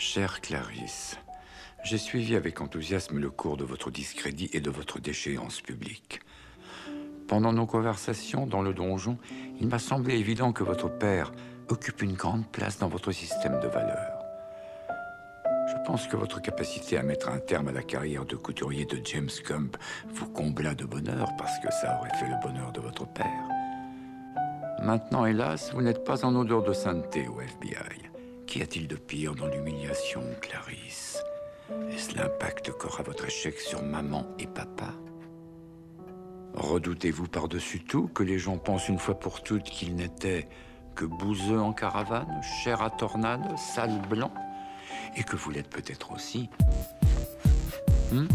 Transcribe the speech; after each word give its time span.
Chère 0.00 0.40
Clarisse, 0.40 1.18
j'ai 1.82 1.98
suivi 1.98 2.36
avec 2.36 2.60
enthousiasme 2.60 3.18
le 3.18 3.30
cours 3.30 3.56
de 3.56 3.64
votre 3.64 3.90
discrédit 3.90 4.48
et 4.52 4.60
de 4.60 4.70
votre 4.70 5.00
déchéance 5.00 5.60
publique. 5.60 6.20
Pendant 7.26 7.52
nos 7.52 7.66
conversations 7.66 8.46
dans 8.46 8.62
le 8.62 8.72
donjon, 8.72 9.18
il 9.60 9.66
m'a 9.66 9.80
semblé 9.80 10.14
évident 10.14 10.52
que 10.52 10.62
votre 10.62 10.88
père 10.88 11.32
occupe 11.68 12.00
une 12.00 12.12
grande 12.12 12.46
place 12.46 12.78
dans 12.78 12.86
votre 12.86 13.10
système 13.10 13.58
de 13.58 13.66
valeurs. 13.66 14.22
Je 15.66 15.84
pense 15.84 16.06
que 16.06 16.16
votre 16.16 16.40
capacité 16.40 16.96
à 16.96 17.02
mettre 17.02 17.28
un 17.28 17.40
terme 17.40 17.66
à 17.66 17.72
la 17.72 17.82
carrière 17.82 18.24
de 18.24 18.36
couturier 18.36 18.84
de 18.84 19.00
James 19.04 19.28
Cump 19.44 19.76
vous 20.10 20.28
combla 20.28 20.76
de 20.76 20.84
bonheur 20.84 21.28
parce 21.36 21.58
que 21.58 21.72
ça 21.72 21.98
aurait 21.98 22.14
fait 22.14 22.28
le 22.28 22.40
bonheur 22.40 22.70
de 22.70 22.80
votre 22.80 23.04
père. 23.04 23.48
Maintenant, 24.80 25.26
hélas, 25.26 25.72
vous 25.74 25.82
n'êtes 25.82 26.04
pas 26.04 26.24
en 26.24 26.36
odeur 26.36 26.62
de 26.62 26.72
sainteté 26.72 27.26
au 27.26 27.40
FBI. 27.40 28.07
Qu'y 28.48 28.62
a-t-il 28.62 28.88
de 28.88 28.96
pire 28.96 29.34
dans 29.34 29.46
l'humiliation, 29.46 30.22
Clarisse? 30.40 31.22
Est-ce 31.92 32.16
l'impact 32.16 32.70
qu'aura 32.70 33.02
votre 33.02 33.26
échec 33.26 33.60
sur 33.60 33.82
maman 33.82 34.26
et 34.38 34.46
papa? 34.46 34.94
Redoutez-vous 36.54 37.26
par-dessus 37.28 37.80
tout 37.80 38.08
que 38.08 38.22
les 38.22 38.38
gens 38.38 38.56
pensent 38.56 38.88
une 38.88 38.98
fois 38.98 39.20
pour 39.20 39.42
toutes 39.42 39.64
qu'ils 39.64 39.94
n'étaient 39.94 40.48
que 40.94 41.04
bouseux 41.04 41.60
en 41.60 41.74
caravane, 41.74 42.40
chair 42.64 42.80
à 42.80 42.88
tornade, 42.88 43.54
sale 43.58 44.00
blanc 44.08 44.32
et 45.14 45.24
que 45.24 45.36
vous 45.36 45.50
l'êtes 45.50 45.68
peut-être 45.68 46.12
aussi. 46.12 46.48
Hmm? 48.10 48.28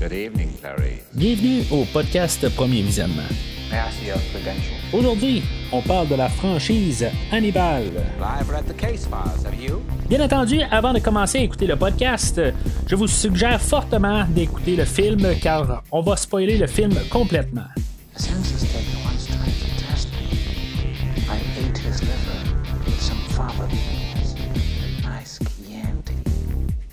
Good 0.00 0.12
evening, 0.12 0.48
Larry. 0.62 1.02
Bienvenue 1.12 1.64
au 1.70 1.84
podcast 1.92 2.48
Premier 2.54 2.80
Visionnement. 2.80 3.28
Aujourd'hui, 4.92 5.42
on 5.72 5.82
parle 5.82 6.08
de 6.08 6.14
la 6.14 6.28
franchise 6.28 7.06
Hannibal. 7.30 7.84
Bien 10.08 10.24
entendu, 10.24 10.60
avant 10.70 10.92
de 10.92 10.98
commencer 11.00 11.38
à 11.38 11.42
écouter 11.42 11.66
le 11.66 11.76
podcast, 11.76 12.40
je 12.86 12.94
vous 12.94 13.06
suggère 13.06 13.60
fortement 13.60 14.24
d'écouter 14.28 14.76
le 14.76 14.84
film 14.84 15.26
car 15.42 15.82
on 15.92 16.00
va 16.00 16.16
spoiler 16.16 16.56
le 16.56 16.66
film 16.66 16.94
complètement. 17.10 17.68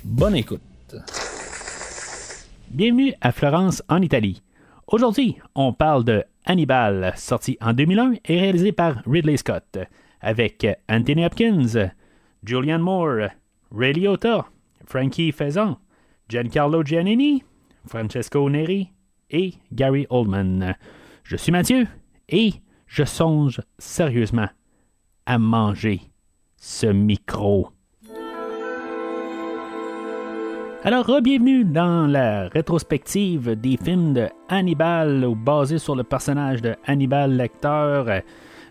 Bonne 0.04 0.36
écoute. 0.36 0.62
Bienvenue 2.70 3.14
à 3.22 3.32
Florence 3.32 3.82
en 3.88 4.02
Italie. 4.02 4.45
Aujourd'hui, 4.88 5.38
on 5.56 5.74
parle 5.74 6.04
de 6.04 6.24
Hannibal, 6.46 7.12
sorti 7.16 7.58
en 7.60 7.74
2001 7.74 8.14
et 8.24 8.40
réalisé 8.40 8.72
par 8.72 9.02
Ridley 9.08 9.36
Scott, 9.36 9.80
avec 10.22 10.68
Anthony 10.88 11.26
Hopkins, 11.26 11.90
Julianne 12.44 12.84
Moore, 12.84 13.30
Ray 13.72 13.94
Liotta, 13.94 14.46
Frankie 14.86 15.32
Faison, 15.32 15.78
Giancarlo 16.30 16.84
Giannini, 16.84 17.44
Francesco 17.88 18.48
Neri 18.48 18.92
et 19.32 19.56
Gary 19.72 20.06
Oldman. 20.12 20.76
Je 21.24 21.36
suis 21.36 21.52
Mathieu 21.52 21.88
et 22.30 22.54
je 22.86 23.06
songe 23.06 23.62
sérieusement 23.80 24.50
à 25.26 25.40
manger 25.40 26.02
ce 26.58 26.86
micro. 26.86 27.75
Alors, 30.88 31.20
bienvenue 31.20 31.64
dans 31.64 32.06
la 32.06 32.48
rétrospective 32.48 33.60
des 33.60 33.76
films 33.76 34.14
de 34.14 34.28
Hannibal, 34.50 35.28
basés 35.36 35.80
sur 35.80 35.96
le 35.96 36.04
personnage 36.04 36.62
de 36.62 36.76
Hannibal 36.86 37.36
Lecter. 37.36 38.22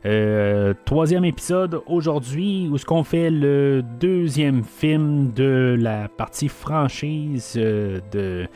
Euh, 0.06 0.74
troisième 0.84 1.24
épisode 1.24 1.80
aujourd'hui, 1.86 2.68
où 2.70 2.78
ce 2.78 2.84
qu'on 2.84 3.02
fait 3.02 3.30
le 3.30 3.82
deuxième 3.98 4.62
film 4.62 5.32
de 5.32 5.76
la 5.76 6.06
partie 6.06 6.46
franchise 6.46 7.54
euh, 7.56 7.98
de, 8.12 8.46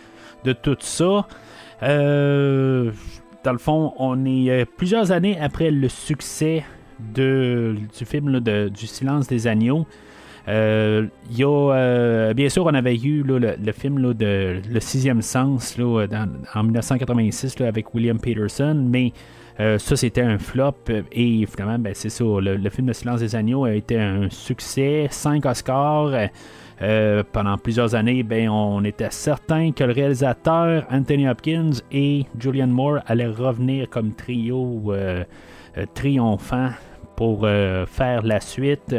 de 0.45 0.53
tout 0.53 0.77
ça. 0.79 1.27
Euh, 1.83 2.93
dans 3.43 3.53
le 3.53 3.59
fond, 3.59 3.93
on 3.99 4.25
est 4.25 4.67
plusieurs 4.77 5.11
années 5.11 5.37
après 5.41 5.73
le 5.73 5.89
succès 5.89 6.65
de, 7.13 7.75
du 7.99 8.05
film 8.05 8.39
du 8.39 8.87
Silence 8.87 9.27
des 9.27 9.49
Agneaux. 9.49 9.85
Euh, 10.49 11.07
y 11.31 11.45
a, 11.45 11.49
euh, 11.49 12.33
bien 12.33 12.49
sûr, 12.49 12.65
on 12.65 12.75
avait 12.75 12.97
eu 12.97 13.23
le, 13.23 13.73
film 13.73 14.15
de 14.15 14.61
Le 14.69 14.81
Sixième 14.81 15.21
Sens 15.21 15.79
en 15.79 16.63
1986 16.63 17.61
avec 17.61 17.95
William 17.95 18.19
Peterson, 18.19 18.75
mais 18.89 19.13
euh, 19.61 19.79
ça, 19.79 19.97
c'était 19.97 20.23
un 20.23 20.39
flop. 20.39 20.73
Et 21.13 21.45
finalement, 21.47 21.79
ben, 21.79 21.93
c'est 21.95 22.09
ça. 22.09 22.25
Le, 22.25 22.71
film 22.71 22.87
de 22.87 22.93
Silence 22.95 23.21
des 23.21 23.37
Agneaux 23.37 23.65
a 23.65 23.75
été 23.75 24.01
un 24.01 24.31
succès. 24.31 25.09
Cinq 25.11 25.45
Oscars. 25.45 26.13
pendant 27.33 27.59
plusieurs 27.59 27.95
années, 27.95 28.23
ben, 28.23 28.49
on 28.49 28.83
était 28.85 29.11
certain 29.11 29.73
que 29.73 29.85
le 29.85 29.93
réalisateur 29.93 30.87
Anthony 30.91 31.29
Hopkins 31.29 31.73
et 31.93 32.25
Julianne 32.39 32.71
Moore 32.71 33.01
allaient 33.07 33.27
revenir 33.27 33.91
comme 33.91 34.13
trio 34.15 34.95
triomphant 35.95 36.71
pour 37.17 37.47
faire 37.87 38.23
la 38.23 38.41
suite. 38.41 38.95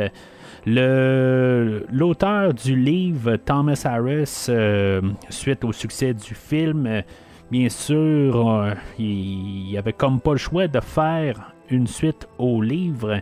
L'auteur 0.66 2.54
du 2.54 2.76
livre, 2.76 3.38
Thomas 3.38 3.82
Harris, 3.86 4.46
euh, 4.50 5.02
suite 5.30 5.64
au 5.64 5.72
succès 5.72 6.14
du 6.14 6.36
film, 6.36 6.86
euh, 6.86 7.02
bien 7.50 7.70
sûr, 7.70 8.50
euh, 8.50 8.74
il, 8.98 9.76
avait 9.78 9.94
comme 9.94 10.20
pas 10.20 10.32
le 10.32 10.38
choix 10.38 10.68
de 10.68 10.80
faire 10.80 11.54
une 11.70 11.88
suite 11.88 12.28
au 12.38 12.62
livre. 12.62 13.22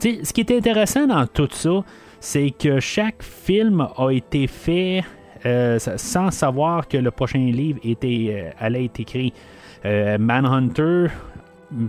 ce 0.00 0.32
qui 0.32 0.40
est 0.40 0.50
intéressant 0.50 1.06
dans 1.06 1.26
tout 1.26 1.48
ça, 1.50 1.84
c'est 2.20 2.50
que 2.50 2.80
chaque 2.80 3.22
film 3.22 3.86
a 3.96 4.10
été 4.10 4.46
fait 4.46 5.02
sans 5.96 6.30
savoir 6.30 6.86
que 6.86 6.96
le 6.96 7.10
prochain 7.10 7.40
livre 7.40 7.80
était, 7.82 8.52
allait 8.60 8.84
être 8.84 9.00
écrit. 9.00 9.32
Manhunter 9.84 11.08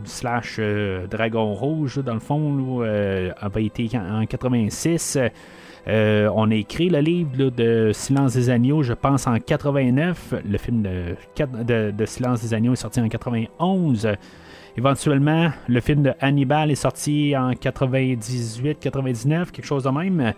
slash 0.06 0.58
euh, 0.60 1.08
Dragon 1.08 1.54
Rouge, 1.54 2.00
dans 2.04 2.14
le 2.14 2.20
fond, 2.20 2.80
euh, 2.82 3.32
avait 3.40 3.66
été 3.66 3.90
en, 3.98 4.26
86. 4.26 5.18
Euh, 5.86 6.30
on 6.34 6.50
a 6.52 6.56
écrit 6.56 6.88
le 6.90 7.00
livre 7.00 7.50
de 7.50 7.92
Silence 7.94 8.34
des 8.34 8.50
Agneaux, 8.50 8.84
je 8.84 8.94
pense, 8.94 9.28
en 9.28 9.38
89. 9.40 10.36
Le 10.50 10.58
film 10.58 10.84
de, 10.84 11.16
Silence 12.06 12.42
des 12.42 12.54
Agneaux 12.54 12.72
est 12.74 12.78
sorti 12.78 13.02
en 13.02 13.10
91. 13.10 14.08
Éventuellement, 14.76 15.52
le 15.68 15.82
film 15.82 16.02
de 16.04 16.14
Hannibal 16.20 16.72
est 16.72 16.76
sorti 16.76 17.36
en 17.38 17.52
98-99, 17.52 19.52
quelque 19.52 19.66
chose 19.66 19.84
de 19.84 19.90
même. 19.90 20.34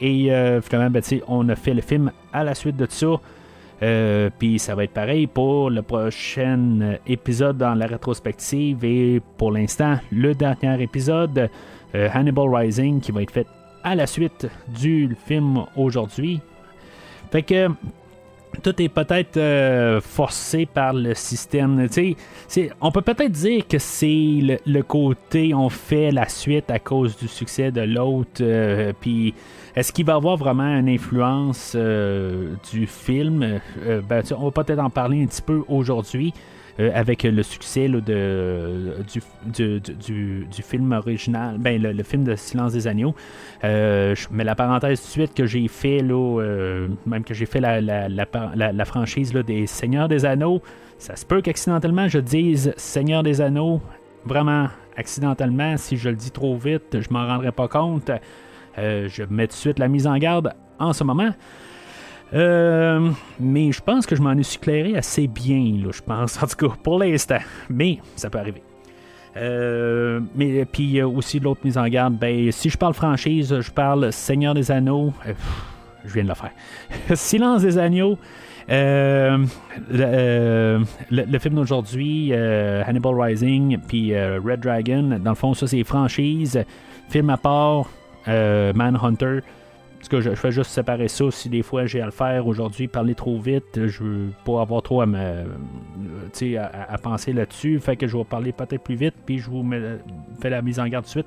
Et 0.00 0.30
finalement, 0.62 0.90
ben, 0.90 1.02
on 1.28 1.48
a 1.48 1.54
fait 1.54 1.74
le 1.74 1.82
film 1.82 2.10
à 2.32 2.42
la 2.44 2.54
suite 2.54 2.76
de 2.76 2.86
ça. 2.88 3.20
Euh, 3.82 4.28
puis 4.36 4.58
ça 4.58 4.74
va 4.74 4.84
être 4.84 4.92
pareil 4.92 5.26
pour 5.28 5.70
le 5.70 5.82
prochain 5.82 6.96
épisode 7.06 7.58
dans 7.58 7.74
la 7.74 7.86
rétrospective 7.86 8.84
et 8.84 9.20
pour 9.36 9.52
l'instant 9.52 9.98
le 10.10 10.34
dernier 10.34 10.82
épisode 10.82 11.48
euh, 11.94 12.08
Hannibal 12.12 12.52
Rising 12.52 13.00
qui 13.00 13.12
va 13.12 13.22
être 13.22 13.30
fait 13.30 13.46
à 13.84 13.94
la 13.94 14.08
suite 14.08 14.48
du 14.76 15.16
film 15.26 15.64
aujourd'hui. 15.76 16.40
Fait 17.30 17.42
que 17.42 17.68
tout 18.62 18.82
est 18.82 18.88
peut-être 18.88 19.36
euh, 19.36 20.00
forcé 20.00 20.66
par 20.66 20.92
le 20.92 21.14
système. 21.14 21.86
on 22.80 22.90
peut 22.90 23.02
peut-être 23.02 23.30
dire 23.30 23.68
que 23.68 23.78
c'est 23.78 24.58
le, 24.66 24.82
côté 24.82 25.54
on 25.54 25.68
fait 25.68 26.10
la 26.10 26.28
suite 26.28 26.68
à 26.70 26.80
cause 26.80 27.16
du 27.16 27.28
succès 27.28 27.70
de 27.70 27.82
l'autre. 27.82 28.42
Puis 29.00 29.34
est-ce 29.78 29.92
qu'il 29.92 30.04
va 30.04 30.16
avoir 30.16 30.36
vraiment 30.36 30.76
une 30.76 30.88
influence 30.88 31.74
euh, 31.76 32.54
du 32.72 32.88
film? 32.88 33.60
Euh, 33.86 34.00
ben, 34.00 34.24
On 34.36 34.48
va 34.48 34.64
peut-être 34.64 34.80
en 34.80 34.90
parler 34.90 35.22
un 35.22 35.26
petit 35.26 35.42
peu 35.42 35.62
aujourd'hui. 35.68 36.34
Euh, 36.80 36.92
avec 36.94 37.24
le 37.24 37.42
succès 37.42 37.88
de, 37.88 38.94
du, 39.96 40.62
film 40.62 40.92
original, 40.92 41.58
ben, 41.58 41.82
le, 41.82 42.02
film 42.04 42.22
de 42.22 42.36
Silence 42.36 42.72
des 42.72 42.86
Agneaux. 42.86 43.16
je 43.62 44.26
mets 44.30 44.44
la 44.44 44.54
parenthèse 44.54 45.00
tout 45.00 45.06
de 45.06 45.10
suite 45.10 45.34
que 45.34 45.44
j'ai 45.44 45.66
fait, 45.66 46.02
là, 46.02 46.40
même 47.04 47.24
que 47.24 47.34
j'ai 47.34 47.46
fait 47.46 47.60
la, 47.60 47.80
la, 47.80 48.84
franchise 48.84 49.32
des 49.32 49.66
Seigneurs 49.66 50.08
des 50.08 50.24
Anneaux. 50.24 50.62
Ça 50.98 51.16
se 51.16 51.26
peut 51.26 51.40
qu'accidentellement 51.40 52.06
je 52.06 52.20
dise 52.20 52.72
Seigneur 52.76 53.24
des 53.24 53.40
Anneaux, 53.40 53.80
vraiment 54.24 54.68
accidentellement, 54.96 55.76
si 55.78 55.96
je 55.96 56.10
le 56.10 56.16
dis 56.16 56.30
trop 56.30 56.56
vite, 56.56 57.00
je 57.00 57.08
m'en 57.10 57.26
rendrai 57.26 57.50
pas 57.50 57.66
compte. 57.66 58.12
Euh, 58.78 59.08
je 59.08 59.24
mets 59.28 59.46
de 59.46 59.52
suite 59.52 59.78
la 59.78 59.88
mise 59.88 60.06
en 60.06 60.16
garde 60.18 60.52
en 60.78 60.92
ce 60.92 61.04
moment. 61.04 61.30
Euh, 62.34 63.10
mais 63.40 63.72
je 63.72 63.80
pense 63.80 64.06
que 64.06 64.14
je 64.14 64.22
m'en 64.22 64.36
ai 64.36 64.40
éclairé 64.40 64.96
assez 64.96 65.26
bien, 65.26 65.82
là, 65.82 65.90
je 65.92 66.02
pense, 66.02 66.42
en 66.42 66.46
tout 66.46 66.68
cas, 66.68 66.74
pour 66.82 66.98
l'instant. 66.98 67.38
Mais 67.70 67.98
ça 68.16 68.30
peut 68.30 68.38
arriver. 68.38 68.62
Euh, 69.36 70.20
mais 70.34 70.64
puis 70.64 71.02
aussi 71.02 71.38
l'autre 71.38 71.60
mise 71.64 71.78
en 71.78 71.86
garde, 71.86 72.18
ben, 72.18 72.50
si 72.50 72.70
je 72.70 72.78
parle 72.78 72.94
franchise, 72.94 73.60
je 73.60 73.70
parle 73.70 74.12
Seigneur 74.12 74.54
des 74.54 74.70
Anneaux. 74.70 75.12
je 76.04 76.14
viens 76.14 76.24
de 76.24 76.28
le 76.28 76.34
faire. 76.34 76.52
Silence 77.16 77.62
des 77.62 77.78
Agneaux. 77.78 78.18
le, 78.68 79.38
film 81.38 81.54
d'aujourd'hui, 81.54 82.32
Hannibal 82.34 83.20
Rising, 83.20 83.78
puis 83.86 84.14
Red 84.18 84.60
Dragon, 84.60 85.18
dans 85.22 85.30
le 85.30 85.36
fond, 85.36 85.54
ça 85.54 85.66
c'est 85.66 85.84
franchise, 85.84 86.62
film 87.08 87.30
à 87.30 87.36
part, 87.36 87.88
euh, 88.28 88.72
Manhunter. 88.74 89.40
Je, 90.10 90.34
fais 90.34 90.52
juste 90.52 90.70
séparer 90.70 91.08
ça. 91.08 91.24
Si 91.30 91.48
des 91.48 91.62
fois 91.62 91.86
j'ai 91.86 92.00
à 92.00 92.04
le 92.04 92.12
faire 92.12 92.46
aujourd'hui, 92.46 92.86
parler 92.86 93.14
trop 93.14 93.38
vite, 93.38 93.86
je 93.86 94.02
veux 94.02 94.28
pas 94.44 94.60
avoir 94.60 94.80
trop 94.82 95.00
à 95.00 95.06
me, 95.06 95.44
à, 96.56 96.98
penser 96.98 97.32
là-dessus. 97.32 97.80
Fait 97.80 97.96
que 97.96 98.06
je 98.06 98.16
vais 98.16 98.24
parler 98.24 98.52
peut-être 98.52 98.82
plus 98.82 98.94
vite, 98.94 99.14
puis 99.26 99.38
je 99.38 99.50
vous 99.50 99.68
fais 100.40 100.50
la 100.50 100.62
mise 100.62 100.78
en 100.78 100.86
garde 100.86 101.04
de 101.04 101.10
suite. 101.10 101.26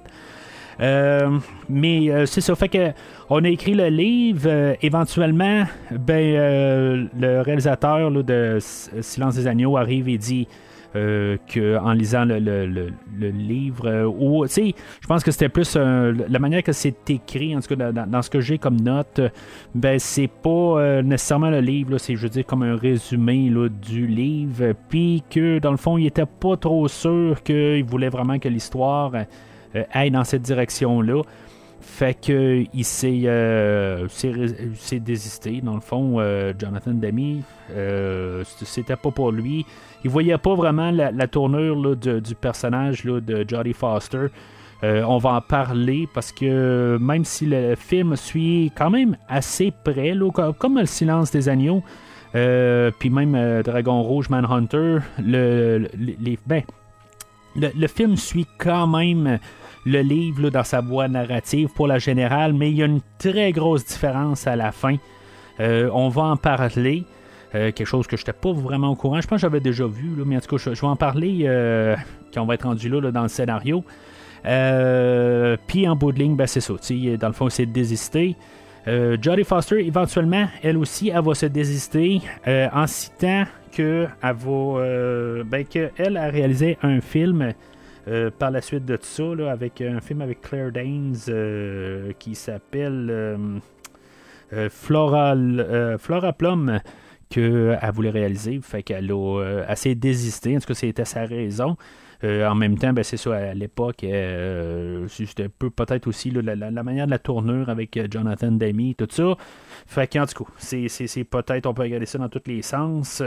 Euh, 0.79 1.37
mais 1.69 2.09
euh, 2.09 2.25
c'est 2.25 2.41
ça, 2.41 2.55
fait 2.55 2.69
que 2.69 2.91
on 3.29 3.43
a 3.43 3.49
écrit 3.49 3.73
le 3.73 3.87
livre. 3.87 4.47
Euh, 4.47 4.73
éventuellement, 4.81 5.63
ben 5.91 7.09
le 7.13 7.41
réalisateur 7.41 8.11
de 8.11 8.57
Silence 8.59 9.35
des 9.35 9.47
agneaux 9.47 9.77
arrive 9.77 10.09
et 10.09 10.17
dit 10.17 10.47
euh, 10.95 11.37
qu'en 11.53 11.93
lisant 11.93 12.25
le, 12.25 12.91
livre. 13.17 13.87
Euh, 13.87 14.05
ou, 14.05 14.45
tu 14.45 14.51
sais, 14.51 14.75
je 14.99 15.07
pense 15.07 15.23
que 15.23 15.31
c'était 15.31 15.47
plus 15.47 15.77
la 15.77 16.39
manière 16.39 16.63
que 16.63 16.73
c'est 16.73 17.09
écrit, 17.09 17.55
en 17.55 17.61
tout 17.61 17.75
cas 17.75 17.91
dans, 17.91 18.21
ce 18.21 18.29
que 18.29 18.41
j'ai 18.41 18.57
comme 18.57 18.81
note, 18.81 19.21
ben 19.73 19.99
c'est 19.99 20.27
pas 20.27 20.49
euh, 20.49 21.01
nécessairement 21.01 21.49
le 21.49 21.61
livre, 21.61 21.97
c'est, 21.97 22.15
je 22.15 22.23
veux 22.23 22.29
dire, 22.29 22.45
comme 22.45 22.63
un 22.63 22.75
résumé 22.75 23.49
là, 23.49 23.69
du 23.69 24.05
livre. 24.05 24.73
Puis 24.89 25.23
que, 25.29 25.59
dans 25.59 25.71
le 25.71 25.77
fond, 25.77 25.97
il 25.97 26.07
était 26.07 26.25
pas 26.25 26.57
trop 26.57 26.87
sûr 26.89 27.41
qu'il 27.41 27.85
voulait 27.85 28.09
vraiment 28.09 28.37
que 28.37 28.49
l'histoire 28.49 29.13
aille 29.93 30.11
dans 30.11 30.25
cette 30.25 30.41
direction-là. 30.41 31.21
Fait 31.81 32.13
que 32.13 32.63
il 32.73 32.85
s'est, 32.85 33.27
désisté, 34.99 35.61
dans 35.61 35.75
le 35.75 35.81
fond, 35.81 36.19
Jonathan 36.57 36.91
Demi. 36.91 37.43
c'était 38.65 38.95
pas 38.95 39.11
pour 39.11 39.31
lui 39.31 39.65
il 40.03 40.09
voyait 40.09 40.37
pas 40.37 40.55
vraiment 40.55 40.91
la, 40.91 41.27
tournure 41.27 41.95
du 41.95 42.35
personnage 42.35 43.03
de 43.03 43.45
Jodie 43.47 43.73
Foster. 43.73 44.27
Euh, 44.83 45.03
on 45.03 45.19
va 45.19 45.33
en 45.33 45.41
parler 45.41 46.09
parce 46.11 46.31
que 46.31 46.97
même 46.99 47.23
si 47.23 47.45
le 47.45 47.75
film 47.75 48.15
suit 48.15 48.71
quand 48.75 48.89
même 48.89 49.15
assez 49.29 49.71
près, 49.83 50.15
comme, 50.57 50.79
Le 50.79 50.87
silence 50.87 51.29
des 51.29 51.49
agneaux, 51.49 51.83
euh, 52.33 52.89
puis 52.97 53.11
même 53.11 53.35
euh, 53.35 53.61
Dragon 53.61 54.01
Rouge, 54.01 54.29
Manhunter, 54.29 54.97
le, 55.19 55.87
ben, 56.47 56.63
le, 57.55 57.87
film 57.87 58.15
suit 58.15 58.47
quand 58.57 58.87
même 58.87 59.37
le 59.85 60.01
livre 60.01 60.49
dans 60.49 60.63
sa 60.63 60.81
voie 60.81 61.07
narrative 61.07 61.69
pour 61.75 61.87
la 61.87 61.99
générale, 61.99 62.53
mais 62.53 62.69
il 62.71 62.77
y 62.77 62.83
a 62.83 62.85
une 62.85 63.01
très 63.17 63.51
grosse 63.51 63.85
différence 63.85 64.47
à 64.47 64.55
la 64.55 64.71
fin. 64.71 64.95
on 65.59 66.09
va 66.09 66.23
en 66.23 66.37
parler. 66.37 67.05
Euh, 67.53 67.71
quelque 67.73 67.87
chose 67.87 68.07
que 68.07 68.15
je 68.15 68.21
n'étais 68.21 68.33
pas 68.33 68.53
vraiment 68.53 68.89
au 68.89 68.95
courant. 68.95 69.19
Je 69.19 69.27
pense 69.27 69.37
que 69.37 69.41
j'avais 69.41 69.59
déjà 69.59 69.85
vu, 69.85 70.11
mais 70.25 70.37
en 70.37 70.39
tout 70.39 70.55
cas, 70.55 70.57
je, 70.57 70.69
vais 70.69 70.87
en 70.87 70.95
parler 70.95 71.41
euh, 71.43 71.95
quand 72.33 72.41
on 72.41 72.45
va 72.45 72.53
être 72.53 72.63
rendu 72.63 72.87
là, 72.87 73.11
dans 73.11 73.23
le 73.23 73.27
scénario. 73.27 73.83
Euh, 74.45 75.57
puis 75.67 75.87
en 75.87 75.95
bout 75.95 76.13
de 76.13 76.19
ligne, 76.19 76.35
ben, 76.35 76.47
c'est 76.47 76.61
ça. 76.61 76.73
Dans 77.19 77.27
le 77.27 77.33
fond, 77.33 77.49
c'est 77.49 77.65
désister. 77.65 78.35
Jodie 78.87 79.43
Foster, 79.43 79.85
éventuellement, 79.85 80.47
elle 80.63 80.75
aussi, 80.75 81.09
elle 81.09 81.23
va 81.23 81.35
se 81.35 81.45
désister 81.45 82.19
en 82.47 82.87
citant 82.87 83.43
que 83.71 84.07
elle 84.23 84.35
va, 84.35 85.43
ben, 85.43 85.65
qu'elle 85.65 86.17
a 86.17 86.29
réalisé 86.29 86.79
un 86.81 86.99
film 86.99 87.53
par 88.37 88.51
la 88.51 88.61
suite 88.61 88.85
de 88.85 88.97
ça, 89.01 89.23
avec 89.49 89.81
un 89.81 90.01
film 90.01 90.21
avec 90.21 90.41
Claire 90.41 90.71
Danes 90.71 92.13
qui 92.19 92.35
s'appelle 92.35 93.61
Flora, 94.69 95.35
Flora 95.97 96.33
Plum 96.33 96.79
qu'elle 97.31 97.79
voulait 97.93 98.11
réaliser. 98.11 98.59
Fait 98.61 98.83
qu'elle 98.83 99.11
a 99.11 99.39
euh, 99.39 99.65
assez 99.67 99.95
désisté. 99.95 100.55
En 100.55 100.59
tout 100.59 100.67
cas, 100.67 100.73
c'était 100.75 101.05
sa 101.05 101.25
raison. 101.25 101.77
Euh, 102.23 102.47
en 102.47 102.53
même 102.53 102.77
temps, 102.77 102.93
ben, 102.93 103.03
c'est 103.03 103.17
ça, 103.17 103.35
à 103.35 103.53
l'époque, 103.55 104.03
euh, 104.03 105.07
c'était 105.07 105.49
peu 105.49 105.71
peut-être 105.71 106.05
aussi 106.05 106.29
la, 106.29 106.55
manière 106.83 107.07
de 107.07 107.11
la 107.11 107.17
tournure 107.17 107.69
avec 107.69 107.99
Jonathan 108.11 108.51
Demi, 108.51 108.93
tout 108.93 109.07
ça. 109.09 109.35
Fait 109.87 110.05
qu'en 110.05 110.27
tout 110.27 110.43
cas, 110.43 110.51
c'est, 110.57 111.23
peut-être, 111.23 111.65
on 111.65 111.73
peut 111.73 111.81
regarder 111.81 112.05
ça 112.05 112.19
dans 112.19 112.29
tous 112.29 112.43
les 112.45 112.61
sens. 112.61 113.23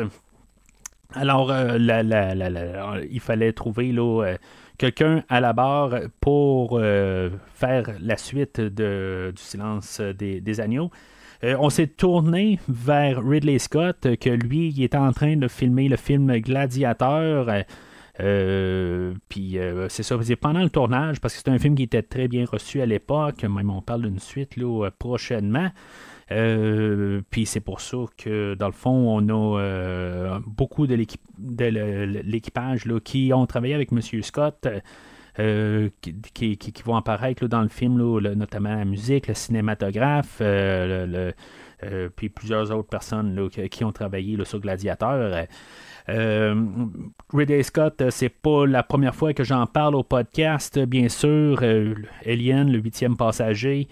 Alors, 1.13 1.53
il 1.81 3.21
fallait 3.21 3.53
trouver 3.53 3.91
là, 3.91 4.37
quelqu'un 4.79 5.25
à 5.29 5.41
la 5.41 5.53
barre 5.53 5.95
pour 6.21 6.81
faire 6.81 7.93
la 8.01 8.17
suite 8.17 8.61
de, 8.61 9.33
du 9.35 9.43
silence 9.43 10.01
des 10.01 10.61
agneaux. 10.61 10.91
Euh, 11.45 11.57
on 11.61 11.69
s'est 11.69 11.89
tourné 11.89 12.59
vers 12.69 13.23
Ridley 13.23 13.59
Scott, 13.59 14.07
euh, 14.07 14.17
que 14.17 14.31
lui, 14.31 14.69
il 14.69 14.83
était 14.83 14.97
en 14.97 15.13
train 15.13 15.37
de 15.37 15.47
filmer 15.47 15.89
le 15.89 15.97
film 15.97 16.35
Gladiateur. 16.39 17.65
Euh, 18.21 19.13
puis 19.29 19.59
c'est 19.89 20.03
ça, 20.03 20.17
pendant 20.41 20.63
le 20.63 20.71
tournage, 20.71 21.21
parce 21.21 21.35
que 21.35 21.41
c'est 21.45 21.51
un 21.51 21.59
film 21.59 21.75
qui 21.75 21.83
était 21.83 22.03
très 22.03 22.29
bien 22.29 22.47
reçu 22.51 22.81
à 22.81 22.87
l'époque, 22.87 23.43
même 23.43 23.71
on 23.71 23.83
parle 23.83 24.03
d'une 24.03 24.21
suite 24.21 24.57
là, 24.57 24.89
prochainement. 24.99 25.71
Puis 26.29 27.47
c'est 27.47 27.61
pour 27.61 27.81
ça 27.81 27.99
que 28.17 28.55
dans 28.55 28.67
le 28.67 28.73
fond, 28.73 28.91
on 28.91 29.29
a 29.29 30.41
beaucoup 30.47 30.87
de 30.87 30.95
l'équipage 30.95 32.85
qui 33.05 33.33
ont 33.35 33.47
travaillé 33.47 33.75
avec 33.75 33.93
M. 33.93 34.01
Scott. 34.23 34.67
Euh, 35.41 35.89
qui, 36.33 36.73
vont 36.85 36.95
apparaître 36.95 37.49
dans 37.49 37.63
le 37.63 37.69
film, 37.69 37.97
notamment 38.21 38.77
la 38.77 38.85
musique, 38.85 39.27
le 39.27 39.35
cinématographe, 39.35 40.39
euh, 40.41 41.33
euh, 41.83 42.09
puis 42.15 42.29
plusieurs 42.29 42.71
autres 42.71 42.89
personnes 42.89 43.51
qui 43.51 43.83
ont 43.83 43.91
travaillé 43.91 44.39
sur 44.45 44.61
Gladiateur. 44.61 45.47
Ridley 46.07 47.63
Scott, 47.65 48.11
c'est 48.11 48.29
pas 48.29 48.65
la 48.65 48.85
première 48.85 49.17
fois 49.17 49.35
que 49.35 49.43
j'en 49.43 49.67
parle 49.67 49.97
au 49.97 50.05
podcast, 50.05 50.79
bien 50.79 51.09
sûr. 51.09 51.65
Alien, 52.25 52.71
le 52.71 52.79
huitième 52.79 53.17
passager. 53.17 53.89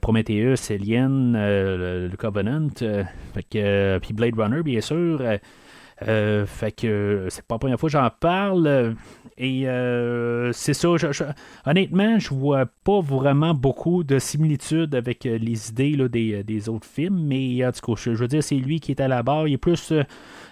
Prometheus, 0.00 0.70
Alien, 0.70 1.32
le, 1.34 2.10
Covenant, 2.18 2.68
puis 3.40 4.12
Blade 4.12 4.38
Runner, 4.38 4.62
bien 4.62 4.80
sûr. 4.80 5.22
fait 6.00 6.72
que 6.72 7.26
c'est 7.28 7.46
pas 7.46 7.54
la 7.54 7.58
première 7.58 7.80
fois 7.80 7.88
que 7.88 7.92
j'en 7.92 8.10
parle. 8.20 8.94
Et 9.42 9.66
euh, 9.66 10.52
c'est 10.52 10.74
ça. 10.74 10.88
honnêtement, 11.64 12.18
je 12.18 12.28
vois 12.28 12.66
pas 12.84 13.00
vraiment 13.00 13.54
beaucoup 13.54 14.04
de 14.04 14.18
similitudes 14.18 14.94
avec 14.94 15.24
euh, 15.24 15.38
les 15.38 15.70
idées 15.70 15.96
euh, 15.98 16.42
des, 16.42 16.68
autres 16.68 16.86
films. 16.86 17.24
Mais 17.26 17.64
en 17.64 17.72
tout 17.72 17.94
cas, 17.94 18.02
je, 18.02 18.10
veux 18.10 18.28
dire, 18.28 18.42
c'est 18.42 18.56
lui 18.56 18.80
qui 18.80 18.92
est 18.92 19.00
à 19.00 19.08
la 19.08 19.22
barre. 19.22 19.48
Il 19.48 19.54
est 19.54 19.58
plus. 19.58 19.94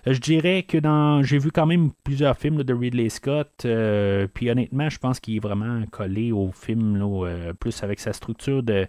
Je 0.06 0.18
dirais 0.18 0.62
que 0.62 0.78
dans. 0.78 1.22
J'ai 1.22 1.38
vu 1.38 1.50
quand 1.50 1.66
même 1.66 1.90
plusieurs 2.04 2.36
films 2.36 2.62
de 2.62 2.74
Ridley 2.74 3.08
Scott. 3.08 3.66
puis 4.34 4.50
honnêtement, 4.50 4.88
je 4.88 4.98
pense 4.98 5.20
qu'il 5.20 5.36
est 5.36 5.40
vraiment 5.40 5.82
collé 5.90 6.32
au 6.32 6.50
film, 6.52 7.02
plus 7.58 7.82
avec 7.82 8.00
sa 8.00 8.12
structure 8.12 8.62
de 8.62 8.86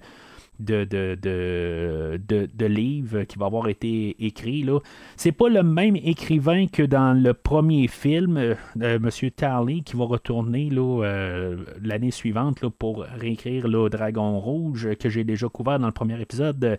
de, 0.60 0.84
de, 0.84 2.18
de, 2.54 2.66
livres 2.66 3.24
qui 3.24 3.38
va 3.38 3.46
avoir 3.46 3.68
été 3.70 4.16
écrit. 4.26 4.64
Là. 4.64 4.80
C'est 5.16 5.32
pas 5.32 5.50
le 5.50 5.64
même 5.64 5.96
écrivain 5.96 6.68
que 6.68 6.84
dans 6.84 7.14
le 7.14 7.34
premier 7.34 7.88
film, 7.88 8.38
euh, 8.38 8.56
M. 8.76 9.10
Tarley, 9.36 9.82
qui 9.82 9.96
va 9.96 10.06
retourner 10.06 10.70
euh, 10.74 11.58
l'année 11.82 12.12
suivante 12.12 12.62
là, 12.62 12.70
pour 12.70 13.04
réécrire 13.04 13.68
le 13.68 13.90
Dragon 13.90 14.40
Rouge, 14.40 14.90
que 15.00 15.10
j'ai 15.10 15.24
déjà 15.24 15.48
couvert 15.48 15.80
dans 15.80 15.88
le 15.88 15.94
premier 15.94 16.20
épisode 16.22 16.78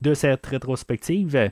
de 0.00 0.14
cette 0.14 0.44
rétrospective. 0.46 1.50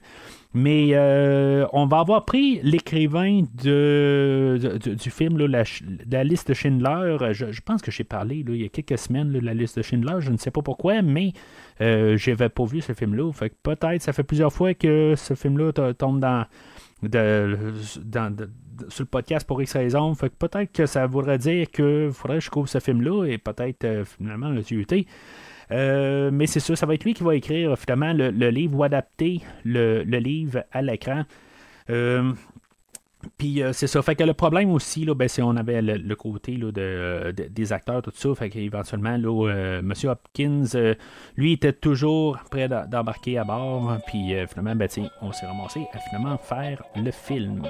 Mais 0.52 0.90
euh, 0.94 1.64
on 1.72 1.86
va 1.86 2.00
avoir 2.00 2.24
pris 2.24 2.60
l'écrivain 2.64 3.44
de, 3.62 4.78
du 4.80 5.10
film, 5.10 5.38
la, 5.38 5.62
la, 6.10 6.24
liste 6.24 6.48
de 6.48 6.54
Schindler. 6.54 7.18
Je, 7.32 7.60
pense 7.60 7.82
que 7.82 7.92
j'ai 7.92 8.02
parlé 8.02 8.44
il 8.46 8.56
y 8.56 8.64
a 8.64 8.68
quelques 8.68 8.98
semaines 8.98 9.30
de 9.30 9.38
la 9.38 9.54
liste 9.54 9.76
de 9.76 9.82
Schindler. 9.82 10.16
Je 10.18 10.32
ne 10.32 10.36
sais 10.38 10.50
pas 10.50 10.62
pourquoi, 10.62 11.02
mais 11.02 11.32
euh, 11.80 12.16
j'avais 12.16 12.48
pas 12.48 12.64
vu 12.64 12.80
ce 12.80 12.94
film-là. 12.94 13.32
Fait 13.32 13.54
peut-être, 13.62 14.02
ça 14.02 14.12
fait 14.12 14.24
plusieurs 14.24 14.52
fois 14.52 14.74
que 14.74 15.14
ce 15.16 15.34
film-là 15.34 15.72
tombe 15.94 16.18
dans, 16.18 16.46
sur 18.88 19.02
le 19.02 19.04
podcast 19.04 19.46
pour 19.46 19.62
X 19.62 19.74
raisons. 19.74 20.14
Fait 20.14 20.30
peut-être 20.30 20.72
que 20.72 20.86
ça 20.86 21.06
voudrait 21.06 21.38
dire 21.38 21.70
qu'il 21.70 22.10
faudrait 22.12 22.38
que 22.38 22.44
je 22.44 22.50
couvre 22.50 22.68
ce 22.68 22.80
film-là 22.80 23.26
et 23.26 23.38
peut-être 23.38 23.84
euh, 23.84 24.04
finalement 24.04 24.48
le 24.48 24.64
tuer. 24.64 25.06
Euh, 25.72 26.30
mais 26.32 26.46
c'est 26.46 26.60
sûr, 26.60 26.76
ça 26.76 26.86
va 26.86 26.94
être 26.94 27.04
lui 27.04 27.14
qui 27.14 27.22
va 27.22 27.34
écrire 27.34 27.78
finalement 27.78 28.12
le, 28.12 28.50
livre 28.50 28.78
ou 28.78 28.84
adapter 28.84 29.40
le, 29.64 30.02
livre 30.02 30.64
à 30.72 30.82
l'écran. 30.82 31.24
Euh, 31.90 32.32
puis 33.36 33.62
euh, 33.62 33.72
c'est 33.72 33.86
ça. 33.86 34.00
Fait 34.02 34.14
que 34.14 34.24
le 34.24 34.32
problème 34.32 34.70
aussi, 34.70 35.04
là, 35.04 35.14
ben, 35.14 35.28
c'est 35.28 35.42
on 35.42 35.56
avait 35.56 35.82
le, 35.82 36.16
côté 36.16 36.56
de, 36.56 37.32
des 37.32 37.72
acteurs, 37.72 38.02
tout 38.02 38.12
ça. 38.14 38.34
Fait 38.34 38.48
qu'éventuellement, 38.48 39.16
là, 39.16 39.78
M. 39.80 39.92
Hopkins, 40.04 40.64
lui, 41.36 41.52
était 41.52 41.72
toujours 41.72 42.38
prêt 42.50 42.68
d'embarquer 42.68 43.38
à 43.38 43.44
bord. 43.44 43.98
Puis 44.06 44.34
finalement, 44.48 44.74
ben, 44.74 44.88
on 45.22 45.32
s'est 45.32 45.46
ramassé 45.46 45.86
à 45.92 45.98
finalement 45.98 46.38
faire 46.38 46.82
le 46.96 47.10
film. 47.10 47.62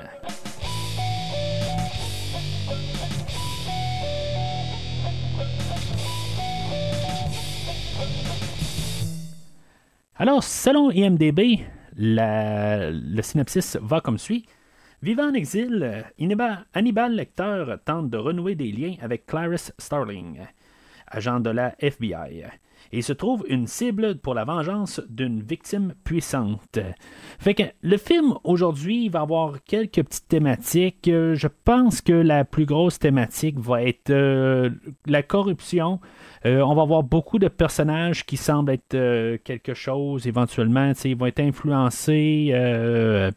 Alors, 10.21 10.45
selon 10.45 10.91
IMDB, 10.91 11.65
le 11.97 13.23
synopsis 13.23 13.79
va 13.81 14.03
comme 14.03 14.19
suit. 14.19 14.45
Vivant 15.01 15.31
en 15.31 15.33
exil, 15.33 16.05
Hannibal 16.75 17.15
Lecter 17.15 17.77
tente 17.87 18.11
de 18.11 18.19
renouer 18.19 18.55
des 18.55 18.71
liens 18.71 18.97
avec 19.01 19.25
Clarice 19.25 19.73
Starling, 19.79 20.41
agent 21.07 21.41
de 21.41 21.49
la 21.49 21.75
FBI. 21.79 22.45
Et 22.93 23.03
se 23.03 23.13
trouve 23.13 23.45
une 23.49 23.67
cible 23.67 24.17
pour 24.17 24.35
la 24.35 24.45
vengeance 24.45 25.01
d'une 25.09 25.43
victime 25.43 25.95
puissante. 26.05 26.79
Le 27.83 27.97
film 27.97 28.35
aujourd'hui 28.45 29.09
va 29.09 29.21
avoir 29.21 29.63
quelques 29.65 30.03
petites 30.03 30.29
thématiques. 30.29 31.09
Euh, 31.09 31.35
je 31.35 31.49
pense 31.65 32.01
que 32.01 32.13
la 32.13 32.45
plus 32.45 32.67
grosse 32.67 32.99
thématique 32.99 33.59
va 33.59 33.83
être 33.83 34.11
euh, 34.11 34.71
la 35.07 35.23
corruption. 35.23 36.01
Euh, 36.47 36.61
on 36.61 36.75
va 36.75 36.83
avoir 36.83 37.03
beaucoup 37.03 37.39
de 37.39 37.49
personnages 37.49 38.25
qui 38.25 38.37
semblent 38.37 38.73
être 38.73 39.37
quelque 39.45 39.75
chose 39.75 40.27
éventuellement. 40.27 40.93
Ils 41.05 41.17
vont 41.17 41.27
être 41.27 41.41
influencés, 41.41 42.53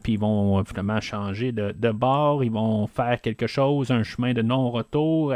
puis 0.02 0.14
ils 0.14 0.18
vont 0.18 0.64
finalement 0.64 1.00
changer 1.00 1.52
de, 1.52 1.90
bord, 1.92 2.42
ils 2.44 2.50
vont 2.50 2.86
faire 2.86 3.20
quelque 3.20 3.46
chose, 3.46 3.90
un 3.90 4.02
chemin 4.02 4.32
de 4.32 4.42
non-retour. 4.42 5.34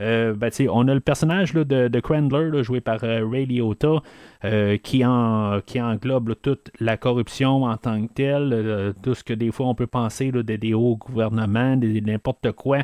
Euh, 0.00 0.34
ben, 0.34 0.50
on 0.70 0.88
a 0.88 0.94
le 0.94 1.00
personnage 1.00 1.52
de, 1.52 1.62
de, 1.88 2.00
Crandler, 2.00 2.62
joué 2.62 2.80
par 2.80 3.02
euh, 3.04 3.26
Ray 3.26 3.46
Liotta, 3.46 4.02
euh, 4.44 4.76
qui, 4.76 5.04
en, 5.04 5.60
qui 5.64 5.80
englobe 5.80 6.34
toute 6.40 6.70
la 6.80 6.96
corruption 6.96 7.64
en 7.64 7.76
tant 7.76 8.06
que 8.06 8.12
telle, 8.12 8.94
tout 9.02 9.14
ce 9.14 9.24
que 9.24 9.32
des 9.32 9.50
fois 9.50 9.66
on 9.66 9.74
peut 9.74 9.86
penser 9.86 10.32
de, 10.32 10.42
des 10.42 10.74
hauts 10.74 10.96
gouvernements, 10.96 11.76
n'importe 11.76 12.52
quoi, 12.52 12.78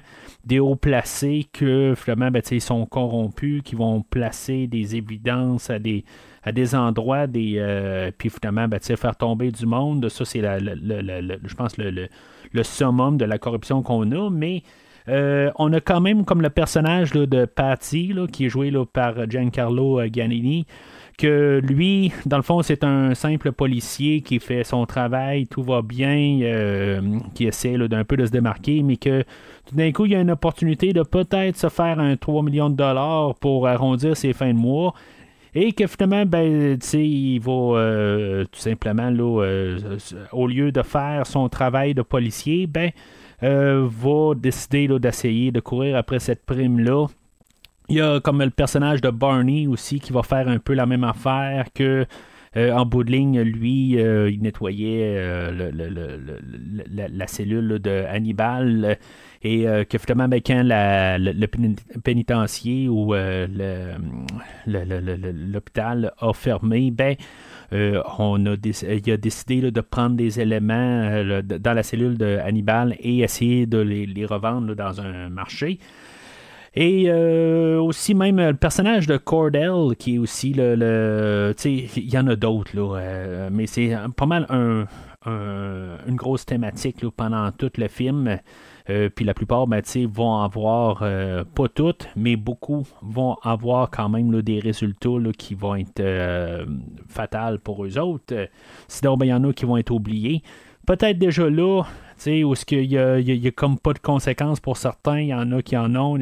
des 0.45 0.61
hauts 0.61 0.77
placés 0.77 1.47
que 1.53 1.95
finalement 1.97 2.31
ben, 2.31 2.43
ils 2.51 2.61
sont 2.61 2.87
corrompus, 2.87 3.63
qui 3.63 3.75
vont 3.75 4.03
placer 4.03 4.67
des 4.67 4.97
évidences 4.97 5.71
à 5.71 5.79
des 5.79 6.05
à 6.43 6.53
des 6.53 6.75
endroits, 6.75 7.27
des, 7.27 8.11
puis 8.17 8.31
finalement, 8.31 8.67
ben, 8.67 8.81
faire 8.81 9.15
tomber 9.15 9.51
du 9.51 9.67
monde. 9.67 10.09
Ça, 10.09 10.25
c'est, 10.25 10.41
je 10.41 11.55
pense, 11.55 11.77
le, 11.77 12.09
le, 12.53 12.63
summum 12.63 13.19
de 13.19 13.27
la 13.27 13.37
corruption 13.37 13.83
qu'on 13.83 14.11
a. 14.13 14.31
Mais 14.31 14.63
euh, 15.09 15.51
on 15.57 15.73
a 15.73 15.81
quand 15.81 16.01
même 16.01 16.25
comme 16.25 16.43
le 16.43 16.51
personnage 16.51 17.13
de 17.13 17.45
Patty, 17.45 18.15
qui 18.33 18.47
est 18.47 18.49
joué 18.49 18.73
par 18.93 19.29
Giancarlo 19.29 20.01
Giannini, 20.07 20.67
que 21.21 21.61
lui, 21.63 22.13
dans 22.25 22.39
le 22.39 22.43
fond, 22.43 22.63
c'est 22.63 22.83
un 22.83 23.15
simple 23.15 23.53
policier 23.53 24.23
qui 24.23 24.39
fait 24.39 24.65
son 24.65 24.87
travail, 24.87 25.47
tout 25.47 25.63
va 25.63 25.83
bien, 25.83 26.41
euh, 26.43 27.01
qui 27.35 27.45
essaie 27.47 27.77
d'un 27.77 28.05
peu 28.05 28.17
de 28.17 28.25
se 28.25 28.31
démarquer, 28.31 28.83
mais 28.83 28.97
que 28.97 29.23
tout 29.67 29.75
d'un 29.75 29.93
coup, 29.93 30.07
il 30.07 30.13
y 30.13 30.15
a 30.15 30.21
une 30.21 30.31
opportunité 30.31 30.95
de 30.95 31.03
peut-être 31.03 31.59
se 31.59 31.69
faire 31.69 32.01
un 32.01 32.17
3 32.17 32.43
millions 32.43 32.71
de 32.71 32.77
dollars 32.77 33.35
pour 33.35 33.69
arrondir 33.69 34.17
ses 34.17 34.33
fins 34.33 34.55
de 34.55 34.59
mois. 34.59 34.95
Et 35.55 35.73
que 35.73 35.87
finalement, 35.87 36.25
ben, 36.25 36.79
il 36.95 37.41
va 37.41 37.53
euh, 37.53 38.45
tout 38.45 38.61
simplement, 38.61 39.11
au 40.33 40.47
lieu 40.47 40.73
de 40.73 40.83
faire 40.83 41.27
son 41.27 41.49
travail 41.49 41.93
de 41.93 42.03
policier, 42.03 42.67
ben, 42.67 42.91
euh, 43.43 43.89
va 43.89 44.35
décider 44.35 44.87
d'essayer 44.99 45.51
de 45.51 45.61
courir 45.61 45.97
après 45.97 46.19
cette 46.19 46.45
prime-là. 46.45 47.07
Il 47.89 47.97
y 47.97 48.01
a 48.01 48.21
comme 48.21 48.43
le 48.43 48.51
personnage 48.51 49.01
de 49.01 49.11
Barney 49.11 49.67
aussi 49.67 49.99
qui 49.99 50.13
va 50.13 50.23
faire 50.23 50.47
un 50.49 50.59
peu 50.59 50.75
la 50.75 50.87
même 50.87 51.05
affaire 51.05 51.67
que 51.75 52.07
euh, 52.57 52.73
en 52.73 52.85
bout 52.85 53.03
lui, 53.03 53.99
euh, 53.99 54.29
il 54.31 54.43
nettoyait 54.43 55.51
la, 55.53 57.27
cellule 57.27 57.79
de 57.79 58.05
Hannibal 58.09 58.99
et 59.43 59.65
que 59.89 59.99
finalement, 59.99 60.29
ben, 60.29 60.41
quand 60.45 60.63
le 60.65 61.47
pénitencier 61.99 62.89
ou 62.89 63.15
l'hôpital 64.67 66.13
a 66.19 66.33
fermé, 66.33 66.91
ben, 66.91 67.17
on 67.73 68.47
a 68.47 68.55
il 68.55 69.11
a 69.13 69.17
décidé 69.17 69.71
de 69.71 69.81
prendre 69.81 70.17
des 70.17 70.41
éléments 70.41 70.75
euh, 70.75 71.43
dans 71.43 71.73
la 71.73 71.83
cellule 71.83 72.19
de 72.19 72.39
Hannibal 72.45 72.97
et 73.01 73.19
essayer 73.21 73.67
de 73.67 73.79
les, 73.79 74.27
revendre 74.27 74.75
dans 74.75 75.01
un 75.01 75.29
marché. 75.29 75.79
Et 76.75 77.07
euh, 77.09 77.81
aussi 77.81 78.15
même 78.15 78.39
le 78.39 78.55
personnage 78.55 79.07
de 79.07 79.17
Cordell, 79.17 79.97
qui 79.99 80.17
est 80.17 80.19
aussi 80.19 80.53
le... 80.53 80.77
le 80.77 81.55
il 81.65 82.09
y 82.09 82.19
en 82.19 82.29
a 82.29 82.37
d'autres, 82.37 82.77
là, 82.77 83.49
mais 83.51 83.67
c'est 83.67 83.97
pas 84.17 84.27
mal 84.27 84.47
une 85.27 86.17
grosse 86.17 86.47
thématique 86.47 87.05
pendant 87.17 87.51
tout 87.53 87.73
le 87.77 87.89
film. 87.89 88.39
Euh, 88.91 89.09
puis 89.09 89.25
la 89.25 89.35
plupart, 89.35 89.67
ben, 89.67 89.83
vont 90.09 90.41
avoir, 90.41 91.01
euh, 91.03 91.45
pas 91.55 91.69
toutes, 91.69 92.09
mais 92.17 92.37
beaucoup 92.37 92.83
vont 93.03 93.37
avoir 93.43 93.91
quand 93.91 94.09
même 94.09 94.43
des 94.43 94.59
résultats 94.59 95.09
qui 95.39 95.55
vont 95.55 95.77
être 95.77 96.01
euh, 96.01 96.67
fatals 97.09 97.61
pour 97.61 97.85
eux 97.85 97.99
autres. 97.99 98.49
Sinon, 98.89 99.17
ben, 99.17 99.27
il 99.27 99.29
y 99.29 99.35
en 99.35 99.45
a 99.45 99.53
qui 99.53 99.65
vont 99.65 99.77
être 99.77 99.91
oubliés. 99.91 100.43
Peut-être 100.87 101.19
déjà 101.19 101.49
là, 101.49 101.83
où 102.45 102.55
ce 102.55 102.65
qu'il 102.65 102.85
y 102.87 102.99
a, 102.99 103.51
comme 103.53 103.79
pas 103.79 103.93
de 103.93 103.99
conséquences 104.01 104.61
pour 104.61 104.77
certains, 104.77 105.21
il 105.21 105.29
y 105.29 105.35
en 105.35 105.53
a 105.53 105.63
qui 105.63 105.77
en 105.77 105.95
ont. 105.95 106.19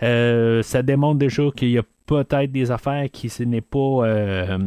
ça 0.00 0.82
démontre 0.82 1.18
déjà 1.18 1.44
qu'il 1.56 1.70
y 1.70 1.78
a 1.78 1.82
peut-être 2.08 2.50
des 2.50 2.70
affaires 2.70 3.06
qui 3.12 3.28
ce 3.28 3.42
n'est 3.44 3.60
pas 3.60 3.78
euh, 3.78 4.58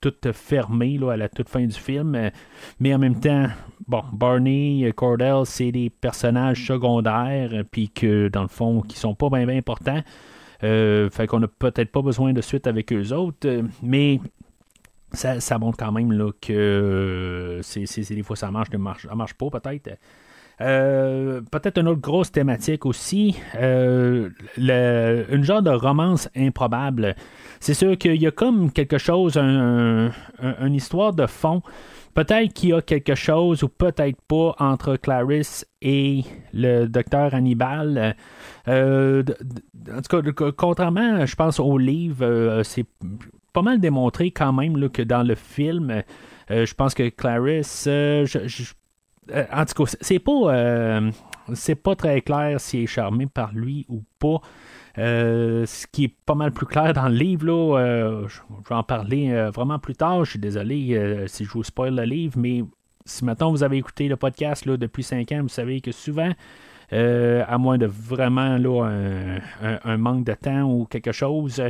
tout, 0.00 0.14
fermé 0.32 0.98
à 1.10 1.16
la 1.16 1.28
toute 1.28 1.48
fin 1.48 1.64
du 1.64 1.78
film. 1.78 2.30
Mais 2.78 2.94
en 2.94 2.98
même 2.98 3.20
temps, 3.20 3.48
bon, 3.90 4.04
Barney, 4.12 4.90
Cordell, 4.96 5.44
c'est 5.44 5.72
des 5.72 5.90
personnages 5.90 6.64
secondaires, 6.64 7.50
puis 7.70 7.90
que 7.90 8.28
dans 8.28 8.42
le 8.42 8.48
fond, 8.48 8.82
qui 8.82 8.96
sont 8.96 9.14
pas 9.14 9.28
bien 9.28 9.48
importants. 9.48 10.02
Euh, 10.62 11.08
fait 11.10 11.26
qu'on 11.26 11.40
n'a 11.40 11.48
peut-être 11.48 11.90
pas 11.90 12.02
besoin 12.02 12.32
de 12.32 12.40
suite 12.40 12.66
avec 12.66 12.92
eux 12.92 13.12
autres, 13.12 13.62
mais 13.82 14.20
ça, 15.12 15.40
ça 15.40 15.58
montre 15.58 15.78
quand 15.78 15.92
même 15.92 16.12
là, 16.12 16.30
que 16.40 17.60
c'est, 17.62 18.14
des 18.14 18.22
fois 18.22 18.36
ça 18.36 18.50
marche, 18.50 18.68
ça 18.70 19.14
marche 19.14 19.34
pas 19.34 19.50
peut-être. 19.50 19.98
Euh, 20.60 21.40
peut-être 21.50 21.78
une 21.78 21.88
autre 21.88 22.02
grosse 22.02 22.30
thématique 22.30 22.84
aussi, 22.84 23.34
euh, 23.56 24.28
une 24.58 25.42
genre 25.42 25.62
de 25.62 25.70
romance 25.70 26.28
improbable. 26.36 27.16
C'est 27.60 27.72
sûr 27.72 27.96
qu'il 27.96 28.20
y 28.20 28.26
a 28.26 28.30
comme 28.30 28.70
quelque 28.70 28.98
chose, 28.98 29.38
une 29.38 30.12
histoire 30.74 31.14
de 31.14 31.26
fond. 31.26 31.62
Peut-être 32.14 32.52
qu'il 32.52 32.70
y 32.70 32.72
a 32.72 32.82
quelque 32.82 33.14
chose 33.14 33.62
ou 33.62 33.68
peut-être 33.68 34.20
pas 34.22 34.54
entre 34.58 34.96
Clarisse 34.96 35.66
et 35.80 36.22
le 36.52 36.86
docteur 36.86 37.34
Hannibal. 37.34 38.16
Euh, 38.68 39.22
en 39.90 40.02
tout 40.02 40.22
cas, 40.32 40.52
contrairement, 40.56 41.24
je 41.24 41.36
pense, 41.36 41.60
au 41.60 41.78
livre, 41.78 42.62
c'est 42.64 42.86
pas 43.52 43.62
mal 43.62 43.80
démontré 43.80 44.30
quand 44.30 44.52
même 44.52 44.88
que 44.90 45.02
dans 45.02 45.22
le 45.22 45.34
film, 45.34 46.02
je 46.48 46.74
pense 46.74 46.94
que 46.94 47.08
Clarisse, 47.08 47.88
euh, 49.32 49.44
en 49.52 49.64
tout 49.64 49.84
cas, 49.84 49.92
c'est 50.00 50.18
pas, 50.18 50.54
euh, 50.54 51.10
c'est 51.54 51.74
pas 51.74 51.94
très 51.94 52.20
clair 52.20 52.60
s'il 52.60 52.82
est 52.82 52.86
charmé 52.86 53.26
par 53.26 53.52
lui 53.52 53.86
ou 53.88 54.02
pas. 54.18 54.40
Euh, 54.98 55.66
ce 55.66 55.86
qui 55.86 56.04
est 56.04 56.14
pas 56.26 56.34
mal 56.34 56.52
plus 56.52 56.66
clair 56.66 56.92
dans 56.92 57.08
le 57.08 57.14
livre, 57.14 57.46
là, 57.46 58.26
je 58.28 58.40
vais 58.68 58.74
en 58.74 58.82
parler 58.82 59.48
vraiment 59.54 59.78
plus 59.78 59.94
tard. 59.94 60.24
Je 60.24 60.30
suis 60.30 60.38
désolé 60.38 61.24
si 61.26 61.44
je 61.44 61.50
vous 61.50 61.64
spoil 61.64 61.94
le 61.94 62.04
livre, 62.04 62.34
mais 62.38 62.64
si 63.04 63.24
maintenant 63.24 63.50
vous 63.50 63.62
avez 63.62 63.78
écouté 63.78 64.08
le 64.08 64.16
podcast 64.16 64.66
là, 64.66 64.76
depuis 64.76 65.02
5 65.02 65.32
ans, 65.32 65.42
vous 65.42 65.48
savez 65.48 65.80
que 65.80 65.92
souvent, 65.92 66.32
à 66.92 67.58
moins 67.58 67.78
de 67.78 67.86
vraiment 67.86 68.56
là, 68.58 68.90
un, 69.84 69.96
manque 69.96 70.24
de 70.24 70.34
temps 70.34 70.64
ou 70.64 70.86
quelque 70.86 71.12
chose, 71.12 71.62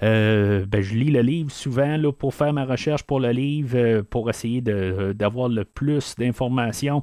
ben, 0.00 0.80
je 0.80 0.94
lis 0.94 1.10
le 1.10 1.20
livre 1.20 1.50
souvent 1.50 1.96
là, 1.96 2.12
pour 2.12 2.34
faire 2.34 2.52
ma 2.52 2.64
recherche 2.64 3.02
pour 3.02 3.20
le 3.20 3.30
livre, 3.30 4.02
pour 4.02 4.28
essayer 4.30 4.60
d'avoir 4.60 5.48
le 5.48 5.64
plus 5.64 6.14
d'informations. 6.16 7.02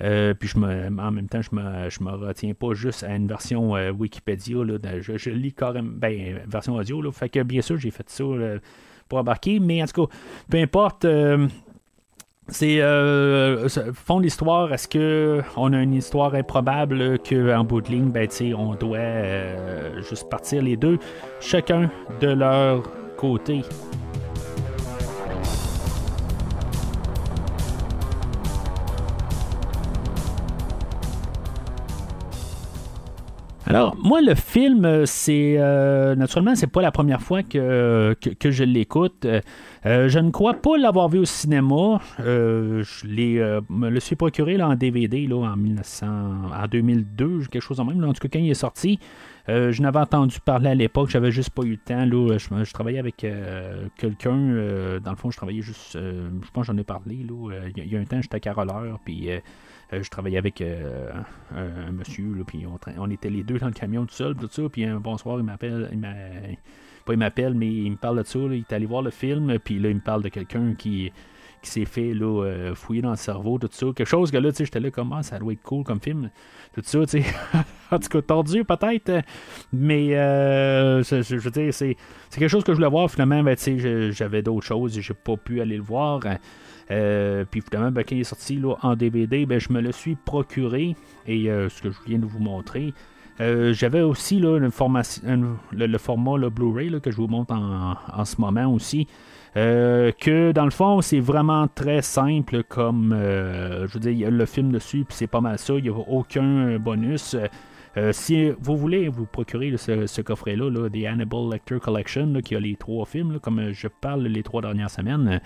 Puis 0.00 0.48
je 0.48 0.58
me, 0.58 0.86
en 1.00 1.10
même 1.10 1.28
temps, 1.28 1.42
je 1.42 1.54
me, 1.54 1.90
je 1.90 2.02
me 2.02 2.10
retiens 2.10 2.54
pas 2.54 2.72
juste 2.74 3.04
à 3.04 3.14
une 3.14 3.26
version 3.26 3.72
Wikipédia. 3.90 4.58
je, 5.00 5.30
lis 5.30 5.52
carrément, 5.52 5.92
ben, 5.94 6.40
version 6.46 6.74
audio. 6.74 7.02
Là, 7.02 7.12
fait 7.12 7.28
que 7.28 7.42
bien 7.42 7.60
sûr, 7.60 7.78
j'ai 7.78 7.90
fait 7.90 8.08
ça 8.08 8.24
pour 9.08 9.18
embarquer. 9.18 9.60
Mais 9.60 9.82
en 9.82 9.86
tout 9.86 10.06
cas, 10.06 10.14
peu 10.48 10.58
importe 10.58 11.06
c'est 12.50 12.80
euh, 12.80 13.68
fond 13.94 14.18
l'histoire. 14.18 14.72
Est-ce 14.72 14.88
que 14.88 15.40
on 15.56 15.72
a 15.72 15.80
une 15.80 15.94
histoire 15.94 16.34
improbable 16.34 17.18
qu'en 17.18 17.64
bout 17.64 17.80
de 17.80 17.88
ligne, 17.88 18.10
ben, 18.10 18.28
on 18.56 18.74
doit 18.74 18.98
euh, 18.98 20.02
juste 20.02 20.28
partir 20.28 20.62
les 20.62 20.76
deux, 20.76 20.98
chacun 21.40 21.90
de 22.20 22.28
leur 22.28 22.82
côté? 23.16 23.62
Alors, 33.70 33.96
moi, 34.02 34.20
le 34.20 34.34
film, 34.34 35.06
c'est 35.06 35.54
euh, 35.56 36.16
naturellement, 36.16 36.56
c'est 36.56 36.66
pas 36.66 36.82
la 36.82 36.90
première 36.90 37.22
fois 37.22 37.44
que, 37.44 38.16
que, 38.20 38.50
je 38.50 38.64
l'écoute. 38.64 39.24
Euh, 39.86 40.08
je 40.08 40.18
ne 40.18 40.30
crois 40.30 40.54
pas 40.54 40.76
l'avoir 40.76 41.08
vu 41.08 41.20
au 41.20 41.24
cinéma. 41.24 42.00
Euh, 42.18 42.82
je 42.82 43.06
me 43.68 43.88
le 43.88 44.00
suis 44.00 44.16
procuré 44.16 44.56
là, 44.56 44.68
en 44.68 44.74
DVD 44.74 45.24
là, 45.28 45.52
en, 45.52 45.56
1900, 45.56 46.06
en 46.52 46.66
2002, 46.66 47.46
quelque 47.48 47.62
chose 47.62 47.78
en 47.78 47.84
même. 47.84 48.02
en 48.02 48.12
tout 48.12 48.26
cas, 48.26 48.28
quand 48.32 48.40
il 48.40 48.50
est 48.50 48.54
sorti, 48.54 48.98
je 49.46 49.82
n'avais 49.82 50.00
entendu 50.00 50.38
parler 50.44 50.70
à 50.70 50.74
l'époque, 50.74 51.10
j'avais 51.10 51.30
juste 51.30 51.50
pas 51.50 51.62
eu 51.62 51.70
le 51.70 51.76
temps. 51.76 52.04
Là, 52.04 52.38
je, 52.38 52.72
travaillais 52.72 52.98
avec 52.98 53.24
quelqu'un. 53.96 54.98
dans 55.00 55.10
le 55.10 55.16
fond, 55.16 55.30
je 55.30 55.36
travaillais 55.36 55.62
juste. 55.62 55.92
je 55.94 56.50
pense 56.52 56.66
j'en 56.66 56.76
ai 56.76 56.84
parlé. 56.84 57.24
Il 57.76 57.92
y, 57.92 57.96
a 57.96 58.00
un 58.00 58.04
temps, 58.04 58.20
j'étais 58.20 58.40
caroleur. 58.40 58.98
Puis 59.04 59.30
euh, 59.30 59.38
je 59.92 60.08
travaillais 60.08 60.38
avec 60.38 60.60
euh, 60.60 61.10
un, 61.54 61.92
monsieur, 61.92 62.44
puis 62.46 62.64
on, 62.98 63.10
était 63.10 63.30
les 63.30 63.42
deux 63.42 63.58
dans 63.58 63.66
le 63.66 63.72
camion 63.72 64.06
tout 64.06 64.14
seul, 64.14 64.36
tout 64.36 64.48
ça, 64.50 64.62
puis 64.70 64.84
un 64.84 65.00
bonsoir, 65.00 65.38
il 65.38 65.44
m'appelle, 65.44 65.90
pas 67.04 67.12
il 67.12 67.18
m'appelle, 67.18 67.54
mais 67.54 67.68
il 67.68 67.90
me 67.90 67.96
parle 67.96 68.18
de 68.18 68.22
ça. 68.22 68.38
il 68.38 68.54
est 68.60 68.72
allé 68.72 68.86
voir 68.86 69.02
le 69.02 69.10
film, 69.10 69.58
puis 69.58 69.78
là, 69.78 69.88
il 69.88 69.96
me 69.96 70.00
parle 70.00 70.22
de 70.22 70.28
quelqu'un 70.28 70.74
qui, 70.74 71.10
qui 71.62 71.70
s'est 71.70 71.84
fait 71.84 72.14
là, 72.14 72.44
euh, 72.44 72.74
fouiller 72.74 73.02
dans 73.02 73.10
le 73.10 73.16
cerveau, 73.16 73.58
tout 73.58 73.68
ça. 73.70 73.86
Quelque 73.94 74.04
chose 74.04 74.30
que 74.30 74.36
là, 74.36 74.50
tu 74.50 74.58
sais, 74.58 74.64
j'étais 74.64 74.80
là, 74.80 74.90
comment 74.90 75.22
ça 75.22 75.38
doit 75.38 75.52
être 75.52 75.62
cool 75.62 75.84
comme 75.84 76.00
film, 76.00 76.30
tout 76.74 76.82
ça, 76.84 77.00
tu 77.00 77.22
sais. 77.22 77.24
en 77.90 77.98
tout 77.98 78.08
cas, 78.08 78.22
tordu 78.22 78.64
peut-être, 78.64 79.24
mais 79.72 80.14
euh, 80.16 81.02
je, 81.02 81.36
veux 81.36 81.50
dire, 81.50 81.74
c'est, 81.74 81.96
quelque 82.30 82.48
chose 82.48 82.64
que 82.64 82.72
je 82.72 82.76
voulais 82.76 82.88
voir. 82.90 83.10
Finalement, 83.10 83.42
ben, 83.42 83.56
tu 83.56 83.80
sais, 83.80 84.12
j'avais 84.12 84.42
d'autres 84.42 84.66
choses 84.66 84.96
et 84.96 85.02
j'ai 85.02 85.14
pas 85.14 85.36
pu 85.36 85.60
aller 85.60 85.76
le 85.76 85.82
voir. 85.82 86.20
Euh, 86.90 87.44
puis 87.50 87.60
finalement, 87.60 87.90
ben, 87.90 88.04
quand 88.04 88.14
il 88.14 88.20
est 88.20 88.24
sorti 88.24 88.56
là, 88.56 88.74
en 88.82 88.96
DVD, 88.96 89.46
ben, 89.46 89.60
je 89.60 89.72
me 89.72 89.80
le 89.80 89.92
suis 89.92 90.16
procuré. 90.16 90.96
Et 91.26 91.44
ce 91.44 91.82
que 91.82 91.90
je 91.90 91.98
viens 92.06 92.18
de 92.18 92.26
vous 92.26 92.40
montrer, 92.40 92.92
j'avais 93.38 94.02
aussi 94.02 94.38
là, 94.38 94.58
le, 94.58 94.70
format 95.98 96.50
Blu-ray 96.50 97.00
que 97.00 97.10
je 97.10 97.16
vous 97.16 97.28
montre 97.28 97.54
en, 97.54 97.94
en, 98.12 98.24
ce 98.24 98.40
moment 98.40 98.66
aussi. 98.72 99.06
Euh, 99.56 100.12
que 100.12 100.52
dans 100.52 100.64
le 100.64 100.70
fond, 100.70 101.00
c'est 101.00 101.18
vraiment 101.18 101.66
très 101.66 102.02
simple 102.02 102.62
comme, 102.62 103.12
euh, 103.12 103.88
je 103.88 103.94
veux 103.94 104.00
dire, 104.00 104.12
il 104.12 104.18
y 104.18 104.24
a 104.24 104.30
le 104.30 104.46
film 104.46 104.70
dessus, 104.70 105.04
puis 105.04 105.16
c'est 105.16 105.26
pas 105.26 105.40
mal 105.40 105.58
ça, 105.58 105.74
il 105.74 105.82
n'y 105.82 105.88
a 105.88 105.92
aucun 105.92 106.78
bonus. 106.78 107.36
Euh, 107.96 108.12
si 108.12 108.50
vous 108.60 108.76
voulez 108.76 109.08
vous 109.08 109.26
procurer 109.26 109.76
ce, 109.76 110.20
coffret-là, 110.20 110.70
là, 110.70 110.88
des 110.88 111.08
Hannibal 111.08 111.50
Lecter 111.50 111.80
Collection, 111.80 112.34
qui 112.44 112.54
a 112.54 112.60
les 112.60 112.76
trois 112.76 113.04
films, 113.04 113.40
comme 113.40 113.72
je 113.72 113.88
parle 113.88 114.22
les 114.22 114.44
trois 114.44 114.62
dernières 114.62 114.90
semaines, 114.90 115.40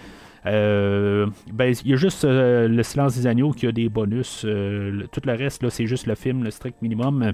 ben, 0.44 1.74
il 1.84 1.90
y 1.90 1.92
a 1.92 1.96
juste 1.96 2.24
Le 2.24 2.82
silence 2.82 3.16
des 3.16 3.26
agneaux 3.26 3.52
qui 3.52 3.66
a 3.66 3.72
des 3.72 3.88
bonus. 3.88 4.40
tout 4.40 5.20
le 5.24 5.32
reste, 5.32 5.68
c'est 5.70 5.86
juste 5.86 6.06
le 6.06 6.14
film, 6.14 6.44
le 6.44 6.50
strict 6.50 6.80
minimum. 6.82 7.32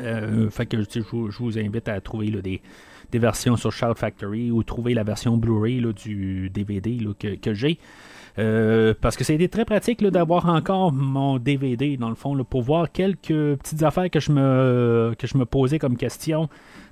je, 0.00 1.38
vous 1.38 1.58
invite 1.58 1.88
à 1.88 2.00
trouver 2.00 2.30
des, 2.30 3.18
versions 3.18 3.56
sur 3.56 3.72
Shout 3.72 3.94
Factory 3.94 4.50
ou 4.50 4.62
trouver 4.62 4.94
la 4.94 5.04
version 5.04 5.36
Blu-ray 5.36 5.82
du 5.94 6.50
DVD 6.50 6.98
que, 7.18 7.54
j'ai. 7.54 7.78
Euh, 8.38 8.94
parce 9.00 9.16
que 9.16 9.24
c'était 9.24 9.48
très 9.48 9.64
pratique 9.64 10.04
d'avoir 10.04 10.48
encore 10.48 10.92
mon 10.92 11.38
DVD, 11.38 11.96
dans 11.96 12.08
le 12.08 12.14
fond, 12.14 12.36
pour 12.44 12.62
voir 12.62 12.92
quelques 12.92 13.56
petites 13.56 13.82
affaires 13.82 14.10
que 14.10 14.20
je 14.20 14.30
me, 14.30 15.14
que 15.18 15.26
je 15.26 15.36
me 15.36 15.44
posais 15.44 15.78
comme 15.78 15.96
question, 15.96 16.48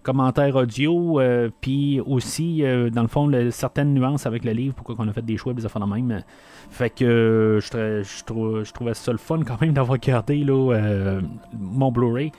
commentaires 0.06 0.54
audio, 0.54 1.18
euh, 1.18 1.50
puis 1.60 2.00
aussi, 2.00 2.64
euh, 2.64 2.90
dans 2.90 3.02
le 3.02 3.08
fond, 3.08 3.28
certaines 3.50 3.92
nuances 3.92 4.24
avec 4.24 4.44
le 4.44 4.52
livre, 4.52 4.72
pourquoi 4.72 4.94
on 5.00 5.08
a 5.08 5.12
fait 5.12 5.24
des 5.24 5.36
choix, 5.36 5.52
des 5.52 5.66
affaires 5.66 5.84
de 5.84 5.92
même. 5.92 6.22
Fait 6.70 6.90
que 6.90 7.58
je, 7.60 8.02
je, 8.04 8.72
trouvais 8.72 8.94
ça 8.94 9.10
le 9.10 9.18
fun 9.18 9.40
quand 9.44 9.60
même 9.60 9.72
d'avoir 9.72 9.98
gardé 9.98 10.44
mon 10.44 11.90
Blu-ray. 11.90 12.30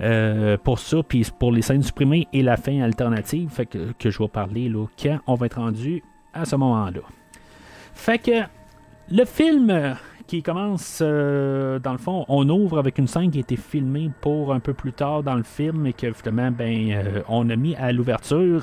Euh, 0.00 0.56
pour 0.58 0.80
ça, 0.80 1.04
puis 1.06 1.24
pour 1.38 1.52
les 1.52 1.62
scènes 1.62 1.84
supprimées 1.84 2.26
et 2.32 2.42
la 2.42 2.56
fin 2.56 2.80
alternative, 2.80 3.48
fait 3.48 3.66
que, 3.66 3.92
que 3.96 4.10
je 4.10 4.18
vais 4.18 4.26
parler 4.26 4.68
là, 4.68 4.86
quand 5.00 5.20
on 5.28 5.34
va 5.36 5.46
être 5.46 5.60
rendu 5.60 6.02
à 6.32 6.44
ce 6.44 6.56
moment-là. 6.56 7.00
Fait 7.94 8.18
que 8.18 8.42
le 9.08 9.24
film 9.24 9.94
qui 10.26 10.42
commence, 10.42 11.00
euh, 11.02 11.78
dans 11.78 11.92
le 11.92 11.98
fond, 11.98 12.24
on 12.28 12.48
ouvre 12.48 12.78
avec 12.78 12.98
une 12.98 13.06
scène 13.06 13.30
qui 13.30 13.38
a 13.38 13.40
été 13.40 13.56
filmée 13.56 14.10
pour 14.20 14.52
un 14.52 14.60
peu 14.60 14.72
plus 14.72 14.92
tard 14.92 15.22
dans 15.22 15.34
le 15.34 15.42
film 15.42 15.86
et 15.86 15.92
que 15.92 16.12
finalement, 16.12 16.50
ben, 16.50 16.90
euh, 16.90 17.22
on 17.28 17.48
a 17.50 17.56
mis 17.56 17.74
à 17.76 17.92
l'ouverture. 17.92 18.62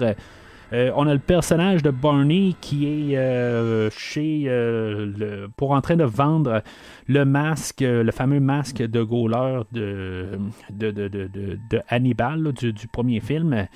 Euh, 0.74 0.90
on 0.96 1.06
a 1.06 1.14
le 1.14 1.20
personnage 1.20 1.84
de 1.84 1.92
Barney 1.92 2.56
qui 2.62 2.86
est 2.88 3.90
chez 3.92 4.46
euh, 4.48 5.48
pour 5.58 5.72
en 5.72 5.82
train 5.82 5.98
de 5.98 6.06
vendre 6.06 6.64
le 7.08 7.26
masque, 7.26 7.82
le 7.82 8.10
fameux 8.12 8.40
masque 8.40 8.78
de 8.78 9.04
Gauler 9.04 9.64
de, 9.74 10.40
de, 10.72 11.82
Hannibal 11.90 12.54
du, 12.54 12.88
premier 12.88 13.20
film. 13.20 13.68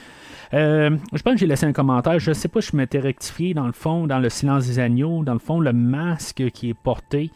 je 0.53 1.21
pense 1.21 1.33
que 1.33 1.37
j'ai 1.37 1.47
laissé 1.47 1.65
un 1.65 1.73
commentaire. 1.73 2.17
Je 2.17 2.29
ne 2.29 2.33
sais 2.33 2.47
pas 2.47 2.61
si 2.61 2.71
je 2.71 2.77
m'étais 2.77 2.99
rectifié 2.99 3.53
dans 3.53 3.67
le 3.67 3.73
fond, 3.73 4.07
dans 4.07 4.19
le 4.19 4.29
silence 4.29 4.65
des 4.65 4.79
agneaux. 4.79 5.23
Dans 5.25 5.33
le 5.33 5.39
fond, 5.39 5.59
le 5.59 5.73
masque 5.73 6.49
qui 6.51 6.69
est 6.69 6.73
porté. 6.73 7.29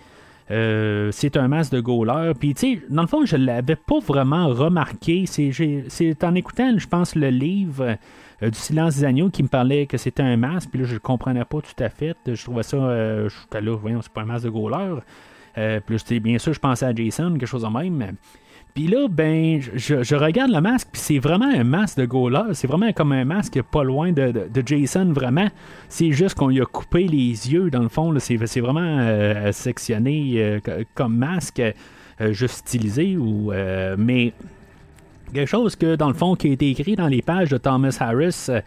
C'est 0.50 1.38
un 1.38 1.48
masque 1.48 1.72
de 1.74 1.80
Gauler. 1.80 2.34
Puis, 2.40 2.54
tu 2.54 2.76
sais, 2.76 2.82
dans 2.90 3.04
le 3.04 3.08
fond, 3.08 3.26
je 3.26 3.38
ne 3.38 3.46
l'avais 3.46 3.76
pas 3.76 4.00
vraiment 4.00 4.48
remarqué. 4.48 5.26
C'est 5.28 6.24
en 6.24 6.36
écoutant, 6.36 6.78
je 6.78 6.88
pense, 6.88 7.16
le 7.16 7.30
livre 7.30 7.98
euh, 8.42 8.50
du 8.50 8.58
silence 8.58 8.96
des 8.96 9.06
agneaux 9.06 9.30
qui 9.30 9.44
me 9.44 9.48
parlait 9.48 9.86
que 9.86 9.98
c'était 9.98 10.24
un 10.24 10.38
masque, 10.38 10.70
puis 10.70 10.80
là, 10.80 10.88
je 10.88 10.94
ne 10.94 11.00
comprenais 11.00 11.46
pas 11.46 11.60
tout 11.62 11.84
à 11.84 11.90
fait. 11.90 12.18
Je 12.26 12.42
trouvais 12.42 12.64
ça, 12.64 12.78
euh, 12.78 13.30
je 13.30 13.58
là, 13.60 13.76
voyons, 13.76 14.02
c'est 14.02 14.14
pas 14.14 14.22
un 14.22 14.26
masque 14.26 14.46
de 14.46 14.50
Gauler. 14.50 14.96
Euh, 15.58 15.80
puis 15.86 16.20
bien 16.20 16.38
sûr, 16.38 16.54
je 16.54 16.60
pensais 16.60 16.86
à 16.86 16.94
Jason, 16.94 17.32
quelque 17.32 17.46
chose 17.46 17.64
de 17.64 17.68
même. 17.68 18.16
Puis 18.74 18.88
là, 18.88 19.08
ben, 19.10 19.60
je, 19.62 20.16
regarde 20.16 20.52
le 20.52 20.62
masque, 20.62 20.90
puis 20.92 21.02
c'est 21.02 21.20
vraiment 21.20 21.50
un 21.52 21.64
masque 21.64 21.98
de 21.98 22.06
Gauler. 22.06 22.54
C'est 22.54 22.68
vraiment 22.68 22.92
comme 22.94 23.12
un 23.12 23.26
masque 23.26 23.62
pas 23.64 23.84
loin 23.84 24.12
de, 24.12 24.50
Jason, 24.66 25.12
vraiment. 25.12 25.50
C'est 25.90 26.12
juste 26.12 26.36
qu'on 26.36 26.48
lui 26.48 26.62
a 26.62 26.66
coupé 26.66 27.08
les 27.08 27.52
yeux, 27.52 27.70
dans 27.70 27.84
le 27.84 27.90
fond. 27.90 28.14
C'est 28.20 28.60
vraiment 28.62 29.52
sectionné 29.52 30.62
comme 30.94 31.18
masque, 31.18 31.62
juste 32.32 32.68
stylisé. 32.68 33.18
Ou, 33.18 33.52
mais 33.98 34.34
Quelque 35.34 35.48
chose 35.48 35.76
que, 35.76 35.96
dans 35.96 36.08
le 36.08 36.14
fond, 36.14 36.36
qui 36.36 36.48
a 36.48 36.52
été 36.52 36.70
écrit 36.70 36.96
dans 36.96 37.08
les 37.08 37.22
pages 37.22 37.50
de 37.50 37.58
Thomas 37.58 37.96
Harris, 38.00 38.48
euh, 38.50 38.62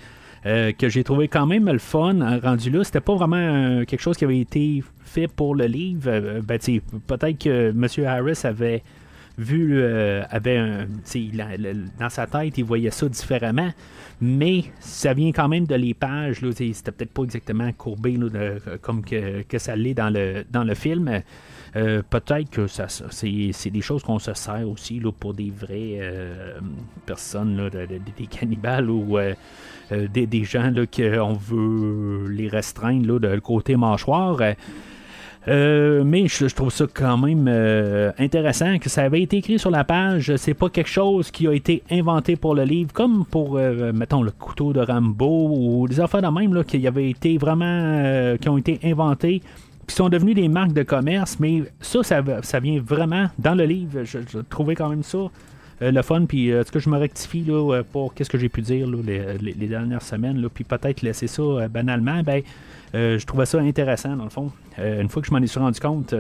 euh, 0.47 0.73
que 0.73 0.88
j'ai 0.88 1.03
trouvé 1.03 1.29
quand 1.29 1.47
même 1.47 1.69
le 1.69 1.79
fun, 1.79 2.21
hein, 2.21 2.38
rendu 2.43 2.71
là. 2.71 2.85
C'était 2.85 3.01
pas 3.01 3.15
vraiment 3.15 3.85
quelque 3.85 4.01
chose 4.01 4.17
qui 4.17 4.25
avait 4.25 4.38
été 4.38 4.83
fait 5.01 5.27
pour 5.27 5.55
le 5.55 5.67
livre. 5.67 6.05
Euh, 6.07 6.41
ben, 6.41 6.59
peut-être 7.07 7.38
que 7.38 7.71
M. 7.71 8.07
Harris 8.07 8.41
avait 8.45 8.83
vu, 9.38 9.83
avait 9.83 10.57
un, 10.57 10.87
dans 11.99 12.11
sa 12.11 12.27
tête, 12.27 12.59
il 12.59 12.64
voyait 12.64 12.90
ça 12.90 13.09
différemment, 13.09 13.71
mais 14.21 14.64
ça 14.81 15.14
vient 15.14 15.33
quand 15.33 15.49
même 15.49 15.66
de 15.66 15.75
les 15.75 15.95
pages. 15.95 16.40
C'était 16.55 16.92
peut-être 16.92 17.12
pas 17.12 17.23
exactement 17.23 17.71
courbé 17.73 18.18
comme 18.81 19.05
que, 19.05 19.42
que 19.42 19.59
ça 19.59 19.77
l'est 19.77 19.95
dans 19.95 20.11
le, 20.11 20.45
dans 20.51 20.64
le 20.64 20.75
film. 20.75 21.23
Euh, 21.75 22.03
peut-être 22.09 22.51
que 22.51 22.66
ça, 22.66 22.87
c'est, 22.88 23.71
des 23.71 23.81
choses 23.81 24.03
qu'on 24.03 24.18
se 24.18 24.35
sert 24.35 24.68
aussi 24.68 25.01
là, 25.01 25.11
pour 25.11 25.33
des 25.33 25.51
vraies 25.51 25.99
euh, 26.01 26.61
personnes, 27.07 27.71
des 27.71 28.27
cannibales 28.27 28.90
ou 28.90 29.16
euh, 29.16 29.35
des, 29.90 30.45
gens 30.45 30.71
là, 30.71 30.85
qu'on 30.87 31.33
veut 31.33 32.29
les 32.29 32.49
restreindre 32.49 33.18
de 33.18 33.38
côté 33.38 33.77
mâchoire. 33.77 34.38
Mais 35.46 36.28
je, 36.28 36.55
trouve 36.55 36.70
ça 36.70 36.87
quand 36.92 37.18
même 37.18 37.48
intéressant 38.18 38.78
que 38.78 38.88
ça 38.88 39.02
avait 39.02 39.22
été 39.22 39.38
écrit 39.38 39.59
sur 39.59 39.70
la 39.70 39.85
page. 39.85 40.37
C'est 40.37 40.55
pas 40.55 40.68
quelque 40.68 40.88
chose 40.88 41.31
qui 41.31 41.46
a 41.48 41.52
été 41.52 41.83
inventé 41.90 42.37
pour 42.37 42.55
le 42.55 42.64
livre, 42.64 42.92
comme 42.92 43.24
pour, 43.24 43.59
mettons, 43.94 44.22
le 44.22 44.31
couteau 44.31 44.72
de 44.72 44.81
Rambo 44.81 45.48
ou 45.50 45.88
des 45.88 46.00
affaires 46.00 46.22
de 46.22 46.28
même 46.28 46.55
là, 46.55 46.62
qui 46.64 46.87
avaient 46.87 47.11
été 47.11 47.38
vraiment, 47.38 48.37
qui 48.40 48.48
ont 48.48 48.59
été 48.59 48.78
inventés 48.85 49.42
qui 49.87 49.94
sont 49.94 50.09
devenus 50.09 50.35
des 50.35 50.48
marques 50.48 50.72
de 50.72 50.83
commerce, 50.83 51.38
mais 51.40 51.64
ça, 51.81 52.02
ça, 52.02 52.61
vient 52.61 52.81
vraiment 52.81 53.28
dans 53.38 53.55
le 53.55 53.64
livre. 53.64 54.05
Je, 54.05 54.38
trouvais 54.48 54.74
quand 54.74 54.88
même 54.88 55.02
ça 55.02 55.18
euh, 55.83 55.90
le 55.90 56.02
fun, 56.02 56.24
puis 56.26 56.52
euh, 56.52 56.62
ce 56.64 56.70
que 56.70 56.78
je 56.78 56.88
me 56.88 56.96
rectifie 56.96 57.42
là, 57.42 57.74
euh, 57.74 57.83
pour 57.90 58.14
qu'est-ce 58.14 58.31
que 58.31 58.38
j'ai 58.38 58.48
pu 58.48 58.62
dire 58.62 58.87
les, 58.87 59.66
dernières 59.66 60.02
semaines, 60.02 60.48
puis 60.52 60.64
peut-être 60.64 61.02
laisser 61.02 61.26
ça 61.26 61.68
banalement, 61.68 62.22
ben, 62.22 62.42
je 62.92 63.24
trouvais 63.24 63.46
ça 63.46 63.59
intéressant 63.59 64.16
dans 64.16 64.24
le 64.24 64.31
fond. 64.31 64.50
une 64.78 65.09
fois 65.09 65.22
que 65.22 65.28
je 65.28 65.35
m'en 65.35 65.46
suis 65.46 65.59
rendu 65.59 65.81
compte. 65.81 66.14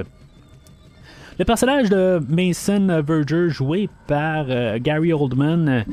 le 1.38 1.44
personnage 1.44 1.90
de 1.90 2.20
Mason 2.28 3.02
Verger, 3.02 3.50
joué 3.50 3.88
par 4.06 4.46
Gary 4.80 5.12
Oldman, 5.12 5.84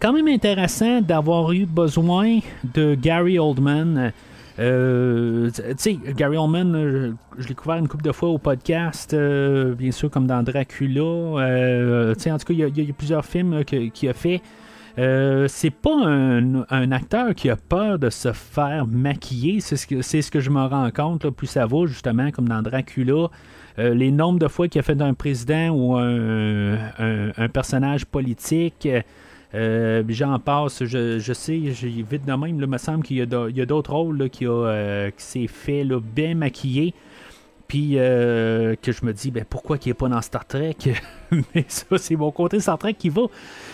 quand 0.00 0.12
même 0.12 0.28
intéressant 0.28 1.00
d'avoir 1.00 1.52
eu 1.52 1.66
besoin 1.66 2.40
de 2.74 2.94
Gary 2.94 3.38
Oldman. 3.38 4.12
Euh, 4.58 5.50
tu 5.50 5.62
sais, 5.78 5.98
Gary 6.14 6.36
Oldman, 6.36 6.74
euh, 6.74 7.12
je, 7.38 7.48
l'ai 7.48 7.54
couvert 7.54 7.76
une 7.76 7.88
couple 7.88 8.04
de 8.04 8.12
fois 8.12 8.28
au 8.28 8.38
podcast, 8.38 9.12
euh, 9.14 9.74
bien 9.74 9.90
sûr, 9.90 10.10
comme 10.10 10.26
dans 10.26 10.42
Dracula. 10.42 11.02
en 11.02 12.14
tout 12.14 12.22
cas, 12.22 12.38
il 12.50 12.58
y, 12.58 12.90
a 12.90 12.92
plusieurs 12.92 13.24
films 13.24 13.64
qu'il 13.64 14.08
a 14.08 14.12
fait. 14.12 14.40
C'est 14.96 15.70
pas 15.70 16.06
un, 16.06 16.92
acteur 16.92 17.34
qui 17.34 17.50
a 17.50 17.56
peur 17.56 17.98
de 17.98 18.10
se 18.10 18.32
faire 18.32 18.86
maquiller, 18.86 19.60
c'est 19.60 19.76
ce 19.76 20.30
que, 20.30 20.40
je 20.40 20.50
me 20.50 20.64
rends 20.64 20.90
compte, 20.90 21.28
plus 21.30 21.46
ça 21.46 21.66
va, 21.66 21.86
justement, 21.86 22.30
comme 22.30 22.48
dans 22.48 22.62
Dracula. 22.62 23.28
les 23.78 24.10
nombres 24.10 24.38
de 24.38 24.48
fois 24.48 24.68
qu'il 24.68 24.78
a 24.78 24.82
fait 24.82 24.94
d'un 24.94 25.14
président 25.14 25.70
ou 25.70 25.96
un, 25.96 27.48
personnage 27.52 28.06
politique, 28.06 28.88
euh, 29.54 30.02
j'en 30.08 30.38
passe, 30.40 30.84
je, 30.84 31.18
je 31.20 31.32
sais, 31.32 31.56
vite 31.56 32.26
de 32.26 32.32
même, 32.32 32.60
il 32.60 32.66
me 32.66 32.78
semble 32.78 33.04
qu'il 33.04 33.16
y 33.16 33.22
a 33.22 33.66
d'autres 33.66 33.92
rôles 33.92 34.28
qui, 34.30 34.46
euh, 34.46 35.10
s'est 35.16 35.46
fait 35.46 35.84
bien 35.84 36.34
maquillé. 36.34 36.94
Puis 37.68 37.92
euh, 37.96 38.74
que 38.80 38.92
je 38.92 39.04
me 39.06 39.12
dis, 39.12 39.30
ben, 39.30 39.44
pourquoi 39.48 39.78
il 39.82 39.88
n'est 39.88 39.94
pas 39.94 40.08
dans 40.08 40.20
Star 40.20 40.44
Trek? 40.44 40.76
mais 41.54 41.64
ça, 41.68 41.98
c'est 41.98 42.16
mon 42.16 42.30
côté 42.30 42.60
central 42.60 42.94
qui 42.94 43.08
va, 43.08 43.22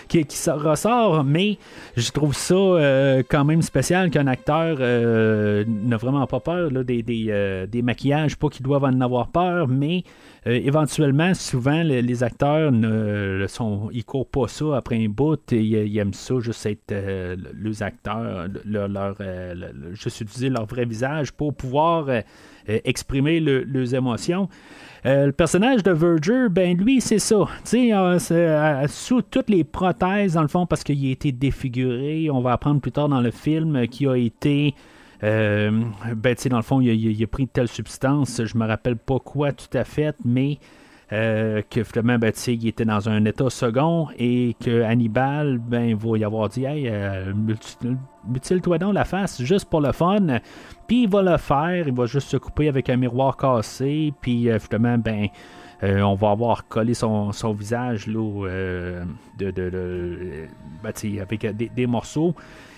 qui, 0.07 0.23
qui 0.25 0.49
ressort. 0.49 1.23
Mais 1.23 1.57
je 1.95 2.11
trouve 2.11 2.35
ça 2.35 2.55
euh, 2.55 3.23
quand 3.27 3.45
même 3.45 3.61
spécial 3.61 4.09
qu'un 4.09 4.27
acteur 4.27 4.77
euh, 4.79 5.63
n'a 5.67 5.97
vraiment 5.97 6.25
pas 6.27 6.39
peur 6.39 6.71
des, 6.71 7.03
des, 7.03 7.81
maquillages. 7.81 8.37
Pas 8.37 8.49
qu'ils 8.49 8.65
doivent 8.65 8.83
en 8.83 9.01
avoir 9.01 9.27
peur, 9.27 9.67
mais 9.67 10.03
éventuellement, 10.45 11.33
souvent, 11.33 11.83
les, 11.83 12.23
acteurs 12.23 12.71
ne 12.71 13.45
sont, 13.47 13.89
ils 13.93 14.05
courent 14.05 14.27
pas 14.27 14.47
ça 14.47 14.77
après 14.77 15.03
un 15.03 15.09
bout. 15.09 15.51
Ils 15.51 15.97
aiment 15.97 16.13
ça, 16.13 16.35
juste 16.39 16.65
être 16.65 16.93
les 17.61 17.83
acteurs, 17.83 18.47
leur, 18.65 18.87
leur 18.87 19.15
juste 19.93 20.21
utiliser 20.21 20.49
leur 20.49 20.65
vrai 20.65 20.85
visage 20.85 21.31
pour 21.31 21.53
pouvoir 21.53 22.07
exprimer 22.67 23.39
leurs 23.39 23.93
émotions. 23.93 24.49
Euh, 25.05 25.27
le 25.27 25.31
personnage 25.31 25.81
de 25.81 25.91
Verger, 25.91 26.47
ben 26.49 26.77
lui, 26.77 27.01
c'est 27.01 27.19
ça. 27.19 27.47
Euh, 27.73 28.19
euh, 28.31 28.87
sous 28.87 29.21
toutes 29.23 29.49
les 29.49 29.63
prothèses, 29.63 30.33
dans 30.33 30.43
le 30.43 30.47
fond, 30.47 30.67
parce 30.67 30.83
qu'il 30.83 31.07
a 31.07 31.11
été 31.11 31.31
défiguré. 31.31 32.29
On 32.29 32.41
va 32.41 32.53
apprendre 32.53 32.81
plus 32.81 32.91
tard 32.91 33.09
dans 33.09 33.21
le 33.21 33.31
film 33.31 33.87
qu'il 33.87 34.09
a 34.09 34.15
été. 34.15 34.75
ben, 35.21 35.83
dans 36.49 36.57
le 36.57 36.63
fond, 36.63 36.81
il 36.81 37.23
a, 37.23 37.27
pris 37.27 37.47
telle 37.47 37.67
substance. 37.67 38.43
Je 38.45 38.57
me 38.57 38.67
rappelle 38.67 38.97
pas 38.97 39.19
quoi 39.19 39.51
tout 39.51 39.75
à 39.75 39.83
fait, 39.83 40.15
mais. 40.23 40.59
Que 41.11 41.83
finalement, 41.83 42.17
ben, 42.17 42.31
il 42.47 42.67
était 42.67 42.85
dans 42.85 43.09
un 43.09 43.25
état 43.25 43.49
second 43.49 44.07
et 44.17 44.55
que 44.63 44.81
Hannibal 44.83 45.57
ben, 45.57 45.93
va 45.95 46.17
y 46.17 46.23
avoir 46.23 46.47
dit 46.47 46.63
Hey, 46.63 46.89
mutile-toi 48.27 48.77
donc 48.77 48.93
la 48.93 49.03
face 49.03 49.41
juste 49.41 49.69
pour 49.69 49.81
le 49.81 49.91
fun. 49.91 50.39
Puis 50.87 51.03
il 51.03 51.09
va 51.09 51.21
le 51.21 51.37
faire, 51.37 51.87
il 51.87 51.93
va 51.93 52.05
juste 52.05 52.29
se 52.29 52.37
couper 52.37 52.67
avec 52.67 52.89
un 52.89 52.97
miroir 52.97 53.37
cassé, 53.37 54.13
puis 54.21 54.49
euh, 54.49 54.59
finalement, 54.59 54.97
ben. 54.97 55.27
Euh, 55.83 56.01
on 56.01 56.13
va 56.13 56.29
avoir 56.29 56.67
collé 56.67 56.93
son, 56.93 57.31
visage 57.57 58.05
là, 58.05 58.45
euh, 58.45 59.03
de, 59.39 59.51
ben, 60.83 60.91
avec 61.19 61.55
des, 61.55 61.87
morceaux. 61.87 62.35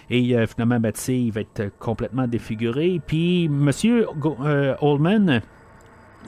Et 0.09 0.33
finalement, 0.47 0.79
ben, 0.79 0.93
il 1.09 1.31
va 1.33 1.41
être 1.41 1.77
complètement 1.79 2.27
défiguré. 2.27 3.01
Puis 3.05 3.49
Monsieur 3.49 4.07
Oldman 4.79 5.41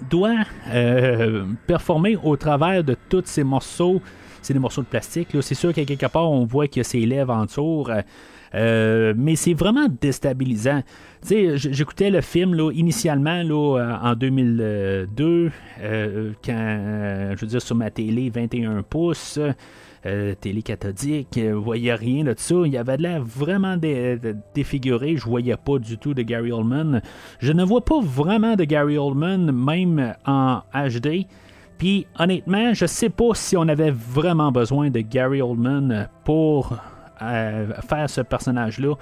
doit 0.10 0.43
performer 1.67 2.17
au 2.23 2.36
travers 2.38 2.84
de 2.84 2.95
tous 3.10 3.23
ces 3.25 3.43
morceaux. 3.43 4.01
C'est 4.41 4.53
des 4.53 4.60
morceaux 4.60 4.81
de 4.81 4.88
plastique. 4.88 5.29
C'est 5.41 5.55
sûr 5.55 5.73
qu'à 5.73 5.86
quelque 5.86 6.05
part, 6.05 6.29
on 6.29 6.45
voit 6.45 6.65
a 6.65 6.84
ses 6.84 7.05
lèvres 7.05 7.34
en 7.34 7.45
dessous. 7.45 7.86
Euh, 8.55 9.13
mais 9.17 9.36
c'est 9.36 9.53
vraiment 9.53 9.88
déstabilisant. 10.01 10.81
J'écoutais 11.27 12.10
le 12.10 12.21
film 12.21 12.53
là, 12.53 12.71
initialement 12.71 13.43
là, 13.43 13.79
euh, 13.79 13.95
en 14.01 14.15
2002, 14.15 15.51
euh, 15.81 16.31
quand, 16.43 17.34
je 17.36 17.41
veux 17.41 17.47
dire, 17.47 17.62
sur 17.62 17.75
ma 17.75 17.89
télé 17.89 18.29
21 18.29 18.84
pouces. 18.84 19.39
Télé 20.39 20.62
cathodique, 20.62 21.30
je 21.36 21.52
voyais 21.52 21.96
rien 21.96 22.24
de 22.24 22.34
ça. 22.38 22.56
Il 22.65 22.78
avait 22.78 22.98
l'air 22.98 23.24
vraiment 23.24 23.76
défiguré. 24.54 25.18
Je 25.18 25.26
voyais 25.26 25.58
pas 25.58 25.80
du 25.80 25.98
tout 25.98 26.13
de 26.13 26.22
Gary 26.22 26.52
Oldman. 26.52 27.02
Je 27.39 27.52
ne 27.52 27.63
vois 27.63 27.84
pas 27.84 28.00
vraiment 28.02 28.56
de 28.56 28.63
Gary 28.63 28.98
Oldman, 28.98 29.52
même 29.52 30.15
en 30.26 30.62
HD. 30.74 31.26
Puis 31.78 32.08
honnêtement, 32.18 32.74
je 32.74 32.86
sais 32.86 33.10
pas 33.10 33.34
si 33.34 33.58
on 33.58 33.68
avait 33.68 33.91
vraiment 33.91 34.52
besoin 34.52 34.89
de 34.89 35.02
Gary 35.02 35.41
Oldman 35.41 36.08
pour 36.24 36.78
faire 37.20 38.10
ce 38.10 38.22
personnage-là. 38.22 38.96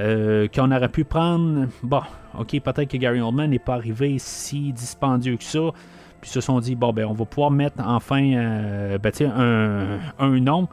Euh, 0.00 0.48
qu'on 0.48 0.70
aurait 0.72 0.88
pu 0.88 1.04
prendre. 1.04 1.66
Bon, 1.82 2.00
ok, 2.38 2.58
peut-être 2.60 2.88
que 2.88 2.96
Gary 2.96 3.20
Oldman 3.20 3.50
n'est 3.50 3.58
pas 3.58 3.74
arrivé 3.74 4.16
si 4.18 4.72
dispendieux 4.72 5.36
que 5.36 5.44
ça. 5.44 5.72
Puis 6.20 6.30
se 6.30 6.40
sont 6.40 6.60
dit, 6.60 6.74
bon, 6.74 6.92
ben, 6.92 7.06
on 7.06 7.12
va 7.12 7.24
pouvoir 7.24 7.50
mettre 7.50 7.76
enfin 7.84 8.22
euh, 8.34 8.98
ben, 8.98 9.12
un, 9.34 9.98
un, 10.18 10.40
nom. 10.40 10.68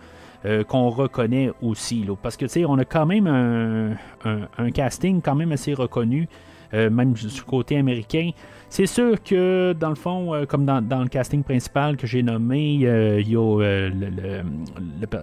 Euh, 0.46 0.64
qu'on 0.64 0.90
reconnaît 0.90 1.52
aussi. 1.64 2.06
Parce 2.22 2.38
que 2.38 2.46
tu 2.46 2.52
sais, 2.52 2.66
on 2.66 2.78
a 2.78 2.86
quand 2.86 3.08
même 3.08 3.26
un, 3.26 3.96
un, 4.24 4.72
casting 4.72 5.20
quand 5.20 5.34
même 5.34 5.52
assez 5.52 5.74
reconnu, 5.74 6.30
même 6.72 7.14
du 7.14 7.42
côté 7.42 7.76
américain. 7.76 8.30
C'est 8.70 8.86
sûr 8.86 9.22
que, 9.24 9.74
dans 9.74 9.90
le 9.90 9.96
fond, 9.96 10.34
euh, 10.34 10.46
comme 10.46 10.66
dans, 10.66 11.02
le 11.02 11.08
casting 11.08 11.42
principal 11.44 11.96
que 11.96 12.06
j'ai 12.06 12.22
nommé, 12.22 12.80
euh, 12.84 13.22
il 13.22 13.30
y 13.30 13.36
a 13.36 13.62
euh, 13.62 13.90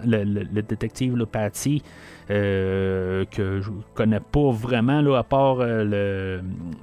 le, 0.03 0.61
détective 0.61 1.15
le 1.15 1.25
Patty, 1.25 1.83
que 2.27 3.25
je 3.61 3.69
connais 3.93 4.19
pas 4.19 4.51
vraiment, 4.51 5.01
là, 5.01 5.19
à 5.19 5.23
part 5.23 5.57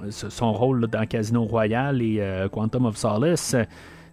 son 0.09 0.53
rôle 0.53 0.87
dans 0.87 1.05
Casino 1.05 1.43
Royale 1.43 2.01
et 2.01 2.21
Quantum 2.51 2.85
of 2.85 2.97
Solace. 2.97 3.55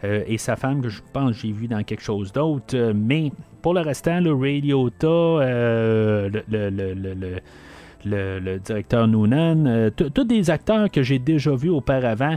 et 0.02 0.38
sa 0.38 0.56
femme, 0.56 0.82
que 0.82 0.88
je 0.88 1.00
pense 1.12 1.36
j'ai 1.36 1.52
vu 1.52 1.68
dans 1.68 1.82
quelque 1.82 2.02
chose 2.02 2.32
d'autre. 2.32 2.92
mais 2.94 3.30
pour 3.62 3.74
le 3.74 3.80
restant, 3.80 4.20
le 4.20 4.32
Radiota, 4.32 5.06
le 6.48 7.40
le, 8.04 8.58
directeur 8.58 9.06
Noonan, 9.06 9.66
euh, 9.66 9.90
tous 9.90 10.24
des 10.24 10.50
acteurs 10.50 10.90
que 10.90 11.02
j'ai 11.02 11.18
déjà 11.18 11.54
vus 11.54 11.70
auparavant. 11.70 12.36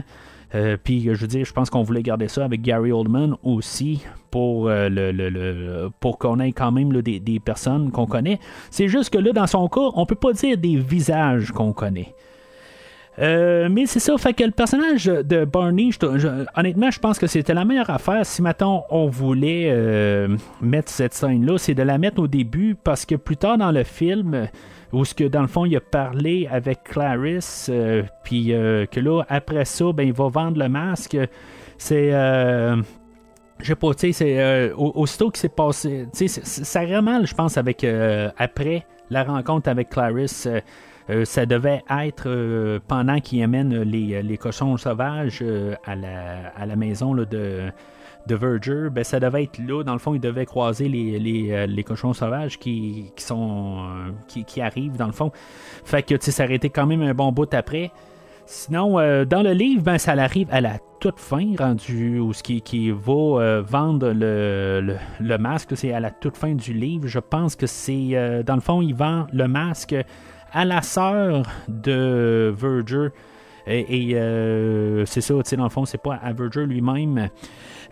Euh, 0.54 0.76
puis 0.82 1.02
je 1.02 1.20
veux 1.20 1.26
dire, 1.26 1.44
je 1.44 1.52
pense 1.52 1.70
qu'on 1.70 1.82
voulait 1.82 2.02
garder 2.02 2.28
ça 2.28 2.44
avec 2.44 2.62
Gary 2.62 2.92
Oldman 2.92 3.36
aussi 3.42 4.02
pour, 4.30 4.68
euh, 4.68 4.88
le, 4.90 5.88
pour 6.00 6.18
qu'on 6.18 6.38
ait 6.40 6.52
quand 6.52 6.70
même 6.70 6.92
des, 7.02 7.40
personnes 7.40 7.90
qu'on 7.90 8.06
connaît. 8.06 8.38
C'est 8.70 8.88
juste 8.88 9.10
que 9.10 9.18
là, 9.18 9.32
dans 9.32 9.46
son 9.46 9.68
cas, 9.68 9.88
on 9.94 10.06
peut 10.06 10.14
pas 10.14 10.32
dire 10.32 10.56
des 10.56 10.76
visages 10.76 11.50
qu'on 11.50 11.72
connaît. 11.72 12.14
mais 13.18 13.86
c'est 13.86 14.00
ça, 14.00 14.16
fait 14.16 14.32
que 14.32 14.44
le 14.44 14.52
personnage 14.52 15.06
de 15.06 15.44
Barney, 15.44 15.90
honnêtement, 16.56 16.90
je 16.90 17.00
pense 17.00 17.18
que 17.18 17.26
c'était 17.26 17.54
la 17.54 17.64
meilleure 17.64 17.90
affaire. 17.90 18.24
Si 18.24 18.42
maintenant 18.42 18.84
on 18.90 19.08
voulait 19.08 20.28
mettre 20.60 20.90
cette 20.90 21.14
scène-là, 21.14 21.58
c'est 21.58 21.74
de 21.74 21.82
la 21.82 21.98
mettre 21.98 22.20
au 22.20 22.28
début 22.28 22.76
parce 22.76 23.04
que 23.04 23.16
plus 23.16 23.36
tard 23.36 23.58
dans 23.58 23.72
le 23.72 23.82
film, 23.82 24.48
où 24.94 25.04
ce 25.04 25.14
que 25.14 25.24
dans 25.24 25.42
le 25.42 25.48
fond 25.48 25.64
il 25.64 25.76
a 25.76 25.80
parlé 25.80 26.48
avec 26.50 26.84
Clarisse, 26.84 27.68
euh, 27.72 28.02
puis 28.22 28.52
euh, 28.52 28.86
que 28.86 29.00
là 29.00 29.22
après 29.28 29.64
ça, 29.64 29.92
ben 29.92 30.06
il 30.06 30.12
va 30.12 30.28
vendre 30.28 30.58
le 30.58 30.68
masque. 30.68 31.16
C'est 31.76 32.14
euh, 32.14 32.76
je 33.58 33.66
sais 33.66 33.74
pas, 33.74 33.94
tu 33.94 34.12
sais, 34.12 34.12
c'est 34.12 34.72
aussitôt 34.72 35.30
que 35.30 35.38
c'est 35.38 35.54
passé, 35.54 36.06
tu 36.16 36.28
sais, 36.28 36.40
ça 36.44 36.84
vraiment, 36.84 37.24
je 37.24 37.34
pense, 37.34 37.56
avec 37.56 37.86
après 38.36 38.84
la 39.10 39.22
rencontre 39.22 39.68
avec 39.68 39.90
Clarisse. 39.90 40.48
ça 41.24 41.46
devait 41.46 41.82
être 41.88 42.80
pendant 42.88 43.20
qu'il 43.20 43.42
amène 43.42 43.82
les, 43.82 44.22
les 44.22 44.38
cochons 44.38 44.76
sauvages 44.76 45.44
à, 45.84 45.94
la, 45.94 46.48
à 46.56 46.66
la 46.66 46.76
maison 46.76 47.14
là, 47.14 47.24
de, 47.24 47.70
de 48.26 48.34
Verger, 48.34 48.88
ben, 48.90 49.04
ça 49.04 49.20
devait 49.20 49.44
être 49.44 49.58
là. 49.58 49.82
Dans 49.82 49.92
le 49.92 49.98
fond, 49.98 50.14
il 50.14 50.20
devait 50.20 50.46
croiser 50.46 50.88
les, 50.88 51.18
les, 51.18 51.52
euh, 51.52 51.82
cochons 51.82 52.12
sauvages 52.12 52.58
qui, 52.58 53.12
qui 53.14 53.24
sont 53.24 53.78
euh, 53.80 54.42
qui, 54.44 54.60
arrivent, 54.60 54.96
dans 54.96 55.06
le 55.06 55.12
fond. 55.12 55.30
Fait 55.84 56.02
que 56.02 56.14
ça 56.18 56.44
aurait 56.44 56.54
été 56.54 56.70
quand 56.70 56.86
même 56.86 57.02
un 57.02 57.14
bon 57.14 57.32
bout 57.32 57.52
après. 57.52 57.90
Sinon, 58.46 58.98
euh, 58.98 59.24
dans 59.24 59.42
le 59.42 59.52
livre, 59.52 59.82
ben, 59.82 59.98
ça 59.98 60.12
arrive 60.12 60.48
à 60.50 60.60
la 60.60 60.78
toute 61.00 61.18
fin, 61.18 61.54
rendu 61.58 62.18
où 62.18 62.32
ce 62.32 62.42
qui, 62.42 62.62
qui 62.62 62.90
va 62.90 63.60
vendre 63.60 64.12
le, 64.14 64.96
le, 65.20 65.38
masque, 65.38 65.76
c'est 65.76 65.92
à 65.92 66.00
la 66.00 66.10
toute 66.10 66.36
fin 66.36 66.54
du 66.54 66.72
livre. 66.72 67.06
Je 67.06 67.18
pense 67.18 67.56
que 67.56 67.66
c'est. 67.66 68.42
dans 68.46 68.54
le 68.54 68.60
fond, 68.62 68.80
il 68.80 68.94
vend 68.94 69.26
le 69.32 69.46
masque 69.48 69.94
à 70.52 70.64
la 70.64 70.80
sœur 70.80 71.46
de 71.68 72.54
Verger. 72.56 73.08
Et, 73.66 74.14
c'est 75.06 75.20
ça, 75.20 75.34
dans 75.56 75.64
le 75.64 75.70
fond, 75.70 75.84
c'est 75.84 76.02
pas 76.02 76.14
à 76.14 76.32
Verger 76.32 76.64
lui-même. 76.64 77.28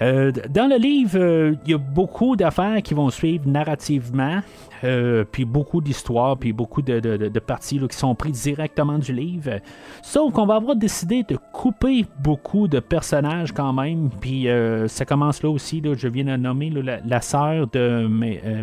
Euh, 0.03 0.33
dans 0.51 0.67
le 0.67 0.77
livre, 0.77 1.17
euh, 1.19 1.55
il 1.65 1.71
y 1.71 1.75
a 1.75 1.79
beaucoup 1.79 2.35
d'affaires 2.35 2.83
qui 2.83 2.93
vont 2.93 3.11
suivre 3.11 3.47
narrativement, 3.47 4.41
euh, 4.83 5.25
puis 5.31 5.45
beaucoup 5.45 5.81
d'histoires, 5.81 6.37
puis 6.37 6.53
beaucoup 6.53 6.83
de, 6.83 7.39
parties 7.39 7.79
qui 7.89 7.97
sont 7.97 8.15
prises 8.17 8.43
directement 8.43 8.99
du 8.99 9.13
livre. 9.13 9.61
Sauf 10.03 10.33
qu'on 10.33 10.47
va 10.47 10.57
avoir 10.57 10.75
décidé 10.75 11.23
de 11.23 11.39
couper 11.53 12.05
beaucoup 12.21 12.67
de 12.67 12.81
personnages 12.81 13.53
quand 13.53 13.73
même, 13.73 14.11
puis 14.21 14.49
ça 14.89 15.05
commence 15.05 15.43
là 15.43 15.51
aussi, 15.51 15.83
je 15.97 16.09
viens 16.09 16.25
de 16.25 16.37
nommer 16.37 16.71
la, 16.71 17.21
sœur 17.21 17.69
de 17.69 18.07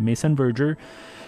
Mason 0.00 0.34
Verger. 0.34 0.74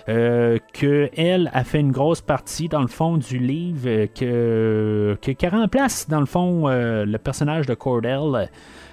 que 0.07 1.11
elle 1.17 1.51
a 1.55 1.65
fait 1.65 1.81
une 1.81 1.93
grosse 1.93 2.21
partie 2.21 2.69
dans 2.69 2.83
le 2.83 2.89
fond 2.89 3.17
du 3.17 3.39
livre 3.39 4.07
que, 4.15 5.17
que 5.23 5.31
qui 5.31 5.49
remplace 5.49 6.09
dans 6.09 6.21
le 6.21 6.27
fond 6.27 6.69
le 6.69 7.17
personnage 7.19 7.67
de 7.67 7.75
Cordell 7.75 8.49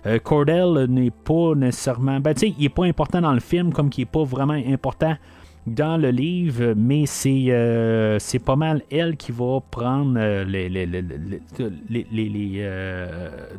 euh, 0.05 0.19
Cordell 0.19 0.85
n'est 0.89 1.11
pas 1.11 1.55
nécessairement. 1.55 2.19
Ben, 2.19 2.33
il 2.41 2.55
n'est 2.59 2.69
pas 2.69 2.85
important 2.85 3.21
dans 3.21 3.33
le 3.33 3.39
film 3.39 3.73
comme 3.73 3.89
il 3.95 4.01
n'est 4.01 4.05
pas 4.05 4.23
vraiment 4.23 4.53
important 4.53 5.15
dans 5.67 5.97
le 5.97 6.09
livre, 6.09 6.73
mais 6.75 7.05
c'est 7.05 7.47
euh, 7.49 8.17
c'est 8.17 8.39
pas 8.39 8.55
mal 8.55 8.81
elle 8.91 9.17
qui 9.17 9.31
va 9.31 9.59
prendre 9.69 10.15
euh, 10.17 10.43
les, 10.45 10.69
les, 10.69 10.87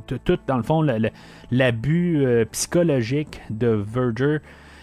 tout, 0.07 0.39
dans 0.47 0.57
le 0.57 0.63
fond 0.63 0.85
l'abus 1.51 2.27
psychologique 2.51 3.41
de 3.51 3.69
Verger. 3.69 4.39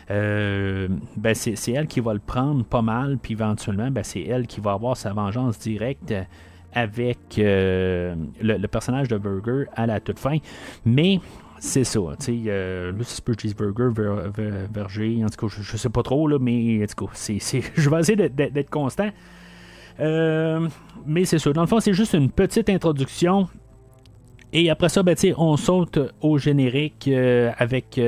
ben 0.10 1.34
c'est 1.34 1.72
elle 1.72 1.88
qui 1.88 2.00
va 2.00 2.14
le 2.14 2.20
prendre 2.20 2.64
pas 2.64 2.84
mal, 2.84 3.18
puis 3.18 3.34
éventuellement, 3.34 3.92
ben 3.92 4.04
c'est 4.04 4.22
elle 4.22 4.48
qui 4.48 4.62
va 4.62 4.74
avoir 4.74 4.96
sa 4.96 5.12
vengeance 5.12 5.60
directe 5.60 6.14
avec 6.72 7.18
le, 7.38 8.68
personnage 8.68 9.08
de 9.10 9.18
Burger 9.18 9.66
à 9.76 9.86
la 9.88 10.00
toute 10.00 10.20
fin. 10.20 10.38
Mais 10.86 11.20
c'est 11.60 11.84
ça. 11.84 12.00
Tu 12.20 12.26
sais, 12.26 12.44
euh, 12.48 12.92
là, 12.92 12.98
c'est 13.04 13.58
Burger, 13.58 13.90
Verger, 14.72 15.24
en 15.24 15.30
tout 15.30 15.48
cas, 15.48 15.56
je, 15.62 15.78
sais 15.78 15.90
pas 15.90 16.04
trop, 16.04 16.28
là, 16.28 16.38
mais 16.40 16.84
en 16.84 16.86
tout 16.86 17.06
cas, 17.06 17.12
je 17.76 17.90
vais 17.90 18.00
essayer 18.00 18.30
d'être, 18.30 18.70
constant. 18.70 19.10
Euh, 20.00 20.68
mais 21.06 21.26
c'est 21.26 21.40
ça. 21.40 21.52
Dans 21.54 21.62
le 21.62 21.68
fond, 21.68 21.80
c'est 21.80 21.94
juste 21.94 22.14
une 22.14 22.30
petite 22.30 22.70
introduction. 22.70 23.48
Et 24.54 24.70
après 24.70 24.90
ça, 24.90 25.04
ben, 25.04 25.16
on 25.38 25.58
saute 25.58 26.00
au 26.22 26.38
générique 26.38 27.08
euh, 27.08 27.52
avec 27.58 28.00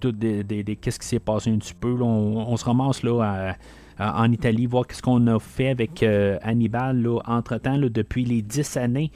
tout 0.00 0.12
des, 0.12 0.78
qu'est-ce 0.80 0.98
qui 0.98 1.06
s'est 1.06 1.20
passé 1.20 1.50
un 1.50 1.58
petit 1.58 1.74
peu. 1.74 1.92
on, 2.00 2.56
se 2.56 2.64
ramasse 2.64 3.02
là 3.02 3.54
en 3.98 4.32
Italie, 4.32 4.66
voir 4.66 4.86
qu'est-ce 4.86 5.02
qu'on 5.02 5.26
a 5.26 5.38
fait 5.38 5.68
avec 5.68 6.02
Hannibal 6.42 7.06
entre-temps, 7.26 7.78
depuis 7.78 8.24
les 8.24 8.42
10 8.42 8.78
années 8.78 9.12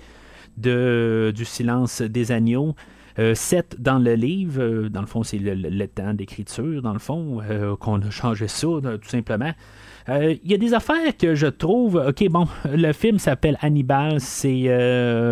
de, 0.57 1.33
du 1.35 1.45
silence 1.45 2.03
des 2.03 2.31
agneaux. 2.31 2.75
7 3.17 3.19
euh, 3.19 3.77
dans 3.79 3.99
le 3.99 4.15
livre, 4.15 4.61
euh, 4.61 4.89
dans 4.89 5.01
le 5.01 5.07
fond, 5.07 5.23
c'est 5.23 5.39
le, 5.39 5.87
temps 5.87 6.15
d'écriture, 6.15 6.83
dans 6.83 6.93
le 6.93 6.99
fond, 6.99 7.41
euh, 7.49 7.77
qu'on 7.77 8.01
a 8.01 8.11
changé 8.11 8.49
ça, 8.49 8.67
tout 8.83 9.09
simplement. 9.09 9.53
Il 10.09 10.41
y 10.45 10.53
a 10.53 10.59
des 10.59 10.75
affaires 10.75 11.17
que 11.17 11.35
je 11.35 11.47
trouve. 11.47 11.97
Ok, 12.09 12.29
bon, 12.29 12.47
le 12.71 12.93
film 12.93 13.19
s'appelle 13.19 13.57
Hannibal, 13.63 14.21
c'est 14.21 14.69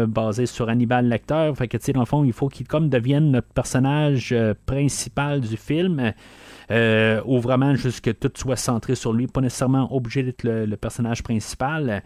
basé 0.08 0.46
sur 0.46 0.70
Hannibal 0.70 1.06
Lecter. 1.06 1.52
Fait 1.54 1.68
que, 1.68 1.76
tu 1.76 1.84
sais, 1.84 1.92
dans 1.92 2.00
le 2.00 2.06
fond, 2.06 2.24
il 2.24 2.32
faut 2.32 2.48
qu'il 2.48 2.66
comme 2.66 2.88
devienne 2.88 3.32
notre 3.32 3.48
personnage 3.48 4.34
principal 4.64 5.42
du 5.42 5.58
film. 5.58 6.14
ou 6.70 7.38
vraiment 7.40 7.74
juste 7.74 8.02
que 8.02 8.12
tout 8.12 8.32
soit 8.34 8.56
centré 8.56 8.94
sur 8.94 9.12
lui, 9.12 9.26
pas 9.26 9.42
nécessairement 9.42 9.94
obligé 9.94 10.22
d'être 10.22 10.44
le 10.44 10.76
personnage 10.76 11.22
principal. 11.22 12.02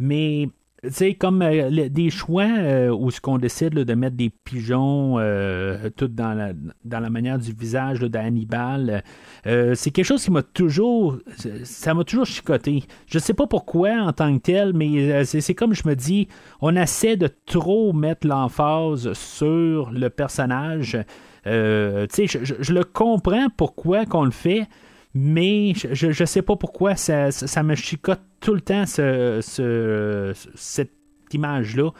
Mais 0.00 0.48
sais, 0.84 1.14
comme 1.14 1.42
euh, 1.42 1.88
des 1.88 2.10
choix 2.10 2.46
euh, 2.46 2.90
où 2.90 3.10
ce 3.10 3.20
qu'on 3.20 3.38
décide 3.38 3.74
de 3.74 3.94
mettre 3.94 4.16
des 4.16 4.30
pigeons 4.30 5.16
euh, 5.18 5.90
tout 5.96 6.08
dans 6.08 6.34
la, 6.34 7.10
manière 7.10 7.38
du 7.38 7.52
visage 7.52 8.00
d'Hannibal, 8.00 9.02
c'est 9.44 9.90
quelque 9.90 10.04
chose 10.04 10.24
qui 10.24 10.30
m'a 10.30 10.42
toujours. 10.42 11.18
Ça 11.64 11.94
m'a 11.94 12.04
toujours 12.04 12.26
chicoté. 12.26 12.84
Je 13.06 13.18
sais 13.18 13.34
pas 13.34 13.46
pourquoi 13.46 13.90
en 13.90 14.12
tant 14.12 14.36
que 14.36 14.42
tel, 14.42 14.72
mais 14.74 15.24
c'est 15.24 15.54
comme 15.54 15.74
je 15.74 15.86
me 15.88 15.94
dis, 15.94 16.28
on 16.60 16.76
essaie 16.76 17.16
de 17.16 17.28
trop 17.46 17.92
mettre 17.92 18.26
l'emphase 18.26 19.12
sur 19.14 19.90
le 19.90 20.10
personnage. 20.10 20.98
tu 21.44 21.50
sais, 21.50 22.26
je, 22.26 22.72
le 22.72 22.84
comprends 22.84 23.48
pourquoi 23.56 24.06
qu'on 24.06 24.24
le 24.24 24.30
fait 24.30 24.68
mais 25.14 25.72
je 25.74 26.06
ne 26.08 26.26
sais 26.26 26.42
pas 26.42 26.56
pourquoi 26.56 26.96
ça, 26.96 27.30
ça, 27.30 27.62
me 27.62 27.74
chicote 27.74 28.20
tout 28.40 28.54
le 28.54 28.60
temps 28.60 28.86
ce, 28.86 30.32
cette 30.54 30.92
image-là. 31.32 31.90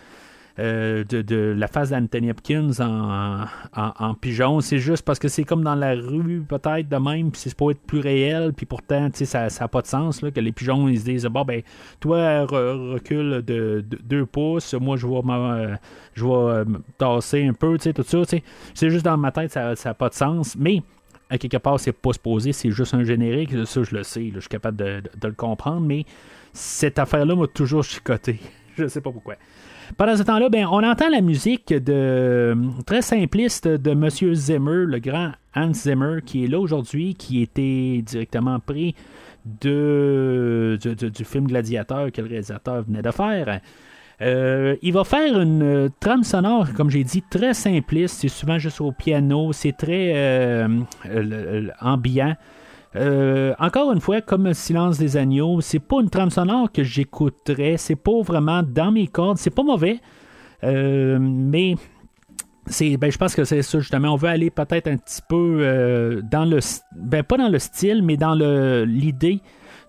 Euh, 0.61 1.05
de, 1.05 1.55
la 1.57 1.68
face 1.68 1.90
d'Anthony 1.90 2.33
Hopkins 2.33 2.71
en, 2.81 3.44
en, 3.77 4.14
pigeon. 4.14 4.61
C'est 4.61 4.81
juste 4.81 5.05
parce 5.05 5.21
que 5.21 5.29
c'est 5.29 5.44
comme 5.44 5.62
dans 5.62 5.77
la 5.77 5.94
rue, 5.94 6.42
peut-être 6.49 6.88
de 6.88 6.97
même, 6.97 7.31
puis 7.31 7.40
c'est 7.40 7.57
pas 7.57 7.71
être 7.71 7.81
plus 7.81 8.01
réel, 8.01 8.53
puis 8.53 8.66
pourtant, 8.66 9.09
ça 9.12 9.47
n'a 9.49 9.68
pas 9.68 9.83
de 9.83 9.87
sens 9.87 10.21
là, 10.21 10.33
que 10.33 10.40
les 10.40 10.51
pigeons 10.51 10.88
ils 10.88 10.99
se 10.99 11.05
disent 11.05 11.27
Bon, 11.27 11.44
ben, 11.44 11.62
toi, 12.01 12.44
recule 12.44 13.44
de, 13.47 13.85
deux 14.03 14.27
pouces, 14.27 14.75
moi, 14.75 14.97
je 14.97 15.07
vais, 15.07 15.79
je 16.14 16.25
vais 16.25 16.64
tasser 16.99 17.47
un 17.47 17.53
peu, 17.53 17.79
tout 17.79 18.03
ça. 18.03 18.23
C'est 18.75 18.90
juste 18.90 19.05
dans 19.05 19.16
ma 19.16 19.31
tête, 19.31 19.53
ça 19.53 19.75
n'a 19.85 19.94
pas 19.94 20.09
de 20.09 20.14
sens. 20.14 20.57
Mais 20.59 20.83
à 21.31 21.38
quelque 21.38 21.57
part, 21.59 21.79
c'est 21.79 21.93
pas 21.93 22.12
supposé, 22.12 22.53
c'est 22.53 22.71
juste 22.71 22.95
un 22.95 23.05
générique. 23.05 23.51
Ça, 23.67 23.83
je 23.83 23.95
le 23.95 24.03
sais, 24.03 24.31
je 24.35 24.41
suis 24.41 24.49
capable 24.49 24.77
de, 24.77 25.03
le 25.23 25.33
comprendre, 25.33 25.81
mais 25.81 26.05
cette 26.53 26.99
affaire-là 26.99 27.37
m'a 27.37 27.47
toujours 27.47 27.85
chicoté. 27.85 28.41
je 28.79 28.87
sais 28.87 29.01
pas 29.01 29.12
pourquoi. 29.12 29.37
Pendant 29.97 30.17
ce 30.17 30.23
temps-là, 30.23 30.49
ben, 30.51 30.67
on 30.67 30.83
entend 30.83 31.09
la 31.09 31.23
musique 31.23 31.73
de 31.73 32.55
très 32.87 33.01
simpliste 33.03 33.67
de 33.67 33.91
M. 33.91 34.35
Zimmer, 34.35 34.85
le 34.87 34.99
grand 34.99 35.33
Hans 35.55 35.73
Zimmer, 35.73 36.21
qui 36.25 36.45
est 36.45 36.49
là 36.49 36.59
aujourd'hui, 36.59 37.14
qui 37.14 37.43
était 37.43 38.03
directement 38.03 38.61
pris 38.61 38.95
de, 39.62 40.79
du 40.83 41.25
film 41.25 41.47
Gladiateur 41.47 42.12
que 42.12 42.21
le 42.21 42.29
réalisateur 42.29 42.83
venait 42.83 43.03
de 43.03 43.11
faire. 43.11 43.61
Euh, 44.20 44.76
il 44.83 44.92
va 44.92 45.04
faire 45.04 45.40
une 45.40 45.62
euh, 45.62 45.88
trame 46.00 46.24
sonore, 46.24 46.72
comme 46.74 46.90
j'ai 46.90 47.04
dit, 47.04 47.22
très 47.22 47.54
simpliste. 47.54 48.18
C'est 48.20 48.28
souvent 48.28 48.59
juste 48.59 48.81
au 48.81 48.90
piano. 48.92 49.52
C'est 49.52 49.76
très 49.76 50.12
euh, 50.16 51.68
ambiant. 51.81 52.35
encore 52.94 53.92
une 53.92 54.00
fois, 54.00 54.20
comme 54.20 54.52
Silence 54.54 54.98
des 54.98 55.16
agneaux, 55.16 55.61
c'est 55.61 55.78
pas 55.78 56.00
une 56.00 56.11
trame 56.11 56.31
sonore 56.31 56.72
que 56.72 56.83
j'écouterais. 56.83 57.76
C'est 57.76 57.96
pas 57.96 58.20
vraiment 58.22 58.62
dans 58.62 58.90
mes 58.90 59.07
cordes. 59.07 59.38
C'est 59.38 59.54
pas 59.54 59.62
mauvais. 59.62 60.00
mais 60.62 61.76
ben, 62.81 63.11
je 63.11 63.18
pense 63.18 63.35
que 63.35 63.44
c'est 63.44 63.62
ça 63.62 63.78
justement. 63.78 64.09
On 64.09 64.16
veut 64.16 64.28
aller 64.28 64.50
peut-être 64.50 64.88
un 64.88 64.96
petit 64.96 65.22
peu 65.28 66.20
dans 66.28 66.44
le, 66.44 66.59
ben, 66.96 67.22
pas 67.22 67.37
dans 67.37 67.48
le 67.48 67.61
style, 67.61 68.02
mais 68.02 68.16
dans 68.16 68.35
l'idée 68.35 69.40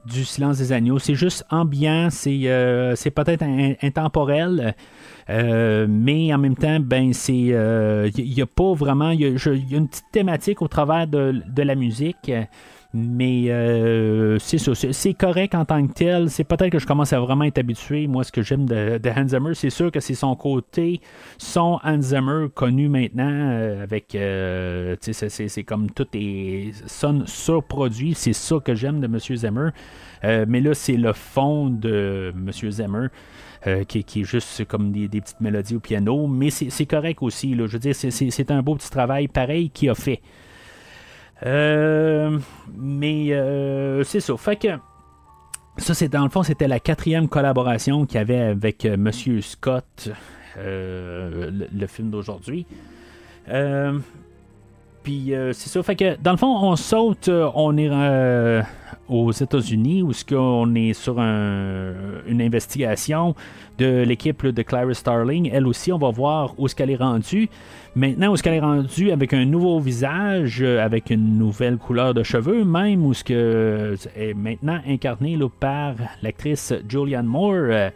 du 0.05 0.25
Silence 0.25 0.57
des 0.57 0.71
Agneaux. 0.71 0.99
C'est 0.99 1.15
juste 1.15 1.45
ambiant, 1.49 2.09
c'est, 2.09 2.41
euh, 2.45 2.95
peut-être 3.15 3.43
intemporel. 3.83 4.75
Euh, 5.29 5.85
mais 5.89 6.33
en 6.33 6.37
même 6.37 6.55
temps, 6.55 6.79
ben 6.79 7.13
c'est 7.13 7.33
il 7.33 7.53
euh, 7.53 8.09
n'y 8.17 8.41
a 8.41 8.47
pas 8.47 8.73
vraiment. 8.73 9.11
Il 9.11 9.21
y, 9.21 9.25
a 9.25 9.77
une 9.77 9.87
petite 9.87 10.11
thématique 10.11 10.61
au 10.61 10.67
travers 10.67 11.07
de, 11.07 11.41
de 11.47 11.63
la 11.63 11.75
musique. 11.75 12.31
Mais 12.91 13.49
c'est 14.39 14.57
ça, 14.57 14.73
c'est 14.73 15.13
correct 15.13 15.53
en 15.53 15.63
tant 15.63 15.85
que 15.85 15.93
tel. 15.93 16.29
C'est 16.29 16.43
peut-être 16.43 16.71
que 16.71 16.79
je 16.79 16.87
commence 16.87 17.13
à 17.13 17.19
vraiment 17.19 17.43
être 17.43 17.59
habitué. 17.59 18.07
Moi, 18.07 18.23
ce 18.23 18.31
que 18.31 18.41
j'aime 18.41 18.65
de, 18.65 18.99
Hans 19.15 19.27
Zimmer, 19.27 19.53
c'est 19.53 19.69
sûr 19.69 19.91
que 19.91 19.99
c'est 19.99 20.15
son 20.15 20.35
côté, 20.35 20.99
son 21.37 21.79
Hans 21.83 22.01
Zimmer 22.01 22.47
connu 22.53 22.89
maintenant, 22.89 23.81
avec, 23.83 24.17
c'est 25.01 25.63
comme 25.63 25.91
tout 25.91 26.07
est 26.13 26.71
sonne 26.87 27.27
surproduit. 27.27 28.15
C'est 28.15 28.33
ça 28.33 28.55
que 28.63 28.73
j'aime 28.73 28.99
de 29.01 29.05
M. 29.05 29.19
Zimmer. 29.19 29.69
mais 30.23 30.59
là, 30.59 30.73
c'est 30.73 30.97
le 30.97 31.13
fond 31.13 31.69
de 31.69 32.33
M. 32.35 32.71
Zimmer. 32.71 33.07
qui, 33.87 34.03
qui, 34.03 34.21
est 34.21 34.23
juste 34.23 34.65
comme 34.65 34.91
des, 34.91 35.07
petites 35.09 35.41
mélodies 35.41 35.75
au 35.75 35.79
piano, 35.79 36.25
mais 36.25 36.49
c'est 36.49 36.85
correct 36.87 37.21
aussi. 37.21 37.53
Là. 37.53 37.67
Je 37.67 37.73
veux 37.73 37.79
dire, 37.79 37.95
c'est 37.95 38.49
un 38.49 38.63
beau 38.63 38.73
petit 38.73 38.89
travail 38.89 39.27
pareil 39.27 39.69
qu'il 39.69 39.91
a 39.91 39.95
fait. 39.95 40.21
Euh, 41.45 42.37
mais 42.77 43.31
euh, 43.31 44.03
c'est 44.03 44.19
ça. 44.19 44.35
Fait 44.37 44.55
que 44.55 44.67
ça, 45.77 45.93
c'est 45.93 46.09
dans 46.09 46.23
le 46.23 46.29
fond, 46.29 46.43
c'était 46.43 46.67
la 46.67 46.79
quatrième 46.79 47.29
collaboration 47.29 48.05
qu'il 48.05 48.17
y 48.17 48.21
avait 48.21 48.39
avec 48.39 48.85
euh, 48.85 48.97
Monsieur 48.97 49.41
Scott, 49.41 50.09
le, 50.57 51.87
film 51.87 52.09
d'aujourd'hui. 52.09 52.65
Puis 55.03 55.33
c'est 55.53 55.69
ça. 55.69 55.83
Fait 55.83 55.95
que 55.95 56.17
dans 56.21 56.31
le 56.31 56.37
fond, 56.37 56.55
on 56.61 56.75
saute, 56.75 57.29
on 57.29 57.77
est 57.77 57.89
aux 59.09 59.31
États-Unis 59.31 60.03
où 60.03 60.11
est 60.11 60.33
on 60.33 60.75
est 60.75 60.93
sur 60.93 61.19
une 61.19 62.41
investigation 62.41 63.35
de 63.77 64.03
l'équipe 64.03 64.45
de 64.45 64.61
Clarice 64.61 64.99
Starling. 64.99 65.49
Elle 65.51 65.65
aussi, 65.67 65.91
on 65.91 65.97
va 65.97 66.11
voir 66.11 66.53
où 66.57 66.65
est-ce 66.65 66.75
qu'elle 66.75 66.91
est 66.91 66.95
rendue. 66.95 67.49
Maintenant, 67.95 68.29
où 68.29 68.33
est-ce 68.35 68.43
qu'elle 68.43 68.53
est 68.53 68.59
rendue 68.59 69.11
avec 69.11 69.33
un 69.33 69.45
nouveau 69.45 69.79
visage, 69.79 70.61
euh, 70.61 70.83
avec 70.83 71.09
une 71.09 71.37
nouvelle 71.37 71.77
couleur 71.77 72.13
de 72.13 72.21
cheveux, 72.21 72.63
même 72.63 73.03
où 73.05 73.13
ce 73.13 73.23
que 73.23 73.95
est 74.15 74.33
maintenant 74.35 74.79
incarnée 74.87 75.37
par 75.59 75.95
l'actrice 76.21 76.73
Julianne 76.87 77.25
Moore. 77.25 77.53
Euh, 77.55 77.89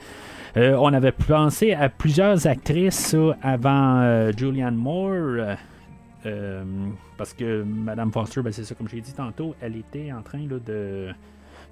euh, 0.57 0.75
on 0.79 0.93
avait 0.93 1.11
pensé 1.11 1.73
à 1.73 1.89
plusieurs 1.89 2.47
actrices 2.47 3.15
avant 3.41 4.31
Julianne 4.35 4.75
Moore. 4.75 5.55
Parce 7.17 7.33
que 7.33 7.63
Madame 7.63 8.11
Foster, 8.11 8.41
ben, 8.41 8.51
c'est 8.51 8.63
ça, 8.63 8.75
comme 8.75 8.87
j'ai 8.87 9.01
dit 9.01 9.13
tantôt, 9.13 9.55
elle 9.61 9.75
était 9.75 10.11
en 10.11 10.21
train 10.21 10.45
de, 10.45 11.13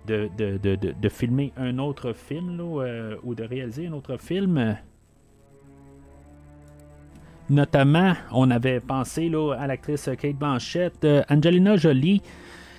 de, 0.07 1.09
filmer 1.09 1.53
un 1.57 1.77
autre 1.77 2.13
film 2.13 2.59
ou 2.59 3.35
de 3.35 3.43
réaliser 3.43 3.87
un 3.87 3.93
autre 3.93 4.17
film. 4.17 4.75
Notamment, 7.51 8.13
on 8.31 8.49
avait 8.49 8.79
pensé 8.79 9.29
à 9.59 9.67
l'actrice 9.67 10.09
Kate 10.17 10.37
Blanchett, 10.37 11.03
euh, 11.03 11.21
Angelina 11.29 11.75
Jolie, 11.75 12.21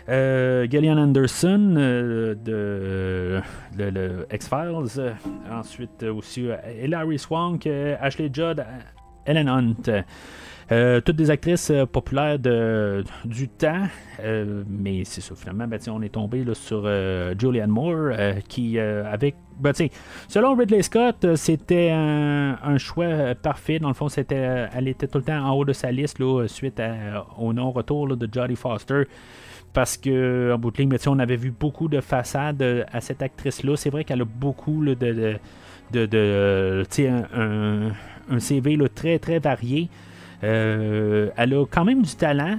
euh, 0.09 0.67
Gillian 0.67 0.97
Anderson 0.97 1.75
euh, 1.77 2.35
de, 2.35 3.43
de, 3.77 4.27
X-Files, 4.33 5.15
ensuite 5.51 6.03
aussi 6.05 6.49
Hilary 6.83 7.19
Swank, 7.19 7.67
Ashley 7.67 8.31
Judd, 8.33 8.65
Ellen 9.27 9.51
Hunt. 9.51 10.05
Euh, 10.73 11.03
toutes 11.03 11.17
des 11.17 11.31
actrices 11.31 11.71
euh, 11.71 11.85
populaires 11.85 12.39
du 12.39 13.49
temps, 13.49 13.83
euh, 14.21 14.65
mais 14.67 15.03
c'est 15.05 15.21
ça, 15.21 15.35
finalement, 15.35 15.67
ben, 15.67 15.79
on 15.89 16.01
est 16.01 16.15
tombé 16.15 16.45
sur 16.55 16.89
Julianne 17.39 17.71
Moore, 17.71 18.13
qui, 18.49 18.79
avec. 18.79 19.37
Ben, 19.61 19.73
selon 20.29 20.57
Ridley 20.57 20.83
Scott, 20.83 21.37
c'était 21.37 21.91
un, 21.91 22.79
choix 22.79 23.35
parfait. 23.35 23.79
Dans 23.79 23.89
le 23.89 23.95
fond, 23.95 24.09
c'était, 24.09 24.69
elle 24.73 24.89
était 24.89 25.07
tout 25.07 25.19
le 25.19 25.25
temps 25.25 25.45
en 25.45 25.53
haut 25.53 25.65
de 25.67 25.75
sa 25.75 25.93
liste 25.93 26.19
suite 26.47 26.81
au 27.39 27.53
non-retour 27.53 28.17
de 28.17 28.29
Jodie 28.33 28.57
Foster 28.57 29.03
parce 29.75 29.97
que 29.97 30.53
en 30.55 30.59
bout 30.59 30.71
de 30.71 30.79
ligne, 30.79 30.89
ben, 30.89 30.99
on 31.07 31.19
avait 31.19 31.37
vu 31.37 31.51
beaucoup 31.51 31.89
de 31.89 32.01
façades 32.01 32.87
à 32.91 33.01
cette 33.03 33.21
actrice-là. 33.21 33.77
C'est 33.77 33.91
vrai 33.91 34.05
qu'elle 34.05 34.23
a 34.23 34.27
beaucoup 34.27 34.85
de, 34.85 34.95
de, 34.95 36.07
de 36.07 36.85
un, 38.31 38.39
CV 38.39 38.79
très 38.95 39.19
très 39.19 39.39
varié. 39.39 39.91
Elle 40.43 41.55
a 41.55 41.65
quand 41.71 41.85
même 41.85 42.03
du 42.03 42.15
talent 42.15 42.59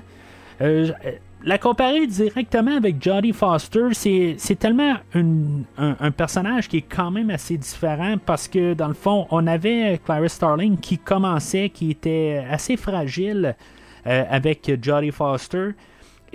la 1.45 1.57
comparer 1.57 2.07
directement 2.07 2.77
avec 2.77 3.03
Jodie 3.03 3.33
Foster, 3.33 3.89
c'est 3.93 4.55
tellement 4.57 4.95
un, 5.13 6.11
personnage 6.11 6.69
qui 6.69 6.77
est 6.77 6.81
quand 6.81 7.11
même 7.11 7.29
assez 7.29 7.57
différent 7.57 8.15
parce 8.25 8.47
que 8.47 8.73
dans 8.73 8.87
le 8.87 8.93
fond, 8.93 9.27
on 9.29 9.45
avait 9.47 9.99
Clarice 10.03 10.33
Starling 10.33 10.77
qui 10.77 10.97
commençait, 10.97 11.69
qui 11.69 11.91
était 11.91 12.45
assez 12.49 12.77
fragile 12.77 13.55
euh, 14.07 14.23
avec 14.29 14.71
Jodie 14.81 15.11
Foster. 15.11 15.71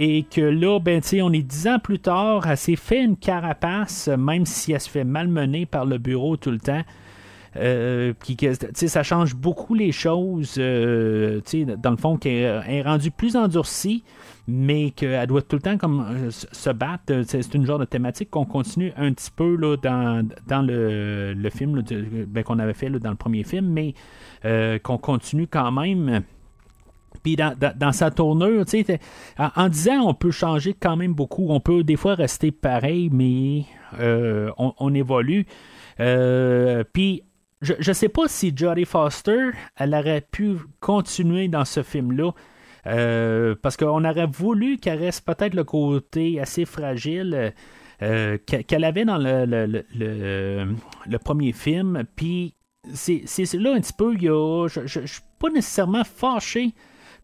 Et 0.00 0.22
que 0.22 0.40
là, 0.40 0.78
ben, 0.78 1.00
on 1.22 1.32
est 1.32 1.42
dix 1.42 1.66
ans 1.66 1.80
plus 1.80 1.98
tard, 1.98 2.46
elle 2.46 2.56
s'est 2.56 2.76
fait 2.76 3.02
une 3.02 3.16
carapace, 3.16 4.06
même 4.06 4.46
si 4.46 4.72
elle 4.72 4.80
se 4.80 4.88
fait 4.88 5.02
malmener 5.02 5.66
par 5.66 5.86
le 5.86 5.98
bureau 5.98 6.36
tout 6.36 6.52
le 6.52 6.60
temps. 6.60 6.82
Euh, 7.58 8.12
ça 8.72 9.02
change 9.02 9.34
beaucoup 9.34 9.74
les 9.74 9.92
choses. 9.92 10.54
Euh, 10.58 11.40
dans 11.78 11.90
le 11.90 11.96
fond, 11.96 12.16
qu'elle 12.16 12.62
est 12.68 12.82
rendue 12.82 13.10
plus 13.10 13.36
endurcie 13.36 14.04
mais 14.50 14.92
qu'elle 14.92 15.26
doit 15.26 15.42
tout 15.42 15.56
le 15.56 15.62
temps 15.62 15.76
comme 15.76 16.06
euh, 16.08 16.30
se 16.30 16.70
battre. 16.70 17.22
C'est 17.26 17.54
une 17.54 17.66
genre 17.66 17.78
de 17.78 17.84
thématique 17.84 18.30
qu'on 18.30 18.46
continue 18.46 18.94
un 18.96 19.12
petit 19.12 19.30
peu 19.30 19.56
là, 19.56 19.76
dans, 19.76 20.26
dans 20.46 20.62
le, 20.62 21.34
le 21.34 21.50
film 21.50 21.82
ben, 22.26 22.42
qu'on 22.42 22.58
avait 22.58 22.72
fait 22.72 22.88
dans 22.88 23.10
le 23.10 23.16
premier 23.16 23.44
film, 23.44 23.66
mais 23.66 23.94
qu'on 24.80 24.96
continue 24.96 25.46
quand 25.46 25.70
même. 25.70 26.22
Puis 27.22 27.36
dans, 27.36 27.54
dans, 27.76 27.92
sa 27.92 28.10
tournure, 28.10 28.64
en, 29.38 29.48
en 29.54 29.68
disant 29.68 30.00
on 30.06 30.14
peut 30.14 30.30
changer 30.30 30.72
quand 30.72 30.96
même 30.96 31.12
beaucoup. 31.12 31.48
On 31.50 31.60
peut 31.60 31.84
des 31.84 31.96
fois 31.96 32.14
rester 32.14 32.50
pareil, 32.50 33.10
mais 33.12 33.64
on, 34.56 34.94
évolue. 34.94 35.44
Puis 35.98 37.22
je 37.60 37.74
ne 37.74 37.94
sais 37.94 38.08
pas 38.08 38.28
si 38.28 38.52
Jodie 38.54 38.84
Foster, 38.84 39.50
elle 39.76 39.94
aurait 39.94 40.20
pu 40.20 40.56
continuer 40.80 41.48
dans 41.48 41.64
ce 41.64 41.82
film-là. 41.82 42.32
Euh, 42.86 43.54
parce 43.60 43.76
qu'on 43.76 44.04
aurait 44.04 44.26
voulu 44.26 44.78
qu'elle 44.78 45.00
reste 45.00 45.26
peut-être 45.26 45.54
le 45.54 45.64
côté 45.64 46.40
assez 46.40 46.64
fragile 46.64 47.52
euh, 48.02 48.38
qu'elle 48.46 48.84
avait 48.84 49.04
dans 49.04 49.18
le, 49.18 51.18
premier 51.18 51.52
film. 51.52 52.04
Puis 52.16 52.54
c'est 52.94 53.54
là 53.54 53.74
un 53.74 53.80
petit 53.80 53.92
peu, 53.92 54.16
je 54.16 54.80
ne 54.80 55.06
suis 55.06 55.22
pas 55.38 55.50
nécessairement 55.50 56.04
fâché 56.04 56.72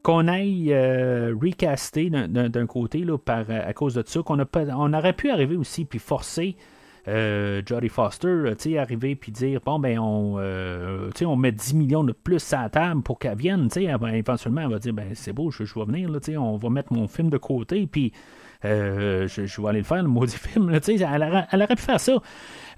qu'on 0.02 0.28
aille 0.28 0.70
euh, 0.72 1.34
recaster 1.40 2.10
d'un 2.10 2.66
côté 2.66 3.04
là, 3.04 3.16
à 3.26 3.72
cause 3.72 3.94
de 3.94 4.02
ça, 4.06 4.20
qu'on 4.22 4.44
on 4.54 4.92
aurait 4.92 5.14
pu 5.14 5.30
arriver 5.30 5.56
aussi 5.56 5.86
puis 5.86 5.98
forcer 5.98 6.56
euh, 7.08 7.62
Jodie 7.66 7.88
Foster, 7.88 8.54
tu 8.58 8.70
sais, 8.70 8.78
arriver 8.78 9.14
puis 9.14 9.30
dire 9.32 9.60
bon 9.64 9.78
ben 9.78 9.98
on, 9.98 10.36
euh, 10.38 11.10
on 11.22 11.36
met 11.36 11.52
10 11.52 11.74
millions 11.74 12.04
de 12.04 12.12
plus 12.12 12.52
à 12.52 12.62
la 12.62 12.68
table 12.70 13.02
pour 13.02 13.18
qu'elle 13.18 13.36
vienne, 13.36 13.68
tu 13.68 13.84
sais, 13.84 13.84
éventuellement 13.84 14.62
elle 14.62 14.70
va 14.70 14.78
dire 14.78 14.94
ben 14.94 15.08
c'est 15.14 15.32
beau, 15.32 15.50
je, 15.50 15.64
je 15.64 15.74
vais 15.78 15.84
venir, 15.84 16.10
tu 16.14 16.32
sais, 16.32 16.36
on 16.36 16.56
va 16.56 16.70
mettre 16.70 16.92
mon 16.92 17.06
film 17.08 17.30
de 17.30 17.38
côté 17.38 17.86
puis 17.86 18.12
euh, 18.64 19.28
je, 19.28 19.60
vais 19.60 19.68
aller 19.68 19.78
le 19.78 19.84
faire, 19.84 20.02
le 20.02 20.08
maudit 20.08 20.36
film. 20.38 20.70
Là, 20.70 20.80
elle, 20.86 21.46
elle, 21.50 21.62
aurait 21.62 21.76
pu 21.76 21.82
faire 21.82 22.00
ça. 22.00 22.14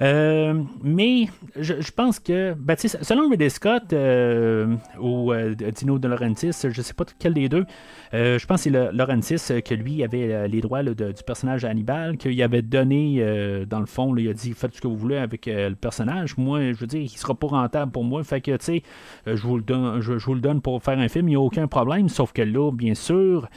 Euh, 0.03 0.63
mais 0.83 1.29
je, 1.59 1.91
pense 1.91 2.19
que, 2.19 2.55
ben, 2.55 2.77
selon 2.77 3.31
Ridley 3.31 3.49
Scott 3.49 3.93
euh, 3.93 4.77
ou 5.01 5.33
Dino 5.75 5.99
De 5.99 6.09
Laurentiis, 6.09 6.53
je 6.69 6.83
sais 6.83 6.93
pas 6.93 7.05
quel 7.19 7.35
des 7.35 7.49
deux, 7.49 7.65
je 8.13 8.45
pense 8.47 8.65
que 8.65 8.71
c'est 8.71 8.93
Laurentiis 8.93 9.63
que 9.63 9.75
lui 9.75 10.05
avait 10.05 10.49
les 10.49 10.61
droits 10.61 10.83
du 10.83 11.23
personnage 11.27 11.65
Hannibal, 11.65 12.17
qu'il 12.19 12.41
avait 12.43 12.63
donné, 12.63 13.65
dans 13.67 13.81
le 13.81 13.87
fond, 13.87 14.15
il 14.17 14.29
a 14.29 14.33
dit 14.35 14.53
faites 14.53 14.75
ce 14.75 14.81
que 14.81 14.89
vous 14.89 14.97
voulez 14.97 15.17
avec 15.17 15.47
le 15.47 15.75
personnage. 15.75 16.37
Moi, 16.37 16.73
je 16.73 16.79
veux 16.79 16.87
dire, 16.87 17.01
il 17.01 17.09
sera 17.09 17.35
pas 17.35 17.47
rentable 17.47 17.93
pour 17.93 18.05
moi. 18.05 18.23
Fait 18.25 18.41
que, 18.41 18.57
tu 18.57 18.65
sais, 18.65 18.83
je, 19.27 19.43
vous 19.43 19.57
le 19.57 19.63
donne, 19.63 20.01
je, 20.01 20.13
vous 20.13 20.35
le 20.35 20.41
donne 20.41 20.61
pour 20.61 20.83
faire 20.83 20.99
un 20.99 21.09
film, 21.09 21.29
il 21.29 21.33
n'y 21.33 21.37
a 21.37 21.41
aucun 21.41 21.67
problème. 21.69 22.09
Sauf 22.09 22.33
que 22.33 22.43
là, 22.43 22.71
bien 22.71 22.95
sûr, 22.95 23.49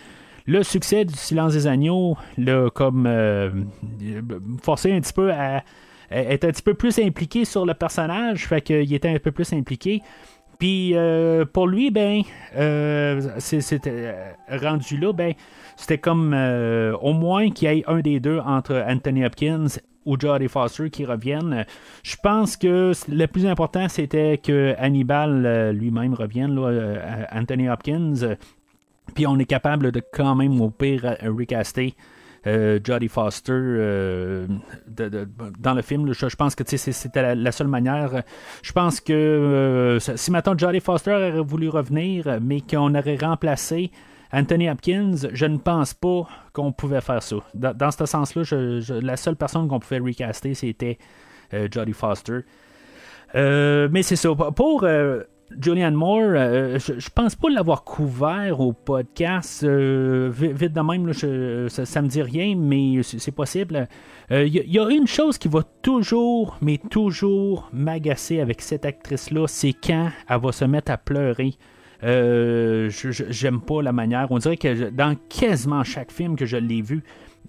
le 0.50 0.64
succès 0.64 1.06
du 1.06 1.14
Silence 1.14 1.54
des 1.54 1.68
Agneaux 1.68 2.18
l'a 2.38 2.70
comme 2.74 3.06
euh, 3.06 3.52
forcé 4.64 4.92
un 4.92 5.00
petit 5.00 5.14
peu 5.14 5.32
à, 5.32 5.64
être 6.12 6.46
un 6.46 6.52
petit 6.52 6.64
peu 6.64 6.74
plus 6.74 6.98
impliqué 6.98 7.46
sur 7.46 7.68
le 7.68 7.76
personnage, 7.76 8.48
fait 8.48 8.62
qu'il 8.62 8.92
était 8.92 9.10
un 9.10 9.20
peu 9.20 9.32
plus 9.32 9.54
impliqué. 9.54 10.02
Puis 10.58 10.96
euh, 10.96 11.46
pour 11.46 11.68
lui, 11.68 11.92
ben, 11.92 12.24
euh, 12.58 13.22
c'était 13.38 14.16
rendu 14.50 14.98
là, 14.98 15.14
ben, 15.14 15.34
c'était 15.78 16.00
comme 16.00 16.34
au 16.34 17.14
moins 17.14 17.52
qu'il 17.52 17.70
y 17.70 17.80
ait 17.80 17.84
un 17.88 18.00
des 18.00 18.20
deux 18.20 18.40
entre 18.40 18.84
Anthony 18.88 19.26
Hopkins 19.26 19.68
ou 20.06 20.20
Jodie 20.20 20.48
Foster 20.48 20.90
qui 20.90 21.06
reviennent. 21.06 21.64
Je 22.02 22.16
pense 22.22 22.58
que 22.58 22.92
le 23.08 23.26
plus 23.28 23.46
important, 23.46 23.88
c'était 23.88 24.40
que 24.40 24.74
Hannibal 24.80 25.74
lui-même 25.74 26.16
revienne, 26.16 26.56
là, 26.56 27.28
Anthony 27.32 27.70
Hopkins, 27.70 28.36
puis 29.10 29.28
on 29.28 29.38
est 29.40 29.46
capable 29.46 29.92
de 29.92 30.02
quand 30.14 30.36
même 30.36 30.60
au 30.62 30.70
pire 30.70 31.18
recaster 31.24 31.96
euh, 32.48 32.80
Jodie 32.82 33.10
Foster 33.10 33.52
euh, 33.54 34.48
dans 34.88 35.74
le 35.74 35.82
film. 35.82 36.12
Je, 36.14 36.36
pense 36.36 36.56
que 36.56 36.64
c'était 36.66 37.36
la, 37.36 37.52
seule 37.52 37.68
manière. 37.68 38.24
Je 38.62 38.72
pense 38.72 39.02
que 39.02 39.14
euh, 39.14 40.00
si 40.00 40.32
maintenant 40.32 40.58
Jodie 40.58 40.80
Foster 40.80 41.12
aurait 41.12 41.42
voulu 41.42 41.70
revenir, 41.70 42.40
mais 42.42 42.62
qu'on 42.62 42.96
aurait 42.96 43.18
remplacé 43.18 43.92
Anthony 44.32 44.70
Hopkins, 44.70 45.16
je 45.34 45.46
ne 45.46 45.58
pense 45.58 45.94
pas 45.94 46.28
qu'on 46.54 46.72
pouvait 46.72 47.02
faire 47.02 47.24
ça. 47.24 47.38
Dans, 47.54 47.92
ce 47.92 48.06
sens-là, 48.06 48.44
la 49.02 49.18
seule 49.18 49.36
personne 49.36 49.68
qu'on 49.68 49.80
pouvait 49.80 50.00
recaster, 50.00 50.54
c'était 50.54 50.98
Jodie 51.52 51.94
Foster. 51.94 52.42
mais 53.34 54.02
c'est 54.02 54.16
ça. 54.16 54.30
Pour 54.34 54.86
Julianne 55.58 55.96
Moore, 55.96 56.34
euh, 56.36 56.80
je, 56.80 57.10
pense 57.10 57.36
pas 57.36 57.50
l'avoir 57.50 57.84
couvert 57.84 58.60
au 58.60 58.72
podcast. 58.72 59.64
Euh, 59.64 60.30
vite 60.32 60.74
de 60.74 60.82
même, 60.82 61.12
ça, 61.14 62.02
me 62.02 62.08
dit 62.08 62.22
rien, 62.22 62.56
mais 62.56 63.02
c'est 63.04 63.32
possible. 63.32 63.88
Il 64.30 64.36
euh, 64.36 64.48
y, 64.48 64.80
a 64.80 64.90
une 64.90 65.08
chose 65.08 65.38
qui 65.38 65.48
va 65.48 65.64
toujours, 65.82 66.58
mais 66.62 66.78
toujours 66.78 67.70
m'agacer 67.74 68.40
avec 68.40 68.62
cette 68.62 68.86
actrice-là, 68.86 69.48
c'est 69.48 69.74
quand 69.74 70.10
elle 70.28 70.40
va 70.40 70.52
se 70.52 70.66
mettre 70.66 70.92
à 70.92 70.98
pleurer. 70.98 71.56
J'aime 72.04 73.62
pas 73.62 73.82
la 73.82 73.92
manière. 73.92 74.28
On 74.30 74.38
dirait 74.38 74.58
que 74.58 74.90
dans 74.90 75.16
quasiment 75.30 75.84
chaque 75.84 76.12
film 76.12 76.36
que 76.36 76.46
je 76.46 76.58
l'ai 76.58 76.82
vu, 76.82 77.04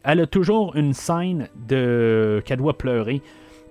elle 0.05 0.21
a 0.21 0.27
toujours 0.27 0.75
une 0.75 0.95
scène 0.95 1.49
de 1.69 2.43
qu'elle 2.47 2.59
doit 2.59 2.79
pleurer. 2.79 3.21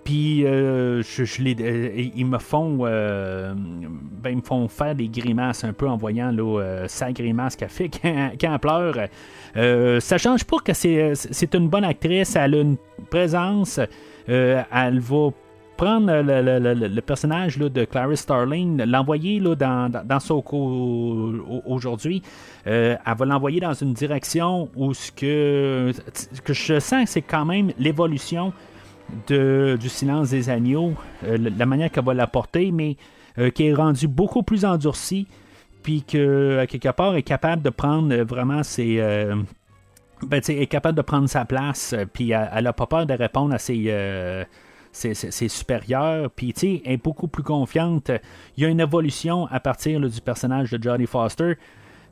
Puis 0.03 0.45
euh, 0.45 1.03
je, 1.03 1.23
euh, 1.23 2.09
ils 2.15 2.25
me 2.25 2.37
font 2.37 2.79
euh, 2.81 3.53
ben, 3.55 4.31
ils 4.31 4.37
me 4.37 4.41
font 4.41 4.67
faire 4.67 4.95
des 4.95 5.07
grimaces 5.07 5.63
un 5.63 5.73
peu 5.73 5.87
en 5.87 5.97
voyant 5.97 6.31
là, 6.31 6.85
sa 6.87 7.11
grimace 7.11 7.55
qu'elle 7.55 7.69
fait 7.69 7.89
quand, 8.01 8.31
elle 8.41 8.59
pleure. 8.59 10.01
ça 10.01 10.17
change 10.17 10.43
pas 10.45 10.57
que 10.63 10.73
c'est, 10.73 11.53
une 11.53 11.67
bonne 11.67 11.83
actrice, 11.83 12.35
elle 12.35 12.55
a 12.55 12.61
une 12.61 12.77
présence, 13.09 13.79
elle 14.27 14.99
va 14.99 15.29
prendre 15.77 16.11
le, 16.11 16.99
personnage 17.01 17.57
de 17.57 17.85
Clarice 17.85 18.21
Starling, 18.21 18.83
l'envoyer 18.83 19.39
dans, 19.39 19.89
dans, 19.89 20.05
dans 20.05 20.43
aujourd'hui, 21.65 22.21
elle 22.65 22.97
va 23.05 23.25
l'envoyer 23.25 23.59
dans 23.59 23.73
une 23.73 23.93
direction 23.93 24.69
où 24.75 24.93
ce 24.93 25.11
que, 25.11 25.91
que 26.43 26.53
je 26.53 26.79
sens 26.79 27.09
c'est 27.09 27.21
quand 27.21 27.45
même 27.45 27.71
l'évolution 27.77 28.53
de, 29.27 29.77
du 29.79 29.89
silence 29.89 30.29
des 30.29 30.49
agneaux, 30.49 30.93
euh, 31.23 31.37
la 31.37 31.65
manière 31.65 31.91
qu'elle 31.91 32.05
va 32.05 32.13
l'apporter, 32.13 32.71
mais 32.71 32.97
euh, 33.37 33.49
qui 33.49 33.67
est 33.67 33.73
rendue 33.73 34.07
beaucoup 34.07 34.43
plus 34.43 34.65
endurcie, 34.65 35.27
puis 35.83 36.03
que, 36.03 36.65
quelque 36.65 36.89
part, 36.89 37.15
est 37.15 37.23
capable 37.23 37.61
de 37.61 37.69
prendre 37.69 38.15
vraiment 38.17 38.63
ses. 38.63 38.97
Euh, 38.99 39.35
ben, 40.23 40.41
est 40.45 40.67
capable 40.67 40.97
de 40.97 41.01
prendre 41.01 41.29
sa 41.29 41.45
place, 41.45 41.95
puis 42.11 42.31
elle 42.31 42.65
n'a 42.65 42.73
pas 42.73 42.87
peur 42.87 43.05
de 43.05 43.13
répondre 43.13 43.53
à 43.53 43.57
ses. 43.57 44.45
ses, 44.91 45.47
supérieurs, 45.47 46.29
puis 46.31 46.51
tu 46.51 46.81
est 46.83 47.01
beaucoup 47.01 47.29
plus 47.29 47.43
confiante. 47.43 48.11
Il 48.57 48.63
y 48.63 48.65
a 48.65 48.69
une 48.69 48.81
évolution 48.81 49.47
à 49.47 49.61
partir 49.61 50.01
du 50.01 50.19
personnage 50.19 50.71
de 50.71 50.83
Jodie 50.83 51.05
Foster. 51.05 51.53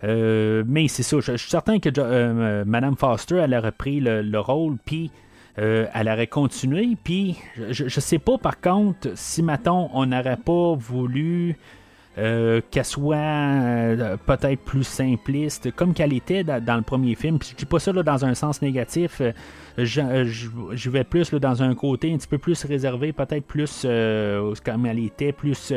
mais 0.03 0.87
c'est 0.87 1.03
ça, 1.03 1.19
je, 1.19 1.35
suis 1.35 1.49
certain 1.49 1.79
que 1.79 2.63
Madame 2.63 2.95
Foster, 2.95 3.35
elle 3.43 3.53
a 3.53 3.59
repris 3.59 3.99
le 3.99 4.39
rôle, 4.39 4.77
puis 4.85 5.11
euh, 5.59 5.87
elle 5.93 6.07
aurait 6.07 6.27
continué. 6.27 6.95
Puis, 7.03 7.37
je, 7.69 7.85
ne 7.85 7.89
sais 7.89 8.19
pas 8.19 8.37
par 8.37 8.61
contre 8.61 9.09
si, 9.15 9.41
maintenant 9.41 9.89
on 9.93 10.05
n'aurait 10.05 10.37
pas 10.37 10.75
voulu 10.75 11.57
euh, 12.19 12.61
qu'elle 12.69 12.85
soit 12.85 13.15
euh, 13.17 14.17
peut-être 14.17 14.61
plus 14.61 14.83
simpliste, 14.83 15.71
comme 15.71 15.93
qu'elle 15.93 16.13
était 16.13 16.43
dans, 16.43 16.75
le 16.75 16.83
premier 16.83 17.15
film. 17.15 17.39
Puis, 17.39 17.49
je 17.51 17.55
dis 17.55 17.65
pas 17.65 17.79
ça 17.79 17.91
dans 17.91 18.25
un 18.25 18.35
sens 18.35 18.61
négatif. 18.61 19.21
Je, 19.77 20.89
vais 20.89 21.03
plus 21.03 21.31
dans 21.31 21.63
un 21.63 21.73
côté 21.73 22.13
un 22.13 22.17
petit 22.17 22.27
peu 22.27 22.37
plus 22.37 22.63
réservé, 22.63 23.11
peut-être 23.11 23.45
plus 23.45 23.81
comme 24.63 24.85
elle 24.85 24.99
était, 24.99 25.31
plus. 25.31 25.73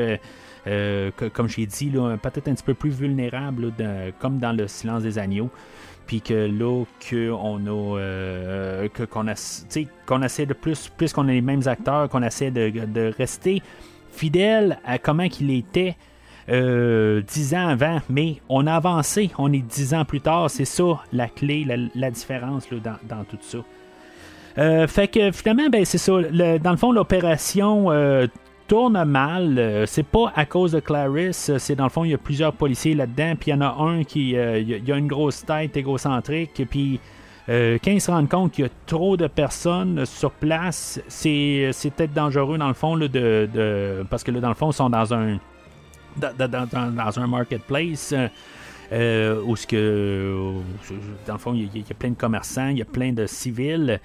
comme 0.64 1.48
j'ai 1.48 1.66
dit, 1.66 1.90
peut-être 2.22 2.48
un 2.48 2.54
petit 2.54 2.64
peu 2.64 2.74
plus 2.74 2.90
vulnérable, 2.90 3.72
comme 4.18 4.38
dans 4.38 4.52
le 4.52 4.68
silence 4.68 5.02
des 5.02 5.18
agneaux 5.18 5.50
puis 6.10 6.20
que 6.20 6.34
là 6.34 6.84
qu'on 7.08 7.66
a 7.66 7.98
euh, 8.00 8.88
qu'on 9.12 9.28
a 9.28 9.34
qu'on 10.06 10.22
essaie 10.22 10.44
de 10.44 10.54
plus 10.54 10.88
plus 10.88 11.12
qu'on 11.12 11.28
a 11.28 11.30
les 11.30 11.40
mêmes 11.40 11.62
acteurs 11.66 12.08
qu'on 12.08 12.24
essaie 12.24 12.50
de, 12.50 13.14
rester 13.16 13.62
fidèle 14.10 14.80
à 14.84 14.98
comment 14.98 15.28
il 15.40 15.52
était 15.52 15.94
dix 16.48 17.54
ans 17.54 17.68
avant, 17.68 18.00
mais 18.08 18.38
on 18.48 18.66
a 18.66 18.74
avancé, 18.74 19.30
on 19.38 19.52
est 19.52 19.64
dix 19.64 19.94
ans 19.94 20.04
plus 20.04 20.20
tard, 20.20 20.50
c'est 20.50 20.64
ça 20.64 21.00
la 21.12 21.28
clé, 21.28 21.64
la, 21.94 22.10
différence 22.10 22.66
dans, 22.68 23.24
tout 23.24 23.38
ça. 23.40 23.58
fait 24.88 25.06
que 25.06 25.30
finalement, 25.30 25.68
ben, 25.68 25.84
c'est 25.84 25.98
ça. 25.98 26.20
dans 26.20 26.70
le 26.72 26.76
fond, 26.76 26.90
l'opération 26.90 27.86
tourne 28.70 29.02
mal. 29.02 29.58
Euh, 29.58 29.84
c'est 29.84 30.06
pas 30.06 30.32
à 30.36 30.46
cause 30.46 30.70
de 30.70 30.78
Clarice, 30.78 31.50
c'est 31.58 31.74
dans 31.74 31.84
le 31.84 31.90
fond, 31.90 32.04
il 32.04 32.12
y 32.12 32.14
a 32.14 32.18
plusieurs 32.18 32.52
policiers 32.52 32.94
là-dedans, 32.94 33.34
puis 33.34 33.50
il 33.50 33.54
y 33.54 33.56
en 33.56 33.62
a 33.62 33.74
un 33.82 34.04
qui 34.04 34.36
euh, 34.36 34.78
a 34.88 34.96
une 34.96 35.08
grosse 35.08 35.44
tête 35.44 35.76
égocentrique, 35.76 36.62
puis 36.70 37.00
euh, 37.48 37.78
quand 37.82 37.90
ils 37.90 38.00
se 38.00 38.12
rendent 38.12 38.28
compte 38.28 38.52
qu'il 38.52 38.66
y 38.66 38.68
a 38.68 38.70
trop 38.86 39.16
de 39.16 39.26
personnes 39.26 40.06
sur 40.06 40.30
place, 40.30 41.00
c'est, 41.08 41.72
peut-être 41.96 42.12
dangereux 42.12 42.58
dans 42.58 42.68
le 42.68 42.74
fond 42.74 42.96
de, 42.96 44.06
parce 44.08 44.22
que 44.22 44.30
là, 44.30 44.38
dans 44.38 44.50
le 44.50 44.54
fond, 44.54 44.70
ils 44.70 44.74
sont 44.74 44.88
dans 44.88 45.12
un 45.14 45.40
dans, 46.16 47.18
un 47.18 47.26
marketplace. 47.26 48.14
où 48.92 49.56
ce 49.56 49.66
que 49.66 50.52
dans 51.26 51.32
le 51.32 51.38
fond 51.40 51.54
il 51.54 51.76
y, 51.76 51.80
a 51.90 51.94
plein 51.98 52.10
de 52.10 52.14
commerçants, 52.14 52.68
il 52.68 52.78
y 52.78 52.82
a 52.82 52.84
plein 52.84 53.12
de 53.12 53.26
civils, 53.26 54.00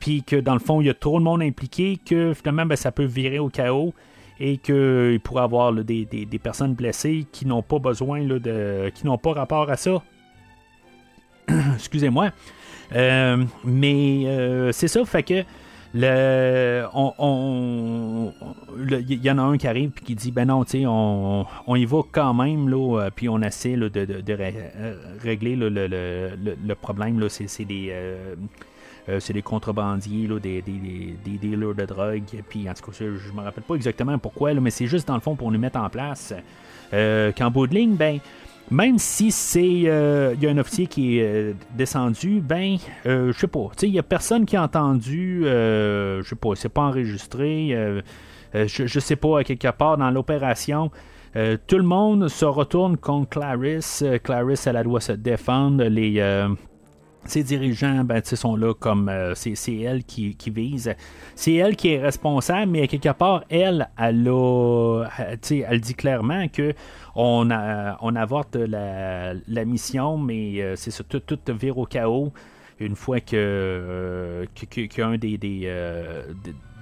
puis 0.00 0.24
que 0.24 0.36
dans 0.36 0.54
le 0.54 0.60
fond 0.60 0.80
il 0.80 0.88
y 0.88 0.90
a 0.90 0.94
trop 0.94 1.20
de 1.20 1.24
monde 1.24 1.42
impliqué 1.42 1.98
que 2.04 2.34
finalement 2.34 2.66
ben, 2.66 2.74
ça 2.74 2.90
peut 2.90 3.04
virer 3.04 3.38
au 3.38 3.48
chaos 3.48 3.94
et 4.40 4.56
qu'il 4.56 5.20
pourrait 5.22 5.42
y 5.42 5.44
avoir 5.44 5.72
des, 5.72 6.40
personnes 6.42 6.74
blessées 6.74 7.26
qui 7.30 7.46
n'ont 7.46 7.62
pas 7.62 7.78
besoin 7.78 8.24
de. 8.24 8.90
qui 8.94 9.06
n'ont 9.06 9.18
pas 9.18 9.34
rapport 9.34 9.70
à 9.70 9.76
ça. 9.76 10.02
Excusez-moi. 11.74 12.30
Euh, 12.96 13.44
mais 13.62 14.24
euh, 14.26 14.72
c'est 14.72 14.88
ça, 14.88 15.04
fait 15.04 15.22
que 15.22 15.44
le, 15.92 16.86
on, 16.94 18.32
il 18.88 19.24
y 19.24 19.30
en 19.30 19.38
a 19.38 19.42
un 19.42 19.58
qui 19.58 19.66
arrive 19.66 19.90
et 20.00 20.04
qui 20.04 20.14
dit 20.14 20.30
ben 20.30 20.46
non, 20.46 20.64
tu 20.64 20.84
on, 20.86 21.46
on 21.66 21.76
y 21.76 21.84
va 21.84 21.98
quand 22.10 22.32
même 22.32 22.68
là, 22.68 23.00
euh, 23.00 23.10
puis 23.14 23.28
on 23.28 23.40
essaie 23.42 23.76
de, 23.76 24.38
régler 25.22 25.56
le, 25.56 26.74
problème 26.74 27.20
là, 27.20 27.28
c'est 27.28 27.64
des 27.64 27.88
euh, 27.90 28.34
c'est 29.18 29.32
des 29.32 29.42
contrebandiers, 29.42 30.28
des, 30.40 30.62
dealers 30.62 31.74
de 31.74 31.84
drogue. 31.84 32.22
Puis 32.48 32.68
en 32.68 32.74
tout 32.74 32.90
cas, 32.90 32.96
je 32.98 33.32
me 33.32 33.42
rappelle 33.42 33.64
pas 33.64 33.74
exactement 33.74 34.18
pourquoi, 34.18 34.54
mais 34.54 34.70
c'est 34.70 34.86
juste 34.86 35.08
dans 35.08 35.14
le 35.14 35.20
fond 35.20 35.36
pour 35.36 35.50
nous 35.50 35.58
mettre 35.58 35.78
en 35.78 35.88
place. 35.88 36.34
Euh, 36.92 37.32
qu'en 37.32 37.50
bout 37.50 37.66
de 37.66 37.74
ligne, 37.74 37.94
ben, 37.94 38.18
même 38.70 38.98
si 38.98 39.30
c'est 39.30 39.82
euh, 39.86 40.34
il 40.36 40.42
y 40.42 40.46
a 40.46 40.50
un 40.50 40.58
officier 40.58 40.86
qui 40.86 41.18
est 41.18 41.54
descendu, 41.76 42.40
ben 42.40 42.76
je 43.04 43.32
sais 43.32 43.46
pas, 43.46 43.68
il 43.82 43.90
y 43.90 43.98
a 43.98 44.02
personne 44.02 44.44
qui 44.44 44.56
a 44.56 44.62
entendu, 44.62 45.42
je 45.44 46.22
sais 46.24 46.36
pas, 46.36 46.50
c'est 46.54 46.68
pas 46.68 46.82
enregistré, 46.82 48.02
je, 48.54 48.86
je 48.86 49.00
sais 49.00 49.16
pas 49.16 49.42
quelque 49.44 49.70
part 49.70 49.98
dans 49.98 50.10
l'opération. 50.10 50.90
tout 51.66 51.78
le 51.78 51.84
monde 51.84 52.28
se 52.28 52.44
retourne 52.44 52.96
contre 52.96 53.30
Clarisse. 53.30 54.04
Clarisse, 54.22 54.66
elle, 54.66 54.76
elle 54.76 54.84
doit 54.84 55.00
se 55.00 55.12
défendre. 55.12 55.84
Les, 55.84 56.20
ces 57.24 57.42
dirigeants 57.42 58.04
ben, 58.04 58.22
sont 58.24 58.56
là 58.56 58.74
comme 58.74 59.08
euh, 59.08 59.34
c'est, 59.34 59.76
elle 59.76 60.04
qui, 60.04 60.36
vise. 60.46 60.94
C'est 61.34 61.54
elle 61.54 61.76
qui 61.76 61.92
est 61.92 62.00
responsable, 62.00 62.72
mais 62.72 62.88
quelque 62.88 63.12
part, 63.12 63.44
elle, 63.50 63.88
elle, 63.98 64.28
a, 64.28 65.04
elle 65.50 65.80
dit 65.80 65.94
clairement 65.94 66.48
que 66.48 66.74
on, 67.14 67.48
on 68.00 68.16
avorte 68.16 68.56
la, 68.56 69.64
mission, 69.64 70.18
mais 70.18 70.60
euh, 70.60 70.76
c'est 70.76 70.90
ça, 70.90 71.04
tout, 71.04 71.20
tout 71.20 71.38
vire 71.54 71.78
au 71.78 71.86
chaos 71.86 72.32
une 72.78 72.96
fois 72.96 73.20
que, 73.20 73.36
euh, 73.36 74.46
qu'un 74.54 75.18
des, 75.18 75.36
des, 75.36 75.70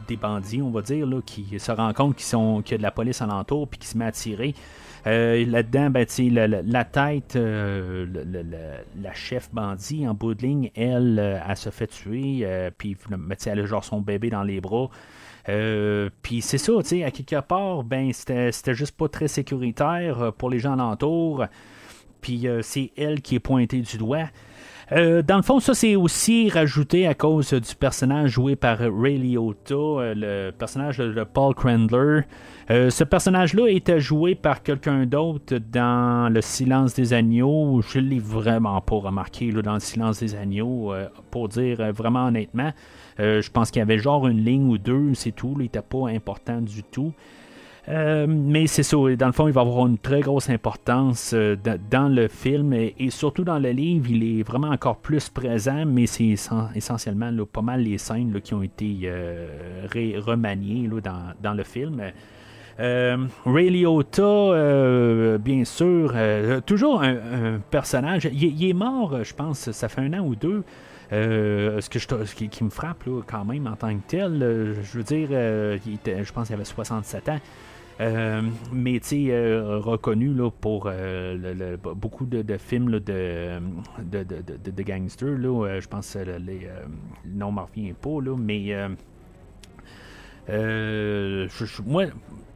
des, 0.06 0.16
bandits, 0.16 0.62
on 0.62 0.70
va 0.70 0.80
dire, 0.80 1.06
là, 1.06 1.20
qui 1.26 1.58
se 1.58 1.72
rend 1.72 1.92
compte 1.92 2.14
qu'ils 2.14 2.26
sont, 2.26 2.62
qu'il 2.62 2.72
y 2.72 2.74
a 2.76 2.78
de 2.78 2.82
la 2.84 2.92
police 2.92 3.20
alentour 3.20 3.66
puis 3.66 3.80
qui 3.80 3.88
se 3.88 3.98
met 3.98 4.04
à 4.04 4.12
tirer. 4.12 4.54
Euh, 5.06 5.44
là-dedans, 5.46 5.90
ben, 5.90 6.06
la, 6.30 6.46
la, 6.46 6.84
tête, 6.84 7.36
euh, 7.36 8.06
la 9.00 9.14
chef 9.14 9.50
bandit 9.52 10.06
en 10.08 10.14
bout 10.14 10.34
de 10.34 10.42
ligne, 10.42 10.70
elle, 10.74 11.18
euh, 11.18 11.40
elle 11.48 11.56
se 11.56 11.70
fait 11.70 11.86
tuer, 11.86 12.46
puis 12.76 12.96
elle 13.46 13.60
a 13.60 13.66
genre 13.66 13.84
son 13.84 14.00
bébé 14.00 14.30
dans 14.30 14.42
les 14.42 14.60
bras. 14.60 14.90
puis 16.22 16.42
c'est 16.42 16.58
ça, 16.58 16.72
tu 16.80 16.88
sais, 16.88 17.04
à 17.04 17.10
quelque 17.10 17.40
part, 17.40 17.84
ben, 17.84 18.12
c'était 18.12 18.74
juste 18.74 18.96
pas 18.96 19.08
très 19.08 19.28
sécuritaire 19.28 20.32
pour 20.36 20.50
les 20.50 20.58
gens 20.58 20.72
alentours. 20.72 21.44
Puis 22.20 22.46
c'est 22.62 22.90
elle 22.96 23.22
qui 23.22 23.36
est 23.36 23.40
pointée 23.40 23.80
du 23.80 23.96
doigt. 23.96 24.28
Dans 24.90 25.36
le 25.36 25.42
fond, 25.42 25.60
ça 25.60 25.74
c'est 25.74 25.96
aussi 25.96 26.48
rajouté 26.48 27.06
à 27.06 27.14
cause 27.14 27.52
du 27.52 27.74
personnage 27.74 28.30
joué 28.30 28.56
par 28.56 28.78
Ray 28.78 29.18
Liotta, 29.18 30.14
le 30.14 30.50
personnage 30.50 30.98
de 30.98 31.24
Paul 31.24 31.54
Crandler. 31.54 32.22
Euh, 32.70 32.90
ce 32.90 33.02
personnage-là 33.02 33.68
était 33.68 33.98
joué 33.98 34.34
par 34.34 34.62
quelqu'un 34.62 35.06
d'autre 35.06 35.56
dans 35.56 36.30
Le 36.30 36.42
Silence 36.42 36.94
des 36.94 37.14
Agneaux. 37.14 37.80
Je 37.80 37.98
l'ai 37.98 38.18
vraiment 38.18 38.80
pas 38.82 38.96
remarqué 38.96 39.50
dans 39.52 39.74
Le 39.74 39.80
Silence 39.80 40.20
des 40.20 40.34
Agneaux, 40.34 40.92
euh, 40.92 41.08
pour 41.30 41.48
dire 41.48 41.80
euh, 41.80 41.92
vraiment 41.92 42.26
honnêtement. 42.26 42.72
je 43.18 43.50
pense 43.50 43.70
qu'il 43.70 43.80
y 43.80 43.82
avait 43.82 43.98
genre 43.98 44.28
une 44.28 44.44
ligne 44.44 44.68
ou 44.68 44.76
deux, 44.76 45.14
c'est 45.14 45.32
tout. 45.32 45.54
il 45.56 45.62
n'était 45.62 45.80
pas 45.80 46.08
important 46.08 46.60
du 46.60 46.82
tout. 46.82 47.12
Mais 47.88 48.66
c'est 48.66 48.82
ça, 48.82 48.96
dans 49.16 49.26
le 49.26 49.32
fond, 49.32 49.48
il 49.48 49.54
va 49.54 49.62
avoir 49.62 49.86
une 49.86 49.98
très 49.98 50.20
grosse 50.20 50.50
importance 50.50 51.34
dans 51.34 52.14
le 52.14 52.28
film 52.28 52.72
et, 52.72 53.10
surtout 53.10 53.44
dans 53.44 53.58
le 53.58 53.70
livre, 53.70 54.10
il 54.10 54.40
est 54.40 54.42
vraiment 54.42 54.68
encore 54.68 54.96
plus 54.96 55.28
présent, 55.28 55.84
mais 55.86 56.06
c'est 56.06 56.34
essentiellement 56.74 57.32
pas 57.50 57.62
mal 57.62 57.82
les 57.82 57.98
scènes 57.98 58.40
qui 58.42 58.54
ont 58.54 58.62
été 58.62 59.10
remaniées 59.94 60.90
dans, 61.42 61.54
le 61.54 61.64
film. 61.64 62.02
Euh, 62.80 63.16
Ray 63.44 63.70
Liotta, 63.70 64.22
euh, 64.22 65.38
bien 65.38 65.64
sûr, 65.64 66.12
euh, 66.14 66.60
toujours 66.60 67.02
un, 67.02 67.58
personnage. 67.70 68.28
Il, 68.32 68.68
est 68.68 68.72
mort, 68.72 69.24
je 69.24 69.34
pense, 69.34 69.70
ça 69.72 69.88
fait 69.88 70.00
un 70.00 70.12
an 70.12 70.24
ou 70.24 70.36
deux. 70.36 70.62
ce, 71.10 71.88
que 71.88 71.98
je, 71.98 72.34
qui, 72.34 72.64
me 72.64 72.70
frappe 72.70 73.04
quand 73.26 73.44
même 73.44 73.66
en 73.66 73.74
tant 73.74 73.94
que 73.96 74.02
tel, 74.06 74.76
je 74.82 74.98
veux 74.98 75.04
dire, 75.04 75.28
je 75.30 76.32
pense 76.32 76.46
qu'il 76.46 76.54
avait 76.54 76.64
67 76.64 77.28
ans. 77.30 77.40
Mais 77.98 79.00
tu 79.00 79.08
sais, 79.08 79.58
reconnu 79.60 80.32
là, 80.32 80.50
pour 80.50 80.90
beaucoup 81.96 82.26
de, 82.26 82.56
films 82.56 82.90
de, 82.90 83.60
de, 84.02 84.22
de, 84.22 84.82
gangsters. 84.82 85.36
je 85.36 85.88
pense 85.88 86.14
que 86.14 86.18
les, 86.18 86.68
le 87.24 87.34
nom 87.34 87.52
ne 87.52 87.60
revient 87.60 87.92
pas, 87.94 88.20
là, 88.20 88.36
mais 88.36 88.74
moi, 91.84 92.06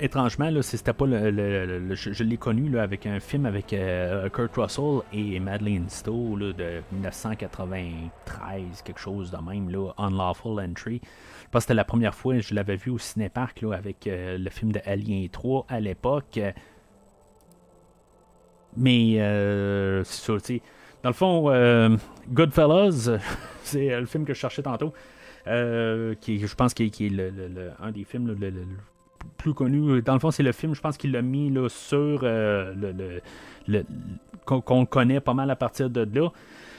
étrangement, 0.01 0.51
là, 0.51 0.63
c'était 0.63 0.93
pas 0.93 1.07
le, 1.07 1.95
je, 1.95 2.25
l'ai 2.25 2.37
connu 2.37 2.69
là, 2.69 2.83
avec 2.83 3.07
un 3.07 3.21
film 3.21 3.47
avec 3.47 3.73
euh, 3.73 4.29
Kurt 4.31 4.57
Russell 4.57 5.03
et 5.13 5.39
Madeleine 5.41 5.89
Stowe 5.89 6.37
de 6.39 6.83
1993, 6.93 8.83
quelque 8.85 9.01
chose 9.01 9.31
de 9.31 9.37
même, 9.37 9.71
là, 9.71 9.93
Unlawful 9.99 10.61
Entry. 10.61 11.01
Pense 11.53 11.61
que 11.61 11.65
c'était 11.65 11.75
la 11.75 11.85
première 11.85 12.15
fois 12.15 12.35
que 12.35 12.41
je 12.41 12.55
l'avais 12.55 12.77
vu 12.77 12.91
au 12.91 12.99
cinépark 12.99 13.61
là, 13.61 13.75
avec 13.75 14.07
euh, 14.07 14.39
le 14.39 14.51
film 14.51 14.73
de 14.73 14.81
Alien 14.85 15.29
3 15.29 15.67
à 15.69 15.79
l'époque. 15.79 16.41
Mais 18.77 19.21
euh, 19.21 20.03
c'est 20.03 20.39
ça, 20.39 20.55
dans 21.03 21.11
le 21.11 21.15
fond, 21.15 21.99
Goodfellas, 22.31 23.11
c'est 23.63 24.01
le 24.01 24.07
film 24.07 24.25
que 24.25 24.35
je 24.35 24.39
cherchais 24.41 24.63
tantôt. 24.63 24.93
qui, 25.45 26.47
je 26.47 26.55
pense 26.55 26.75
qui, 26.75 26.85
est 26.85 27.09
le, 27.11 27.71
un 27.81 27.93
des 27.93 28.05
films 28.05 28.35
le, 28.41 28.51
plus 29.37 29.55
connu. 29.55 30.03
Dans 30.03 30.15
le 30.15 30.21
fond, 30.21 30.31
c'est 30.31 30.43
le 30.43 30.53
film, 30.53 30.75
je 30.75 30.81
pense 30.81 30.97
qu'il 30.97 31.13
l'a 31.13 31.23
mis 31.23 31.51
là, 31.51 31.69
sur 31.69 32.21
euh, 32.23 33.21
le, 33.67 33.85
qu'on 34.45 34.87
connaît 34.87 35.21
pas 35.21 35.35
mal 35.35 35.51
à 35.51 35.57
partir 35.57 35.91
de 35.91 36.09
là. 36.15 36.31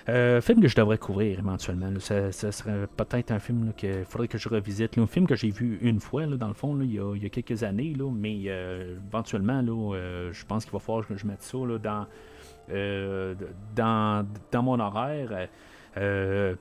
Euh, 0.10 0.42
film 0.42 0.62
que 0.62 0.68
je 0.68 0.76
devrais 0.76 0.98
couvrir 0.98 1.40
éventuellement. 1.40 1.90
Ce 2.00 2.32
serait 2.32 2.88
peut-être 2.98 3.32
un 3.32 3.40
film 3.40 3.72
qu'il 3.76 4.04
faudrait 4.06 4.28
que 4.28 4.38
je 4.38 4.50
revisite. 4.50 4.98
un 4.98 5.08
film 5.08 5.28
que 5.28 5.36
j'ai 5.36 5.50
vu 5.50 5.80
une 5.82 6.00
fois, 6.00 6.26
dans 6.26 6.48
le 6.48 6.54
fond, 6.54 6.78
il, 6.82 6.94
y 6.94 7.00
a, 7.00 7.30
quelques 7.30 7.64
années, 7.64 7.94
là, 7.98 8.12
mais 8.12 8.44
euh, 8.48 8.98
éventuellement, 9.08 9.62
là, 9.62 10.30
je 10.32 10.46
pense 10.46 10.66
qu'il 10.66 10.74
va 10.74 10.80
falloir 10.80 11.08
que 11.08 11.16
je 11.16 11.26
mette 11.26 11.42
ça 11.42 11.58
dans, 13.76 14.26
dans, 14.52 14.64
mon 14.64 14.80
horaire. 14.80 15.48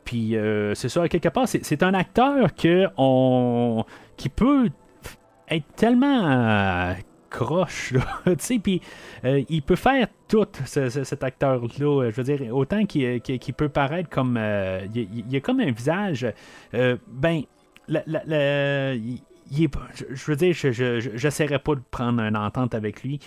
puis 0.05 0.36
c'est 0.74 0.88
ça, 0.88 1.09
quelque 1.09 1.28
part, 1.28 1.49
c'est 1.49 1.82
un 1.82 1.95
acteur 1.95 2.55
que 2.55 2.86
on, 2.97 3.84
qui 4.16 4.28
peut 4.28 4.68
être 5.53 5.74
tellement 5.76 6.30
euh, 6.30 6.95
croche, 7.32 7.94
tu 8.24 8.34
sais, 8.38 8.58
puis 8.58 8.80
euh, 9.24 9.42
il 9.48 9.62
peut 9.62 9.76
faire 9.76 10.06
tout, 10.28 10.46
cet 10.64 11.24
acteur-là. 11.24 12.10
Je 12.10 12.14
veux 12.14 12.22
dire, 12.22 12.54
autant 12.54 12.86
qu'il 12.86 13.54
peut 13.56 13.68
paraître 13.68 14.08
comme. 14.08 14.36
Euh, 14.38 14.86
il, 14.94 15.34
a 15.34 15.40
comme 15.40 15.60
un 15.60 15.72
visage. 15.72 16.26
ben, 16.72 17.42
je 17.88 17.98
veux 20.26 20.36
dire, 20.36 20.54
je 20.54 21.58
pas 21.58 21.74
de 21.74 21.82
prendre 21.90 22.20
une 22.20 22.36
entente 22.36 22.74
avec 22.74 23.02
lui. 23.02 23.18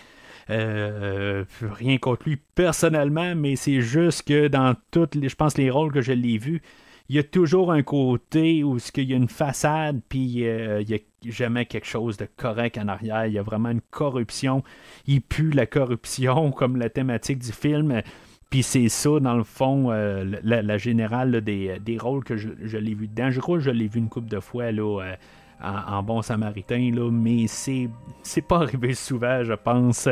rien 0.47 1.97
contre 1.97 2.29
lui 2.29 2.37
personnellement, 2.55 3.35
mais 3.35 3.55
c'est 3.55 3.81
juste 3.81 4.27
que 4.27 4.47
dans 4.47 4.75
toutes 4.91 5.27
je 5.27 5.35
pense, 5.35 5.57
les 5.57 5.69
rôles 5.69 5.91
que 5.91 6.01
je 6.01 6.13
l'ai 6.13 6.37
vus, 6.37 6.61
il 7.09 7.15
y 7.15 7.19
a 7.19 7.23
toujours 7.23 7.71
un 7.71 7.83
côté 7.83 8.63
où 8.63 8.77
il 8.95 9.09
y 9.09 9.13
a 9.13 9.17
une 9.17 9.29
façade, 9.29 10.01
puis 10.09 10.19
il 10.19 10.85
n'y 10.87 10.95
a 10.95 10.97
jamais 11.25 11.65
quelque 11.65 11.87
chose 11.87 12.17
de 12.17 12.27
correct 12.37 12.77
en 12.77 12.87
arrière. 12.87 13.27
Il 13.27 13.33
y 13.33 13.39
a 13.39 13.43
vraiment 13.43 13.69
une 13.69 13.81
corruption. 13.81 14.63
Il 15.05 15.21
pue 15.21 15.51
la 15.51 15.65
corruption, 15.65 16.51
comme 16.55 16.77
la 16.77 16.89
thématique 16.89 17.39
du 17.39 17.51
film. 17.51 18.01
Puis 18.49 18.63
c'est 18.63 18.89
ça, 18.89 19.19
dans 19.19 19.35
le 19.35 19.43
fond, 19.43 19.89
la, 19.91 20.77
générale 20.77 21.41
des, 21.41 21.97
rôles 21.99 22.23
que 22.23 22.37
je, 22.37 22.77
l'ai 22.77 22.93
vu 22.93 23.07
dedans. 23.07 23.29
Je 23.29 23.39
crois 23.39 23.57
que 23.57 23.63
je 23.63 23.71
l'ai 23.71 23.87
vu 23.87 23.99
une 23.99 24.09
couple 24.09 24.29
de 24.29 24.39
fois 24.39 24.71
là, 24.71 25.15
en, 25.61 26.03
bon 26.03 26.21
samaritain, 26.21 26.91
là, 26.93 27.09
mais 27.11 27.47
c'est, 27.47 27.89
c'est 28.23 28.41
pas 28.41 28.57
arrivé 28.61 28.93
souvent, 28.93 29.43
je 29.43 29.53
pense. 29.53 30.09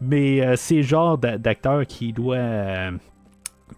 Mais 0.00 0.44
euh, 0.44 0.56
c'est 0.56 0.76
le 0.76 0.82
genre 0.82 1.18
d'acteur 1.18 1.86
qui 1.86 2.12
doit 2.12 2.36
euh, 2.36 2.92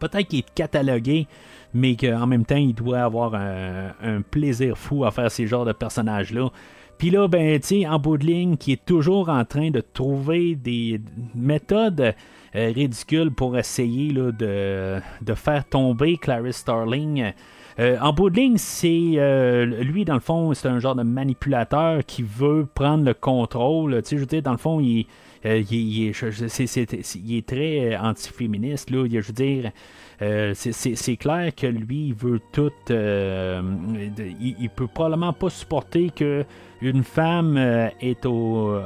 peut-être 0.01 0.29
qu'il 0.29 0.41
est 0.41 0.55
catalogué, 0.55 1.27
mais 1.75 1.97
qu'en 1.97 2.27
même 2.27 2.45
temps, 2.45 2.57
il 2.57 2.75
doit 2.75 3.01
avoir 3.01 3.35
un, 3.35 4.23
plaisir 4.23 4.79
fou 4.79 5.05
à 5.05 5.11
faire 5.11 5.31
ces 5.31 5.47
genres 5.47 5.65
de 5.65 5.73
personnages-là. 5.73 6.49
Puis 6.97 7.11
là, 7.11 7.27
ben, 7.27 7.59
tu 7.59 7.85
en 7.87 7.99
bout 7.99 8.17
de 8.17 8.25
ligne, 8.25 8.57
qui 8.57 8.73
est 8.73 8.85
toujours 8.85 9.29
en 9.29 9.45
train 9.45 9.71
de 9.71 9.81
trouver 9.81 10.55
des 10.55 11.01
méthodes 11.35 12.15
euh, 12.55 12.73
ridicules 12.73 13.33
pour 13.33 13.59
essayer 13.59 14.13
là, 14.13 14.31
de, 14.31 15.01
de, 15.21 15.35
faire 15.35 15.65
tomber 15.65 16.17
Clarice 16.17 16.59
Starling. 16.59 17.33
Euh, 17.81 17.99
en 18.01 18.13
bout 18.13 18.31
de 18.31 18.37
ligne, 18.37 18.57
c'est 18.57 19.15
euh, 19.17 19.65
lui, 19.83 20.05
dans 20.05 20.15
le 20.15 20.21
fond, 20.21 20.55
c'est 20.55 20.69
un 20.69 20.79
genre 20.79 20.95
de 20.95 21.03
manipulateur 21.03 22.05
qui 22.07 22.23
veut 22.23 22.67
prendre 22.73 23.05
le 23.05 23.15
contrôle. 23.15 24.01
Tu 24.03 24.11
sais, 24.11 24.17
je 24.17 24.21
veux 24.21 24.27
dire, 24.27 24.43
dans 24.43 24.53
le 24.53 24.59
fond, 24.59 24.79
il, 24.79 25.07
euh, 25.45 25.63
il, 25.71 26.09
est, 26.09 27.47
très 27.47 27.97
antiféministe. 27.97 28.91
Là. 28.91 29.07
Je 29.11 29.19
veux 29.19 29.33
dire, 29.33 29.73
c'est 30.21 31.17
clair 31.17 31.55
que 31.55 31.67
lui, 31.67 32.09
il 32.09 32.15
veut 32.15 32.41
tout. 32.53 32.73
il, 32.89 34.57
il, 34.61 34.71
peut 34.71 34.87
probablement 34.87 35.33
pas 35.33 35.51
supporter 35.51 36.11
que 36.11 36.45
une 36.81 37.03
femme 37.03 37.57
est 38.01 38.27
au, 38.27 38.79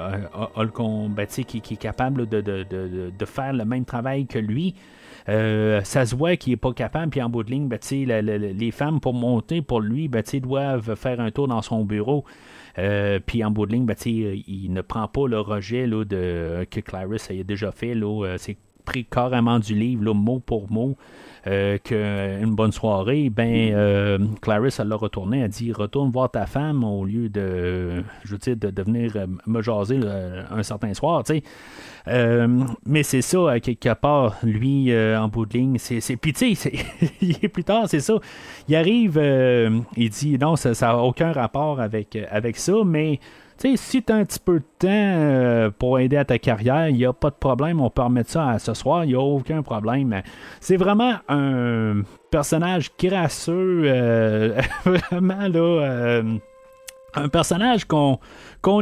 ben, 1.08 1.26
qui, 1.26 1.60
qui, 1.60 1.74
est 1.74 1.78
capable 1.78 2.28
de, 2.28 2.40
de, 2.40 2.64
de, 2.64 3.12
de, 3.16 3.24
faire 3.24 3.52
le 3.52 3.64
même 3.64 3.84
travail 3.84 4.26
que 4.26 4.38
lui. 4.38 4.74
Euh, 5.28 5.82
ça 5.84 6.06
se 6.06 6.14
voit 6.16 6.36
qu'il 6.36 6.52
n'est 6.52 6.56
pas 6.56 6.72
capable, 6.72 7.10
puis 7.10 7.20
en 7.20 7.28
bout 7.28 7.42
de 7.42 7.50
ligne, 7.50 7.68
ben, 7.68 7.78
les 7.86 8.70
femmes, 8.70 9.00
pour 9.00 9.14
monter 9.14 9.60
pour 9.62 9.80
lui, 9.80 10.08
ben, 10.08 10.22
doivent 10.42 10.94
faire 10.94 11.20
un 11.20 11.30
tour 11.30 11.48
dans 11.48 11.62
son 11.62 11.84
bureau. 11.84 12.24
Euh, 12.78 13.18
puis 13.24 13.44
en 13.44 13.50
bout 13.50 13.66
de 13.66 13.72
ligne, 13.72 13.84
ben, 13.84 13.96
il 14.04 14.72
ne 14.72 14.80
prend 14.80 15.08
pas 15.08 15.26
le 15.26 15.40
rejet 15.40 15.86
de, 15.86 16.66
que 16.70 16.80
Clarice 16.80 17.30
a 17.30 17.42
déjà 17.42 17.72
fait. 17.72 17.94
Euh, 17.94 18.36
c'est 18.38 18.56
pris 18.88 19.04
carrément 19.04 19.58
du 19.58 19.74
livre, 19.74 20.14
mot 20.14 20.40
pour 20.40 20.70
mot. 20.70 20.96
Euh, 21.46 21.78
qu'une 21.78 22.54
bonne 22.54 22.72
soirée, 22.72 23.30
ben 23.30 23.72
euh, 23.72 24.18
Clarisse 24.42 24.80
elle 24.80 24.88
l'a 24.88 24.96
retourné, 24.96 25.38
elle 25.38 25.48
dit 25.48 25.72
retourne 25.72 26.10
voir 26.10 26.30
ta 26.30 26.46
femme 26.46 26.82
au 26.82 27.04
lieu 27.04 27.28
de 27.28 28.02
je 28.24 28.34
veux 28.34 28.56
de, 28.56 28.82
venir 28.82 29.12
euh, 29.14 29.26
me 29.46 29.62
jaser 29.62 30.00
un 30.50 30.62
certain 30.62 30.92
soir, 30.94 31.22
tu 31.22 31.34
sais. 31.34 32.46
mais 32.84 33.02
c'est 33.04 33.22
ça, 33.22 33.60
quelque 33.60 33.94
part, 33.94 34.36
lui, 34.42 34.92
en 34.92 35.28
bout 35.28 35.46
de 35.46 35.56
ligne, 35.56 35.78
c'est. 35.78 36.16
Puis, 36.16 36.32
tu 36.32 36.54
sais, 36.54 36.72
plus 37.52 37.64
tard, 37.64 37.84
c'est 37.88 38.00
ça. 38.00 38.14
Il 38.68 38.74
arrive, 38.74 39.16
il 39.96 40.10
dit 40.10 40.38
non, 40.38 40.56
ça 40.56 40.72
n'a 40.80 40.98
aucun 40.98 41.32
rapport 41.32 41.80
avec, 41.80 42.18
avec 42.30 42.56
ça, 42.56 42.74
mais 42.84 43.20
sais, 43.58 43.76
si 43.76 44.02
tu 44.02 44.12
as 44.12 44.16
un 44.16 44.24
petit 44.24 44.38
peu 44.38 44.60
de 44.60 44.64
temps 44.78 44.88
euh, 44.88 45.70
pour 45.70 45.98
aider 45.98 46.16
à 46.16 46.24
ta 46.24 46.38
carrière, 46.38 46.88
il 46.88 46.96
n'y 46.96 47.04
a 47.04 47.12
pas 47.12 47.30
de 47.30 47.36
problème, 47.36 47.80
on 47.80 47.90
peut 47.90 48.02
remettre 48.02 48.30
ça 48.30 48.48
à 48.48 48.58
ce 48.58 48.74
soir, 48.74 49.04
il 49.04 49.08
n'y 49.08 49.14
a 49.14 49.20
aucun 49.20 49.62
problème. 49.62 50.22
C'est 50.60 50.76
vraiment 50.76 51.16
un 51.28 52.02
personnage 52.30 52.90
crasseux, 52.96 53.82
euh, 53.84 54.60
vraiment 54.84 55.48
là. 55.48 55.82
Euh, 55.82 56.38
un 57.14 57.28
personnage 57.30 57.86
qu'on 57.86 58.18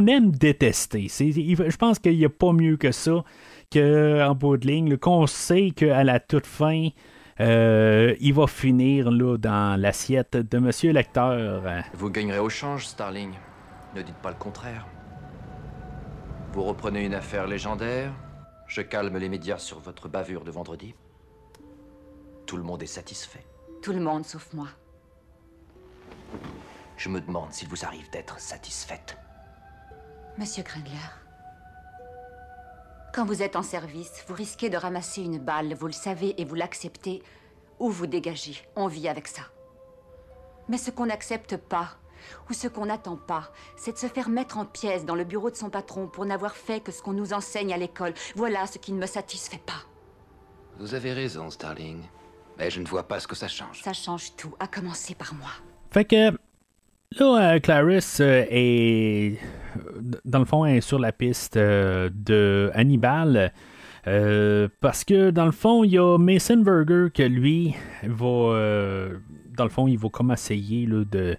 aime 0.07 0.31
détester. 0.31 1.07
je 1.07 1.77
pense 1.77 1.97
qu'il 1.97 2.17
n'y 2.17 2.25
a 2.25 2.29
pas 2.29 2.51
mieux 2.51 2.75
que 2.75 2.91
ça 2.91 3.23
qu'en 3.71 4.35
bout 4.35 4.57
de 4.57 4.67
ligne, 4.67 4.97
qu'on 4.97 5.25
sait 5.27 5.71
qu'à 5.71 6.03
la 6.03 6.19
toute 6.19 6.45
fin, 6.45 6.89
il 7.39 8.33
va 8.33 8.47
finir 8.47 9.09
là, 9.09 9.37
dans 9.37 9.79
l'assiette 9.79 10.35
de 10.35 10.59
Monsieur 10.59 10.91
Lecteur. 10.91 11.63
Vous 11.93 12.09
gagnerez 12.09 12.39
au 12.39 12.49
change, 12.49 12.85
Starling. 12.85 13.31
Ne 13.97 14.03
dites 14.03 14.17
pas 14.17 14.29
le 14.29 14.35
contraire. 14.35 14.85
Vous 16.53 16.61
reprenez 16.61 17.03
une 17.03 17.15
affaire 17.15 17.47
légendaire, 17.47 18.13
je 18.67 18.83
calme 18.83 19.17
les 19.17 19.27
médias 19.27 19.57
sur 19.57 19.79
votre 19.79 20.07
bavure 20.07 20.43
de 20.43 20.51
vendredi. 20.51 20.93
Tout 22.45 22.57
le 22.57 22.63
monde 22.63 22.83
est 22.83 22.85
satisfait. 22.85 23.43
Tout 23.81 23.93
le 23.93 23.99
monde 23.99 24.23
sauf 24.23 24.53
moi. 24.53 24.67
Je 26.95 27.09
me 27.09 27.19
demande 27.19 27.51
s'il 27.51 27.69
vous 27.69 27.85
arrive 27.85 28.07
d'être 28.11 28.39
satisfaite. 28.39 29.17
Monsieur 30.37 30.61
Grendler, 30.61 30.91
quand 33.15 33.25
vous 33.25 33.41
êtes 33.41 33.55
en 33.55 33.63
service, 33.63 34.23
vous 34.27 34.35
risquez 34.35 34.69
de 34.69 34.77
ramasser 34.77 35.23
une 35.23 35.39
balle, 35.39 35.73
vous 35.73 35.87
le 35.87 35.91
savez 35.91 36.39
et 36.39 36.45
vous 36.45 36.53
l'acceptez, 36.53 37.23
ou 37.79 37.89
vous 37.89 38.05
dégagez. 38.05 38.57
On 38.75 38.85
vit 38.85 39.09
avec 39.09 39.27
ça. 39.27 39.41
Mais 40.67 40.77
ce 40.77 40.91
qu'on 40.91 41.07
n'accepte 41.07 41.57
pas, 41.57 41.97
ou 42.49 42.53
ce 42.53 42.67
qu'on 42.67 42.85
n'attend 42.85 43.15
pas, 43.17 43.51
c'est 43.75 43.93
de 43.93 43.97
se 43.97 44.07
faire 44.07 44.29
mettre 44.29 44.57
en 44.57 44.65
pièces 44.65 45.05
dans 45.05 45.15
le 45.15 45.23
bureau 45.23 45.49
de 45.49 45.55
son 45.55 45.69
patron 45.69 46.07
pour 46.07 46.25
n'avoir 46.25 46.55
fait 46.55 46.79
que 46.79 46.91
ce 46.91 47.01
qu'on 47.01 47.13
nous 47.13 47.33
enseigne 47.33 47.73
à 47.73 47.77
l'école. 47.77 48.13
Voilà 48.35 48.67
ce 48.67 48.77
qui 48.77 48.93
ne 48.93 48.99
me 48.99 49.05
satisfait 49.05 49.61
pas. 49.65 49.83
Vous 50.79 50.93
avez 50.93 51.13
raison, 51.13 51.49
Starling. 51.49 52.01
Mais 52.57 52.69
je 52.69 52.79
ne 52.79 52.85
vois 52.85 53.07
pas 53.07 53.19
ce 53.19 53.27
que 53.27 53.35
ça 53.35 53.47
change. 53.47 53.81
Ça 53.83 53.93
change 53.93 54.35
tout, 54.35 54.53
à 54.59 54.67
commencer 54.67 55.15
par 55.15 55.33
moi. 55.33 55.49
Fait 55.91 56.05
que 56.05 56.31
là, 57.19 57.53
euh, 57.55 57.59
Clarisse 57.59 58.19
euh, 58.19 58.45
est, 58.49 59.39
dans 60.25 60.39
le 60.39 60.45
fond, 60.45 60.65
est 60.65 60.81
sur 60.81 60.99
la 60.99 61.11
piste 61.11 61.57
euh, 61.57 62.09
de 62.13 62.71
Hannibal. 62.73 63.53
parce 64.81 65.03
que 65.03 65.31
dans 65.31 65.45
le 65.45 65.51
fond, 65.51 65.83
il 65.83 65.91
y 65.91 65.99
a 65.99 66.17
Mason 66.17 66.57
Burger 66.57 67.07
que 67.13 67.23
lui 67.23 67.75
va, 68.03 69.09
dans 69.55 69.63
le 69.63 69.69
fond, 69.69 69.87
il 69.87 69.97
va 69.97 70.09
comme 70.09 70.31
essayer 70.31 70.85
là, 70.85 71.03
de 71.03 71.37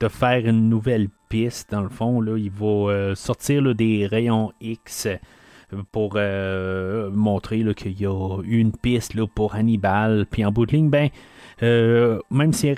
de 0.00 0.08
faire 0.08 0.46
une 0.46 0.68
nouvelle 0.68 1.08
piste. 1.28 1.70
Dans 1.70 1.82
le 1.82 1.88
fond, 1.88 2.20
là, 2.20 2.36
il 2.36 2.50
va 2.50 2.66
euh, 2.66 3.14
sortir 3.14 3.74
des 3.74 4.06
rayons 4.06 4.52
X 4.60 5.06
euh, 5.06 5.82
pour 5.90 6.12
euh, 6.16 7.10
montrer 7.10 7.64
qu'il 7.74 8.00
y 8.00 8.06
a 8.06 8.38
une 8.44 8.72
piste 8.72 9.14
là, 9.14 9.26
pour 9.26 9.54
Hannibal. 9.54 10.26
Puis 10.30 10.44
en 10.44 10.52
bout 10.52 10.66
de 10.66 10.72
ligne, 10.72 10.90
ben, 10.90 11.08
même 12.30 12.52
si 12.52 12.72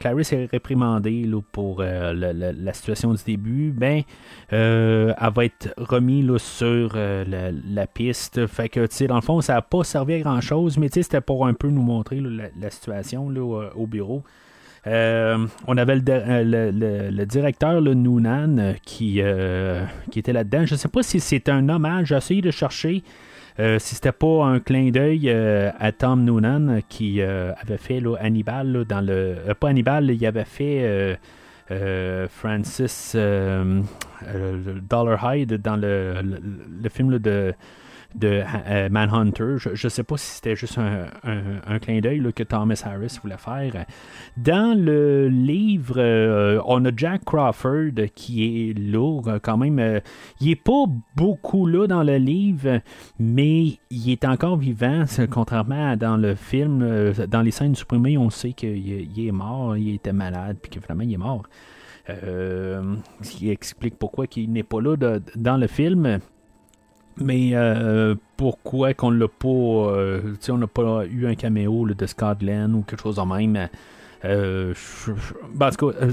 Clarisse 0.00 0.32
est 0.32 0.46
réprimandée 0.46 1.28
pour 1.52 1.82
la, 1.82 2.72
situation 2.72 3.12
du 3.12 3.22
début, 3.24 3.72
ben, 3.72 4.02
elle 4.50 5.14
va 5.34 5.44
être 5.44 5.74
remise 5.76 6.36
sur 6.38 6.96
la, 6.96 7.86
piste. 7.88 8.46
Fait 8.46 8.68
que, 8.68 9.06
dans 9.06 9.16
le 9.16 9.20
fond, 9.20 9.40
ça 9.40 9.54
n'a 9.54 9.62
pas 9.62 9.82
servi 9.82 10.14
à 10.14 10.20
grand 10.20 10.40
chose, 10.40 10.78
mais 10.78 10.88
c'était 10.90 11.20
pour 11.20 11.46
un 11.46 11.54
peu 11.54 11.68
nous 11.68 11.82
montrer 11.82 12.20
la, 12.20 12.70
situation 12.70 13.28
au 13.74 13.86
bureau. 13.86 14.22
Euh, 14.86 15.46
on 15.66 15.76
avait 15.76 15.96
le, 15.96 16.02
euh, 16.06 17.24
directeur, 17.24 17.80
le 17.80 17.94
Noonan, 17.94 18.58
euh, 18.58 18.72
qui, 18.84 19.22
qui 20.10 20.18
était 20.18 20.32
là-dedans. 20.32 20.66
Je 20.66 20.74
ne 20.74 20.78
sais 20.78 20.88
pas 20.88 21.02
si 21.02 21.20
c'est 21.20 21.48
un 21.48 21.68
hommage. 21.68 22.08
J'ai 22.08 22.16
essayé 22.16 22.42
de 22.42 22.50
chercher 22.50 23.02
si 23.56 23.94
c'était 23.94 24.10
pas 24.10 24.44
un 24.44 24.58
clin 24.58 24.90
d'œil 24.90 25.30
à 25.30 25.92
Tom 25.92 26.24
Noonan 26.24 26.80
qui 26.88 27.22
avait 27.22 27.78
fait 27.78 28.02
Hannibal 28.20 28.84
dans 28.84 29.00
le. 29.00 29.36
pas 29.58 29.68
Hannibal, 29.68 30.10
il 30.10 30.26
avait 30.26 30.44
fait. 30.44 31.18
Francis 32.28 33.16
Dollar 34.90 35.34
Hyde 35.34 35.54
dans 35.62 35.76
le, 35.76 36.16
le 36.82 36.88
film 36.90 37.18
de 37.18 37.54
de 38.14 38.42
euh, 38.68 38.88
Manhunter. 38.88 39.56
Je 39.58 39.70
ne 39.70 39.90
sais 39.90 40.02
pas 40.02 40.16
si 40.16 40.36
c'était 40.36 40.56
juste 40.56 40.78
un, 40.78 41.78
clin 41.78 42.00
d'œil 42.00 42.32
que 42.34 42.42
Thomas 42.42 42.82
Harris 42.84 43.18
voulait 43.22 43.38
faire. 43.38 43.86
Dans 44.36 44.78
le 44.78 45.28
livre, 45.28 45.96
euh, 45.98 46.60
on 46.66 46.84
a 46.84 46.90
Jack 46.96 47.24
Crawford 47.24 47.92
qui 48.14 48.70
est 48.70 48.78
lourd 48.78 49.28
quand 49.42 49.56
même. 49.56 49.78
Euh, 49.78 50.00
il 50.40 50.48
n'est 50.48 50.56
pas 50.56 50.84
beaucoup 51.16 51.66
là 51.66 51.86
dans 51.86 52.02
le 52.02 52.16
livre, 52.16 52.80
mais 53.18 53.78
il 53.90 54.10
est 54.10 54.24
encore 54.24 54.56
vivant, 54.56 55.04
contrairement 55.30 55.90
à 55.90 55.96
dans 55.96 56.16
le 56.16 56.34
film. 56.34 57.12
dans 57.28 57.42
les 57.42 57.50
scènes 57.50 57.74
supprimées, 57.74 58.16
on 58.18 58.30
sait 58.30 58.52
qu'il 58.52 59.28
est 59.28 59.32
mort, 59.32 59.76
il 59.76 59.94
était 59.94 60.12
malade, 60.12 60.56
puis 60.62 60.70
que 60.70 60.80
vraiment 60.80 61.02
il 61.02 61.12
est 61.12 61.18
mort. 61.18 61.42
ce 62.06 63.30
qui 63.30 63.50
explique 63.50 63.98
pourquoi 63.98 64.26
il 64.36 64.52
n'est 64.52 64.62
pas 64.62 64.80
là 64.80 64.96
dans 65.36 65.56
le 65.56 65.66
film. 65.66 66.20
Mais 67.16 67.50
euh, 67.52 68.14
pourquoi 68.36 68.94
qu'on 68.94 69.10
l'a 69.10 69.28
pas. 69.28 69.48
Euh, 69.48 70.34
on 70.48 70.58
n'a 70.58 70.66
pas 70.66 71.04
eu 71.06 71.26
un 71.26 71.34
caméo 71.34 71.86
de 71.86 72.06
Scott 72.06 72.38
Glenn 72.40 72.74
ou 72.74 72.82
quelque 72.82 73.02
chose 73.02 73.16
de 73.16 73.22
même. 73.22 73.68
Ben, 74.22 75.70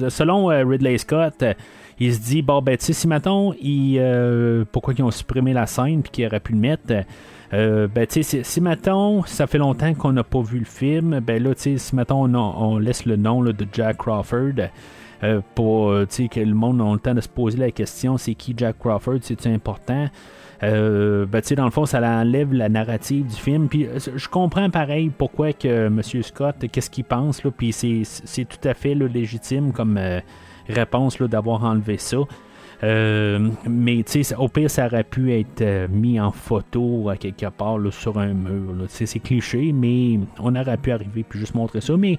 selon 0.09 0.47
Ridley 0.47 0.97
Scott, 0.97 1.45
il 1.97 2.13
se 2.13 2.19
dit 2.19 2.41
bon 2.41 2.61
ben 2.61 2.75
si 2.77 3.07
mettons 3.07 3.53
pourquoi 4.73 4.93
ils 4.97 5.01
ont 5.01 5.11
supprimé 5.11 5.53
la 5.53 5.65
scène 5.65 6.01
puis 6.01 6.11
qu'ils 6.11 6.25
auraient 6.27 6.41
pu 6.41 6.51
le 6.51 6.59
mettre 6.59 7.05
ben, 7.51 8.05
sais, 8.09 8.43
si, 8.43 8.61
mettons, 8.61 9.23
ça 9.23 9.47
fait 9.47 9.59
longtemps 9.59 9.93
qu'on 9.93 10.11
n'a 10.11 10.25
pas 10.25 10.41
vu 10.41 10.59
le 10.59 10.65
film, 10.65 11.21
ben 11.21 11.41
là, 11.41 11.53
si 11.55 11.77
mettons, 11.93 12.25
on, 12.35 12.77
laisse 12.79 13.05
le 13.05 13.15
nom 13.15 13.43
de 13.43 13.67
Jack 13.71 13.97
Crawford, 13.97 14.67
euh, 15.23 15.41
pour 15.53 15.91
euh, 15.91 16.05
que 16.05 16.39
le 16.39 16.55
monde 16.55 16.81
ait 16.81 16.93
le 16.93 16.99
temps 16.99 17.13
de 17.13 17.21
se 17.21 17.29
poser 17.29 17.59
la 17.59 17.69
question 17.69 18.17
c'est 18.17 18.33
qui 18.33 18.55
Jack 18.57 18.79
Crawford, 18.79 19.19
c'est 19.21 19.45
important? 19.45 20.07
Euh, 20.63 21.25
ben, 21.25 21.41
dans 21.55 21.65
le 21.65 21.71
fond, 21.71 21.85
ça 21.85 21.99
enlève 21.99 22.53
la 22.53 22.69
narrative 22.69 23.25
du 23.25 23.35
film. 23.35 23.67
Puis 23.67 23.87
je 24.15 24.27
comprends 24.27 24.69
pareil 24.69 25.09
pourquoi 25.09 25.53
que 25.53 25.87
M. 25.87 26.01
Scott, 26.01 26.55
qu'est-ce 26.71 26.89
qu'il 26.89 27.05
pense, 27.05 27.43
là, 27.43 27.51
puis 27.51 27.73
c'est 27.73 28.45
tout 28.45 28.67
à 28.67 28.73
fait 28.73 28.93
légitime 28.95 29.71
comme 29.71 29.99
réponse 30.69 31.21
d'avoir 31.21 31.63
enlevé 31.63 31.97
ça. 31.97 32.17
Euh, 32.83 33.49
mais 33.69 34.03
au 34.37 34.47
pire, 34.47 34.69
ça 34.69 34.87
aurait 34.87 35.03
pu 35.03 35.33
être 35.33 35.61
euh, 35.61 35.87
mis 35.87 36.19
en 36.19 36.31
photo 36.31 37.09
à 37.09 37.15
quelque 37.15 37.45
part 37.49 37.77
sur 37.91 38.17
un 38.17 38.33
mur. 38.33 38.73
C'est 38.87 39.19
cliché, 39.19 39.71
mais 39.71 40.19
on 40.39 40.55
aurait 40.55 40.77
pu 40.77 40.91
arriver 40.91 41.23
puis 41.27 41.39
juste 41.39 41.53
montrer 41.53 41.81
ça. 41.81 41.95
Mais 41.95 42.17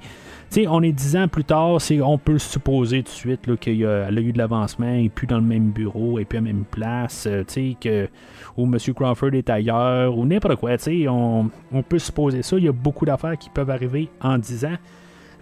on 0.68 0.82
est 0.82 0.92
dix 0.92 1.16
ans 1.16 1.26
plus 1.26 1.44
tard, 1.44 1.78
on 2.02 2.18
peut 2.18 2.38
supposer 2.38 3.02
tout 3.02 3.10
de 3.10 3.16
suite 3.16 3.56
qu'il 3.58 3.84
a, 3.86 4.06
a, 4.06 4.10
eu 4.12 4.32
de 4.32 4.38
l'avancement, 4.38 4.94
et 4.94 5.08
plus 5.08 5.26
dans 5.26 5.38
le 5.38 5.42
même 5.42 5.70
bureau, 5.70 6.18
et 6.18 6.24
puis 6.24 6.38
à 6.38 6.40
la 6.40 6.46
même 6.46 6.64
place, 6.70 7.26
euh, 7.26 7.42
que, 7.80 8.08
où 8.56 8.64
M. 8.64 8.76
Crawford 8.94 9.34
est 9.34 9.50
ailleurs, 9.50 10.16
ou 10.16 10.26
n'importe 10.26 10.56
quoi. 10.56 10.72
On, 11.08 11.50
on 11.72 11.82
peut 11.82 11.98
supposer 11.98 12.42
ça. 12.42 12.56
Il 12.56 12.64
y 12.64 12.68
a 12.68 12.72
beaucoup 12.72 13.04
d'affaires 13.04 13.36
qui 13.36 13.50
peuvent 13.50 13.70
arriver 13.70 14.08
en 14.20 14.38
dix 14.38 14.64
ans. 14.64 14.76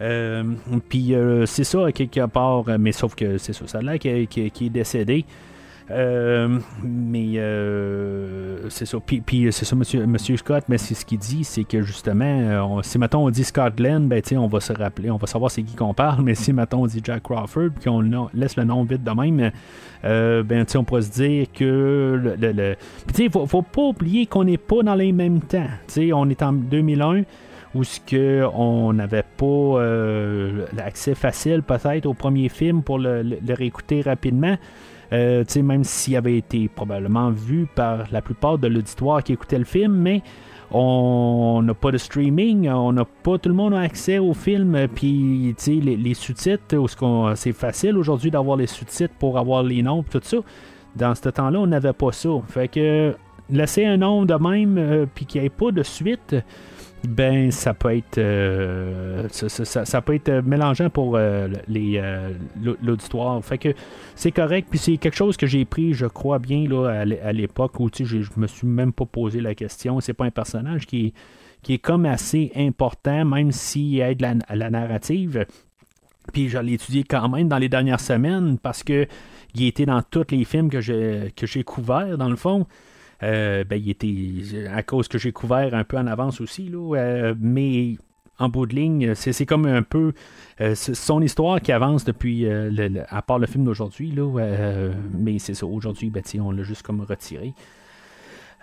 Euh, 0.00 0.44
puis 0.88 1.14
euh, 1.14 1.44
c'est 1.46 1.64
ça, 1.64 1.92
quelque 1.92 2.26
part, 2.26 2.64
mais 2.78 2.92
sauf 2.92 3.14
que 3.14 3.38
c'est 3.38 3.52
ça, 3.52 3.66
ça 3.66 3.82
là 3.82 3.98
qui, 3.98 4.08
est 4.08 4.70
décédé. 4.70 5.24
Euh, 5.90 6.60
mais 6.84 7.34
c'est 8.70 8.86
ça. 8.86 8.98
Puis, 9.04 9.48
c'est 9.50 9.64
ça, 9.64 9.74
monsieur, 9.74 10.06
monsieur 10.06 10.36
Scott, 10.36 10.64
mais 10.68 10.78
c'est 10.78 10.94
ce 10.94 11.04
qu'il 11.04 11.18
dit, 11.18 11.42
c'est 11.42 11.64
que 11.64 11.82
justement, 11.82 12.80
si 12.82 12.96
maintenant 12.96 13.24
on 13.24 13.30
dit 13.30 13.42
Scott 13.42 13.74
Glenn, 13.76 14.06
ben 14.06 14.22
on 14.36 14.46
va 14.46 14.60
se 14.60 14.72
rappeler, 14.72 15.10
on 15.10 15.16
va 15.16 15.26
savoir 15.26 15.50
c'est 15.50 15.62
qui 15.62 15.74
qu'on 15.74 15.92
parle, 15.92 16.22
mais 16.22 16.36
si 16.36 16.52
maintenant 16.52 16.82
on 16.82 16.86
dit 16.86 17.00
Jack 17.02 17.24
Crawford, 17.24 17.70
puis 17.74 17.90
qu'on 17.90 18.28
laisse 18.32 18.56
le 18.56 18.64
nom 18.64 18.84
vite 18.84 19.02
de 19.02 19.10
même, 19.10 19.50
ben 20.02 20.66
on 20.76 20.84
pourrait 20.84 21.02
se 21.02 21.10
dire 21.10 21.46
que 21.52 22.20
le. 22.22 22.52
le, 22.52 22.76
Puis 23.12 23.28
faut, 23.28 23.46
faut 23.46 23.62
pas 23.62 23.82
oublier 23.82 24.26
qu'on 24.26 24.44
n'est 24.44 24.58
pas 24.58 24.82
dans 24.84 24.94
les 24.94 25.12
mêmes 25.12 25.40
temps. 25.40 25.68
on 26.14 26.30
est 26.30 26.42
en 26.42 26.52
2001 26.52 27.24
où 27.74 27.84
ce 27.84 28.00
que 28.00 28.44
on 28.54 28.92
n'avait 28.92 29.24
pas 29.36 29.46
euh, 29.46 30.66
l'accès 30.74 31.14
facile 31.14 31.62
peut-être 31.62 32.06
au 32.06 32.14
premier 32.14 32.48
film 32.48 32.82
pour 32.82 32.98
le, 32.98 33.38
réécouter 33.48 34.02
rapidement. 34.02 34.56
Euh, 35.12 35.44
même 35.56 35.82
s'il 35.82 36.14
avait 36.14 36.36
été 36.36 36.68
probablement 36.68 37.30
vu 37.30 37.66
par 37.74 38.04
la 38.12 38.22
plupart 38.22 38.58
de 38.58 38.68
l'auditoire 38.68 39.24
qui 39.24 39.32
écoutait 39.32 39.58
le 39.58 39.64
film, 39.64 39.92
mais 39.92 40.22
on 40.70 41.62
n'a 41.64 41.74
pas 41.74 41.90
de 41.90 41.98
streaming, 41.98 42.68
on 42.68 42.92
n'a 42.92 43.04
pas 43.04 43.36
tout 43.38 43.48
le 43.48 43.56
monde 43.56 43.74
a 43.74 43.80
accès 43.80 44.18
au 44.18 44.34
film, 44.34 44.86
puis 44.94 45.52
les, 45.66 45.96
les 45.96 46.14
sous-titres, 46.14 46.76
c'est 47.34 47.52
facile 47.52 47.98
aujourd'hui 47.98 48.30
d'avoir 48.30 48.56
les 48.56 48.68
sous-titres 48.68 49.14
pour 49.18 49.36
avoir 49.36 49.64
les 49.64 49.82
noms, 49.82 50.04
tout 50.04 50.20
ça. 50.22 50.36
Dans 50.94 51.14
ce 51.16 51.28
temps-là, 51.28 51.58
on 51.58 51.66
n'avait 51.66 51.92
pas 51.92 52.12
ça. 52.12 52.30
Fait 52.48 52.68
que 52.68 53.16
laisser 53.50 53.84
un 53.84 53.96
nom 53.96 54.24
de 54.24 54.34
même, 54.34 54.78
euh, 54.78 55.06
puis 55.12 55.26
qu'il 55.26 55.40
n'y 55.40 55.46
ait 55.48 55.50
pas 55.50 55.72
de 55.72 55.82
suite, 55.82 56.36
ben 57.08 57.50
ça 57.50 57.72
peut 57.72 57.96
être 57.96 58.18
euh, 58.18 59.26
ça, 59.30 60.02
peut 60.02 60.14
être 60.14 60.42
mélangeant 60.44 60.90
pour 60.90 61.16
euh, 61.16 61.48
les 61.66 61.96
euh, 61.96 62.32
l'auditoire. 62.82 63.40
Que 63.60 63.74
c'est 64.14 64.32
correct. 64.32 64.68
Puis 64.70 64.78
c'est 64.78 64.96
quelque 64.98 65.16
chose 65.16 65.36
que 65.36 65.46
j'ai 65.46 65.64
pris, 65.64 65.94
je 65.94 66.06
crois 66.06 66.38
bien 66.38 66.68
là 66.68 67.04
à 67.22 67.32
l'époque 67.32 67.80
où 67.80 67.88
je 67.92 68.18
me 68.36 68.46
suis 68.46 68.66
même 68.66 68.92
pas 68.92 69.06
posé 69.06 69.40
la 69.40 69.54
question. 69.54 70.00
C'est 70.00 70.12
pas 70.12 70.26
un 70.26 70.30
personnage 70.30 70.86
qui, 70.86 71.14
qui 71.62 71.74
est 71.74 71.78
comme 71.78 72.04
assez 72.04 72.52
important, 72.54 73.24
même 73.24 73.50
s'il 73.50 74.00
aide 74.00 74.20
la, 74.20 74.34
la 74.54 74.70
narrative. 74.70 75.46
Puis 76.32 76.48
je 76.48 76.58
l'ai 76.58 76.74
étudié 76.74 77.04
quand 77.04 77.28
même 77.28 77.48
dans 77.48 77.58
les 77.58 77.68
dernières 77.68 78.00
semaines 78.00 78.58
parce 78.58 78.82
que 78.82 79.06
il 79.54 79.66
était 79.66 79.86
dans 79.86 80.02
tous 80.02 80.30
les 80.30 80.44
films 80.44 80.70
que 80.70 80.80
j'ai 80.80 81.32
que 81.34 81.46
j'ai 81.46 81.64
couverts 81.64 82.18
dans 82.18 82.28
le 82.28 82.36
fond. 82.36 82.66
Euh, 83.22 83.64
ben, 83.64 83.76
il 83.76 83.90
était 83.90 84.66
à 84.68 84.82
cause 84.82 85.08
que 85.08 85.18
j'ai 85.18 85.32
couvert 85.32 85.74
un 85.74 85.84
peu 85.84 85.98
en 85.98 86.06
avance 86.06 86.40
aussi, 86.40 86.68
là, 86.68 86.96
euh, 86.96 87.34
mais 87.38 87.96
en 88.38 88.48
bout 88.48 88.64
de 88.64 88.74
ligne, 88.74 89.14
c'est, 89.14 89.44
comme 89.44 89.66
un 89.66 89.82
peu 89.82 90.14
euh, 90.62 90.74
son 90.74 91.20
histoire 91.20 91.60
qui 91.60 91.72
avance 91.72 92.04
depuis, 92.04 92.46
à 92.48 93.22
part 93.22 93.38
le 93.38 93.46
film 93.46 93.64
d'aujourd'hui, 93.64 94.14
mais 95.12 95.38
c'est 95.38 95.54
ça, 95.54 95.66
aujourd'hui, 95.66 96.08
ben, 96.08 96.22
on 96.40 96.50
l'a 96.50 96.62
juste 96.62 96.82
comme 96.82 97.02
retiré. 97.02 97.52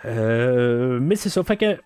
mais 0.04 1.14
c'est 1.14 1.28
ça, 1.28 1.44
fait 1.44 1.56
que 1.56 1.76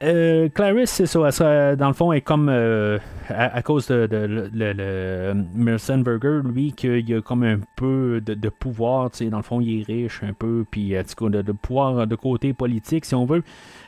euh, 0.00 0.48
Clarice, 0.50 0.90
c'est 0.90 1.06
ça, 1.06 1.74
dans 1.74 1.88
le 1.88 1.92
fond, 1.92 2.12
est 2.12 2.20
comme 2.20 2.48
euh, 2.48 3.00
à, 3.28 3.60
cause 3.62 3.88
de, 3.88 4.06
de, 4.06 4.48
de, 4.48 6.48
lui, 6.48 6.72
qu'il 6.72 7.14
a 7.14 7.20
comme 7.20 7.42
un 7.42 7.58
peu 7.74 8.20
de, 8.24 8.48
pouvoir, 8.48 9.10
tu 9.10 9.24
sais, 9.24 9.30
dans 9.30 9.38
le 9.38 9.42
fond, 9.42 9.60
il 9.60 9.80
est 9.80 9.84
riche 9.84 10.22
un 10.22 10.32
peu, 10.32 10.64
puis 10.70 10.94
euh, 10.94 11.02
de, 11.02 11.42
de 11.42 11.52
pouvoir 11.52 12.06
de 12.06 12.14
côté 12.14 12.52
politique, 12.52 13.06
si 13.06 13.16
on 13.16 13.26
veut, 13.26 13.42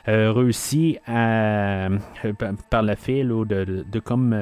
euh, 0.09 0.33
réussi 0.33 0.97
à, 1.07 1.87
par 2.69 2.83
la 2.83 2.97
file, 2.97 3.29
de, 3.29 3.99
comme 3.99 4.35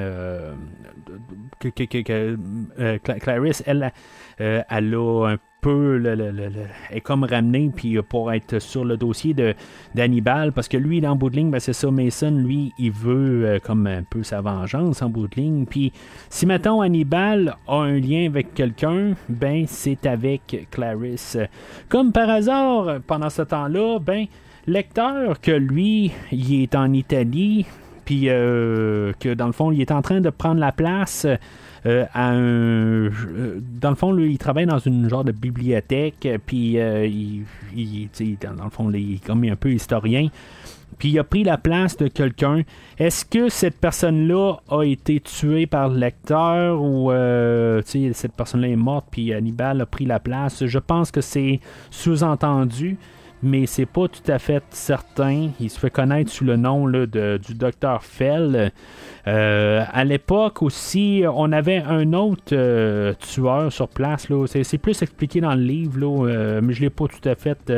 que, 1.60 1.68
que, 1.68 3.18
Clarice, 3.18 3.62
elle, 3.66 3.92
elle 4.38 4.94
a 4.94 5.28
un 5.28 5.38
peu 5.60 5.98
le, 5.98 6.50
est 6.90 7.00
comme 7.00 7.24
ramené 7.24 7.70
puis 7.74 7.96
euh, 7.96 8.02
pour 8.02 8.32
être 8.32 8.58
sur 8.58 8.84
le 8.84 8.96
dossier 8.96 9.34
de 9.34 9.54
d'Hannibal 9.94 10.52
parce 10.52 10.68
que 10.68 10.76
lui 10.76 11.00
dans 11.00 11.16
bout 11.16 11.30
de 11.30 11.36
ligne 11.36 11.50
ben, 11.50 11.60
c'est 11.60 11.72
ça 11.72 11.90
Mason 11.90 12.30
lui 12.30 12.72
il 12.78 12.90
veut 12.90 13.46
euh, 13.46 13.58
comme 13.58 13.86
un 13.86 14.02
peu 14.02 14.22
sa 14.22 14.40
vengeance 14.40 15.02
en 15.02 15.10
bout 15.10 15.28
de 15.28 15.36
ligne. 15.36 15.66
Puis 15.66 15.92
si 16.28 16.46
mettons 16.46 16.80
Hannibal 16.80 17.56
a 17.66 17.76
un 17.76 17.98
lien 17.98 18.26
avec 18.26 18.54
quelqu'un 18.54 19.12
ben 19.28 19.64
c'est 19.66 20.06
avec 20.06 20.68
Clarisse 20.70 21.38
comme 21.88 22.12
par 22.12 22.30
hasard 22.30 23.00
pendant 23.06 23.30
ce 23.30 23.42
temps-là 23.42 23.98
ben 23.98 24.26
lecteur 24.66 25.40
que 25.40 25.52
lui 25.52 26.12
il 26.32 26.62
est 26.62 26.74
en 26.74 26.92
Italie 26.92 27.66
puis 28.04 28.24
euh, 28.28 29.12
que 29.20 29.34
dans 29.34 29.46
le 29.46 29.52
fond 29.52 29.72
il 29.72 29.80
est 29.80 29.92
en 29.92 30.02
train 30.02 30.20
de 30.20 30.30
prendre 30.30 30.60
la 30.60 30.72
place 30.72 31.26
euh, 31.86 32.04
euh, 32.16 33.60
dans 33.80 33.90
le 33.90 33.96
fond, 33.96 34.16
il 34.18 34.38
travaille 34.38 34.66
dans 34.66 34.78
une 34.78 35.08
genre 35.08 35.24
de 35.24 35.32
bibliothèque, 35.32 36.28
puis 36.46 36.78
euh, 36.78 37.06
il, 37.06 38.08
dans 38.40 38.64
le 38.64 38.70
fond, 38.70 38.90
il 38.90 39.14
est 39.14 39.24
comme 39.24 39.44
un 39.44 39.56
peu 39.56 39.72
historien. 39.72 40.28
Puis 40.98 41.10
il 41.10 41.18
a 41.18 41.24
pris 41.24 41.44
la 41.44 41.56
place 41.56 41.96
de 41.96 42.08
quelqu'un. 42.08 42.62
Est-ce 42.98 43.24
que 43.24 43.48
cette 43.48 43.78
personne-là 43.78 44.56
a 44.68 44.82
été 44.82 45.20
tuée 45.20 45.66
par 45.66 45.88
le 45.88 45.98
lecteur 45.98 46.82
ou 46.82 47.10
cette 47.82 48.32
personne-là 48.32 48.68
est 48.68 48.76
morte 48.76 49.06
puis 49.10 49.32
Hannibal 49.32 49.80
a 49.80 49.86
pris 49.86 50.04
la 50.04 50.20
place? 50.20 50.66
Je 50.66 50.78
pense 50.78 51.10
que 51.10 51.22
c'est 51.22 51.60
sous-entendu 51.90 52.98
mais 53.42 53.66
c'est 53.66 53.86
pas 53.86 54.08
tout 54.08 54.30
à 54.30 54.38
fait 54.38 54.62
certain. 54.70 55.50
Il 55.60 55.70
se 55.70 55.78
fait 55.78 55.90
connaître 55.90 56.30
sous 56.30 56.44
le 56.44 56.56
nom 56.56 56.86
du 56.88 57.54
docteur 57.54 58.02
Fell. 58.04 58.72
Euh, 59.26 59.84
à 59.92 60.04
l'époque 60.04 60.62
aussi, 60.62 61.24
on 61.32 61.52
avait 61.52 61.78
un 61.78 62.12
autre 62.12 62.52
euh, 62.52 63.14
tueur 63.18 63.72
sur 63.72 63.88
place. 63.88 64.28
C'est, 64.46 64.78
plus 64.78 65.02
expliqué 65.02 65.40
dans 65.40 65.54
le 65.54 65.62
livre, 65.62 66.26
euh, 66.26 66.60
mais 66.62 66.72
je 66.72 66.82
l'ai 66.82 66.90
pas 66.90 67.06
tout 67.06 67.28
à 67.28 67.34
fait 67.34 67.72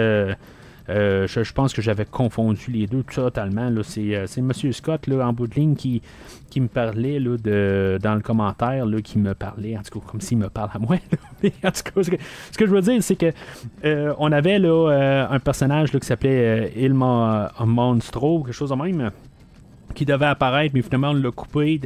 euh, 0.93 1.26
je, 1.26 1.53
pense 1.53 1.72
que 1.72 1.80
j'avais 1.80 2.05
confondu 2.05 2.70
les 2.70 2.86
deux 2.86 3.03
totalement. 3.03 3.70
C'est, 3.82 4.14
euh, 4.14 4.26
c'est 4.26 4.40
M. 4.40 4.53
Scott 4.72 5.09
en 5.09 5.32
bout 5.32 5.47
de 5.47 5.55
ligne 5.55 5.74
qui, 5.74 6.03
qui 6.51 6.61
me 6.61 6.68
parlait 6.68 7.18
là, 7.18 7.99
dans 7.99 8.14
le 8.14 8.20
commentaire, 8.20 8.84
qui 9.03 9.18
me 9.18 9.34
parlait, 9.34 9.76
en 9.76 9.82
tout 9.82 10.01
cas 10.01 10.07
comme 10.07 10.20
s'il 10.20 10.38
me 10.38 10.49
parle 10.49 10.70
à 10.74 10.78
moi. 10.78 10.97
en 11.45 11.49
tout 11.49 11.55
cas, 11.62 12.03
ce 12.03 12.11
que, 12.59 12.66
je 12.66 12.70
veux 12.70 12.80
dire, 12.82 13.03
c'est 13.03 13.16
que 13.16 13.32
euh, 13.84 14.14
on 14.18 14.30
avait 14.32 14.59
là, 14.59 15.28
un 15.30 15.38
personnage 15.38 15.90
qui 15.90 16.07
s'appelait 16.07 16.72
Ilma 16.76 17.53
Monstro, 17.64 18.43
quelque 18.43 18.55
chose 18.55 18.70
de 18.70 18.76
même 18.76 19.11
qui 19.95 20.07
devait 20.07 20.24
apparaître, 20.24 20.72
mais 20.74 20.80
finalement 20.80 21.11
on 21.11 21.14
l'a 21.14 21.30
coupé 21.30 21.78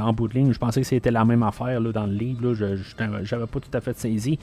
en 0.00 0.12
bout 0.12 0.28
de 0.28 0.34
ligne. 0.34 0.52
Je 0.52 0.58
pensais 0.58 0.80
que 0.80 0.86
c'était 0.86 1.10
la 1.10 1.24
même 1.24 1.42
affaire 1.42 1.78
là, 1.78 1.92
dans 1.92 2.06
le 2.06 2.14
livre. 2.14 2.54
Je 2.54 2.64
n'avais 2.64 3.46
pas 3.46 3.60
tout 3.60 3.70
à 3.74 3.80
fait 3.80 3.96
saisi. 3.98 4.38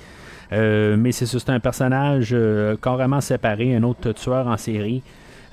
Euh, 0.51 0.95
mais 0.97 1.11
c'est 1.11 1.25
c'est 1.25 1.49
un 1.49 1.59
personnage 1.59 2.29
euh, 2.33 2.75
carrément 2.77 3.21
séparé, 3.21 3.75
un 3.75 3.83
autre 3.83 4.11
tueur 4.11 4.47
en 4.47 4.57
série. 4.57 5.03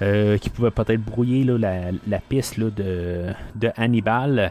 Euh, 0.01 0.37
qui 0.37 0.51
pouvait 0.51 0.73
peut-être 0.73 1.01
brouiller 1.01 1.45
la, 1.45 2.19
piste 2.29 2.59
de, 2.59 3.27
Hannibal. 3.77 4.51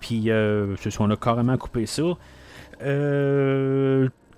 Puis, 0.00 0.30
on 0.30 1.10
a 1.10 1.16
carrément 1.16 1.56
coupé 1.56 1.86
ça. 1.86 2.02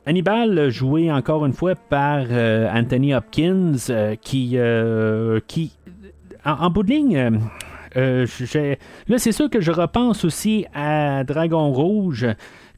Hannibal, 0.06 0.68
joué 0.70 1.10
encore 1.10 1.44
une 1.44 1.54
fois 1.54 1.74
par 1.74 2.26
Anthony 2.72 3.14
Hopkins, 3.14 3.72
qui, 4.20 4.56
qui 5.48 5.72
en, 6.44 6.70
bout 6.70 6.84
de 6.84 6.90
ligne, 6.90 7.40
là, 7.96 9.18
c'est 9.18 9.32
sûr 9.32 9.50
que 9.50 9.60
je 9.60 9.72
repense 9.72 10.24
aussi 10.24 10.66
à 10.72 11.24
Dragon 11.24 11.72
Rouge 11.72 12.28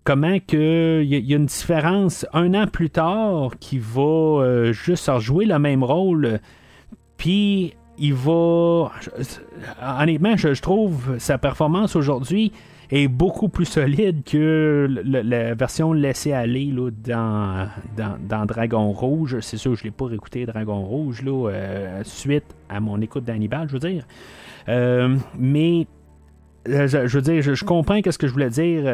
comment 0.07 0.39
que 0.39 1.03
il 1.03 1.09
y, 1.09 1.35
a 1.35 1.37
une 1.37 1.47
différence 1.47 2.25
un 2.33 2.55
an 2.55 2.67
plus 2.67 2.91
tard 2.91 3.51
qui 3.61 3.79
va 3.79 4.73
juste 4.73 5.09
rejouer 5.09 5.45
le 5.45 5.59
même 5.59 5.83
rôle 5.83 6.41
puis 7.19 7.75
il 7.99 8.15
va 8.15 8.93
honnêtement 10.01 10.37
je 10.37 10.61
trouve 10.63 11.19
sa 11.19 11.37
performance 11.37 11.97
aujourd'hui 11.97 12.53
est 12.91 13.09
beaucoup 13.09 13.49
plus 13.49 13.65
solide 13.65 14.23
que 14.25 14.87
la 15.05 15.55
version 15.55 15.93
laissée 15.93 16.33
aller 16.33 16.67
là, 16.67 16.91
dans, 16.91 17.69
dans, 18.29 18.47
Dragon 18.47 18.93
Rouge. 18.93 19.39
C'est 19.41 19.57
sûr, 19.57 19.75
je 19.75 19.81
ne 19.81 19.85
l'ai 19.87 19.91
pas 19.91 20.07
réécouté 20.07 20.47
Dragon 20.47 20.81
Rouge 20.83 21.23
là, 21.23 21.51
euh, 21.51 22.03
suite 22.05 22.45
à 22.69 22.81
mon 22.81 23.01
écoute 23.01 23.25
d'Hannibal, 23.25 23.69
je 23.69 23.73
veux 23.73 23.91
dire. 23.91 24.07
Euh, 24.69 25.17
mais 25.39 25.83
euh, 25.83 25.96
je, 26.69 27.17
veux 27.17 27.23
dire, 27.23 27.43
je, 27.43 27.65
comprends 27.65 28.01
ce 28.09 28.19
que 28.19 28.27
je 28.27 28.33
voulais 28.33 28.51
dire 28.51 28.85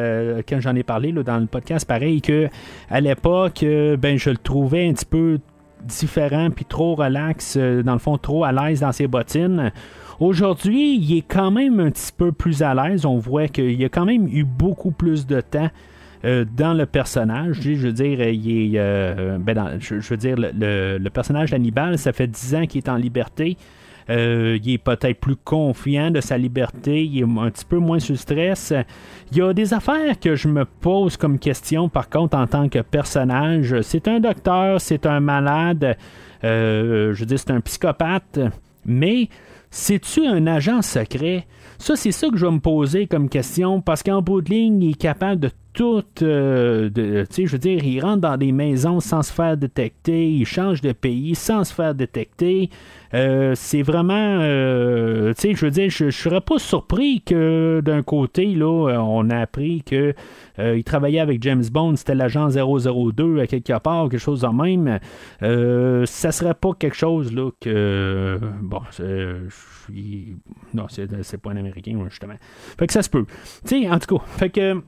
quand 0.47 0.59
j'en 0.59 0.75
ai 0.75 0.83
parlé 0.83 1.11
là, 1.11 1.23
dans 1.23 1.37
le 1.37 1.45
podcast. 1.45 1.87
Pareil 1.87 2.21
que 2.21 2.49
à 2.89 3.01
l'époque, 3.01 3.65
ben 3.99 4.17
je 4.17 4.29
le 4.29 4.37
trouvais 4.37 4.87
un 4.87 4.93
petit 4.93 5.05
peu 5.05 5.39
différent 5.83 6.49
puis 6.49 6.65
trop 6.65 6.95
relax, 6.95 7.57
dans 7.57 7.93
le 7.93 7.99
fond 7.99 8.17
trop 8.17 8.43
à 8.43 8.51
l'aise 8.51 8.81
dans 8.81 8.91
ses 8.91 9.07
bottines. 9.07 9.71
Aujourd'hui, 10.19 10.95
il 10.95 11.17
est 11.17 11.27
quand 11.27 11.51
même 11.51 11.79
un 11.79 11.91
petit 11.91 12.11
peu 12.15 12.31
plus 12.31 12.61
à 12.61 12.73
l'aise. 12.73 13.05
On 13.05 13.17
voit 13.17 13.47
qu'il 13.47 13.83
a 13.83 13.89
quand 13.89 14.05
même 14.05 14.27
eu 14.27 14.43
beaucoup 14.43 14.91
plus 14.91 15.25
de 15.25 15.41
temps. 15.41 15.69
Euh, 16.25 16.45
dans 16.55 16.73
le 16.73 16.85
personnage. 16.85 17.59
Je 17.59 17.73
veux 17.73 17.91
dire, 17.91 18.21
il 18.29 18.75
est, 18.75 18.79
euh, 18.79 19.37
ben 19.37 19.77
je, 19.79 19.95
veux 19.95 20.15
dire, 20.15 20.37
le, 20.37 21.09
personnage 21.09 21.51
d'Hannibal, 21.51 21.97
ça 21.97 22.13
fait 22.13 22.27
10 22.27 22.55
ans 22.55 22.65
qu'il 22.65 22.77
est 22.77 22.87
en 22.87 22.95
liberté. 22.95 23.57
Euh, 24.09 24.57
il 24.63 24.73
est 24.73 24.77
peut-être 24.77 25.19
plus 25.19 25.35
confiant 25.35 26.11
de 26.11 26.21
sa 26.21 26.37
liberté, 26.37 27.03
il 27.03 27.19
est 27.19 27.23
un 27.23 27.49
petit 27.49 27.65
peu 27.65 27.77
moins 27.77 27.99
sous 27.99 28.15
stress. 28.15 28.73
Il 29.31 29.37
y 29.37 29.41
a 29.41 29.53
des 29.53 29.73
affaires 29.73 30.19
que 30.19 30.35
je 30.35 30.47
me 30.47 30.65
pose 30.65 31.17
comme 31.17 31.39
question, 31.39 31.89
par 31.89 32.09
contre, 32.09 32.37
en 32.37 32.47
tant 32.47 32.69
que 32.69 32.79
personnage. 32.79 33.81
C'est 33.81 34.07
un 34.07 34.19
docteur, 34.19 34.79
c'est 34.81 35.05
un 35.05 35.19
malade, 35.19 35.97
je 36.41 37.13
veux 37.17 37.25
dire, 37.25 37.39
c'est 37.39 37.51
un 37.51 37.61
psychopathe, 37.61 38.39
mais 38.85 39.29
c'est-tu 39.71 40.25
un 40.25 40.45
agent 40.47 40.81
secret? 40.81 41.47
Ça, 41.83 41.97
c'est 41.97 42.13
ça 42.13 42.29
que 42.29 42.37
je 42.37 42.45
vais 42.45 42.51
me 42.53 42.61
poser 42.61 43.07
comme 43.07 43.27
question, 43.27 43.81
parce 43.81 44.03
qu'en 44.03 44.21
bout 44.21 44.41
de 44.41 44.49
ligne, 44.49 44.81
il 44.81 44.91
est 44.91 44.93
capable 44.93 45.41
de 45.41 45.49
tout. 45.73 46.01
Euh, 46.21 46.89
tu 46.89 47.25
sais, 47.29 47.45
je 47.45 47.51
veux 47.51 47.57
dire, 47.57 47.83
il 47.83 47.99
rentre 47.99 48.21
dans 48.21 48.37
des 48.37 48.53
maisons 48.53 49.01
sans 49.01 49.21
se 49.21 49.33
faire 49.33 49.57
détecter, 49.57 50.31
il 50.31 50.45
change 50.45 50.79
de 50.79 50.93
pays 50.93 51.35
sans 51.35 51.65
se 51.65 51.73
faire 51.73 51.93
détecter. 51.93 52.69
Euh, 53.13 53.51
c'est 53.55 53.81
vraiment. 53.81 54.13
Euh, 54.39 55.33
tu 55.33 55.41
sais, 55.41 55.55
je 55.55 55.65
veux 55.65 55.71
dire, 55.71 55.89
je 55.89 56.05
ne 56.05 56.11
serais 56.11 56.39
pas 56.39 56.57
surpris 56.57 57.21
que 57.21 57.81
d'un 57.83 58.01
côté, 58.01 58.45
là, 58.55 59.01
on 59.03 59.29
a 59.29 59.39
appris 59.39 59.83
que 59.83 60.13
il 60.57 60.83
travaillait 60.83 61.19
avec 61.19 61.41
James 61.43 61.63
Bond, 61.71 61.95
c'était 61.95 62.15
l'agent 62.15 62.49
002 62.49 63.39
à 63.39 63.47
quelque 63.47 63.77
part, 63.79 64.09
quelque 64.09 64.19
chose 64.19 64.41
de 64.41 64.47
même. 64.47 64.99
ça 66.05 66.31
serait 66.31 66.53
pas 66.53 66.73
quelque 66.77 66.95
chose 66.95 67.33
là 67.33 67.49
que. 67.59 68.39
Bon, 68.61 68.81
suis. 69.85 70.37
Non, 70.73 70.87
c'est 70.89 71.37
pas 71.41 71.51
un 71.51 71.57
Américain, 71.57 71.97
justement. 72.09 72.35
Fait 72.77 72.87
que 72.87 72.93
ça 72.93 73.01
se 73.01 73.09
peut. 73.09 73.25
Tu 73.65 73.87
en 73.87 73.99
tout 73.99 74.17
cas, 74.17 74.23
fait 74.37 74.49
que 74.49 74.81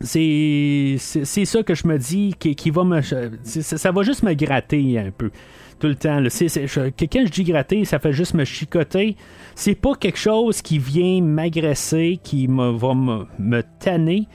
c'est 0.00 0.98
ça 0.98 1.62
que 1.62 1.74
je 1.74 1.86
me 1.86 1.98
dis 1.98 2.34
qui, 2.38 2.70
va 2.70 2.84
me 2.84 3.00
ça, 3.00 3.92
va 3.92 4.02
juste 4.02 4.22
me 4.22 4.34
gratter 4.34 4.98
un 4.98 5.10
peu 5.10 5.30
tout 5.78 5.86
le 5.86 5.94
temps 5.94 6.18
quand 6.18 7.26
je 7.26 7.30
dis 7.30 7.44
gratter 7.44 7.84
ça 7.86 7.98
fait 7.98 8.12
juste 8.12 8.34
me 8.34 8.44
chicoter 8.44 9.16
c'est 9.54 9.74
pas 9.74 9.94
quelque 9.94 10.18
chose 10.18 10.60
qui 10.60 10.78
vient 10.78 11.22
m'agresser 11.22 12.20
qui 12.22 12.46
me, 12.46 12.76
va 12.76 12.94
me, 12.94 13.24
me 13.38 13.62
tanner 13.80 14.28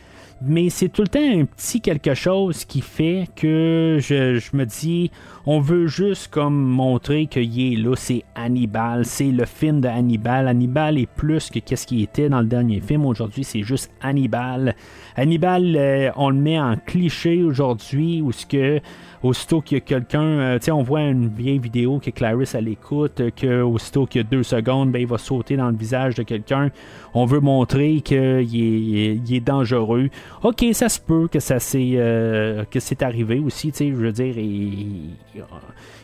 mais 0.44 0.70
c'est 0.70 0.89
tout 0.89 1.04
le 1.04 1.08
temps 1.08 1.20
un 1.20 1.46
petit 1.46 1.82
quelque 1.82 2.14
chose 2.16 2.66
qui 2.66 2.82
fait 2.82 3.28
que 3.36 4.00
je, 4.02 4.56
me 4.56 4.66
dis, 4.66 5.12
on 5.46 5.60
veut 5.60 5.88
juste 5.88 6.30
comme 6.30 6.56
montrer 6.56 7.28
qu'il 7.28 7.74
est 7.74 7.76
là, 7.76 7.96
c'est 7.96 8.24
Hannibal, 8.34 9.06
c'est 9.06 9.32
le 9.32 9.46
film 9.46 9.82
de 9.82 9.88
Hannibal. 9.88 10.48
Hannibal 10.48 10.98
est 10.98 11.10
plus 11.10 11.50
que 11.50 11.60
qu'est-ce 11.60 11.86
qui 11.86 12.02
était 12.02 12.28
dans 12.28 12.42
le 12.42 12.48
dernier 12.48 12.80
film. 12.80 13.06
Aujourd'hui, 13.06 13.44
c'est 13.44 13.62
juste 13.62 13.92
Hannibal. 14.02 14.76
Hannibal, 15.16 15.76
euh, 15.76 16.10
on 16.16 16.32
le 16.32 16.38
met 16.38 16.60
en 16.60 16.76
cliché 16.76 17.44
aujourd'hui, 17.44 18.22
où 18.22 18.32
ce 18.32 18.46
que 18.46 18.80
aussitôt 19.24 19.62
qu'il 19.62 19.78
y 19.78 19.82
a 19.82 19.82
quelqu'un, 19.82 20.24
euh, 20.24 20.60
tu 20.60 20.66
sais, 20.66 20.72
on 20.72 20.82
voit 20.82 21.02
une 21.02 21.28
vieille 21.28 21.60
vidéo 21.60 22.00
que 22.00 22.10
Clarisse 22.10 22.56
elle 22.56 22.68
écoute, 22.68 23.20
euh, 23.20 23.30
que 23.30 23.62
aussitôt 23.62 24.06
qu'il 24.06 24.22
y 24.22 24.26
a 24.26 24.28
deux 24.28 24.44
secondes, 24.44 24.92
ben, 24.92 25.00
il 25.00 25.08
va 25.08 25.18
sauter 25.18 25.58
dans 25.58 25.70
le 25.70 25.76
visage 25.76 26.16
de 26.16 26.24
quelqu'un. 26.24 26.70
On 27.14 27.26
veut 27.26 27.40
montrer 27.40 28.02
qu'il 28.02 28.18
est, 28.18 28.46
il 28.46 29.36
est 29.36 29.46
dangereux. 29.46 30.10
Ok, 30.44 30.66
ça 30.74 30.90
se 30.90 31.00
peut 31.00 31.28
que 31.28 31.40
ça 31.40 31.60
c'est 31.60 31.92
euh, 31.96 32.64
que 32.66 32.80
c'est 32.80 33.04
arrivé 33.04 33.40
aussi, 33.40 33.72
tu 33.72 33.78
sais, 33.78 33.90
je 33.90 33.96
veux 33.96 34.12
dire, 34.12 34.34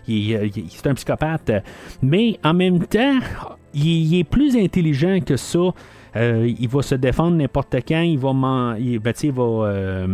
c'est 0.07 0.87
un 0.87 0.93
psychopathe, 0.93 1.51
mais 2.01 2.39
en 2.43 2.53
même 2.53 2.85
temps, 2.85 3.19
il 3.73 4.19
est 4.19 4.23
plus 4.23 4.55
intelligent 4.55 5.19
que 5.25 5.37
ça. 5.37 5.73
Euh, 6.17 6.51
il 6.59 6.67
va 6.67 6.81
se 6.81 6.95
défendre 6.95 7.37
n'importe 7.37 7.75
quand. 7.87 8.01
Il 8.01 8.17
va, 8.17 8.31
il, 8.79 8.99
ben, 8.99 9.13
euh, 9.37 10.07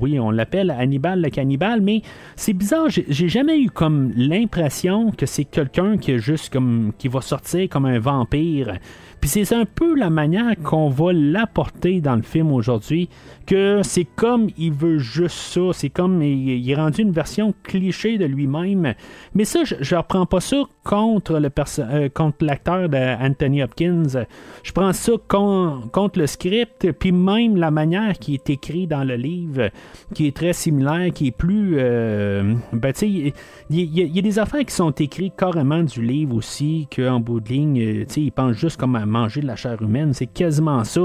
oui, 0.00 0.20
on 0.20 0.30
l'appelle 0.30 0.70
Hannibal 0.70 1.22
le 1.22 1.30
cannibale, 1.30 1.80
mais 1.80 2.02
c'est 2.36 2.52
bizarre. 2.52 2.88
J'ai 2.88 3.28
jamais 3.28 3.58
eu 3.58 3.70
comme 3.70 4.12
l'impression 4.16 5.10
que 5.10 5.26
c'est 5.26 5.44
quelqu'un 5.44 5.96
qui 5.96 6.12
est 6.12 6.18
juste 6.18 6.52
comme 6.52 6.92
qui 6.98 7.08
va 7.08 7.20
sortir 7.20 7.68
comme 7.68 7.86
un 7.86 7.98
vampire. 7.98 8.78
Puis 9.20 9.28
c'est 9.28 9.54
un 9.54 9.64
peu 9.66 9.94
la 9.94 10.10
manière 10.10 10.56
qu'on 10.62 10.88
va 10.88 11.12
l'apporter 11.12 12.00
dans 12.00 12.16
le 12.16 12.22
film 12.22 12.52
aujourd'hui, 12.52 13.08
que 13.46 13.80
c'est 13.82 14.04
comme 14.04 14.48
il 14.56 14.72
veut 14.72 14.98
juste 14.98 15.36
ça, 15.36 15.72
c'est 15.72 15.90
comme 15.90 16.22
il, 16.22 16.70
est 16.70 16.74
rendu 16.74 17.02
une 17.02 17.12
version 17.12 17.52
cliché 17.62 18.16
de 18.16 18.24
lui-même. 18.24 18.94
Mais 19.34 19.44
ça, 19.44 19.64
je, 19.64 19.74
je 19.80 19.96
reprends 19.96 20.26
pas 20.26 20.40
ça 20.40 20.62
contre 20.84 21.38
le 21.38 21.50
euh, 21.78 22.08
l'acteur 22.40 22.88
d'Anthony 22.88 23.62
Hopkins. 23.62 24.24
Je 24.62 24.72
prends 24.72 24.92
ça 24.92 25.12
contre 25.28 26.18
le 26.18 26.26
script, 26.26 26.90
puis 26.92 27.12
même 27.12 27.56
la 27.56 27.70
manière 27.70 28.18
qui 28.18 28.34
est 28.34 28.50
écrit 28.50 28.86
dans 28.86 29.04
le 29.04 29.16
livre, 29.16 29.70
qui 30.14 30.26
est 30.26 30.36
très 30.36 30.52
similaire, 30.52 31.12
qui 31.12 31.28
est 31.28 31.36
plus... 31.36 31.76
Euh, 31.78 32.54
ben, 32.72 32.92
tu 32.92 33.00
sais, 33.00 33.34
il 33.70 34.14
y, 34.14 34.18
a 34.18 34.22
des 34.22 34.38
affaires 34.38 34.64
qui 34.64 34.74
sont 34.74 34.90
écrites 34.92 35.34
carrément 35.36 35.82
du 35.82 36.02
livre 36.02 36.36
aussi, 36.36 36.88
qu'en 36.94 37.20
bout 37.20 37.40
de 37.40 37.48
ligne, 37.48 38.04
tu 38.06 38.14
sais, 38.14 38.20
ils 38.22 38.32
pensent 38.32 38.56
juste 38.56 38.78
comme 38.78 38.96
à 38.96 39.06
manger 39.10 39.42
de 39.42 39.46
la 39.46 39.56
chair 39.56 39.80
humaine. 39.82 40.14
C'est 40.14 40.26
quasiment 40.26 40.84
ça. 40.84 41.02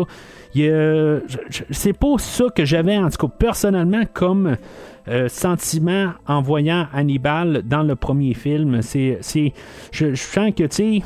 C'est 0.53 1.93
pas 1.99 2.17
ça 2.17 2.45
que 2.55 2.63
j'avais, 2.63 2.97
en 2.97 3.09
tout 3.09 3.27
cas, 3.27 3.33
personnellement, 3.37 4.03
comme... 4.13 4.57
Euh, 5.07 5.27
sentiment 5.27 6.13
en 6.25 6.41
voyant 6.41 6.87
Hannibal 6.91 7.61
dans 7.63 7.83
le 7.83 7.95
premier 7.95 8.33
film. 8.33 8.81
C'est, 8.81 9.19
je, 9.91 10.15
sens 10.15 10.51
que 10.57 10.63
tu 10.63 11.03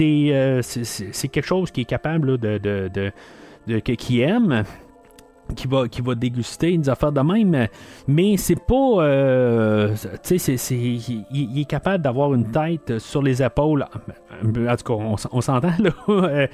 euh, 0.00 0.62
c'est, 0.62 1.28
quelque 1.28 1.44
chose 1.44 1.70
qui 1.70 1.82
est 1.82 1.86
capable 1.86 2.38
de, 2.38 2.56
de, 2.56 3.12
de, 3.66 3.78
qui 3.80 4.22
aime 4.22 4.64
qui 5.54 5.66
va, 5.66 5.88
qui 5.88 6.02
va 6.02 6.14
déguster 6.14 6.76
des 6.76 6.88
affaires 6.88 7.12
de 7.12 7.20
même, 7.20 7.68
mais 8.08 8.36
c'est 8.36 8.60
pas. 8.60 9.02
Euh, 9.02 9.94
tu 10.22 10.38
sais, 10.38 10.56
c'est, 10.56 10.76
il, 10.76 11.60
est 11.60 11.64
capable 11.64 12.02
d'avoir 12.02 12.34
une 12.34 12.50
tête 12.50 12.98
sur 12.98 13.22
les 13.22 13.42
épaules. 13.42 13.84
En 14.42 14.76
tout 14.76 14.84
cas, 14.84 15.16
on, 15.32 15.40
s'entend, 15.40 15.72
là. 15.78 15.90
Euh, 16.22 16.46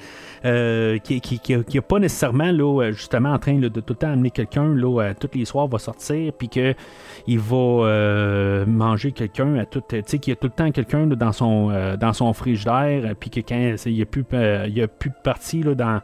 euh, 0.45 0.97
qui, 0.99 1.19
qui, 1.19 1.81
pas 1.81 1.99
nécessairement, 1.99 2.51
là, 2.51 2.91
justement, 2.91 3.33
en 3.33 3.39
train 3.39 3.55
de 3.55 3.67
tout 3.67 3.83
le 3.89 3.95
temps 3.95 4.11
amener 4.11 4.31
quelqu'un, 4.31 4.73
là, 4.73 5.13
tous 5.13 5.29
les 5.33 5.45
soirs, 5.45 5.67
va 5.67 5.79
sortir, 5.79 6.31
puis 6.33 6.47
qu'il 6.47 7.39
va 7.39 8.65
manger 8.65 9.11
quelqu'un 9.11 9.55
à 9.55 9.65
tout. 9.65 9.81
Tu 9.87 10.01
sais, 10.05 10.19
qu'il 10.19 10.31
y 10.31 10.33
a 10.33 10.35
tout 10.35 10.47
le 10.47 10.53
temps 10.53 10.71
quelqu'un 10.71 11.07
dans, 11.07 11.31
son, 11.31 11.71
dans 11.99 12.13
son 12.13 12.31
frigidaire, 12.33 13.15
puis 13.19 13.29
que 13.29 13.41
quand 13.41 13.75
il 13.85 13.93
n'y 13.93 14.01
a, 14.01 14.05
plus, 14.05 14.25
il 14.67 14.81
a 14.81 14.87
plus 14.87 15.09
de 15.09 15.15
partie, 15.23 15.63
là, 15.63 15.75
dans 15.75 15.89
euh, 15.95 15.99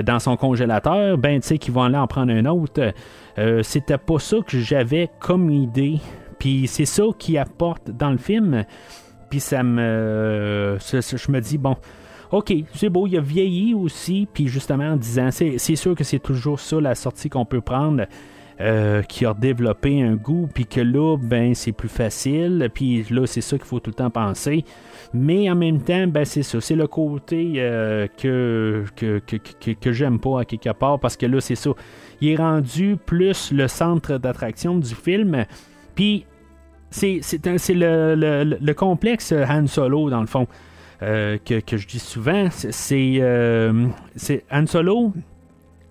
dans 0.00 0.18
son 0.18 0.36
congélateur, 0.36 1.18
ben 1.18 1.40
tu 1.40 1.48
sais 1.48 1.58
qu'ils 1.58 1.74
vont 1.74 1.82
aller 1.82 1.96
en 1.96 2.06
prendre 2.06 2.32
un 2.32 2.46
autre. 2.46 2.92
Euh, 3.38 3.62
c'était 3.62 3.98
pas 3.98 4.18
ça 4.18 4.38
que 4.46 4.58
j'avais 4.58 5.10
comme 5.20 5.50
idée. 5.50 6.00
Puis 6.38 6.66
c'est 6.66 6.86
ça 6.86 7.04
qui 7.18 7.38
apporte 7.38 7.90
dans 7.90 8.10
le 8.10 8.18
film. 8.18 8.64
Puis 9.30 9.40
ça 9.40 9.62
me. 9.62 10.78
je 10.80 11.30
me 11.30 11.40
dis, 11.40 11.58
bon, 11.58 11.76
OK, 12.32 12.52
c'est 12.74 12.88
beau, 12.88 13.06
il 13.06 13.16
a 13.16 13.20
vieilli 13.20 13.74
aussi. 13.74 14.26
Puis 14.32 14.48
justement, 14.48 14.92
en 14.92 14.96
disant, 14.96 15.30
c'est 15.30 15.76
sûr 15.76 15.94
que 15.94 16.04
c'est 16.04 16.18
toujours 16.18 16.60
ça 16.60 16.80
la 16.80 16.94
sortie 16.94 17.28
qu'on 17.28 17.44
peut 17.44 17.60
prendre. 17.60 18.06
Euh, 18.60 19.02
qui 19.02 19.26
a 19.26 19.34
développé 19.34 20.02
un 20.02 20.14
goût, 20.14 20.46
puis 20.52 20.66
que 20.66 20.80
là, 20.80 21.16
ben, 21.16 21.52
c'est 21.52 21.72
plus 21.72 21.88
facile, 21.88 22.68
puis 22.72 23.04
là, 23.10 23.26
c'est 23.26 23.40
ça 23.40 23.56
qu'il 23.56 23.66
faut 23.66 23.80
tout 23.80 23.90
le 23.90 23.94
temps 23.94 24.10
penser. 24.10 24.64
Mais 25.14 25.50
en 25.50 25.56
même 25.56 25.80
temps, 25.82 26.06
ben, 26.06 26.24
c'est 26.24 26.42
ça, 26.42 26.60
c'est 26.60 26.74
le 26.74 26.86
côté 26.86 27.54
euh, 27.58 28.06
que, 28.16 28.84
que, 28.96 29.18
que, 29.18 29.92
j'aime 29.92 30.18
pas 30.18 30.40
à 30.40 30.44
quelque 30.44 30.72
part, 30.72 30.98
parce 30.98 31.16
que 31.16 31.26
là, 31.26 31.40
c'est 31.40 31.54
ça. 31.54 31.70
Il 32.20 32.30
est 32.30 32.36
rendu 32.36 32.96
plus 32.96 33.52
le 33.52 33.68
centre 33.68 34.16
d'attraction 34.18 34.78
du 34.78 34.94
film, 34.94 35.44
puis 35.94 36.24
c'est, 36.90 37.20
le, 37.68 38.58
le, 38.58 38.72
complexe 38.72 39.32
Han 39.32 39.66
Solo, 39.66 40.08
dans 40.08 40.20
le 40.20 40.26
fond. 40.26 40.46
que, 41.00 41.60
que, 41.60 41.76
je 41.76 41.86
dis 41.86 41.98
souvent, 41.98 42.48
c'est 42.50 43.22
Han 44.50 44.66
Solo 44.66 45.12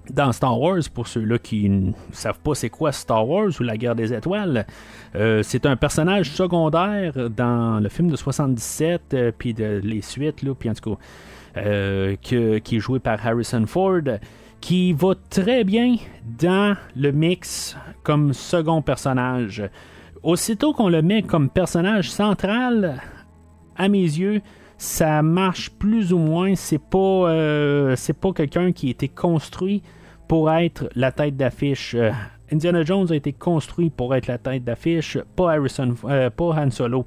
dans 0.09 0.31
Star 0.31 0.59
Wars, 0.59 0.81
pour 0.93 1.07
ceux-là 1.07 1.37
qui 1.37 1.69
ne 1.69 1.91
savent 2.11 2.39
pas 2.39 2.55
c'est 2.55 2.69
quoi 2.69 2.91
Star 2.91 3.27
Wars 3.27 3.51
ou 3.59 3.63
la 3.63 3.77
guerre 3.77 3.95
des 3.95 4.13
étoiles, 4.13 4.65
euh, 5.15 5.43
c'est 5.43 5.65
un 5.65 5.75
personnage 5.75 6.31
secondaire 6.31 7.29
dans 7.29 7.79
le 7.79 7.89
film 7.89 8.09
de 8.09 8.15
77, 8.15 9.13
euh, 9.13 9.31
puis 9.37 9.53
de, 9.53 9.79
les 9.83 10.01
suites, 10.01 10.43
puis 10.57 10.69
en 10.69 10.73
tout 10.73 10.95
cas, 10.95 11.01
euh, 11.57 12.15
qui 12.21 12.35
est 12.35 12.79
joué 12.79 12.99
par 12.99 13.25
Harrison 13.25 13.65
Ford, 13.67 14.01
qui 14.59 14.93
va 14.93 15.13
très 15.29 15.63
bien 15.63 15.95
dans 16.23 16.75
le 16.95 17.11
mix 17.11 17.75
comme 18.03 18.33
second 18.33 18.81
personnage. 18.81 19.63
Aussitôt 20.23 20.73
qu'on 20.73 20.87
le 20.87 21.01
met 21.01 21.23
comme 21.23 21.49
personnage 21.49 22.11
central, 22.11 23.01
à 23.75 23.87
mes 23.87 24.03
yeux, 24.03 24.41
ça 24.81 25.21
marche 25.21 25.69
plus 25.69 26.11
ou 26.11 26.17
moins. 26.17 26.55
C'est 26.55 26.81
pas, 26.81 27.95
c'est 27.95 28.17
pas 28.17 28.33
quelqu'un 28.33 28.71
qui 28.71 28.87
a 28.87 28.89
été 28.91 29.07
construit 29.07 29.83
pour 30.31 30.49
être 30.49 30.89
la 30.95 31.11
tête 31.11 31.35
d'affiche. 31.35 31.93
Euh, 31.93 32.09
Indiana 32.53 32.83
Jones 32.83 33.05
a 33.11 33.15
été 33.15 33.33
construit 33.33 33.89
pour 33.89 34.15
être 34.15 34.27
la 34.27 34.37
tête 34.37 34.63
d'affiche, 34.63 35.17
pas 35.35 35.51
Harrison, 35.51 35.93
euh, 36.05 36.29
pas 36.29 36.55
Han 36.55 36.71
Solo. 36.71 37.05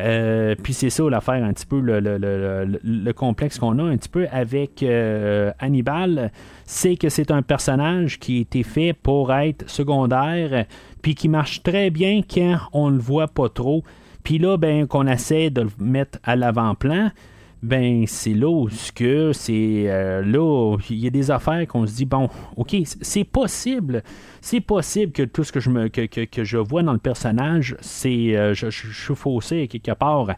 Euh, 0.00 0.56
puis 0.60 0.74
c'est 0.74 0.90
ça 0.90 1.04
l'affaire, 1.08 1.44
un 1.44 1.52
petit 1.52 1.64
peu 1.64 1.80
le, 1.80 3.12
complexe 3.12 3.60
qu'on 3.60 3.78
a 3.78 3.84
un 3.84 3.96
petit 3.96 4.08
peu 4.08 4.26
avec 4.32 4.84
Hannibal, 5.60 6.32
c'est 6.64 6.96
que 6.96 7.08
c'est 7.08 7.30
un 7.30 7.42
personnage 7.42 8.18
qui 8.18 8.38
a 8.38 8.40
été 8.40 8.64
fait 8.64 8.94
pour 8.94 9.32
être 9.32 9.70
secondaire, 9.70 10.66
puis 11.02 11.14
qui 11.14 11.28
marche 11.28 11.62
très 11.62 11.90
bien 11.90 12.20
quand 12.28 12.58
on 12.72 12.90
le 12.90 12.98
voit 12.98 13.28
pas 13.28 13.48
trop. 13.48 13.84
Puis 14.26 14.38
là, 14.38 14.56
ben, 14.56 14.88
qu'on 14.88 15.06
essaie 15.06 15.50
de 15.50 15.60
le 15.60 15.70
mettre 15.78 16.18
à 16.24 16.34
l'avant-plan 16.34 17.12
ben 17.62 18.04
c'est 18.06 18.34
là 18.34 18.48
où 18.48 18.68
que 18.94 19.32
c'est 19.32 19.84
euh, 19.86 20.20
là 20.22 20.76
il 20.90 20.98
y 20.98 21.06
a 21.06 21.10
des 21.10 21.30
affaires 21.30 21.66
qu'on 21.66 21.86
se 21.86 21.94
dit 21.94 22.04
bon 22.04 22.28
ok 22.56 22.76
c'est 22.84 23.24
possible 23.24 24.02
c'est 24.40 24.60
possible 24.60 25.10
que 25.12 25.22
tout 25.22 25.42
ce 25.42 25.52
que 25.52 25.58
je 25.58 25.70
me 25.70 25.88
que, 25.88 26.44
je 26.44 26.58
vois 26.58 26.82
dans 26.82 26.92
le 26.92 26.98
personnage 26.98 27.76
c'est 27.80 28.36
euh, 28.36 28.52
je, 28.52 28.68
suis 28.68 29.14
faussé 29.14 29.68
quelque 29.68 29.92
part. 29.92 30.34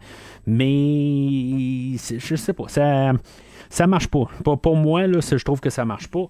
Mais 0.47 1.97
je 1.99 2.37
sais 2.37 2.53
pas 2.53 2.69
ça 2.69 3.13
ça 3.69 3.87
marche 3.87 4.09
pas. 4.09 4.29
Pour, 4.63 4.77
moi 4.77 5.07
là 5.07 5.19
je 5.21 5.45
trouve 5.45 5.61
que 5.61 5.71
ça 5.71 5.85
marche 5.85 6.09
pas. 6.09 6.27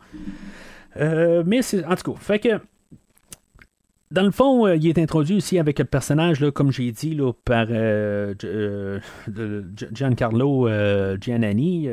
Euh, 0.97 1.43
mais 1.45 1.61
en 1.85 1.97
tout 1.97 2.13
cas 2.13 2.19
fait 2.19 2.39
que 2.39 2.61
dans 4.11 4.23
le 4.23 4.31
fond, 4.31 4.67
euh, 4.67 4.77
il 4.77 4.89
est 4.89 4.99
introduit 4.99 5.37
aussi 5.37 5.59
avec 5.59 5.79
le 5.79 5.85
personnage, 5.85 6.41
là, 6.41 6.51
comme 6.51 6.73
j'ai 6.73 6.91
dit, 6.93 7.19
par 7.45 7.67
euh, 7.71 8.35
euh, 8.45 9.01
Giancarlo 9.93 10.69
Giannani, 11.21 11.89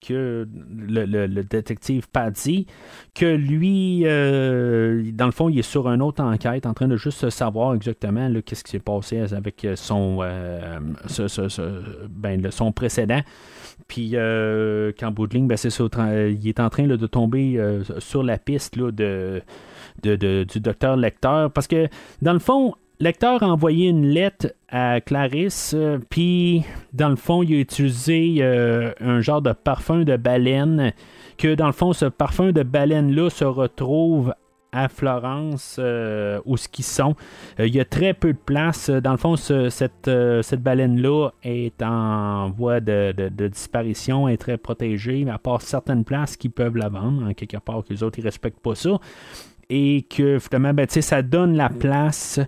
que 0.00 0.48
le, 0.78 1.42
détective 1.42 2.08
Paddy, 2.10 2.66
que 3.14 3.26
lui, 3.26 4.02
dans 5.12 5.26
le 5.26 5.32
fond, 5.32 5.50
il 5.50 5.58
est 5.58 5.62
sur 5.62 5.88
une 5.88 6.00
autre 6.00 6.22
enquête, 6.22 6.64
en 6.64 6.72
train 6.72 6.88
de 6.88 6.96
juste 6.96 7.28
savoir 7.28 7.74
exactement 7.74 8.30
qu'est-ce 8.44 8.64
qui 8.64 8.70
s'est 8.70 8.78
passé 8.78 9.20
avec 9.32 9.66
son, 9.74 10.18
ben, 12.08 12.50
son 12.50 12.72
précédent. 12.72 13.20
Puis, 13.88 14.12
qu'en 14.12 15.10
de 15.10 15.46
ben, 15.46 15.56
c'est 15.56 15.70
il 16.30 16.48
est 16.48 16.60
en 16.60 16.70
train 16.70 16.86
de 16.86 17.06
tomber 17.06 17.60
sur 17.98 18.22
la 18.22 18.38
piste 18.38 18.76
là, 18.76 18.90
du 20.02 20.60
docteur 20.60 20.96
Lecteur. 20.96 21.50
Parce 21.50 21.66
que, 21.66 21.88
dans 22.22 22.32
le 22.32 22.38
fond, 22.38 22.74
Lecteur 23.00 23.44
a 23.44 23.46
envoyé 23.46 23.90
une 23.90 24.06
lettre 24.06 24.52
à 24.68 25.00
Clarisse, 25.00 25.72
euh, 25.76 25.98
puis, 26.10 26.64
dans 26.92 27.08
le 27.08 27.14
fond, 27.14 27.44
il 27.44 27.54
a 27.54 27.58
utilisé 27.60 28.38
euh, 28.40 28.90
un 29.00 29.20
genre 29.20 29.40
de 29.40 29.52
parfum 29.52 30.02
de 30.02 30.16
baleine, 30.16 30.92
que, 31.36 31.54
dans 31.54 31.68
le 31.68 31.72
fond, 31.72 31.92
ce 31.92 32.06
parfum 32.06 32.50
de 32.50 32.64
baleine-là 32.64 33.30
se 33.30 33.44
retrouve 33.44 34.34
à 34.72 34.88
Florence 34.88 35.76
euh, 35.78 36.40
où 36.44 36.56
ce 36.56 36.68
qu'ils 36.68 36.84
sont. 36.84 37.14
il 37.60 37.74
y 37.74 37.78
a 37.78 37.84
très 37.84 38.14
peu 38.14 38.32
de 38.32 38.38
place. 38.38 38.90
Dans 38.90 39.12
le 39.12 39.16
fond, 39.16 39.36
cette, 39.36 40.10
cette 40.42 40.62
baleine-là 40.62 41.30
est 41.44 41.80
en 41.82 42.50
voie 42.50 42.80
de, 42.80 43.28
disparition, 43.48 44.28
est 44.28 44.36
très 44.38 44.58
protégée, 44.58 45.24
à 45.30 45.38
part 45.38 45.62
certaines 45.62 46.04
places 46.04 46.36
qui 46.36 46.48
peuvent 46.48 46.76
la 46.76 46.88
vendre, 46.88 47.28
en 47.28 47.32
quelque 47.32 47.58
part 47.58 47.84
que 47.84 47.94
les 47.94 48.02
autres 48.02 48.18
ne 48.18 48.24
respectent 48.24 48.60
pas 48.60 48.74
ça 48.74 48.98
et 49.70 50.02
que 50.08 50.38
finalement, 50.38 50.74
ben, 50.74 50.86
ça 50.88 51.22
donne 51.22 51.56
la 51.56 51.68
place 51.68 52.40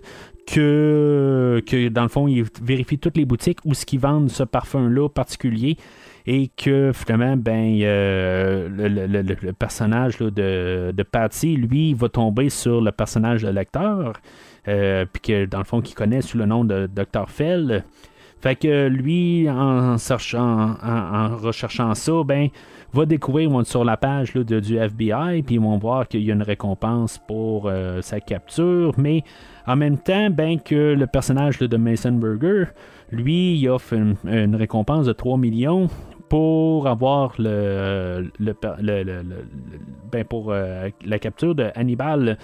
que, 0.47 1.61
que, 1.65 1.89
dans 1.89 2.03
le 2.03 2.09
fond, 2.09 2.27
ils 2.27 2.45
vérifient 2.61 2.99
toutes 2.99 3.17
les 3.17 3.25
boutiques 3.25 3.59
où 3.65 3.73
ce 3.73 3.85
qu'ils 3.85 3.99
vendent 3.99 4.29
ce 4.29 4.43
parfum-là 4.43 5.07
particulier 5.07 5.77
et 6.25 6.49
que 6.55 6.91
finalement, 6.93 7.37
ben, 7.37 7.79
euh, 7.81 8.67
le, 8.69 9.51
personnage 9.53 10.17
de, 10.17 10.91
de 10.95 11.03
Patty, 11.03 11.55
lui, 11.55 11.93
va 11.93 12.09
tomber 12.09 12.49
sur 12.49 12.81
le 12.81 12.91
personnage 12.91 13.43
de 13.43 13.49
lecteur, 13.49 14.13
euh, 14.67 15.05
puis 15.11 15.21
que 15.21 15.45
dans 15.45 15.59
le 15.59 15.63
fond, 15.63 15.81
qu'il 15.81 15.95
connaît 15.95 16.21
sous 16.21 16.37
le 16.37 16.45
nom 16.45 16.63
de 16.63 16.87
Dr. 16.87 17.29
Fell. 17.29 17.83
Fait 18.41 18.55
que 18.55 18.87
lui, 18.87 19.47
en, 19.49 19.97
cherchant, 19.97 20.75
en 20.83 21.37
recherchant 21.37 21.93
ça, 21.93 22.23
ben, 22.25 22.49
va 22.93 23.05
découvrir 23.05 23.49
vont 23.49 23.63
sur 23.63 23.85
la 23.85 23.97
page 23.97 24.33
là, 24.33 24.43
de, 24.43 24.59
du 24.59 24.77
FBI, 24.77 25.43
puis 25.43 25.55
ils 25.55 25.61
vont 25.61 25.77
voir 25.77 26.07
qu'il 26.07 26.23
y 26.23 26.31
a 26.31 26.33
une 26.33 26.41
récompense 26.41 27.19
pour 27.27 27.67
euh, 27.67 28.01
sa 28.01 28.19
capture, 28.19 28.93
mais 28.97 29.23
en 29.67 29.75
même 29.75 29.97
temps, 29.97 30.29
ben 30.29 30.59
que 30.59 30.93
le 30.93 31.07
personnage 31.07 31.59
de 31.59 31.77
Mason 31.77 32.11
Burger, 32.11 32.65
lui, 33.11 33.57
il 33.57 33.69
offre 33.69 33.93
une, 33.93 34.55
récompense 34.55 35.05
de 35.05 35.13
3 35.13 35.37
millions 35.37 35.87
pour 36.29 36.87
avoir 36.87 37.35
le, 37.37 38.31
le, 38.39 38.55
ben 40.11 40.23
pour 40.25 40.47
euh, 40.49 40.89
la 41.05 41.19
capture 41.19 41.53
de 41.53 41.67
Hannibal. 41.75 42.37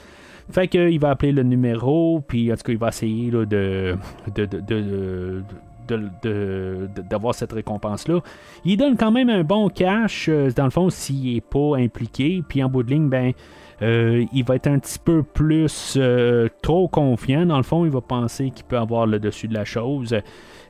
Fait 0.50 0.68
qu'il 0.68 1.00
va 1.00 1.10
appeler 1.10 1.32
le 1.34 1.44
numéro, 1.44 2.22
puis 2.26 2.52
en 2.52 2.56
tout 2.56 2.64
cas, 2.64 2.72
il 2.72 2.78
va 2.78 2.90
essayer 2.90 3.32
de, 3.32 3.46
de, 3.46 3.98
de, 4.46 5.44
d'avoir 5.88 7.34
cette 7.36 7.54
récompense-là. 7.54 8.20
Il 8.66 8.78
donne 8.78 8.98
quand 8.98 9.12
même 9.12 9.30
un 9.30 9.44
bon 9.44 9.70
cash, 9.70 10.28
euh, 10.30 10.50
dans 10.56 10.66
le 10.66 10.70
fond, 10.70 10.90
s'il 10.90 11.34
n'est 11.34 11.42
pas 11.42 11.78
impliqué. 11.78 12.44
Puis 12.48 12.64
en 12.64 12.70
bout 12.70 12.84
de 12.84 12.92
ligne, 12.92 13.10
ben, 13.10 13.34
euh, 13.82 14.26
il 14.34 14.44
va 14.44 14.56
être 14.56 14.68
un 14.68 14.80
petit 14.80 15.00
peu 15.00 15.24
plus 15.24 15.96
euh, 15.98 16.48
trop 16.62 16.88
confiant. 16.88 17.46
Dans 17.46 17.58
le 17.58 17.64
fond, 17.64 17.86
il 17.86 17.92
va 17.92 18.02
penser 18.02 18.52
qu'il 18.52 18.66
peut 18.66 18.78
avoir 18.78 19.06
le 19.08 19.20
dessus 19.20 19.48
de 19.48 19.54
la 19.54 19.66
chose. 19.66 20.16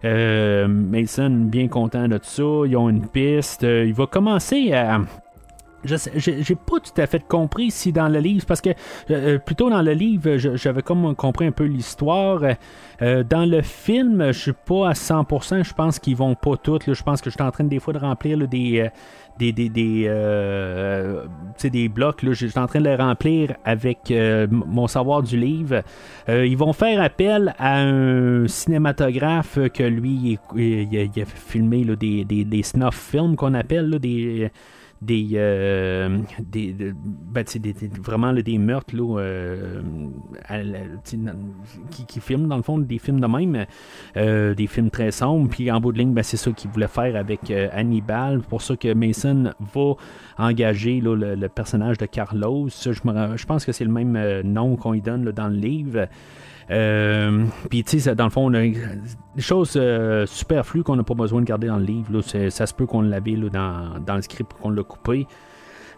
Mason, 0.04 1.30
bien 1.30 1.68
content 1.68 2.08
de 2.08 2.18
tout 2.18 2.26
ça. 2.26 2.44
Ils 2.66 2.78
ont 2.78 2.90
une 2.90 3.08
piste. 3.08 3.64
il 3.64 3.94
va 3.94 4.06
commencer 4.06 4.72
à 4.74 5.02
j'ai 5.84 6.56
pas 6.56 6.80
tout 6.80 7.02
à 7.02 7.08
fait 7.08 7.26
compris 7.28 7.72
si 7.72 7.92
dans 7.92 8.08
le 8.08 8.20
livre, 8.20 8.46
parce 8.46 8.62
que 8.62 8.72
euh, 9.12 9.38
plutôt 9.38 9.70
dans 9.70 9.82
le 9.82 9.94
livre, 9.94 10.38
j'avais 10.38 10.82
comme 10.82 11.16
compris 11.16 11.46
un 11.46 11.52
peu 11.52 11.66
l'histoire. 11.66 12.42
Euh, 13.02 13.24
dans 13.24 13.50
le 13.50 13.62
film, 13.62 14.32
je 14.32 14.40
suis 14.40 14.54
pas 14.54 14.90
à 14.90 14.94
100%, 14.94 15.64
je 15.64 15.74
pense 15.74 16.00
qu'ils 16.00 16.16
vont 16.16 16.36
pas 16.36 16.58
toutes. 16.58 16.92
je 16.92 17.04
pense 17.04 17.22
que 17.22 17.30
je 17.30 17.36
suis 17.36 17.44
en 17.44 17.52
train 17.52 17.64
des 17.64 17.80
fois 17.80 17.94
de 17.94 18.00
remplir 18.00 18.48
des, 18.48 18.80
euh, 18.80 18.90
des, 19.38 19.52
des, 19.52 19.70
des, 19.70 20.10
des 21.70 21.90
blocs. 21.90 22.26
Je 22.26 22.48
suis 22.48 22.60
en 22.60 22.66
train 22.66 22.80
de 22.80 22.86
les 22.86 22.96
remplir 22.96 23.54
avec 23.64 24.12
mon 24.50 24.88
savoir 24.88 25.22
du 25.22 25.38
livre. 25.38 25.84
ils 26.28 26.58
vont 26.58 26.74
faire 26.74 27.00
appel 27.02 27.54
à 27.60 27.82
un 27.82 28.48
cinématographe 28.48 29.60
que 29.74 29.84
lui, 29.84 30.40
il, 30.56 31.22
a, 31.22 31.26
filmé 31.26 31.86
des, 31.86 32.26
des, 32.26 32.44
des, 32.46 32.64
snuff 32.64 32.96
films 32.96 33.36
qu'on 33.36 33.54
appelle, 33.54 34.00
des 34.00 34.52
des, 35.02 35.30
euh, 35.34 36.20
des, 36.40 36.74
ben, 36.74 37.46
vraiment 38.02 38.34
des 38.34 38.58
meurtres 38.58 38.96
là, 38.96 39.20
euh, 39.20 39.82
qui, 41.92 42.06
qui, 42.06 42.20
filment 42.20 42.48
dans 42.48 42.58
le 42.58 42.64
fond 42.64 42.78
des 42.80 42.98
films 42.98 43.20
de 43.20 43.28
même, 43.28 43.66
euh, 44.16 44.54
des 44.56 44.68
films 44.68 44.90
très 44.90 45.12
sombres. 45.12 45.50
Puis 45.50 45.70
en 45.72 45.80
bout 45.80 45.92
de 45.92 46.00
ligne, 46.00 46.14
ben, 46.14 46.24
c'est 46.24 46.38
ça 46.38 46.52
qu'il 46.52 46.72
voulait 46.72 46.88
faire 46.88 47.16
avec 47.16 47.52
Hannibal. 47.52 48.42
Pour 48.42 48.62
ça 48.62 48.76
que 48.76 48.94
Mason 48.94 49.54
va 49.74 49.94
engager 50.38 51.00
le, 51.02 51.48
personnage 51.48 51.98
de 51.98 52.06
Carlos. 52.06 52.70
je, 52.70 52.92
je 52.92 53.46
pense 53.46 53.66
que 53.66 53.72
c'est 53.72 53.86
le 53.86 53.92
même 53.92 54.42
nom 54.42 54.76
qu'on 54.76 54.92
lui 54.92 55.02
donne 55.02 55.32
dans 55.32 55.48
le 55.48 55.56
livre. 55.56 56.08
Euh, 56.70 57.46
puis, 57.70 57.84
tu 57.84 58.00
sais, 58.00 58.16
dans 58.16 58.26
le 58.26 58.30
fond, 58.30 58.52
on 58.52 58.54
a 58.54 58.62
des 58.62 59.42
choses 59.42 59.74
euh, 59.78 60.26
superflues 60.26 60.84
qu'on 60.84 60.96
n'a 60.96 61.04
pas 61.04 61.14
besoin 61.14 61.42
de 61.42 61.46
garder 61.46 61.68
dans 61.68 61.78
le 61.78 61.86
livre. 61.86 62.22
Ça 62.50 62.66
se 62.66 62.74
peut 62.74 62.86
qu'on 62.86 63.02
l'avait 63.02 63.36
dans, 63.36 64.00
dans 64.00 64.16
le 64.16 64.22
script 64.22 64.54
qu'on 64.62 64.70
l'a 64.70 64.84
coupé. 64.84 65.28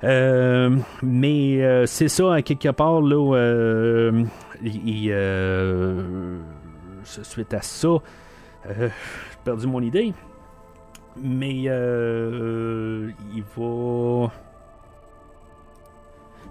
Euh, 0.03 0.77
mais 1.01 1.85
c'est 1.87 2.07
ça, 2.07 2.33
à 2.35 2.41
quelque 2.41 2.69
part, 2.69 3.01
là, 3.01 4.11
il, 4.63 5.13
suite 7.03 7.53
à 7.53 7.61
ça, 7.61 7.89
j'ai 8.67 8.89
perdu 9.43 9.67
mon 9.67 9.81
idée. 9.81 10.13
Mais 11.21 11.63
il 11.63 13.43
va. 13.57 14.31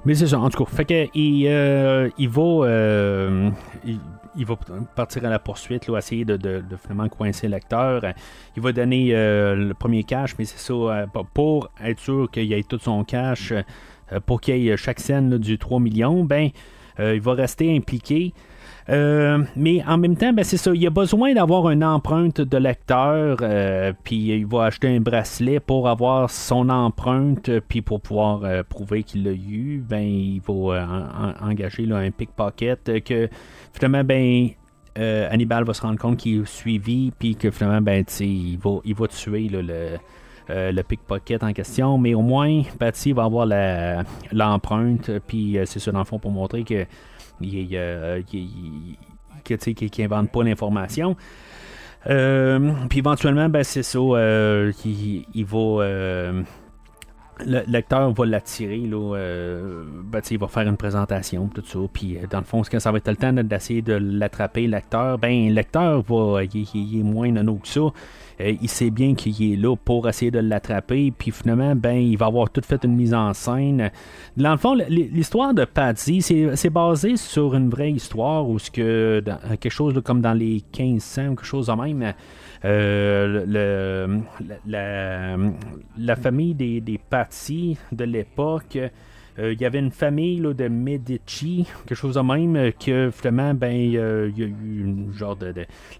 Mais 0.04 0.14
c'est 0.14 0.28
ça, 0.28 0.38
en 0.38 0.48
tout 0.48 0.64
cas. 0.64 0.70
Fait 0.70 0.84
que, 0.84 1.08
il, 1.14 1.46
euh, 1.48 2.08
il 2.18 2.28
va. 2.28 2.42
euh, 2.42 3.50
il, 4.36 4.46
va 4.46 4.56
partir 4.94 5.24
à 5.24 5.28
la 5.28 5.38
poursuite, 5.38 5.88
là, 5.88 5.98
essayer 5.98 6.24
de, 6.24 6.36
de, 6.36 6.62
finalement 6.80 7.08
coincer 7.08 7.48
l'acteur. 7.48 8.02
Il 8.56 8.62
va 8.62 8.72
donner 8.72 9.10
euh, 9.12 9.56
le 9.56 9.74
premier 9.74 10.04
cash, 10.04 10.36
mais 10.38 10.44
c'est 10.44 10.58
ça, 10.58 11.06
pour 11.34 11.70
être 11.82 11.98
sûr 11.98 12.30
qu'il 12.30 12.52
ait 12.52 12.62
tout 12.62 12.78
son 12.78 13.02
cash, 13.02 13.52
pour 14.26 14.40
qu'il 14.40 14.58
y 14.58 14.68
ait 14.68 14.76
chaque 14.76 15.00
scène 15.00 15.38
du 15.38 15.58
3 15.58 15.80
millions, 15.80 16.24
ben, 16.24 16.50
il 17.00 17.20
va 17.20 17.34
rester 17.34 17.76
impliqué. 17.76 18.32
Euh, 18.90 19.44
mais 19.54 19.82
en 19.86 19.98
même 19.98 20.16
temps, 20.16 20.32
ben, 20.32 20.42
c'est 20.44 20.56
ça, 20.56 20.70
il 20.74 20.86
a 20.86 20.90
besoin 20.90 21.34
d'avoir 21.34 21.68
une 21.68 21.84
empreinte 21.84 22.40
de 22.40 22.56
lecteur, 22.56 23.36
euh, 23.42 23.92
puis 24.02 24.16
il 24.38 24.46
va 24.46 24.64
acheter 24.64 24.88
un 24.88 25.00
bracelet 25.00 25.60
pour 25.60 25.88
avoir 25.88 26.30
son 26.30 26.70
empreinte, 26.70 27.50
puis 27.68 27.82
pour 27.82 28.00
pouvoir 28.00 28.44
euh, 28.44 28.62
prouver 28.66 29.02
qu'il 29.02 29.24
l'a 29.24 29.32
eu, 29.32 29.84
ben, 29.86 30.00
il 30.00 30.40
va 30.40 30.54
en- 30.88 31.46
en- 31.46 31.50
engager 31.50 31.86
un 31.92 32.10
pickpocket 32.10 33.02
que 33.04 33.28
finalement, 33.74 34.04
ben, 34.04 34.48
Hannibal 34.96 35.64
va 35.64 35.74
se 35.74 35.82
rendre 35.82 35.98
compte 35.98 36.16
qu'il 36.16 36.40
est 36.40 36.46
suivi, 36.46 37.12
puis 37.16 37.36
que 37.36 37.50
finalement, 37.50 37.82
ben, 37.82 38.04
il 38.20 38.56
va, 38.58 38.78
il 38.84 38.94
va 38.94 39.06
tuer 39.06 39.48
le, 39.50 40.82
pickpocket 40.82 41.42
en 41.44 41.52
question, 41.52 41.98
mais 41.98 42.14
au 42.14 42.22
moins, 42.22 42.62
Patty 42.78 43.12
va 43.12 43.24
avoir 43.24 43.46
l'empreinte, 44.32 45.10
puis 45.26 45.58
c'est 45.66 45.78
ça, 45.78 45.92
dans 45.92 45.98
le 45.98 46.04
fond, 46.06 46.18
pour 46.18 46.30
montrer 46.30 46.64
que 46.64 46.84
il, 47.40 47.68
euh, 47.74 48.22
qu'il 48.22 48.96
qu'il 49.44 50.04
invente 50.04 50.30
pas 50.30 50.42
l'information. 50.42 51.16
Euh, 52.08 52.72
puis 52.88 53.00
éventuellement, 53.00 53.48
ben, 53.48 53.64
c'est 53.64 53.82
ça, 53.82 53.98
euh, 53.98 54.72
il, 54.84 55.44
va. 55.44 55.58
euh, 55.58 56.42
le 57.44 57.60
lecteur 57.66 58.12
va 58.12 58.26
l'attirer, 58.26 58.78
là, 58.78 59.14
ben, 60.04 60.20
il 60.30 60.38
va 60.38 60.48
faire 60.48 60.66
une 60.68 60.76
présentation, 60.76 61.48
tout 61.48 61.62
ça, 61.64 61.78
puis 61.92 62.18
dans 62.30 62.38
le 62.38 62.44
fond, 62.44 62.62
ce 62.64 62.70
que 62.70 62.78
ça 62.78 62.90
va 62.92 62.98
être 62.98 63.08
le 63.08 63.16
temps 63.16 63.32
de- 63.32 63.42
d'essayer 63.42 63.82
de 63.82 63.94
l'attraper, 63.94 64.66
le 64.66 64.72
lecteur, 64.72 65.18
ben, 65.18 65.48
le 65.48 65.54
lecteur 65.54 66.02
va, 66.02 66.42
il 66.44 67.00
est 67.00 67.02
moins 67.02 67.30
nono 67.30 67.56
que 67.56 67.68
ça, 67.68 67.80
Euh, 68.40 68.54
il 68.60 68.68
sait 68.68 68.90
bien 68.90 69.14
qu'il 69.14 69.52
est 69.52 69.56
là 69.56 69.74
pour 69.76 70.08
essayer 70.08 70.30
de 70.30 70.38
l'attraper, 70.38 71.12
puis 71.16 71.30
finalement, 71.30 71.74
ben, 71.74 71.96
il 71.96 72.16
va 72.16 72.26
avoir 72.26 72.50
tout 72.50 72.60
fait 72.64 72.82
une 72.84 72.94
mise 72.94 73.14
en 73.14 73.32
scène. 73.34 73.90
Dans 74.36 74.52
le 74.52 74.58
fond, 74.58 74.74
l'histoire 74.74 75.54
de 75.54 75.64
Patsy, 75.64 76.22
c'est 76.22 76.70
basé 76.70 77.16
sur 77.16 77.54
une 77.54 77.68
vraie 77.68 77.92
histoire, 77.92 78.48
ou 78.48 78.58
ce 78.58 78.70
que, 78.70 79.22
quelque 79.60 79.70
chose 79.70 80.00
comme 80.04 80.20
dans 80.20 80.34
les 80.34 80.62
1500, 80.78 81.28
ou 81.28 81.34
quelque 81.34 81.44
chose 81.44 81.66
de 81.66 81.72
même, 81.72 82.14
euh, 82.64 84.20
la, 84.66 86.16
famille 86.16 86.54
des, 86.54 86.80
des 86.80 86.98
Patsy 86.98 87.76
de 87.92 88.04
l'époque, 88.04 88.78
il 89.38 89.60
y 89.60 89.64
avait 89.64 89.78
une 89.78 89.90
famille 89.92 90.38
là, 90.40 90.52
de 90.52 90.66
Medici, 90.68 91.66
quelque 91.86 91.94
chose 91.94 92.14
de 92.16 92.20
même, 92.20 92.56
euh, 92.56 92.70
que 92.72 93.10
finalement, 93.12 93.54
ben, 93.54 93.72
euh, 93.96 94.30
il 94.36 94.38
y 94.40 94.44
a 94.44 94.48
eu 94.48 94.82
une 94.84 95.12
genre 95.12 95.36
de. 95.36 95.54